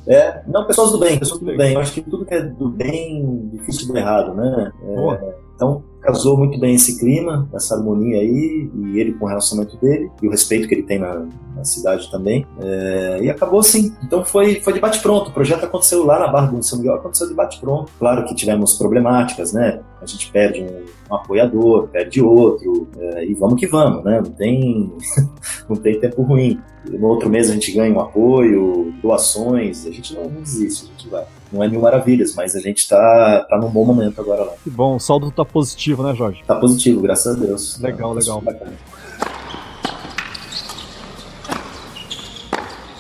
é, 0.07 0.41
não, 0.47 0.65
pessoas 0.65 0.91
do 0.91 0.99
bem, 0.99 1.19
pessoas 1.19 1.39
do 1.39 1.45
bem. 1.45 1.73
Eu 1.73 1.79
acho 1.79 1.93
que 1.93 2.01
tudo 2.01 2.25
que 2.25 2.33
é 2.33 2.41
do 2.41 2.69
bem, 2.69 3.49
difícil 3.53 3.87
do 3.87 3.97
errado, 3.97 4.33
né? 4.33 4.71
É, 4.83 5.33
então, 5.59 5.83
casou 5.99 6.37
muito 6.37 6.57
bem 6.57 6.75
esse 6.75 6.97
clima, 6.97 7.49
essa 7.53 7.75
harmonia 7.75 8.21
aí, 8.21 8.71
e 8.73 8.97
ele 8.97 9.11
com 9.11 9.25
o 9.25 9.27
relacionamento 9.27 9.75
dele, 9.75 10.09
e 10.21 10.27
o 10.27 10.31
respeito 10.31 10.69
que 10.69 10.73
ele 10.73 10.83
tem 10.83 10.99
na, 10.99 11.25
na 11.53 11.65
cidade 11.65 12.09
também. 12.09 12.47
É, 12.61 13.19
e 13.21 13.29
acabou 13.29 13.59
assim. 13.59 13.93
Então 14.01 14.23
foi, 14.23 14.61
foi 14.61 14.71
debate 14.71 15.01
pronto. 15.01 15.31
O 15.31 15.33
projeto 15.33 15.65
aconteceu 15.65 16.05
lá 16.05 16.17
na 16.17 16.29
Barra 16.29 16.47
do 16.47 16.63
São 16.63 16.77
Miguel, 16.77 16.95
aconteceu 16.95 17.27
debate 17.27 17.59
pronto. 17.59 17.91
Claro 17.99 18.23
que 18.23 18.33
tivemos 18.33 18.77
problemáticas, 18.77 19.51
né? 19.51 19.81
A 20.01 20.05
gente 20.05 20.31
perde 20.31 20.61
um, 20.61 20.85
um 21.09 21.15
apoiador, 21.15 21.87
perde 21.87 22.21
outro, 22.21 22.87
é, 22.97 23.25
e 23.25 23.33
vamos 23.33 23.59
que 23.59 23.67
vamos, 23.67 24.03
né? 24.03 24.21
Não 24.23 24.31
tem, 24.31 24.91
não 25.69 25.75
tem 25.75 25.99
tempo 25.99 26.21
ruim. 26.21 26.59
No 26.87 27.07
outro 27.07 27.29
mês 27.29 27.49
a 27.49 27.53
gente 27.53 27.71
ganha 27.71 27.93
um 27.93 27.99
apoio, 27.99 28.93
doações, 29.01 29.85
a 29.85 29.91
gente 29.91 30.13
não, 30.13 30.23
não 30.23 30.41
desiste, 30.41 30.85
a 30.85 30.87
gente 30.87 31.09
vai 31.09 31.25
não 31.51 31.63
é 31.63 31.67
mil 31.67 31.81
maravilhas, 31.81 32.35
mas 32.35 32.55
a 32.55 32.59
gente 32.59 32.87
tá, 32.87 33.45
tá 33.49 33.57
num 33.57 33.69
bom 33.69 33.83
momento 33.83 34.21
agora 34.21 34.43
lá. 34.43 34.53
Que 34.63 34.69
bom, 34.69 34.95
o 34.95 34.99
saldo 34.99 35.31
tá 35.31 35.43
positivo, 35.43 36.03
né, 36.03 36.13
Jorge? 36.13 36.43
Tá 36.45 36.55
positivo, 36.55 37.01
graças 37.01 37.35
a 37.35 37.39
Deus. 37.39 37.79
Legal, 37.79 38.13
tá, 38.13 38.19
legal. 38.19 38.43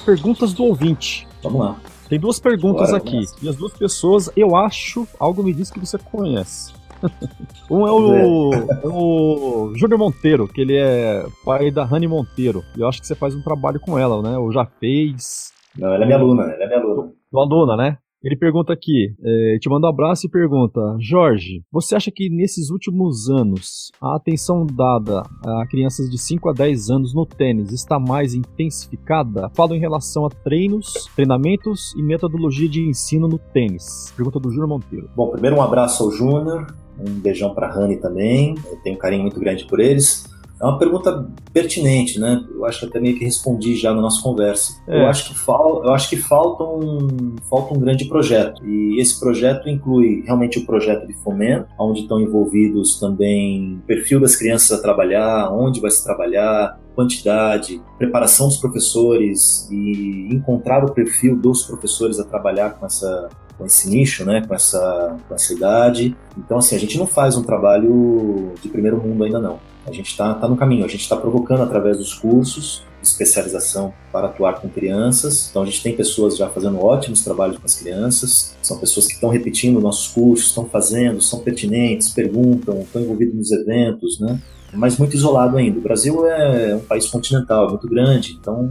Perguntas 0.05 0.53
do 0.53 0.63
ouvinte. 0.63 1.27
Vamos 1.43 1.61
lá. 1.61 1.79
Tem 2.09 2.19
duas 2.19 2.39
perguntas 2.39 2.89
Bora, 2.89 2.97
aqui. 2.97 3.23
E 3.41 3.47
as 3.47 3.55
duas 3.55 3.71
pessoas, 3.73 4.31
eu 4.35 4.55
acho, 4.55 5.07
algo 5.19 5.43
me 5.43 5.53
diz 5.53 5.69
que 5.69 5.79
você 5.79 5.99
conhece. 5.99 6.73
um 7.69 7.87
é 7.87 7.91
o, 7.91 8.53
é 8.53 8.87
o 8.87 9.73
Júnior 9.75 9.99
Monteiro, 9.99 10.47
que 10.47 10.61
ele 10.61 10.77
é 10.77 11.25
pai 11.45 11.71
da 11.71 11.85
Rani 11.85 12.07
Monteiro. 12.07 12.63
E 12.77 12.81
eu 12.81 12.87
acho 12.87 13.01
que 13.01 13.07
você 13.07 13.15
faz 13.15 13.35
um 13.35 13.41
trabalho 13.41 13.79
com 13.79 13.97
ela, 13.97 14.21
né? 14.21 14.37
Ou 14.37 14.51
já 14.51 14.65
fez. 14.65 15.51
Não, 15.77 15.93
ela 15.93 16.03
é 16.03 16.05
minha 16.05 16.17
aluna, 16.17 16.43
ela 16.43 16.63
é 16.63 16.67
minha 16.67 16.79
aluna. 16.79 17.11
Tua 17.31 17.43
aluna, 17.43 17.77
né? 17.77 17.97
Ele 18.21 18.35
pergunta 18.35 18.73
aqui, 18.73 19.15
é, 19.23 19.57
te 19.59 19.69
manda 19.69 19.87
um 19.87 19.89
abraço 19.89 20.27
e 20.27 20.29
pergunta: 20.29 20.81
Jorge, 20.99 21.63
você 21.71 21.95
acha 21.95 22.11
que 22.13 22.29
nesses 22.29 22.69
últimos 22.69 23.29
anos 23.29 23.93
a 24.01 24.17
atenção 24.17 24.65
dada 24.65 25.21
a 25.45 25.65
crianças 25.67 26.09
de 26.09 26.17
5 26.17 26.49
a 26.49 26.53
10 26.53 26.89
anos 26.89 27.13
no 27.13 27.25
tênis 27.25 27.71
está 27.71 27.97
mais 27.97 28.33
intensificada? 28.33 29.49
Falo 29.55 29.73
em 29.73 29.79
relação 29.79 30.25
a 30.25 30.29
treinos, 30.29 31.09
treinamentos 31.15 31.95
e 31.95 32.03
metodologia 32.03 32.67
de 32.67 32.81
ensino 32.81 33.25
no 33.25 33.39
tênis. 33.39 34.11
Pergunta 34.17 34.37
do 34.37 34.49
Júnior 34.49 34.67
Monteiro. 34.67 35.09
Bom, 35.15 35.31
primeiro 35.31 35.55
um 35.55 35.61
abraço 35.61 36.03
ao 36.03 36.11
Júnior, 36.11 36.67
um 36.99 37.19
beijão 37.19 37.53
para 37.53 37.67
a 37.67 37.71
Rani 37.71 37.97
também. 37.97 38.55
Eu 38.65 38.77
tenho 38.77 38.95
um 38.95 38.99
carinho 38.99 39.21
muito 39.21 39.39
grande 39.39 39.65
por 39.65 39.79
eles. 39.79 40.25
É 40.61 40.65
uma 40.65 40.77
pergunta 40.77 41.27
pertinente, 41.53 42.19
né? 42.19 42.43
Eu 42.53 42.65
acho 42.65 42.81
que 42.81 42.85
até 42.85 42.99
meio 42.99 43.17
que 43.17 43.23
respondi 43.23 43.75
já 43.77 43.93
na 43.93 44.01
nossa 44.01 44.21
conversa. 44.21 44.73
É. 44.87 45.01
Eu 45.01 45.07
acho 45.07 45.29
que, 45.29 45.39
fal, 45.39 45.83
eu 45.85 45.93
acho 45.93 46.09
que 46.09 46.17
falta, 46.17 46.63
um, 46.63 47.35
falta 47.49 47.73
um 47.73 47.79
grande 47.79 48.05
projeto. 48.05 48.65
E 48.65 48.99
esse 48.99 49.17
projeto 49.19 49.69
inclui 49.69 50.21
realmente 50.25 50.59
o 50.59 50.65
projeto 50.65 51.07
de 51.07 51.13
fomento, 51.23 51.67
onde 51.79 52.01
estão 52.01 52.19
envolvidos 52.19 52.99
também 52.99 53.75
o 53.75 53.87
perfil 53.87 54.19
das 54.19 54.35
crianças 54.35 54.77
a 54.77 54.81
trabalhar, 54.81 55.49
onde 55.53 55.79
vai 55.79 55.91
se 55.91 56.03
trabalhar, 56.03 56.77
quantidade, 56.93 57.81
preparação 57.97 58.47
dos 58.47 58.57
professores 58.57 59.69
e 59.71 60.27
encontrar 60.33 60.83
o 60.83 60.91
perfil 60.91 61.37
dos 61.37 61.63
professores 61.63 62.19
a 62.19 62.25
trabalhar 62.25 62.71
com 62.71 62.85
essa 62.85 63.29
com 63.57 63.65
esse 63.65 63.89
nicho, 63.89 64.23
né, 64.23 64.41
com 64.47 64.55
essa, 64.55 65.17
com 65.27 65.35
essa 65.35 65.53
idade. 65.53 66.15
Então, 66.37 66.57
assim, 66.57 66.77
a 66.77 66.79
gente 66.79 66.97
não 66.97 67.05
faz 67.05 67.35
um 67.35 67.43
trabalho 67.43 68.53
de 68.61 68.69
primeiro 68.69 68.97
mundo 69.05 69.25
ainda 69.25 69.37
não. 69.37 69.59
A 69.85 69.91
gente 69.91 70.11
está 70.11 70.33
tá 70.33 70.47
no 70.47 70.55
caminho, 70.55 70.85
a 70.85 70.87
gente 70.87 71.01
está 71.01 71.15
provocando 71.15 71.63
através 71.63 71.97
dos 71.97 72.13
cursos 72.13 72.83
de 73.01 73.07
especialização 73.07 73.93
para 74.11 74.27
atuar 74.27 74.59
com 74.59 74.69
crianças. 74.69 75.47
Então 75.49 75.63
a 75.63 75.65
gente 75.65 75.81
tem 75.81 75.95
pessoas 75.95 76.37
já 76.37 76.49
fazendo 76.49 76.83
ótimos 76.83 77.23
trabalhos 77.23 77.57
com 77.57 77.65
as 77.65 77.75
crianças, 77.75 78.55
são 78.61 78.77
pessoas 78.77 79.07
que 79.07 79.13
estão 79.13 79.29
repetindo 79.29 79.79
nossos 79.79 80.07
cursos, 80.09 80.47
estão 80.47 80.65
fazendo, 80.65 81.21
são 81.21 81.39
pertinentes, 81.39 82.09
perguntam, 82.09 82.81
estão 82.81 83.01
envolvidos 83.01 83.35
nos 83.35 83.51
eventos, 83.51 84.19
né? 84.19 84.41
Mas 84.73 84.97
muito 84.97 85.15
isolado 85.15 85.57
ainda. 85.57 85.79
O 85.79 85.81
Brasil 85.81 86.27
é 86.27 86.75
um 86.75 86.81
país 86.81 87.07
continental, 87.07 87.67
é 87.67 87.69
muito 87.69 87.87
grande, 87.87 88.37
então 88.39 88.69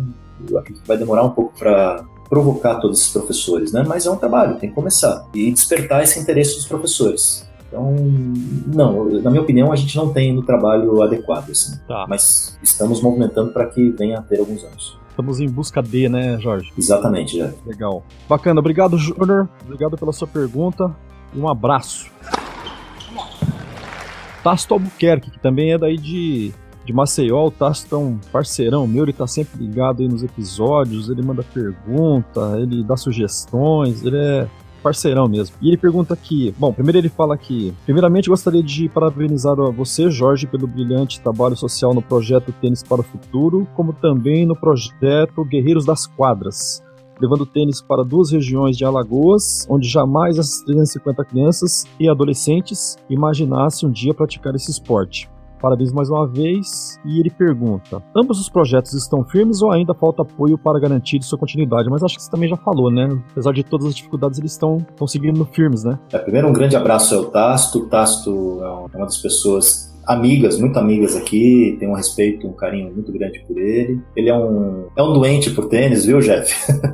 vai 0.87 0.97
demorar 0.97 1.25
um 1.25 1.31
pouco 1.31 1.59
para 1.59 2.05
provocar 2.29 2.77
todos 2.77 3.01
esses 3.01 3.13
professores, 3.13 3.73
né? 3.73 3.83
Mas 3.87 4.07
é 4.07 4.11
um 4.11 4.17
trabalho, 4.17 4.59
tem 4.59 4.69
que 4.69 4.75
começar 4.75 5.27
e 5.35 5.51
despertar 5.51 6.03
esse 6.03 6.21
interesse 6.21 6.55
dos 6.55 6.67
professores. 6.67 7.48
Então, 7.69 7.95
não, 8.66 9.05
na 9.21 9.31
minha 9.31 9.43
opinião, 9.43 9.71
a 9.71 9.77
gente 9.77 9.95
não 9.97 10.11
tem 10.11 10.33
no 10.33 10.43
trabalho 10.43 11.03
adequado, 11.03 11.51
assim. 11.51 11.79
Tá. 11.87 12.07
Mas 12.09 12.59
estamos 12.62 13.01
movimentando 13.03 13.53
para 13.53 13.66
que 13.66 13.91
venha 13.91 14.19
a 14.19 14.23
ter 14.23 14.41
alguns 14.41 14.64
anos. 14.64 14.99
Estamos 15.11 15.41
em 15.41 15.49
busca 15.49 15.83
de, 15.83 16.09
né, 16.09 16.39
Jorge? 16.41 16.73
Exatamente, 16.79 17.37
já. 17.37 17.53
Legal. 17.66 18.03
Bacana. 18.29 18.61
Obrigado, 18.61 18.97
Júnior. 18.97 19.49
Obrigado 19.64 19.99
pela 19.99 20.12
sua 20.12 20.29
pergunta. 20.29 20.95
Um 21.37 21.49
abraço. 21.49 22.11
Tasto 24.43 24.75
Albuquerque, 24.75 25.31
que 25.31 25.39
também 25.41 25.73
é 25.73 25.79
daí 25.79 25.99
de, 25.99 26.53
de 26.85 26.93
Maceió. 26.93 27.47
O 27.47 27.51
Tasto 27.51 27.95
é 27.95 27.99
um 27.99 28.19
parceirão 28.33 28.87
meu, 28.87 29.05
ele 29.05 29.12
tá 29.12 29.27
sempre 29.27 29.62
ligado 29.62 30.01
aí 30.01 30.09
nos 30.09 30.23
episódios, 30.23 31.11
ele 31.11 31.21
manda 31.21 31.43
pergunta, 31.43 32.57
ele 32.59 32.83
dá 32.83 32.97
sugestões, 32.97 34.03
ele 34.05 34.16
é 34.16 34.49
parceirão 34.79 35.29
mesmo. 35.29 35.57
E 35.61 35.68
ele 35.68 35.76
pergunta 35.76 36.14
aqui, 36.14 36.55
bom, 36.59 36.72
primeiro 36.72 36.99
ele 36.99 37.09
fala 37.09 37.35
aqui, 37.35 37.74
primeiramente 37.85 38.29
gostaria 38.29 38.62
de 38.62 38.89
parabenizar 38.89 39.57
você, 39.72 40.11
Jorge, 40.11 40.47
pelo 40.47 40.66
brilhante 40.66 41.20
trabalho 41.20 41.57
social 41.57 41.93
no 41.93 42.03
projeto 42.03 42.53
Tênis 42.61 42.83
para 42.83 43.01
o 43.01 43.05
Futuro, 43.05 43.66
como 43.74 43.93
também 43.93 44.47
no 44.47 44.57
projeto 44.57 45.45
Guerreiros 45.45 45.85
das 45.85 46.07
Quadras 46.07 46.83
levando 47.20 47.45
tênis 47.45 47.83
para 47.83 48.05
duas 48.05 48.31
regiões 48.31 48.76
de 48.76 48.85
Alagoas, 48.85 49.66
onde 49.68 49.89
jamais 49.89 50.39
essas 50.39 50.62
350 50.62 51.24
crianças 51.24 51.85
e 51.99 52.09
adolescentes 52.09 52.97
imaginassem 53.11 53.89
um 53.89 53.93
dia 53.93 54.14
praticar 54.14 54.55
esse 54.55 54.70
esporte. 54.70 55.29
Parabéns 55.61 55.93
mais 55.93 56.11
uma 56.11 56.27
vez. 56.27 56.99
E 57.05 57.21
ele 57.21 57.31
pergunta: 57.31 58.03
ambos 58.15 58.41
os 58.41 58.49
projetos 58.49 58.93
estão 58.95 59.25
firmes 59.25 59.63
ou 59.63 59.71
ainda 59.71 59.95
falta 59.95 60.23
apoio 60.23 60.57
para 60.59 60.79
garantir 60.79 61.23
sua 61.23 61.39
continuidade? 61.39 61.89
Mas 61.91 62.03
acho 62.03 62.17
que 62.17 62.23
você 62.23 62.31
também 62.31 62.49
já 62.49 62.57
falou, 62.57 62.91
né? 62.91 63.09
Apesar 63.33 63.53
de 63.53 63.63
todas 63.63 63.87
as 63.87 63.95
dificuldades, 63.95 64.39
eles 64.39 64.53
estão, 64.53 64.79
estão 64.79 65.07
seguindo 65.07 65.45
firmes, 65.47 65.85
né? 65.85 65.99
É, 66.13 66.19
primeiro, 66.19 66.49
um 66.49 66.53
grande 66.53 66.77
abraço 66.77 67.15
ao 67.15 67.25
Tasto. 67.27 67.81
O 67.81 67.87
Tasto 67.87 68.61
é 68.93 68.97
uma 68.97 69.07
das 69.07 69.19
pessoas 69.19 69.89
amigas, 70.09 70.59
muito 70.59 70.79
amigas 70.79 71.15
aqui, 71.15 71.77
tenho 71.79 71.93
um 71.93 71.95
respeito, 71.95 72.49
um 72.49 72.53
carinho 72.53 72.91
muito 72.93 73.13
grande 73.13 73.41
por 73.41 73.59
ele. 73.59 74.01
Ele 74.17 74.31
é 74.31 74.35
um, 74.35 74.87
é 74.97 75.03
um 75.03 75.13
doente 75.13 75.51
por 75.51 75.69
tênis, 75.69 76.07
viu, 76.07 76.21
Jeff? 76.21 76.55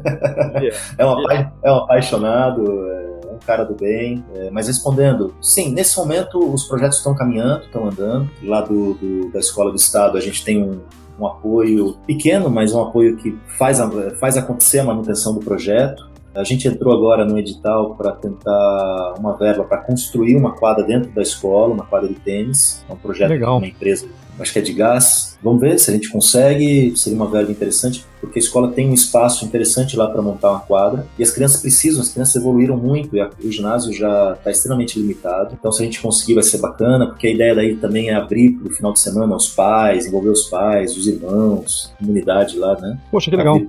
Yeah. 0.55 0.77
é, 0.99 1.05
um, 1.05 1.19
yeah. 1.21 1.53
é 1.65 1.73
um 1.73 1.77
apaixonado. 1.77 2.63
É 2.63 3.14
cara 3.45 3.65
do 3.65 3.75
bem. 3.75 4.25
É, 4.35 4.51
mas 4.51 4.67
respondendo, 4.67 5.35
sim, 5.41 5.73
nesse 5.73 5.97
momento 5.97 6.39
os 6.39 6.65
projetos 6.65 6.99
estão 6.99 7.15
caminhando, 7.15 7.65
estão 7.65 7.87
andando. 7.87 8.31
Lá 8.43 8.61
do, 8.61 8.95
do, 8.95 9.31
da 9.31 9.39
Escola 9.39 9.71
do 9.71 9.77
Estado 9.77 10.17
a 10.19 10.21
gente 10.21 10.45
tem 10.45 10.63
um, 10.63 10.81
um 11.19 11.27
apoio 11.27 11.97
pequeno, 12.07 12.51
mas 12.51 12.73
um 12.73 12.83
apoio 12.83 13.17
que 13.17 13.37
faz, 13.59 13.79
faz 14.19 14.37
acontecer 14.37 14.81
a 14.81 14.85
manutenção 14.85 15.35
do 15.35 15.41
projeto. 15.41 16.14
A 16.35 16.45
gente 16.45 16.67
entrou 16.67 16.93
agora 16.93 17.25
no 17.25 17.39
edital 17.39 17.95
para 17.95 18.13
tentar 18.13 19.15
uma 19.19 19.37
verba 19.37 19.65
para 19.65 19.79
construir 19.79 20.37
uma 20.37 20.53
quadra 20.53 20.85
dentro 20.85 21.11
da 21.13 21.23
escola, 21.23 21.73
uma 21.73 21.87
quadra 21.87 22.09
de 22.09 22.17
tênis. 22.17 22.85
É 22.89 22.93
um 22.93 22.97
projeto 22.97 23.31
Legal. 23.31 23.59
de 23.59 23.67
uma 23.67 23.71
empresa 23.71 24.09
acho 24.39 24.53
que 24.53 24.59
é 24.59 24.63
de 24.63 24.73
gás. 24.73 25.39
Vamos 25.43 25.61
ver 25.61 25.79
se 25.79 25.91
a 25.91 25.95
gente 25.95 26.09
consegue, 26.09 26.93
seria 26.97 27.17
uma 27.17 27.31
verba 27.31 27.51
interessante, 27.51 28.05
porque 28.21 28.39
a 28.39 28.43
escola 28.43 28.73
tem 28.73 28.89
um 28.89 28.95
espaço 28.95 29.45
interessante 29.45 29.97
lá 29.97 30.09
para 30.09 30.23
montar 30.23 30.51
uma 30.51 30.61
quadra 30.61 31.07
e 31.19 31.23
as 31.23 31.31
crianças 31.31 31.61
precisam, 31.61 32.01
as 32.01 32.09
crianças 32.09 32.37
evoluíram 32.37 32.77
muito 32.77 33.15
e 33.17 33.21
a, 33.21 33.31
o 33.43 33.51
ginásio 33.51 33.93
já 33.93 34.33
está 34.33 34.51
extremamente 34.51 34.99
limitado. 34.99 35.55
Então, 35.59 35.71
se 35.71 35.83
a 35.83 35.85
gente 35.85 36.01
conseguir, 36.01 36.35
vai 36.35 36.43
ser 36.43 36.59
bacana, 36.59 37.07
porque 37.07 37.27
a 37.27 37.31
ideia 37.31 37.55
daí 37.55 37.77
também 37.77 38.11
é 38.11 38.15
abrir 38.15 38.53
para 38.53 38.69
o 38.69 38.75
final 38.75 38.93
de 38.93 39.01
semana 39.01 39.37
os 39.37 39.49
pais, 39.49 40.07
envolver 40.07 40.31
os 40.31 40.45
pais, 40.45 40.97
os 40.97 41.07
irmãos, 41.07 41.93
a 41.95 41.99
comunidade 41.99 42.59
lá, 42.59 42.79
né? 42.81 42.99
Poxa, 43.11 43.31
que 43.31 43.37
legal. 43.37 43.61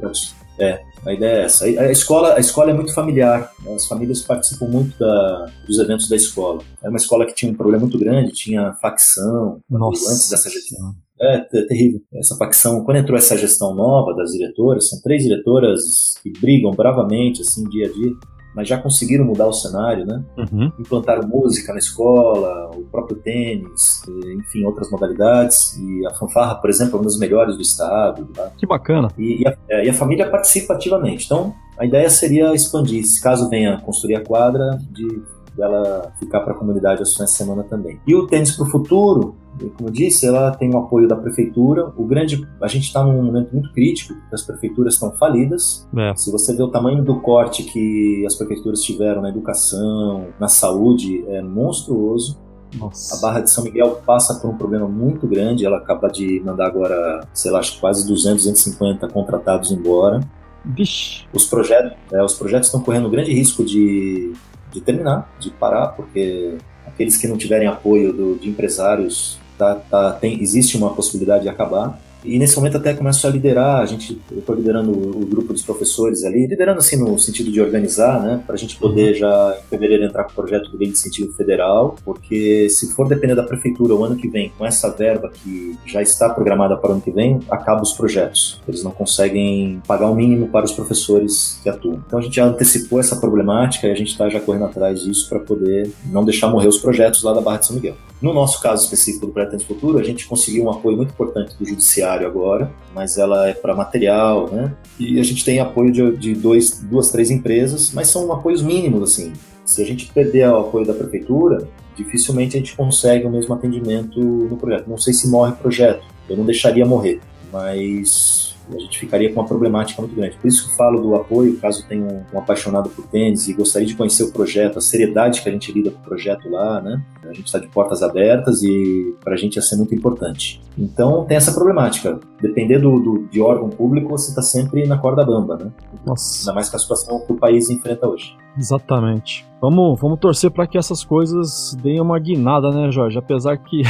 É, 0.58 0.82
a 1.06 1.14
ideia 1.14 1.42
é 1.42 1.44
essa. 1.44 1.66
A 1.66 1.92
escola, 1.92 2.36
a 2.36 2.40
escola 2.40 2.72
é 2.72 2.74
muito 2.74 2.94
familiar. 2.94 3.52
Né? 3.64 3.74
As 3.74 3.86
famílias 3.88 4.22
participam 4.22 4.68
muito 4.68 4.98
da, 4.98 5.52
dos 5.68 5.78
eventos 5.80 6.10
da 6.10 6.16
escola. 6.16 6.62
Era 6.82 6.90
uma 6.90 6.98
escola 6.98 7.26
que 7.26 7.36
tinha 7.36 7.52
um 7.52 7.56
problema 7.56 7.82
muito 7.82 8.00
grande, 8.00 8.32
tinha 8.32 8.74
facção 8.82 9.60
Nossa. 9.70 10.12
antes 10.12 10.30
dessa 10.30 10.50
gestão. 10.50 10.96
É, 11.22 11.36
é, 11.38 11.66
terrível. 11.68 12.02
Essa 12.14 12.36
facção, 12.36 12.84
quando 12.84 12.98
entrou 12.98 13.18
essa 13.18 13.38
gestão 13.38 13.74
nova 13.74 14.14
das 14.16 14.32
diretoras, 14.32 14.90
são 14.90 15.00
três 15.02 15.24
diretoras 15.24 16.16
que 16.22 16.32
brigam 16.42 16.72
bravamente, 16.72 17.42
assim, 17.42 17.64
dia 17.70 17.88
a 17.88 17.92
dia. 17.92 18.12
Mas 18.56 18.68
já 18.70 18.78
conseguiram 18.78 19.26
mudar 19.26 19.48
o 19.48 19.54
cenário, 19.54 20.06
né? 20.06 20.24
Uhum. 20.38 20.72
Implantaram 20.80 21.28
música 21.28 21.74
na 21.74 21.80
escola, 21.80 22.72
o 22.74 22.84
próprio 22.86 23.18
tênis, 23.18 24.02
enfim, 24.38 24.64
outras 24.64 24.90
modalidades. 24.90 25.78
E 25.78 26.08
a 26.08 26.14
fanfarra, 26.14 26.56
por 26.56 26.70
exemplo, 26.70 26.94
é 26.94 26.98
uma 26.98 27.04
das 27.04 27.20
melhores 27.20 27.56
do 27.56 27.62
estado. 27.62 28.26
Tá? 28.34 28.52
Que 28.58 28.66
bacana. 28.66 29.10
E, 29.18 29.44
e, 29.44 29.48
a, 29.48 29.58
é, 29.70 29.86
e, 29.86 29.90
a, 29.90 29.94
família 29.94 30.30
participa 30.30 30.74
ativamente. 30.74 31.26
Então, 31.26 31.54
a 31.78 31.86
ideia 31.86 32.10
seria 32.10 32.54
expandir, 32.56 33.06
se 33.06 33.22
caso 33.22 33.50
venha 33.50 33.82
construir 33.82 34.16
a 34.16 34.24
quadra, 34.24 34.80
de 34.90 35.22
dela 35.56 36.12
ficar 36.20 36.42
para 36.42 36.54
a 36.54 36.56
comunidade 36.56 37.00
aos 37.00 37.14
finais 37.14 37.32
de 37.32 37.38
semana 37.38 37.64
também. 37.64 38.00
E 38.06 38.16
o 38.16 38.28
Tênis 38.28 38.52
para 38.52 38.66
o 38.66 38.70
Futuro, 38.70 39.36
como 39.78 39.90
eu 39.90 39.94
disse, 39.94 40.26
ela 40.26 40.52
tem 40.52 40.74
o 40.74 40.78
apoio 40.78 41.08
da 41.08 41.16
prefeitura. 41.16 41.92
O 41.98 42.06
grande, 42.06 42.48
a 42.62 42.68
gente 42.68 42.84
está 42.84 43.04
num 43.04 43.22
momento 43.22 43.52
muito 43.54 43.72
crítico, 43.74 44.14
as 44.32 44.42
prefeituras 44.42 44.96
estão 44.96 45.12
falidas. 45.12 45.88
É. 45.96 46.16
Se 46.16 46.32
você 46.32 46.56
vê 46.56 46.64
o 46.64 46.68
tamanho 46.68 47.04
do 47.04 47.20
corte 47.22 47.64
que 47.64 48.24
as 48.26 48.36
prefeituras 48.36 48.82
tiveram 48.82 49.22
na 49.22 49.30
educação, 49.30 50.28
na 50.40 50.48
saúde, 50.48 51.24
é 51.28 51.42
monstruoso. 51.42 52.40
Nossa. 52.78 53.16
A 53.16 53.22
Barra 53.22 53.40
de 53.40 53.50
São 53.50 53.64
Miguel 53.64 54.02
passa 54.06 54.40
por 54.40 54.50
um 54.50 54.58
problema 54.58 54.88
muito 54.88 55.26
grande. 55.28 55.66
Ela 55.66 55.78
acaba 55.78 56.10
de 56.10 56.42
mandar 56.42 56.68
agora, 56.68 57.26
sei 57.34 57.52
lá, 57.52 57.60
acho 57.60 57.80
quase 57.80 58.06
200, 58.08 58.44
250 58.44 59.08
contratados 59.08 59.72
embora. 59.72 60.20
Vixe. 60.66 61.26
Os 61.32 61.46
projetos, 61.46 61.94
é, 62.12 62.24
os 62.24 62.34
projetos 62.34 62.68
estão 62.68 62.82
correndo 62.82 63.08
um 63.08 63.12
grande 63.12 63.32
risco 63.32 63.64
de 63.64 64.34
de 64.76 64.82
terminar, 64.82 65.34
de 65.40 65.50
parar, 65.52 65.88
porque 65.90 66.58
aqueles 66.86 67.18
que 67.18 67.28
não 67.28 67.38
tiverem 67.38 67.68
apoio 67.68 68.12
do, 68.12 68.36
de 68.36 68.50
empresários, 68.50 69.40
tá, 69.58 69.76
tá, 69.76 70.12
tem, 70.14 70.42
existe 70.42 70.78
uma 70.78 70.94
possibilidade 70.94 71.44
de 71.44 71.50
acabar. 71.50 72.00
E 72.26 72.40
nesse 72.40 72.56
momento 72.56 72.78
até 72.78 72.94
começo 72.94 73.26
a 73.28 73.30
liderar, 73.30 73.82
a 73.82 73.86
gente, 73.86 74.20
eu 74.32 74.40
estou 74.40 74.56
liderando 74.56 74.92
o, 74.92 75.26
grupo 75.26 75.54
dos 75.54 75.62
professores 75.62 76.24
ali, 76.24 76.48
liderando 76.48 76.80
assim 76.80 76.98
no 76.98 77.18
sentido 77.20 77.52
de 77.52 77.62
organizar, 77.62 78.22
né, 78.22 78.42
para 78.46 78.56
a 78.56 78.58
gente 78.58 78.78
poder 78.78 79.14
uhum. 79.14 79.20
já 79.20 79.58
em 79.60 79.70
fevereiro 79.70 80.04
entrar 80.04 80.24
com 80.24 80.32
o 80.32 80.36
projeto 80.36 80.72
de 80.72 80.78
lei 80.78 80.88
de 80.88 80.94
incentivo 80.94 81.34
federal, 81.34 81.96
porque 82.04 82.68
se 82.70 82.94
for 82.94 83.08
depender 83.08 83.36
da 83.36 83.44
prefeitura 83.44 83.94
o 83.94 84.04
ano 84.04 84.16
que 84.16 84.28
vem, 84.28 84.52
com 84.58 84.66
essa 84.66 84.90
verba 84.90 85.32
que 85.32 85.78
já 85.86 86.02
está 86.02 86.30
programada 86.30 86.76
para 86.76 86.90
o 86.90 86.94
ano 86.94 87.02
que 87.02 87.12
vem, 87.12 87.40
acaba 87.50 87.82
os 87.82 87.94
projetos. 87.94 88.62
Eles 88.68 88.84
não 88.84 88.92
conseguem 88.92 89.82
pagar 89.88 90.10
o 90.10 90.16
mínimo 90.16 90.48
para 90.48 90.66
os 90.66 90.72
professores 90.72 91.60
que 91.62 91.70
atuam. 91.70 92.02
Então 92.06 92.20
a 92.20 92.22
gente 92.22 92.36
já 92.36 92.46
antecipou 92.46 93.00
essa 93.00 93.16
problemática 93.18 93.88
e 93.88 93.92
a 93.92 93.96
gente 93.96 94.12
está 94.12 94.30
já 94.30 94.40
correndo 94.40 94.66
atrás 94.66 95.02
disso 95.02 95.30
para 95.30 95.40
poder 95.40 95.92
não 96.12 96.24
deixar 96.24 96.48
morrer 96.48 96.68
os 96.68 96.78
projetos 96.78 97.24
lá 97.24 97.34
da 97.34 97.42
Barra 97.42 97.58
de 97.58 97.68
São 97.68 97.76
Miguel. 97.76 97.96
No 98.22 98.34
nosso 98.34 98.62
caso 98.62 98.84
específico 98.84 99.28
do 99.28 99.34
Projeto 99.34 99.66
Futuro, 99.66 100.00
a 100.00 100.04
gente 100.04 100.26
conseguiu 100.26 100.64
um 100.64 100.72
apoio 100.72 100.98
muito 100.98 101.12
importante 101.12 101.56
do 101.58 101.66
Judiciário 101.66 102.15
agora, 102.24 102.72
mas 102.94 103.18
ela 103.18 103.50
é 103.50 103.54
para 103.54 103.74
material, 103.74 104.50
né? 104.52 104.72
E 105.00 105.20
a 105.20 105.24
gente 105.24 105.44
tem 105.44 105.60
apoio 105.60 105.92
de, 105.92 106.16
de 106.16 106.36
dois, 106.36 106.80
duas, 106.80 107.10
três 107.10 107.32
empresas, 107.32 107.92
mas 107.92 108.08
são 108.10 108.32
apoios 108.32 108.62
mínimos, 108.62 109.02
assim. 109.12 109.34
Se 109.66 109.82
a 109.82 109.86
gente 109.86 110.12
perder 110.14 110.48
o 110.50 110.60
apoio 110.60 110.86
da 110.86 110.94
Prefeitura, 110.94 111.68
dificilmente 111.98 112.56
a 112.56 112.60
gente 112.60 112.76
consegue 112.76 113.26
o 113.26 113.32
mesmo 113.32 113.54
atendimento 113.56 114.20
no 114.20 114.56
projeto. 114.56 114.88
Não 114.88 114.98
sei 114.98 115.14
se 115.14 115.28
morre 115.28 115.54
projeto, 115.54 116.06
eu 116.30 116.38
não 116.38 116.46
deixaria 116.46 116.86
morrer, 116.86 117.20
mas 117.52 118.45
a 118.74 118.80
gente 118.80 119.00
ficaria 119.00 119.32
com 119.32 119.40
uma 119.40 119.48
problemática 119.48 120.02
muito 120.02 120.16
grande. 120.16 120.38
Por 120.38 120.48
isso 120.48 120.70
que 120.70 120.76
falo 120.76 121.02
do 121.02 121.16
apoio, 121.16 121.58
caso 121.58 121.86
tenha 121.88 122.04
um, 122.04 122.24
um, 122.34 122.40
apaixonado 122.40 122.90
por 122.90 123.06
tênis 123.08 123.48
e 123.48 123.54
gostaria 123.54 123.88
de 123.88 123.96
conhecer 123.96 124.24
o 124.24 124.32
projeto, 124.32 124.78
a 124.78 124.82
seriedade 124.82 125.42
que 125.42 125.50
a 125.50 125.52
gente 125.52 125.72
lida 125.72 125.92
com 125.92 126.00
o 126.00 126.04
projeto 126.04 126.50
lá, 126.50 126.82
né? 126.82 127.02
A 127.24 127.34
gente 127.34 127.46
está 127.46 127.60
de 127.60 127.68
portas 127.68 128.02
abertas 128.02 128.64
e 128.64 129.16
para 129.24 129.34
a 129.34 129.38
gente 129.38 129.56
ia 129.56 129.62
ser 129.62 129.76
muito 129.76 129.94
importante. 129.94 130.62
Então 130.78 131.26
tem 131.26 131.38
essa 131.38 131.54
problemática. 131.54 132.20
Depender 132.42 132.80
do, 132.80 133.00
do 133.00 133.28
de 133.28 133.42
órgão 133.42 133.70
público, 133.70 134.10
você 134.10 134.30
está 134.30 134.42
sempre 134.42 134.86
na 134.86 134.98
corda 134.98 135.26
bamba, 135.26 135.58
né? 135.58 135.72
Nossa. 136.06 136.42
Ainda 136.42 136.54
mais 136.54 136.70
com 136.70 136.78
a 136.78 136.80
situação 136.80 137.20
que 137.26 137.34
o 137.34 137.38
país 137.38 137.70
enfrenta 137.70 138.08
hoje. 138.08 138.36
Exatamente. 138.58 139.46
Vamos, 139.62 140.00
vamos 140.00 140.20
torcer 140.20 140.52
para 140.52 140.68
que 140.68 140.78
essas 140.78 141.04
coisas 141.04 141.76
deem 141.82 142.00
uma 142.00 142.20
guinada, 142.20 142.70
né, 142.72 142.92
Jorge? 142.92 143.18
Apesar 143.18 143.58
que 143.58 143.84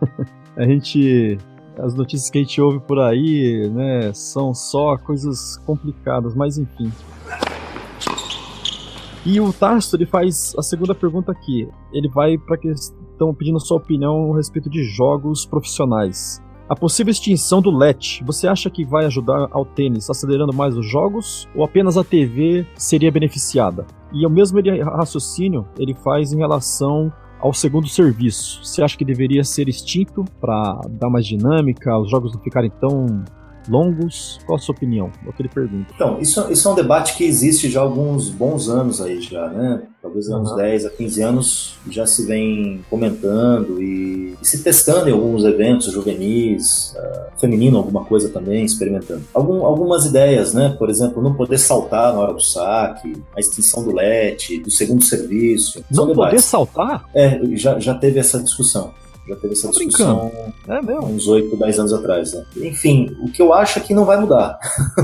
a 0.56 0.64
gente 0.64 1.38
as 1.78 1.94
notícias 1.94 2.30
que 2.30 2.38
a 2.38 2.42
gente 2.42 2.60
ouve 2.60 2.80
por 2.80 2.98
aí, 2.98 3.68
né, 3.70 4.12
são 4.12 4.52
só 4.54 4.96
coisas 4.96 5.56
complicadas, 5.66 6.34
mas 6.34 6.58
enfim. 6.58 6.92
E 9.24 9.40
o 9.40 9.52
Tarso, 9.52 9.94
ele 9.94 10.04
faz 10.04 10.52
a 10.58 10.62
segunda 10.62 10.94
pergunta 10.94 11.30
aqui. 11.30 11.68
Ele 11.92 12.08
vai 12.08 12.36
para 12.36 12.56
que 12.56 12.68
estão 12.68 13.32
pedindo 13.32 13.60
sua 13.60 13.76
opinião 13.76 14.32
a 14.32 14.36
respeito 14.36 14.68
de 14.68 14.82
jogos 14.82 15.46
profissionais. 15.46 16.42
A 16.68 16.74
possível 16.74 17.10
extinção 17.10 17.60
do 17.60 17.70
LET, 17.70 18.22
você 18.24 18.48
acha 18.48 18.70
que 18.70 18.84
vai 18.84 19.04
ajudar 19.04 19.48
ao 19.52 19.64
tênis 19.64 20.08
acelerando 20.08 20.52
mais 20.52 20.76
os 20.76 20.86
jogos 20.86 21.46
ou 21.54 21.64
apenas 21.64 21.96
a 21.96 22.02
TV 22.02 22.66
seria 22.74 23.12
beneficiada? 23.12 23.86
E 24.12 24.26
o 24.26 24.30
mesmo 24.30 24.58
raciocínio 24.84 25.66
ele 25.78 25.94
faz 25.94 26.32
em 26.32 26.38
relação 26.38 27.12
ao 27.42 27.52
segundo 27.52 27.88
serviço. 27.88 28.64
Você 28.64 28.82
acha 28.82 28.96
que 28.96 29.04
deveria 29.04 29.42
ser 29.42 29.68
extinto 29.68 30.24
para 30.40 30.80
dar 30.88 31.10
mais 31.10 31.26
dinâmica, 31.26 31.98
os 31.98 32.08
jogos 32.08 32.32
não 32.32 32.40
ficarem 32.40 32.70
tão 32.80 33.24
longos? 33.68 34.38
Qual 34.46 34.56
a 34.56 34.58
sua 34.58 34.74
opinião? 34.74 35.10
É 35.24 35.28
o 35.28 35.32
que 35.32 35.42
ele 35.42 35.48
pergunta. 35.48 35.92
Então, 35.94 36.20
isso, 36.20 36.50
isso 36.50 36.68
é 36.68 36.72
um 36.72 36.74
debate 36.74 37.16
que 37.16 37.24
existe 37.24 37.70
já 37.70 37.80
há 37.80 37.82
alguns 37.82 38.28
bons 38.28 38.68
anos 38.68 39.00
aí 39.00 39.20
já, 39.20 39.48
né? 39.48 39.82
Talvez 40.00 40.28
há 40.28 40.38
uns 40.38 40.50
uhum. 40.50 40.56
10 40.56 40.86
a 40.86 40.90
15 40.90 41.22
anos 41.22 41.74
já 41.88 42.04
se 42.04 42.26
vem 42.26 42.84
comentando 42.90 43.80
e, 43.80 44.36
e 44.42 44.44
se 44.44 44.62
testando 44.62 45.08
em 45.08 45.12
alguns 45.12 45.44
eventos 45.44 45.92
juvenis, 45.92 46.92
uh, 46.96 47.40
feminino, 47.40 47.78
alguma 47.78 48.04
coisa 48.04 48.28
também, 48.28 48.64
experimentando. 48.64 49.22
Algum, 49.32 49.64
algumas 49.64 50.04
ideias, 50.04 50.52
né? 50.52 50.74
Por 50.76 50.90
exemplo, 50.90 51.22
não 51.22 51.34
poder 51.34 51.58
saltar 51.58 52.12
na 52.12 52.18
hora 52.18 52.34
do 52.34 52.42
saque, 52.42 53.12
a 53.36 53.38
extinção 53.38 53.84
do 53.84 53.94
LET, 53.94 54.58
do 54.58 54.70
segundo 54.70 55.04
serviço. 55.04 55.84
Não 55.88 56.12
poder 56.12 56.40
saltar? 56.40 57.08
É, 57.14 57.40
já, 57.52 57.78
já 57.78 57.94
teve 57.94 58.18
essa 58.18 58.42
discussão. 58.42 58.92
Já 59.28 59.36
teve 59.36 59.52
essa 59.52 59.70
discussão 59.70 60.30
é 60.68 60.98
uns 60.98 61.28
8, 61.28 61.56
10 61.56 61.78
anos 61.78 61.92
atrás. 61.92 62.32
Né? 62.32 62.44
Enfim, 62.56 63.16
o 63.22 63.30
que 63.30 63.40
eu 63.40 63.52
acho 63.52 63.78
é 63.78 63.82
que 63.82 63.94
não 63.94 64.04
vai 64.04 64.20
mudar. 64.20 64.58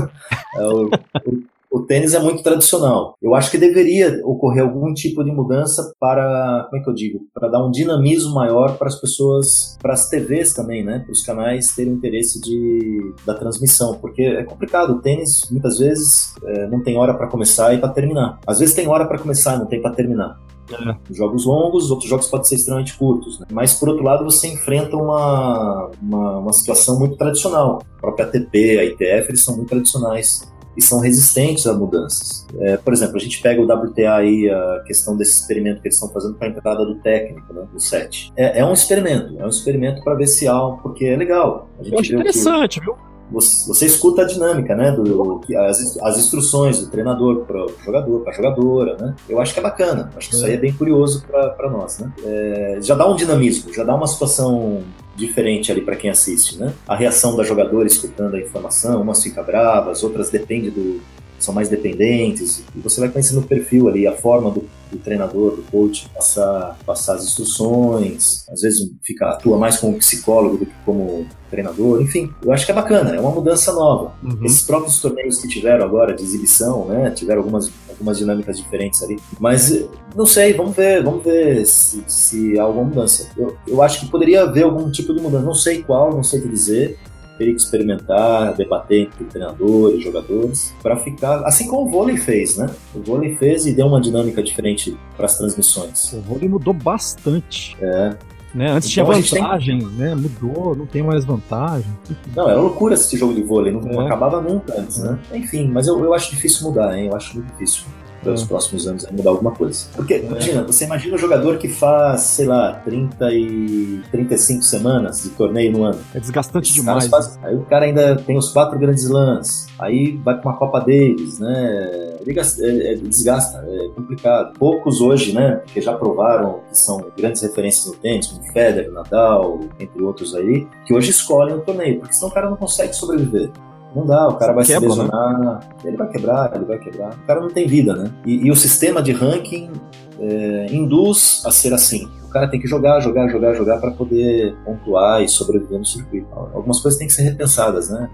é, 0.55 0.65
o, 0.65 0.87
o, 0.87 1.43
o, 1.71 1.79
tênis 1.81 2.13
é 2.13 2.19
muito 2.19 2.43
tradicional. 2.43 3.15
Eu 3.21 3.33
acho 3.33 3.49
que 3.49 3.57
deveria 3.57 4.21
ocorrer 4.25 4.63
algum 4.63 4.93
tipo 4.93 5.23
de 5.23 5.31
mudança 5.31 5.93
para, 5.99 6.65
como 6.69 6.81
é 6.81 6.83
que 6.83 6.89
eu 6.89 6.93
digo, 6.93 7.19
para 7.33 7.47
dar 7.47 7.65
um 7.65 7.71
dinamismo 7.71 8.33
maior 8.33 8.77
para 8.77 8.87
as 8.87 8.99
pessoas, 8.99 9.77
para 9.81 9.93
as 9.93 10.09
TVs 10.09 10.53
também, 10.53 10.83
né? 10.83 10.99
Para 10.99 11.11
os 11.11 11.23
canais 11.23 11.73
terem 11.75 11.93
interesse 11.93 12.41
de, 12.41 13.13
da 13.25 13.33
transmissão, 13.33 13.97
porque 13.99 14.23
é 14.23 14.43
complicado. 14.43 14.91
O 14.91 15.01
tênis 15.01 15.49
muitas 15.49 15.79
vezes 15.79 16.33
é, 16.43 16.67
não 16.67 16.83
tem 16.83 16.97
hora 16.97 17.13
para 17.13 17.27
começar 17.27 17.73
e 17.73 17.77
para 17.77 17.89
terminar. 17.89 18.39
Às 18.45 18.59
vezes 18.59 18.75
tem 18.75 18.87
hora 18.87 19.05
para 19.05 19.17
começar 19.17 19.55
e 19.55 19.59
não 19.59 19.65
tem 19.65 19.81
para 19.81 19.91
terminar. 19.91 20.37
É. 20.71 21.13
Jogos 21.13 21.45
longos, 21.45 21.91
outros 21.91 22.09
jogos 22.09 22.27
podem 22.27 22.45
ser 22.45 22.55
extremamente 22.55 22.97
curtos. 22.97 23.39
Né? 23.39 23.47
Mas, 23.51 23.73
por 23.73 23.89
outro 23.89 24.03
lado, 24.03 24.23
você 24.23 24.47
enfrenta 24.47 24.95
uma, 24.95 25.89
uma, 26.01 26.37
uma, 26.39 26.53
situação 26.53 26.99
muito 26.99 27.17
tradicional. 27.17 27.81
A 27.97 28.01
própria 28.01 28.25
ATP, 28.25 28.79
a 28.79 28.85
ITF, 28.85 29.29
eles 29.29 29.43
são 29.43 29.55
muito 29.55 29.69
tradicionais 29.69 30.51
e 30.77 30.81
são 30.81 30.99
resistentes 30.99 31.67
a 31.67 31.73
mudanças. 31.73 32.47
É, 32.59 32.77
por 32.77 32.93
exemplo, 32.93 33.17
a 33.17 33.19
gente 33.19 33.41
pega 33.41 33.61
o 33.61 33.65
WTA 33.65 34.15
aí, 34.15 34.49
a 34.49 34.83
questão 34.85 35.17
desse 35.17 35.41
experimento 35.41 35.81
que 35.81 35.87
eles 35.87 35.95
estão 35.95 36.09
fazendo 36.09 36.35
para 36.35 36.47
a 36.47 36.51
entrada 36.51 36.85
do 36.85 36.95
técnico, 36.95 37.53
né, 37.53 37.67
do 37.71 37.79
set. 37.79 38.31
É, 38.37 38.59
é 38.59 38.65
um 38.65 38.73
experimento, 38.73 39.37
é 39.39 39.45
um 39.45 39.49
experimento 39.49 40.03
para 40.03 40.15
ver 40.15 40.27
se 40.27 40.47
há, 40.47 40.57
porque 40.81 41.05
é 41.05 41.17
legal. 41.17 41.69
A 41.79 41.83
gente 41.83 41.93
Eu 41.93 41.99
acho 41.99 42.13
interessante, 42.13 42.79
que... 42.79 42.85
viu? 42.85 42.95
Você, 43.31 43.67
você 43.67 43.85
escuta 43.85 44.23
a 44.23 44.25
dinâmica, 44.25 44.75
né? 44.75 44.91
Do, 44.91 45.41
as, 45.57 45.97
as 46.01 46.17
instruções 46.17 46.79
do 46.79 46.87
treinador 46.87 47.45
para 47.45 47.65
o 47.65 47.71
jogador, 47.83 48.19
para 48.21 48.33
a 48.33 48.35
jogadora, 48.35 48.97
né? 48.97 49.15
Eu 49.27 49.39
acho 49.39 49.53
que 49.53 49.59
é 49.59 49.63
bacana. 49.63 50.11
Acho 50.15 50.29
que 50.29 50.35
isso 50.35 50.45
aí 50.45 50.53
é 50.53 50.57
bem 50.57 50.73
curioso 50.73 51.25
para 51.27 51.69
nós, 51.69 51.99
né? 51.99 52.11
É, 52.23 52.79
já 52.81 52.95
dá 52.95 53.07
um 53.07 53.15
dinamismo, 53.15 53.73
já 53.73 53.83
dá 53.83 53.95
uma 53.95 54.07
situação 54.07 54.83
diferente 55.15 55.71
ali 55.71 55.81
para 55.81 55.95
quem 55.95 56.09
assiste, 56.09 56.57
né? 56.57 56.73
A 56.87 56.95
reação 56.95 57.35
da 57.35 57.43
jogadora 57.43 57.87
escutando 57.87 58.35
a 58.35 58.39
informação, 58.39 59.01
umas 59.01 59.21
fica 59.21 59.43
bravas, 59.43 60.03
outras 60.03 60.29
depende 60.29 60.71
do, 60.71 61.01
são 61.43 61.53
mais 61.53 61.69
dependentes, 61.69 62.63
e 62.75 62.79
você 62.79 62.99
vai 62.99 63.09
conhecendo 63.09 63.39
o 63.39 63.43
perfil 63.43 63.87
ali, 63.87 64.07
a 64.07 64.11
forma 64.11 64.51
do, 64.51 64.63
do, 64.91 64.97
treinador, 64.97 65.55
do 65.55 65.63
coach, 65.63 66.09
passar, 66.13 66.77
passar 66.85 67.15
as 67.15 67.23
instruções, 67.23 68.45
às 68.49 68.61
vezes 68.61 68.91
fica, 69.03 69.29
atua 69.29 69.57
mais 69.57 69.77
como 69.77 69.97
psicólogo 69.97 70.57
do 70.57 70.65
que 70.65 70.73
como 70.85 71.25
treinador, 71.49 72.01
enfim, 72.01 72.31
eu 72.43 72.51
acho 72.51 72.65
que 72.65 72.71
é 72.71 72.75
bacana, 72.75 73.15
é 73.15 73.19
uma 73.19 73.31
mudança 73.31 73.71
nova. 73.71 74.13
Uhum. 74.23 74.45
Esses 74.45 74.61
próprios 74.63 75.01
torneios 75.01 75.39
que 75.39 75.47
tiveram 75.47 75.85
agora 75.85 76.13
de 76.13 76.23
exibição, 76.23 76.85
né, 76.85 77.11
tiveram 77.11 77.41
algumas, 77.41 77.71
algumas 77.89 78.17
dinâmicas 78.17 78.57
diferentes 78.57 79.01
ali, 79.01 79.17
mas 79.39 79.85
não 80.15 80.25
sei, 80.25 80.53
vamos 80.53 80.75
ver, 80.75 81.03
vamos 81.03 81.23
ver 81.23 81.65
se, 81.65 82.03
se 82.07 82.59
há 82.59 82.63
alguma 82.63 82.85
mudança. 82.85 83.29
Eu, 83.37 83.57
eu 83.67 83.81
acho 83.81 83.99
que 83.99 84.11
poderia 84.11 84.43
haver 84.43 84.63
algum 84.63 84.91
tipo 84.91 85.13
de 85.13 85.21
mudança, 85.21 85.45
não 85.45 85.55
sei 85.55 85.83
qual, 85.83 86.13
não 86.13 86.23
sei 86.23 86.39
o 86.39 86.43
que 86.43 86.49
dizer, 86.49 86.99
teria 87.39 87.55
que 87.55 87.61
experimentar, 87.61 88.53
debater 88.53 89.03
entre 89.03 89.23
treinadores, 89.23 90.03
jogadores, 90.03 90.75
para 90.83 90.97
ficar 90.97 91.41
assim 91.45 91.67
como 91.67 91.87
o 91.87 91.89
vôlei 91.89 92.17
fez, 92.17 92.57
né? 92.57 92.69
O 92.93 92.99
vôlei 92.99 93.35
fez 93.37 93.65
e 93.65 93.71
deu 93.71 93.87
uma 93.87 94.01
dinâmica 94.01 94.43
diferente 94.43 94.95
para 95.15 95.25
as 95.25 95.37
transmissões. 95.37 96.11
O 96.13 96.21
vôlei 96.21 96.49
mudou 96.49 96.73
bastante. 96.73 97.77
É. 97.81 98.15
Né? 98.53 98.71
Antes 98.71 98.91
então, 98.91 99.05
tinha 99.05 99.21
vantagem, 99.21 99.79
tem... 99.79 99.87
né? 99.89 100.15
Mudou, 100.15 100.75
não 100.75 100.85
tem 100.85 101.01
mais 101.03 101.23
vantagem. 101.23 101.89
Não, 102.35 102.49
era 102.49 102.59
loucura 102.59 102.95
esse 102.95 103.15
jogo 103.15 103.33
de 103.33 103.43
vôlei, 103.43 103.71
não, 103.71 104.01
é. 104.01 104.05
acabava 104.05 104.41
nunca 104.41 104.73
antes, 104.77 104.97
né? 104.97 105.17
Enfim, 105.33 105.67
mas 105.67 105.87
eu, 105.87 106.03
eu 106.03 106.13
acho 106.13 106.31
difícil 106.31 106.67
mudar, 106.67 106.97
hein? 106.97 107.07
Eu 107.07 107.15
acho 107.15 107.35
muito 107.35 107.51
difícil. 107.51 107.83
Pelos 108.23 108.43
é. 108.43 108.45
próximos 108.45 108.87
anos 108.87 109.05
a 109.05 109.11
mudar 109.11 109.29
alguma 109.29 109.51
coisa. 109.51 109.87
Porque, 109.95 110.15
é. 110.15 110.19
imagina, 110.19 110.63
você 110.63 110.85
imagina 110.85 111.15
um 111.15 111.17
jogador 111.17 111.57
que 111.57 111.67
faz, 111.67 112.21
sei 112.21 112.45
lá, 112.45 112.73
30 112.85 113.33
e 113.33 114.01
35 114.11 114.63
semanas 114.63 115.23
de 115.23 115.29
torneio 115.29 115.71
no 115.71 115.83
ano. 115.83 115.99
É 116.13 116.19
desgastante 116.19 116.73
demais. 116.73 117.07
Faz, 117.07 117.39
aí 117.43 117.55
o 117.55 117.65
cara 117.65 117.85
ainda 117.85 118.15
tem 118.15 118.37
os 118.37 118.51
quatro 118.51 118.77
grandes 118.77 119.09
lãs, 119.09 119.67
aí 119.77 120.17
vai 120.23 120.39
pra 120.39 120.51
uma 120.51 120.57
Copa 120.57 120.79
Davis, 120.79 121.39
né? 121.39 122.19
É, 122.27 122.91
é, 122.91 122.95
desgasta, 122.95 123.65
é 123.67 123.89
complicado. 123.89 124.53
Poucos 124.57 125.01
hoje, 125.01 125.33
né, 125.33 125.61
que 125.65 125.81
já 125.81 125.93
provaram 125.93 126.59
que 126.69 126.77
são 126.77 127.05
grandes 127.17 127.41
referências 127.41 127.85
no 127.87 127.93
tênis, 127.93 128.27
como 128.27 128.43
Federer, 128.51 128.91
Nadal, 128.91 129.59
entre 129.79 130.01
outros 130.01 130.35
aí, 130.35 130.67
que 130.85 130.93
hoje 130.93 131.09
escolhem 131.11 131.55
o 131.55 131.61
torneio, 131.61 131.99
porque 131.99 132.13
senão 132.13 132.29
o 132.29 132.33
cara 132.33 132.49
não 132.49 132.57
consegue 132.57 132.93
sobreviver. 132.93 133.49
Não 133.95 134.05
dá, 134.05 134.27
o 134.27 134.35
cara 134.35 134.53
vai 134.53 134.63
Quebra, 134.65 134.89
se 134.89 134.97
né? 134.97 135.03
lesionar, 135.03 135.39
né? 135.39 135.59
ele 135.83 135.97
vai 135.97 136.07
quebrar, 136.09 136.51
ele 136.55 136.65
vai 136.65 136.77
quebrar. 136.77 137.13
O 137.13 137.25
cara 137.25 137.41
não 137.41 137.49
tem 137.49 137.67
vida, 137.67 137.95
né? 137.95 138.11
E, 138.25 138.47
e 138.47 138.51
o 138.51 138.55
sistema 138.55 139.01
de 139.01 139.11
ranking 139.11 139.71
é, 140.19 140.67
induz 140.71 141.41
a 141.45 141.51
ser 141.51 141.73
assim. 141.73 142.07
O 142.23 142.31
cara 142.31 142.47
tem 142.47 142.59
que 142.59 142.67
jogar, 142.67 142.99
jogar, 142.99 143.27
jogar, 143.27 143.55
jogar 143.55 143.79
para 143.79 143.89
poder 143.89 144.55
pontuar 144.63 145.23
e 145.23 145.27
sobreviver 145.27 145.79
no 145.79 145.85
circuito. 145.85 146.27
Algumas 146.31 146.79
coisas 146.79 146.99
têm 146.99 147.07
que 147.07 147.13
ser 147.13 147.23
repensadas, 147.23 147.89
né? 147.89 148.07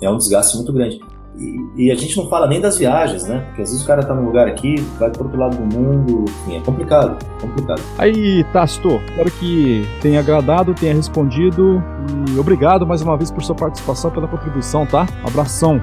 É. 0.00 0.06
é 0.06 0.10
um 0.10 0.16
desgaste 0.16 0.56
muito 0.56 0.72
grande. 0.72 0.98
E, 1.76 1.90
a 1.92 1.94
gente 1.94 2.16
não 2.16 2.28
fala 2.28 2.46
nem 2.48 2.60
das 2.60 2.78
viagens, 2.78 3.26
né? 3.26 3.40
Porque 3.46 3.62
às 3.62 3.70
vezes 3.70 3.84
o 3.84 3.86
cara 3.86 4.02
tá 4.02 4.12
num 4.14 4.24
lugar 4.24 4.48
aqui, 4.48 4.74
vai 4.98 5.10
pro 5.10 5.24
outro 5.24 5.38
lado 5.38 5.56
do 5.56 5.78
mundo, 5.78 6.24
enfim, 6.28 6.56
é 6.56 6.60
complicado, 6.60 7.24
complicado. 7.40 7.80
Aí, 7.96 8.44
Tasto, 8.52 9.00
espero 9.08 9.30
que 9.30 9.86
tenha 10.00 10.20
agradado, 10.20 10.74
tenha 10.74 10.94
respondido 10.94 11.82
e 12.34 12.38
obrigado 12.38 12.86
mais 12.86 13.02
uma 13.02 13.16
vez 13.16 13.30
por 13.30 13.42
sua 13.42 13.54
participação, 13.54 14.10
pela 14.10 14.26
contribuição, 14.26 14.84
tá? 14.84 15.06
abração. 15.24 15.80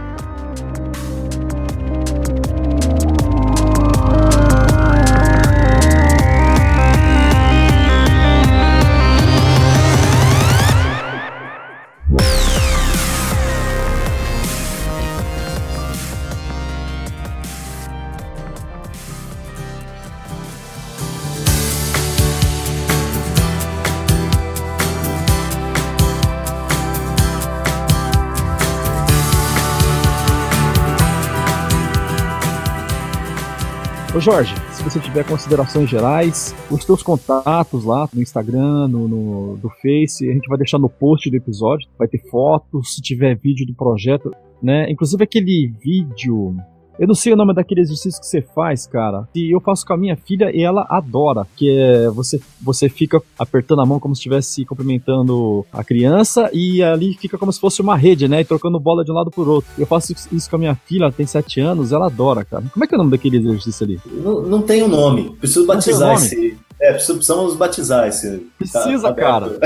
Jorge, 34.26 34.56
se 34.72 34.84
você 34.84 35.00
tiver 35.00 35.24
considerações 35.24 35.88
gerais, 35.88 36.56
os 36.72 36.84
teus 36.84 37.04
contatos 37.04 37.86
lá 37.86 38.10
no 38.12 38.24
Instagram, 38.24 38.88
no, 38.88 39.08
no 39.08 39.58
do 39.58 39.70
Face, 39.70 40.28
a 40.28 40.34
gente 40.34 40.48
vai 40.48 40.58
deixar 40.58 40.80
no 40.80 40.90
post 40.90 41.30
do 41.30 41.38
episódio, 41.38 41.88
vai 41.96 42.08
ter 42.08 42.18
fotos, 42.32 42.96
se 42.96 43.04
tiver 43.04 43.38
vídeo 43.38 43.68
do 43.68 43.76
projeto, 43.76 44.32
né? 44.64 44.90
Inclusive 44.90 45.24
aquele 45.24 45.72
vídeo 45.80 46.58
eu 46.98 47.08
não 47.08 47.16
sei 47.16 47.34
o 47.34 47.36
nome 47.36 47.54
daquele 47.54 47.82
exercício 47.82 48.20
que 48.20 48.28
você 48.28 48.42
faz, 48.42 48.88
cara. 48.88 49.28
E 49.36 49.54
eu 49.54 49.60
faço 49.60 49.86
com 49.86 49.94
a 49.94 49.98
minha 49.98 50.16
filha 50.16 50.50
e 50.56 50.62
ela 50.62 50.86
adora. 50.90 51.46
Que 51.56 51.70
é 51.70 52.10
você, 52.10 52.40
você 52.62 52.90
fica 52.90 53.22
apertando 53.38 53.82
a 53.82 53.86
mão 53.86 54.00
como 54.00 54.16
se 54.16 54.20
estivesse 54.20 54.66
cumprimentando 54.66 55.66
a 55.72 55.84
criança 55.84 56.50
e 56.54 56.82
ali 56.82 57.14
fica 57.16 57.38
como 57.38 57.52
se 57.52 57.60
fosse 57.60 57.82
uma 57.82 57.96
rede, 57.96 58.28
né? 58.28 58.42
E 58.42 58.46
trocando 58.46 58.80
bola 58.80 59.04
de 59.04 59.12
um 59.12 59.16
lado 59.16 59.32
pro 59.32 59.50
outro. 59.50 59.70
Eu 59.78 59.86
faço 59.86 60.14
isso 60.32 60.50
com 60.50 60.56
a 60.56 60.60
minha 60.60 60.76
filha, 60.76 61.04
ela 61.04 61.12
tem 61.12 61.26
7 61.26 61.60
anos, 61.60 61.92
ela 61.92 62.08
adora, 62.08 62.46
cara. 62.46 62.64
Como 62.72 62.84
é 62.84 62.88
que 62.88 62.96
é 62.96 62.98
o 62.98 63.00
nome 63.00 63.12
daquele 63.12 63.38
exercício 63.38 63.86
ali? 63.86 64.00
Não, 64.06 64.42
não 64.42 64.62
tem 64.62 64.82
o 64.82 64.86
um 64.86 64.90
nome. 64.90 65.36
Preciso 65.38 65.66
batizar 65.66 66.16
esse. 66.16 66.58
É, 66.80 66.94
precisamos 66.94 67.56
batizar 67.56 68.08
esse. 68.08 68.48
Precisa, 68.58 69.14
tá, 69.14 69.14
cara. 69.14 69.60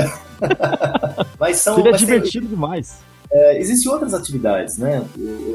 mas 1.38 1.58
são. 1.58 1.78
Ele 1.78 1.88
é 1.88 1.92
divertido 1.92 2.46
tem... 2.46 2.54
demais. 2.54 2.98
É, 3.32 3.58
existem 3.58 3.90
outras 3.90 4.12
atividades, 4.12 4.76
né? 4.76 5.04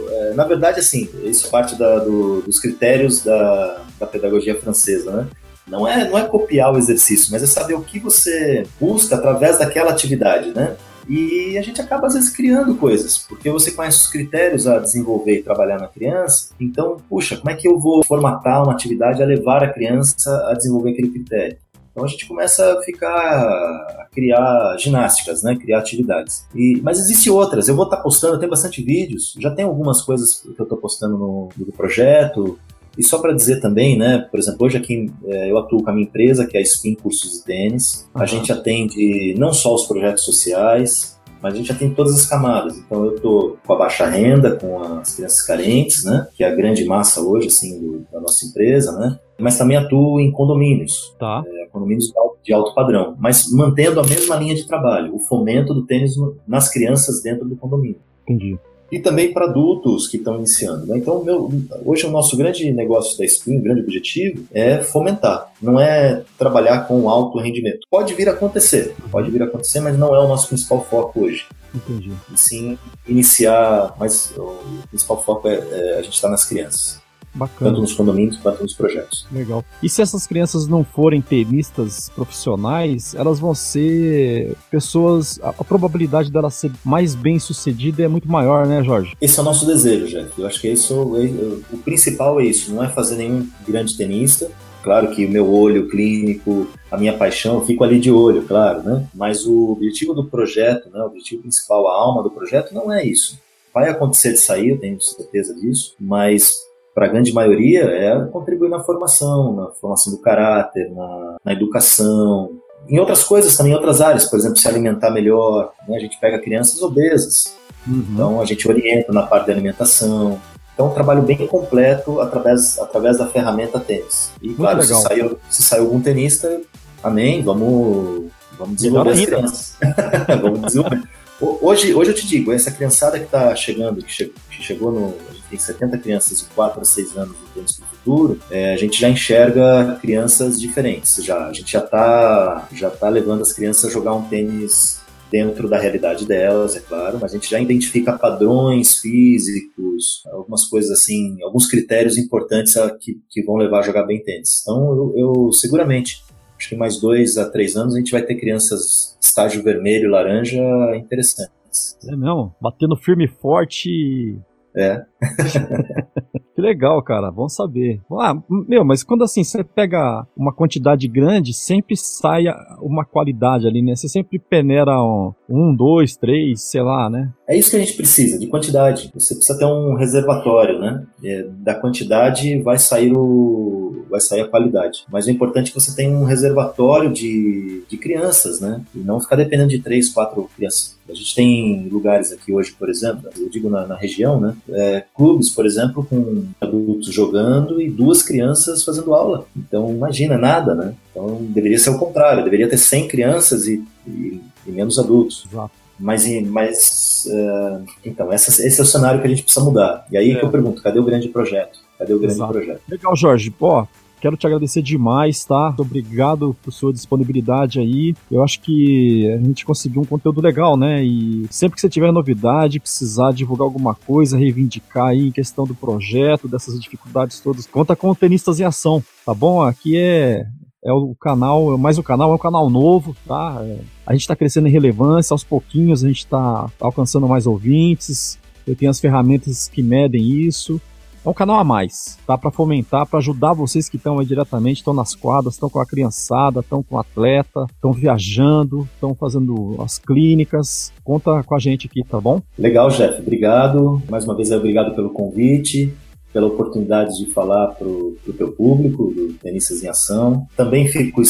É, 0.09 0.33
na 0.33 0.45
verdade, 0.45 0.79
assim, 0.79 1.09
isso 1.23 1.49
parte 1.49 1.75
da, 1.75 1.99
do, 1.99 2.41
dos 2.41 2.59
critérios 2.59 3.23
da, 3.23 3.81
da 3.99 4.07
pedagogia 4.07 4.59
francesa, 4.59 5.11
né? 5.11 5.27
Não 5.67 5.87
é, 5.87 6.07
não 6.07 6.17
é 6.17 6.23
copiar 6.23 6.73
o 6.73 6.77
exercício, 6.77 7.31
mas 7.31 7.41
é 7.41 7.47
saber 7.47 7.73
o 7.73 7.81
que 7.81 7.99
você 7.99 8.65
busca 8.79 9.15
através 9.15 9.57
daquela 9.57 9.91
atividade, 9.91 10.51
né? 10.51 10.77
E 11.07 11.57
a 11.57 11.61
gente 11.61 11.79
acaba, 11.81 12.07
às 12.07 12.13
vezes, 12.13 12.29
criando 12.29 12.75
coisas, 12.75 13.17
porque 13.17 13.49
você 13.49 13.71
conhece 13.71 13.97
os 13.97 14.07
critérios 14.07 14.67
a 14.67 14.79
desenvolver 14.79 15.39
e 15.39 15.43
trabalhar 15.43 15.79
na 15.79 15.87
criança. 15.87 16.49
Então, 16.59 16.97
puxa, 17.07 17.37
como 17.37 17.49
é 17.51 17.55
que 17.55 17.67
eu 17.67 17.79
vou 17.79 18.03
formatar 18.03 18.63
uma 18.63 18.73
atividade 18.73 19.21
a 19.21 19.25
levar 19.25 19.63
a 19.63 19.71
criança 19.71 20.31
a 20.49 20.53
desenvolver 20.53 20.91
aquele 20.91 21.09
critério? 21.09 21.57
Então 21.95 22.03
a 22.03 22.07
gente 22.07 22.27
começa 22.27 22.77
a 22.77 22.81
ficar 22.83 23.09
a 23.09 24.07
criar 24.11 24.75
ginásticas, 24.77 25.41
né? 25.41 25.55
Criar 25.55 25.79
atividades. 25.79 26.45
E, 26.53 26.81
mas 26.83 26.99
existe 26.99 27.29
outras. 27.29 27.69
Eu 27.69 27.75
vou 27.75 27.85
estar 27.85 27.95
tá 27.95 28.03
postando, 28.03 28.37
tem 28.37 28.49
bastante 28.49 28.83
vídeos. 28.83 29.33
Já 29.39 29.49
tem 29.49 29.63
algumas 29.63 30.01
coisas 30.01 30.41
que 30.41 30.59
eu 30.59 30.63
estou 30.63 30.77
postando 30.77 31.17
no, 31.17 31.49
no 31.57 31.71
projeto. 31.71 32.59
E 32.97 33.03
só 33.03 33.19
para 33.19 33.31
dizer 33.31 33.61
também, 33.61 33.97
né? 33.97 34.27
Por 34.29 34.37
exemplo, 34.37 34.65
hoje 34.65 34.75
aqui 34.75 35.09
é, 35.25 35.49
eu 35.49 35.57
atuo 35.57 35.81
com 35.81 35.89
a 35.89 35.93
minha 35.93 36.05
empresa, 36.05 36.45
que 36.45 36.57
é 36.57 36.59
a 36.59 36.63
Spin 36.63 36.95
Cursos 36.95 37.31
de 37.31 37.45
Tênis. 37.45 38.05
Uhum. 38.13 38.21
A 38.21 38.25
gente 38.25 38.51
atende 38.51 39.33
não 39.37 39.53
só 39.53 39.73
os 39.73 39.85
projetos 39.87 40.25
sociais, 40.25 41.17
mas 41.41 41.53
a 41.53 41.57
gente 41.57 41.71
atende 41.71 41.95
todas 41.95 42.13
as 42.13 42.25
camadas. 42.25 42.77
Então 42.77 43.05
eu 43.05 43.15
estou 43.15 43.57
com 43.65 43.71
a 43.71 43.77
baixa 43.77 44.05
renda, 44.05 44.57
com 44.57 44.83
as 44.83 45.15
crianças 45.15 45.41
carentes, 45.43 46.03
né? 46.03 46.27
Que 46.35 46.43
é 46.43 46.47
a 46.49 46.55
grande 46.55 46.83
massa 46.83 47.21
hoje, 47.21 47.47
assim, 47.47 47.79
do, 47.79 48.05
da 48.11 48.19
nossa 48.19 48.45
empresa, 48.45 48.91
né? 48.99 49.17
Mas 49.37 49.57
também 49.57 49.77
atuo 49.77 50.19
em 50.19 50.31
condomínios. 50.31 51.13
Tá. 51.19 51.43
É, 51.45 51.65
condomínios 51.67 52.11
de 52.43 52.53
alto 52.53 52.73
padrão, 52.73 53.15
mas 53.19 53.51
mantendo 53.51 53.99
a 53.99 54.03
mesma 54.03 54.35
linha 54.35 54.55
de 54.55 54.67
trabalho, 54.67 55.15
o 55.15 55.19
fomento 55.19 55.73
do 55.73 55.85
tênis 55.85 56.15
nas 56.47 56.69
crianças 56.69 57.21
dentro 57.21 57.47
do 57.47 57.55
condomínio. 57.55 57.99
Entendi. 58.23 58.57
E 58.91 58.99
também 58.99 59.33
para 59.33 59.45
adultos 59.45 60.07
que 60.07 60.17
estão 60.17 60.37
iniciando. 60.37 60.85
Né? 60.85 60.99
Então, 60.99 61.23
meu, 61.23 61.51
hoje 61.83 62.05
o 62.05 62.11
nosso 62.11 62.37
grande 62.37 62.71
negócio 62.71 63.17
da 63.17 63.25
Spin, 63.25 63.57
o 63.57 63.61
grande 63.61 63.81
objetivo, 63.81 64.45
é 64.53 64.79
fomentar, 64.79 65.51
não 65.59 65.79
é 65.79 66.23
trabalhar 66.37 66.87
com 66.87 67.09
alto 67.09 67.39
rendimento. 67.39 67.79
Pode 67.89 68.13
vir 68.13 68.29
a 68.29 68.33
acontecer, 68.33 68.95
pode 69.11 69.31
vir 69.31 69.41
a 69.41 69.45
acontecer, 69.45 69.79
mas 69.79 69.97
não 69.97 70.15
é 70.15 70.19
o 70.19 70.27
nosso 70.27 70.47
principal 70.47 70.85
foco 70.85 71.21
hoje. 71.21 71.45
Entendi. 71.73 72.11
E 72.31 72.39
sim 72.39 72.77
iniciar, 73.07 73.95
mas 73.99 74.31
o 74.37 74.87
principal 74.87 75.21
foco 75.21 75.47
é, 75.47 75.55
é 75.55 75.97
a 75.97 76.01
gente 76.03 76.13
estar 76.13 76.27
tá 76.27 76.31
nas 76.31 76.45
crianças. 76.45 77.03
Bacana. 77.35 77.71
Tanto 77.71 77.81
nos 77.81 77.93
condomínios 77.93 78.37
quanto 78.37 78.63
nos 78.63 78.73
projetos. 78.73 79.27
Legal. 79.31 79.63
E 79.83 79.89
se 79.89 80.01
essas 80.01 80.25
crianças 80.25 80.67
não 80.67 80.83
forem 80.83 81.21
tenistas 81.21 82.09
profissionais, 82.09 83.13
elas 83.13 83.39
vão 83.39 83.53
ser 83.53 84.55
pessoas. 84.71 85.39
A, 85.43 85.49
a 85.49 85.63
probabilidade 85.63 86.31
delas 86.31 86.55
ser 86.55 86.71
mais 86.83 87.13
bem 87.13 87.37
sucedida 87.37 88.03
é 88.03 88.07
muito 88.07 88.31
maior, 88.31 88.65
né, 88.65 88.81
Jorge? 88.83 89.15
Esse 89.19 89.37
é 89.37 89.41
o 89.41 89.45
nosso 89.45 89.65
desejo, 89.65 90.07
Jeff. 90.07 90.31
Eu 90.39 90.47
acho 90.47 90.61
que 90.61 90.69
isso, 90.69 90.93
é, 91.17 91.75
o 91.75 91.77
principal 91.79 92.39
é 92.39 92.45
isso, 92.45 92.73
não 92.73 92.83
é 92.83 92.89
fazer 92.89 93.17
nenhum 93.17 93.47
grande 93.67 93.97
tenista, 93.97 94.49
Claro 94.85 95.09
que 95.09 95.25
o 95.25 95.31
meu 95.31 95.51
olho 95.51 95.89
clínico, 95.89 96.67
a 96.91 96.95
minha 96.95 97.17
paixão, 97.17 97.55
eu 97.55 97.65
fico 97.65 97.83
ali 97.83 97.99
de 97.99 98.11
olho, 98.11 98.45
claro, 98.45 98.83
né? 98.83 99.07
Mas 99.15 99.43
o 99.43 99.71
objetivo 99.71 100.13
do 100.13 100.25
projeto, 100.25 100.91
né, 100.91 101.01
o 101.01 101.07
objetivo 101.07 101.41
principal, 101.41 101.87
a 101.87 101.93
alma 101.95 102.21
do 102.21 102.29
projeto, 102.29 102.71
não 102.71 102.93
é 102.93 103.03
isso. 103.03 103.39
Vai 103.73 103.89
acontecer 103.89 104.33
de 104.33 104.37
sair, 104.37 104.69
eu 104.69 104.79
tenho 104.79 105.01
certeza 105.01 105.55
disso, 105.55 105.95
mas 105.99 106.59
para 106.95 107.07
a 107.07 107.09
grande 107.09 107.33
maioria, 107.33 107.83
é 107.83 108.25
contribuir 108.31 108.69
na 108.69 108.79
formação, 108.79 109.53
na 109.53 109.67
formação 109.71 110.13
do 110.13 110.19
caráter, 110.19 110.89
na, 110.91 111.35
na, 111.43 111.51
educação, 111.51 112.51
em 112.87 112.97
outras 112.97 113.21
coisas 113.21 113.57
também, 113.57 113.73
em 113.73 113.75
outras 113.75 113.99
áreas, 113.99 114.23
por 114.23 114.39
exemplo, 114.39 114.57
se 114.57 114.67
alimentar 114.67 115.11
melhor. 115.11 115.73
Né? 115.89 115.97
A 115.97 115.99
gente 115.99 116.17
pega 116.17 116.39
crianças 116.39 116.81
obesas, 116.81 117.53
uhum. 117.85 118.05
então 118.13 118.41
a 118.41 118.45
gente 118.45 118.65
orienta 118.65 119.11
na 119.11 119.23
parte 119.23 119.47
da 119.47 119.53
alimentação. 119.53 120.39
Então, 120.73 120.87
um 120.87 120.93
trabalho 120.93 121.21
bem 121.21 121.45
completo 121.47 122.21
através, 122.21 122.79
através 122.79 123.17
da 123.17 123.27
ferramenta 123.27 123.77
tênis. 123.77 124.31
E, 124.41 124.53
claro, 124.53 124.81
se 124.81 124.95
saiu, 124.95 125.37
se 125.49 125.63
saiu 125.63 125.83
algum 125.83 125.99
tenista, 125.99 126.61
amém, 127.03 127.43
vamos, 127.43 128.31
vamos 128.57 128.75
desenvolver 128.75 129.11
as 129.11 129.25
crianças. 129.25 129.77
vamos 130.41 130.61
desenvolver. 130.61 131.03
Hoje, 131.41 131.93
hoje 131.93 132.11
eu 132.11 132.15
te 132.15 132.25
digo, 132.25 132.53
essa 132.53 132.71
criançada 132.71 133.19
que 133.19 133.25
está 133.25 133.53
chegando, 133.55 134.01
que, 134.01 134.11
che 134.11 134.33
que 134.49 134.63
chegou 134.63 134.91
no, 134.91 135.13
tem 135.49 135.59
70 135.59 135.97
crianças 135.97 136.39
de 136.39 136.45
4 136.45 136.81
a 136.81 136.85
6 136.85 137.17
anos 137.17 137.35
no 137.39 137.47
Tênis 137.53 137.71
para 137.73 137.85
o 137.85 137.87
Futuro, 137.89 138.39
é, 138.51 138.73
a 138.73 138.77
gente 138.77 138.99
já 138.99 139.09
enxerga 139.09 139.97
crianças 140.01 140.59
diferentes. 140.59 141.23
Já, 141.23 141.47
a 141.47 141.53
gente 141.53 141.71
já 141.71 141.79
está 141.79 142.67
já 142.71 142.89
tá 142.89 143.09
levando 143.09 143.41
as 143.41 143.53
crianças 143.53 143.85
a 143.85 143.93
jogar 143.93 144.13
um 144.13 144.23
tênis 144.23 145.03
dentro 145.31 145.67
da 145.67 145.77
realidade 145.77 146.25
delas, 146.25 146.75
é 146.75 146.79
claro, 146.79 147.17
mas 147.19 147.31
a 147.31 147.35
gente 147.35 147.49
já 147.49 147.59
identifica 147.59 148.17
padrões 148.17 148.99
físicos, 148.99 150.23
algumas 150.31 150.65
coisas 150.65 150.91
assim, 150.91 151.41
alguns 151.41 151.67
critérios 151.67 152.17
importantes 152.17 152.73
que, 153.01 153.19
que 153.29 153.43
vão 153.43 153.55
levar 153.55 153.79
a 153.79 153.81
jogar 153.81 154.03
bem 154.03 154.23
tênis. 154.23 154.61
Então, 154.61 154.95
eu, 154.95 155.13
eu 155.15 155.51
seguramente, 155.51 156.23
acho 156.57 156.69
que 156.69 156.75
mais 156.75 156.99
dois 157.01 157.37
a 157.37 157.49
três 157.49 157.75
anos 157.75 157.95
a 157.95 157.97
gente 157.97 158.11
vai 158.11 158.21
ter 158.21 158.35
crianças 158.35 159.17
estágio 159.21 159.63
vermelho, 159.63 160.09
laranja 160.09 160.61
interessantes. 160.95 161.97
É 162.07 162.15
não, 162.15 162.53
batendo 162.61 162.95
firme 162.95 163.25
e 163.25 163.41
forte 163.41 164.39
é. 164.75 165.03
Que 166.55 166.61
legal, 166.61 167.03
cara. 167.03 167.29
Bom 167.29 167.49
saber. 167.49 167.99
Ah, 168.13 168.33
meu, 168.49 168.85
mas 168.85 169.03
quando 169.03 169.25
assim 169.25 169.43
você 169.43 169.61
pega 169.61 170.25
uma 170.37 170.53
quantidade 170.53 171.05
grande, 171.05 171.53
sempre 171.53 171.97
sai 171.97 172.45
uma 172.79 173.03
qualidade 173.03 173.67
ali, 173.67 173.81
né? 173.81 173.93
Você 173.93 174.07
sempre 174.07 174.39
peneira 174.39 174.97
um, 175.03 175.33
um, 175.49 175.75
dois, 175.75 176.15
três, 176.15 176.61
sei 176.71 176.81
lá, 176.81 177.09
né? 177.09 177.33
É 177.47 177.55
isso 177.55 177.69
que 177.69 177.75
a 177.75 177.79
gente 177.79 177.93
precisa, 177.93 178.39
de 178.39 178.47
quantidade. 178.47 179.11
Você 179.13 179.35
precisa 179.35 179.57
ter 179.57 179.65
um 179.65 179.95
reservatório, 179.95 180.79
né? 180.79 181.03
É, 181.23 181.45
da 181.59 181.75
quantidade 181.75 182.59
vai 182.61 182.79
sair 182.79 183.13
o 183.15 184.03
vai 184.09 184.21
sair 184.21 184.41
a 184.41 184.47
qualidade. 184.47 185.03
Mas 185.09 185.25
o 185.25 185.31
importante 185.31 185.67
é 185.69 185.73
que 185.73 185.79
você 185.79 185.95
tenha 185.95 186.09
um 186.09 186.23
reservatório 186.23 187.11
de, 187.11 187.83
de 187.89 187.97
crianças, 187.97 188.59
né? 188.59 188.81
E 188.93 188.99
não 188.99 189.19
ficar 189.19 189.35
dependendo 189.35 189.69
de 189.69 189.79
três, 189.79 190.09
quatro 190.09 190.49
crianças. 190.55 190.95
A 191.09 191.13
gente 191.13 191.35
tem 191.35 191.87
lugares 191.89 192.31
aqui 192.31 192.51
hoje, 192.51 192.71
por 192.77 192.89
exemplo, 192.89 193.29
eu 193.37 193.49
digo 193.49 193.69
na, 193.69 193.85
na 193.85 193.95
região, 193.95 194.39
né? 194.39 194.55
É, 194.69 195.03
clubes, 195.13 195.49
por 195.49 195.65
exemplo, 195.65 196.05
com 196.05 196.45
adultos 196.61 197.13
jogando 197.13 197.81
e 197.81 197.89
duas 197.89 198.23
crianças 198.23 198.83
fazendo 198.83 199.13
aula. 199.13 199.45
Então, 199.55 199.91
imagina, 199.91 200.37
nada, 200.37 200.73
né? 200.73 200.93
Então, 201.11 201.37
deveria 201.41 201.77
ser 201.77 201.89
o 201.91 201.99
contrário, 201.99 202.43
deveria 202.43 202.69
ter 202.69 202.77
100 202.77 203.07
crianças 203.07 203.67
e, 203.67 203.83
e, 204.07 204.41
e 204.65 204.71
menos 204.71 204.97
adultos. 204.97 205.45
Exato. 205.51 205.84
Mas, 205.99 206.25
mas 206.43 207.27
uh, 207.27 207.85
então, 208.03 208.31
essa, 208.31 208.65
esse 208.65 208.79
é 208.79 208.83
o 208.83 208.85
cenário 208.85 209.21
que 209.21 209.27
a 209.27 209.29
gente 209.29 209.43
precisa 209.43 209.63
mudar. 209.65 210.05
E 210.11 210.17
aí 210.17 210.31
é. 210.31 210.39
que 210.39 210.43
eu 210.45 210.49
pergunto, 210.49 210.81
cadê 210.81 210.99
o 210.99 211.03
grande 211.03 211.29
projeto? 211.29 211.79
Cadê 211.97 212.13
o 212.13 212.19
grande 212.19 212.35
Exato. 212.35 212.51
projeto? 212.51 212.81
Legal, 212.89 213.15
Jorge. 213.15 213.49
Pô, 213.49 213.87
Quero 214.25 214.37
te 214.37 214.47
agradecer 214.47 214.81
demais, 214.81 215.45
tá? 215.45 215.71
Obrigado 215.77 216.55
por 216.63 216.71
sua 216.71 216.91
disponibilidade 216.91 217.79
aí. 217.79 218.15
Eu 218.31 218.43
acho 218.43 218.59
que 218.59 219.31
a 219.31 219.37
gente 219.37 219.63
conseguiu 219.63 220.01
um 220.01 220.05
conteúdo 220.05 220.41
legal, 220.41 220.75
né? 220.75 221.03
E 221.03 221.45
sempre 221.51 221.75
que 221.75 221.81
você 221.81 221.87
tiver 221.87 222.11
novidade, 222.11 222.79
precisar 222.79 223.33
divulgar 223.33 223.65
alguma 223.65 223.93
coisa, 223.93 224.35
reivindicar 224.35 225.09
aí 225.09 225.27
em 225.27 225.31
questão 225.31 225.65
do 225.65 225.75
projeto, 225.75 226.47
dessas 226.47 226.81
dificuldades 226.81 227.39
todas, 227.39 227.67
conta 227.67 227.95
com 227.95 228.09
o 228.09 228.15
Tenistas 228.15 228.59
em 228.59 228.63
Ação, 228.63 229.03
tá 229.23 229.31
bom? 229.31 229.61
Aqui 229.61 229.95
é 229.95 230.47
é 230.85 230.93
o 230.93 231.15
canal, 231.15 231.75
mais 231.79 231.97
o 231.97 232.03
canal, 232.03 232.31
é 232.31 232.35
um 232.35 232.37
canal 232.37 232.69
novo, 232.69 233.15
tá? 233.27 233.57
É, 233.61 233.79
a 234.05 234.13
gente 234.13 234.21
está 234.21 234.35
crescendo 234.35 234.67
em 234.67 234.71
relevância, 234.71 235.33
aos 235.33 235.43
pouquinhos 235.43 236.03
a 236.03 236.07
gente 236.07 236.19
está 236.19 236.69
alcançando 236.79 237.27
mais 237.27 237.47
ouvintes, 237.47 238.39
eu 238.67 238.75
tenho 238.75 238.91
as 238.91 238.99
ferramentas 238.99 239.67
que 239.67 239.81
medem 239.81 240.23
isso. 240.23 240.79
É 241.25 241.29
um 241.29 241.33
canal 241.33 241.59
a 241.59 241.63
mais, 241.63 242.19
tá? 242.27 242.37
Para 242.37 242.51
fomentar, 242.51 243.07
para 243.07 243.17
ajudar 243.17 243.53
vocês 243.53 243.89
que 243.89 243.97
estão 243.97 244.19
aí 244.19 244.27
diretamente, 244.27 244.77
estão 244.77 244.93
nas 244.93 245.15
quadras, 245.15 245.55
estão 245.55 245.71
com 245.71 245.79
a 245.79 245.85
criançada, 245.85 246.59
estão 246.59 246.83
com 246.83 246.95
o 246.95 246.99
atleta, 246.99 247.65
estão 247.71 247.91
viajando, 247.91 248.87
estão 248.93 249.15
fazendo 249.15 249.75
as 249.79 249.97
clínicas. 249.97 250.93
Conta 251.03 251.41
com 251.41 251.55
a 251.55 251.59
gente 251.59 251.87
aqui, 251.87 252.03
tá 252.03 252.21
bom? 252.21 252.43
Legal, 252.59 252.89
Jeff. 252.89 253.19
Obrigado. 253.23 254.03
Mais 254.07 254.23
uma 254.23 254.35
vez, 254.35 254.51
obrigado 254.51 254.93
pelo 254.93 255.09
convite 255.09 255.91
pela 256.35 256.47
oportunidade 256.47 257.17
de 257.17 257.31
falar 257.31 257.67
para 257.75 257.87
o 257.87 258.17
teu 258.37 258.51
público, 258.51 259.05
do 259.05 259.35
Tenistas 259.35 259.81
em 259.81 259.87
Ação. 259.87 260.45
Também 260.57 260.85
fico 260.85 261.21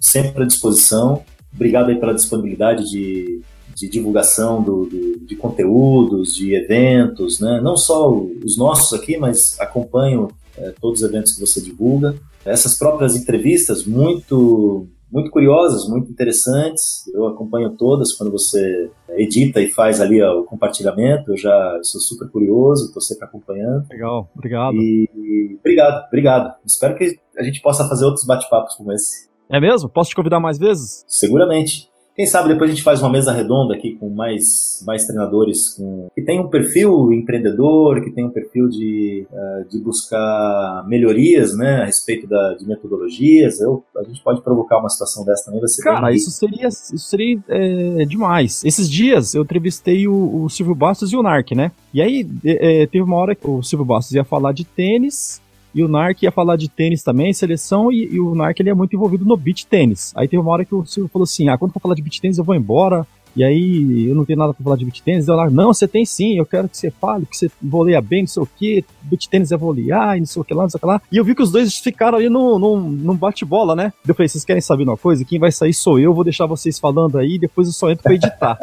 sempre 0.00 0.42
à 0.42 0.46
disposição. 0.46 1.22
Obrigado 1.54 1.90
aí 1.90 1.94
pela 1.94 2.12
disponibilidade 2.12 2.90
de, 2.90 3.40
de 3.72 3.88
divulgação 3.88 4.60
do, 4.60 4.86
do, 4.86 5.20
de 5.20 5.36
conteúdos, 5.36 6.34
de 6.34 6.56
eventos, 6.56 7.38
né? 7.38 7.60
não 7.62 7.76
só 7.76 8.12
os 8.12 8.58
nossos 8.58 8.98
aqui, 8.98 9.16
mas 9.16 9.56
acompanho 9.60 10.26
é, 10.56 10.74
todos 10.80 11.02
os 11.02 11.08
eventos 11.08 11.34
que 11.34 11.40
você 11.40 11.60
divulga. 11.60 12.16
Essas 12.44 12.76
próprias 12.76 13.14
entrevistas, 13.14 13.84
muito 13.84 14.88
muito 15.10 15.30
curiosas, 15.30 15.88
muito 15.88 16.10
interessantes. 16.10 17.06
Eu 17.12 17.26
acompanho 17.26 17.70
todas 17.76 18.12
quando 18.12 18.30
você 18.30 18.90
edita 19.10 19.60
e 19.60 19.68
faz 19.68 20.00
ali 20.00 20.22
ó, 20.22 20.40
o 20.40 20.44
compartilhamento. 20.44 21.32
Eu 21.32 21.36
já 21.36 21.80
sou 21.82 22.00
super 22.00 22.30
curioso, 22.30 22.86
estou 22.86 23.02
sempre 23.02 23.24
acompanhando. 23.24 23.86
Legal, 23.90 24.30
obrigado. 24.34 24.74
E, 24.74 25.08
e, 25.14 25.56
obrigado, 25.60 26.06
obrigado. 26.06 26.54
Espero 26.64 26.96
que 26.96 27.18
a 27.36 27.42
gente 27.42 27.60
possa 27.62 27.88
fazer 27.88 28.04
outros 28.04 28.24
bate-papos 28.24 28.74
como 28.74 28.92
esse. 28.92 29.28
É 29.50 29.58
mesmo? 29.58 29.88
Posso 29.88 30.10
te 30.10 30.16
convidar 30.16 30.40
mais 30.40 30.58
vezes? 30.58 31.04
Seguramente. 31.08 31.87
Quem 32.18 32.26
sabe 32.26 32.48
depois 32.48 32.68
a 32.68 32.74
gente 32.74 32.82
faz 32.82 33.00
uma 33.00 33.12
mesa 33.12 33.30
redonda 33.30 33.76
aqui 33.76 33.94
com 33.94 34.10
mais, 34.10 34.82
mais 34.84 35.06
treinadores 35.06 35.76
com, 35.76 36.08
que 36.12 36.20
tem 36.20 36.40
um 36.40 36.48
perfil 36.48 37.12
empreendedor, 37.12 38.02
que 38.02 38.10
tem 38.10 38.26
um 38.26 38.30
perfil 38.30 38.68
de, 38.68 39.24
uh, 39.30 39.68
de 39.70 39.78
buscar 39.78 40.84
melhorias 40.88 41.56
né, 41.56 41.82
a 41.82 41.84
respeito 41.84 42.26
da, 42.26 42.54
de 42.54 42.66
metodologias. 42.66 43.60
Eu, 43.60 43.84
a 43.96 44.02
gente 44.02 44.20
pode 44.20 44.42
provocar 44.42 44.80
uma 44.80 44.88
situação 44.88 45.24
dessa 45.24 45.44
também. 45.44 45.60
Vai 45.60 45.68
ser 45.68 45.80
Cara, 45.80 46.12
isso 46.12 46.32
seria, 46.32 46.66
isso 46.66 46.98
seria 46.98 47.38
é, 47.46 48.04
demais. 48.04 48.64
Esses 48.64 48.90
dias 48.90 49.36
eu 49.36 49.44
entrevistei 49.44 50.08
o, 50.08 50.42
o 50.42 50.50
Silvio 50.50 50.74
Bastos 50.74 51.12
e 51.12 51.16
o 51.16 51.22
Narc, 51.22 51.52
né? 51.52 51.70
E 51.94 52.02
aí 52.02 52.28
é, 52.44 52.84
teve 52.88 53.04
uma 53.04 53.14
hora 53.14 53.36
que 53.36 53.48
o 53.48 53.62
Silvio 53.62 53.86
Bastos 53.86 54.16
ia 54.16 54.24
falar 54.24 54.50
de 54.50 54.64
tênis 54.64 55.40
e 55.78 55.82
o 55.84 55.86
Narc 55.86 56.24
ia 56.24 56.32
falar 56.32 56.56
de 56.56 56.68
tênis 56.68 57.04
também, 57.04 57.32
seleção, 57.32 57.92
e, 57.92 58.14
e 58.14 58.20
o 58.20 58.34
Narc 58.34 58.58
ele 58.58 58.70
é 58.70 58.74
muito 58.74 58.96
envolvido 58.96 59.24
no 59.24 59.36
beach 59.36 59.64
tênis. 59.64 60.12
Aí 60.16 60.26
teve 60.26 60.42
uma 60.42 60.50
hora 60.50 60.64
que 60.64 60.74
o 60.74 60.84
Silvio 60.84 61.08
falou 61.08 61.22
assim: 61.22 61.48
ah, 61.48 61.56
quando 61.56 61.72
for 61.72 61.78
falar 61.78 61.94
de 61.94 62.02
beach 62.02 62.20
tênis 62.20 62.36
eu 62.36 62.42
vou 62.42 62.56
embora. 62.56 63.06
E 63.36 63.44
aí 63.44 64.08
eu 64.08 64.16
não 64.16 64.24
tenho 64.24 64.38
nada 64.38 64.52
pra 64.52 64.64
falar 64.64 64.76
de 64.76 64.84
beach 64.84 65.00
tênis. 65.00 65.28
Narc, 65.28 65.52
não, 65.52 65.72
você 65.72 65.86
tem 65.86 66.04
sim, 66.04 66.36
eu 66.36 66.44
quero 66.44 66.68
que 66.68 66.76
você 66.76 66.90
fale, 66.90 67.26
que 67.26 67.36
você 67.36 67.48
voleia 67.62 68.00
bem, 68.00 68.22
não 68.22 68.26
sei 68.26 68.42
o 68.42 68.46
que, 68.46 68.84
beach 69.02 69.28
tênis 69.28 69.52
é 69.52 69.56
volear, 69.56 70.16
e 70.16 70.20
não 70.20 70.26
sei 70.26 70.42
o 70.42 70.44
que 70.44 70.52
lá, 70.52 70.64
não 70.64 70.70
sei 70.70 70.78
o 70.78 70.80
que 70.80 70.86
lá. 70.86 71.00
E 71.12 71.16
eu 71.16 71.24
vi 71.24 71.36
que 71.36 71.42
os 71.42 71.52
dois 71.52 71.76
ficaram 71.76 72.18
ali 72.18 72.28
num, 72.28 72.58
num, 72.58 72.80
num 72.80 73.14
bate-bola, 73.14 73.76
né? 73.76 73.92
Eu 74.06 74.16
falei, 74.16 74.26
vocês 74.26 74.44
querem 74.44 74.60
saber 74.60 74.82
uma 74.82 74.96
coisa? 74.96 75.24
Quem 75.24 75.38
vai 75.38 75.52
sair 75.52 75.72
sou 75.72 76.00
eu, 76.00 76.12
vou 76.12 76.24
deixar 76.24 76.46
vocês 76.46 76.80
falando 76.80 77.18
aí, 77.18 77.38
depois 77.38 77.68
eu 77.68 77.72
só 77.72 77.88
entro 77.88 78.02
pra 78.02 78.14
editar. 78.14 78.58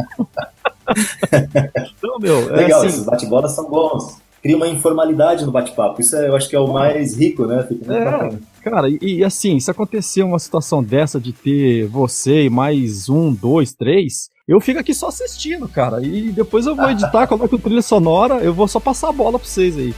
então, 1.98 2.20
meu, 2.20 2.52
é 2.52 2.58
Legal, 2.58 2.80
assim, 2.80 2.88
esses 2.88 3.06
bate-bolas 3.06 3.54
são 3.54 3.70
bons 3.70 4.25
cria 4.46 4.56
uma 4.56 4.68
informalidade 4.68 5.44
no 5.44 5.52
bate-papo. 5.52 6.00
Isso 6.00 6.16
é, 6.16 6.28
eu 6.28 6.36
acho 6.36 6.48
que 6.48 6.56
é 6.56 6.60
o 6.60 6.72
mais 6.72 7.18
rico, 7.18 7.48
né? 7.48 7.68
é, 7.90 8.38
cara, 8.62 8.88
e, 8.88 9.00
e, 9.02 9.24
assim, 9.24 9.60
se 9.60 9.72
acontecer 9.72 10.22
uma 10.22 10.38
situação 10.38 10.84
dessa 10.84 11.20
de 11.20 11.34
ter 11.34 11.88
você 11.88 12.44
e 12.44 12.50
mais 12.50 13.10
um, 13.10 13.34
dois, 13.34 13.74
três, 13.74 14.30
eu 14.48 14.62
fico 14.62 14.80
aqui 14.80 14.94
só 14.94 15.08
assistindo, 15.08 15.68
cara. 15.68 16.00
E 16.06 16.32
depois 16.32 16.68
eu 16.68 16.76
vou 16.76 16.88
editar, 16.92 17.26
coloco 17.26 17.58
trilha 17.58 17.82
sonora, 17.82 18.36
eu 18.36 18.54
vou 18.54 18.68
só 18.68 18.80
passar 18.80 19.10
a 19.10 19.12
bola 19.12 19.40
pra 19.40 19.48
vocês 19.48 19.76
aí. 19.76 19.96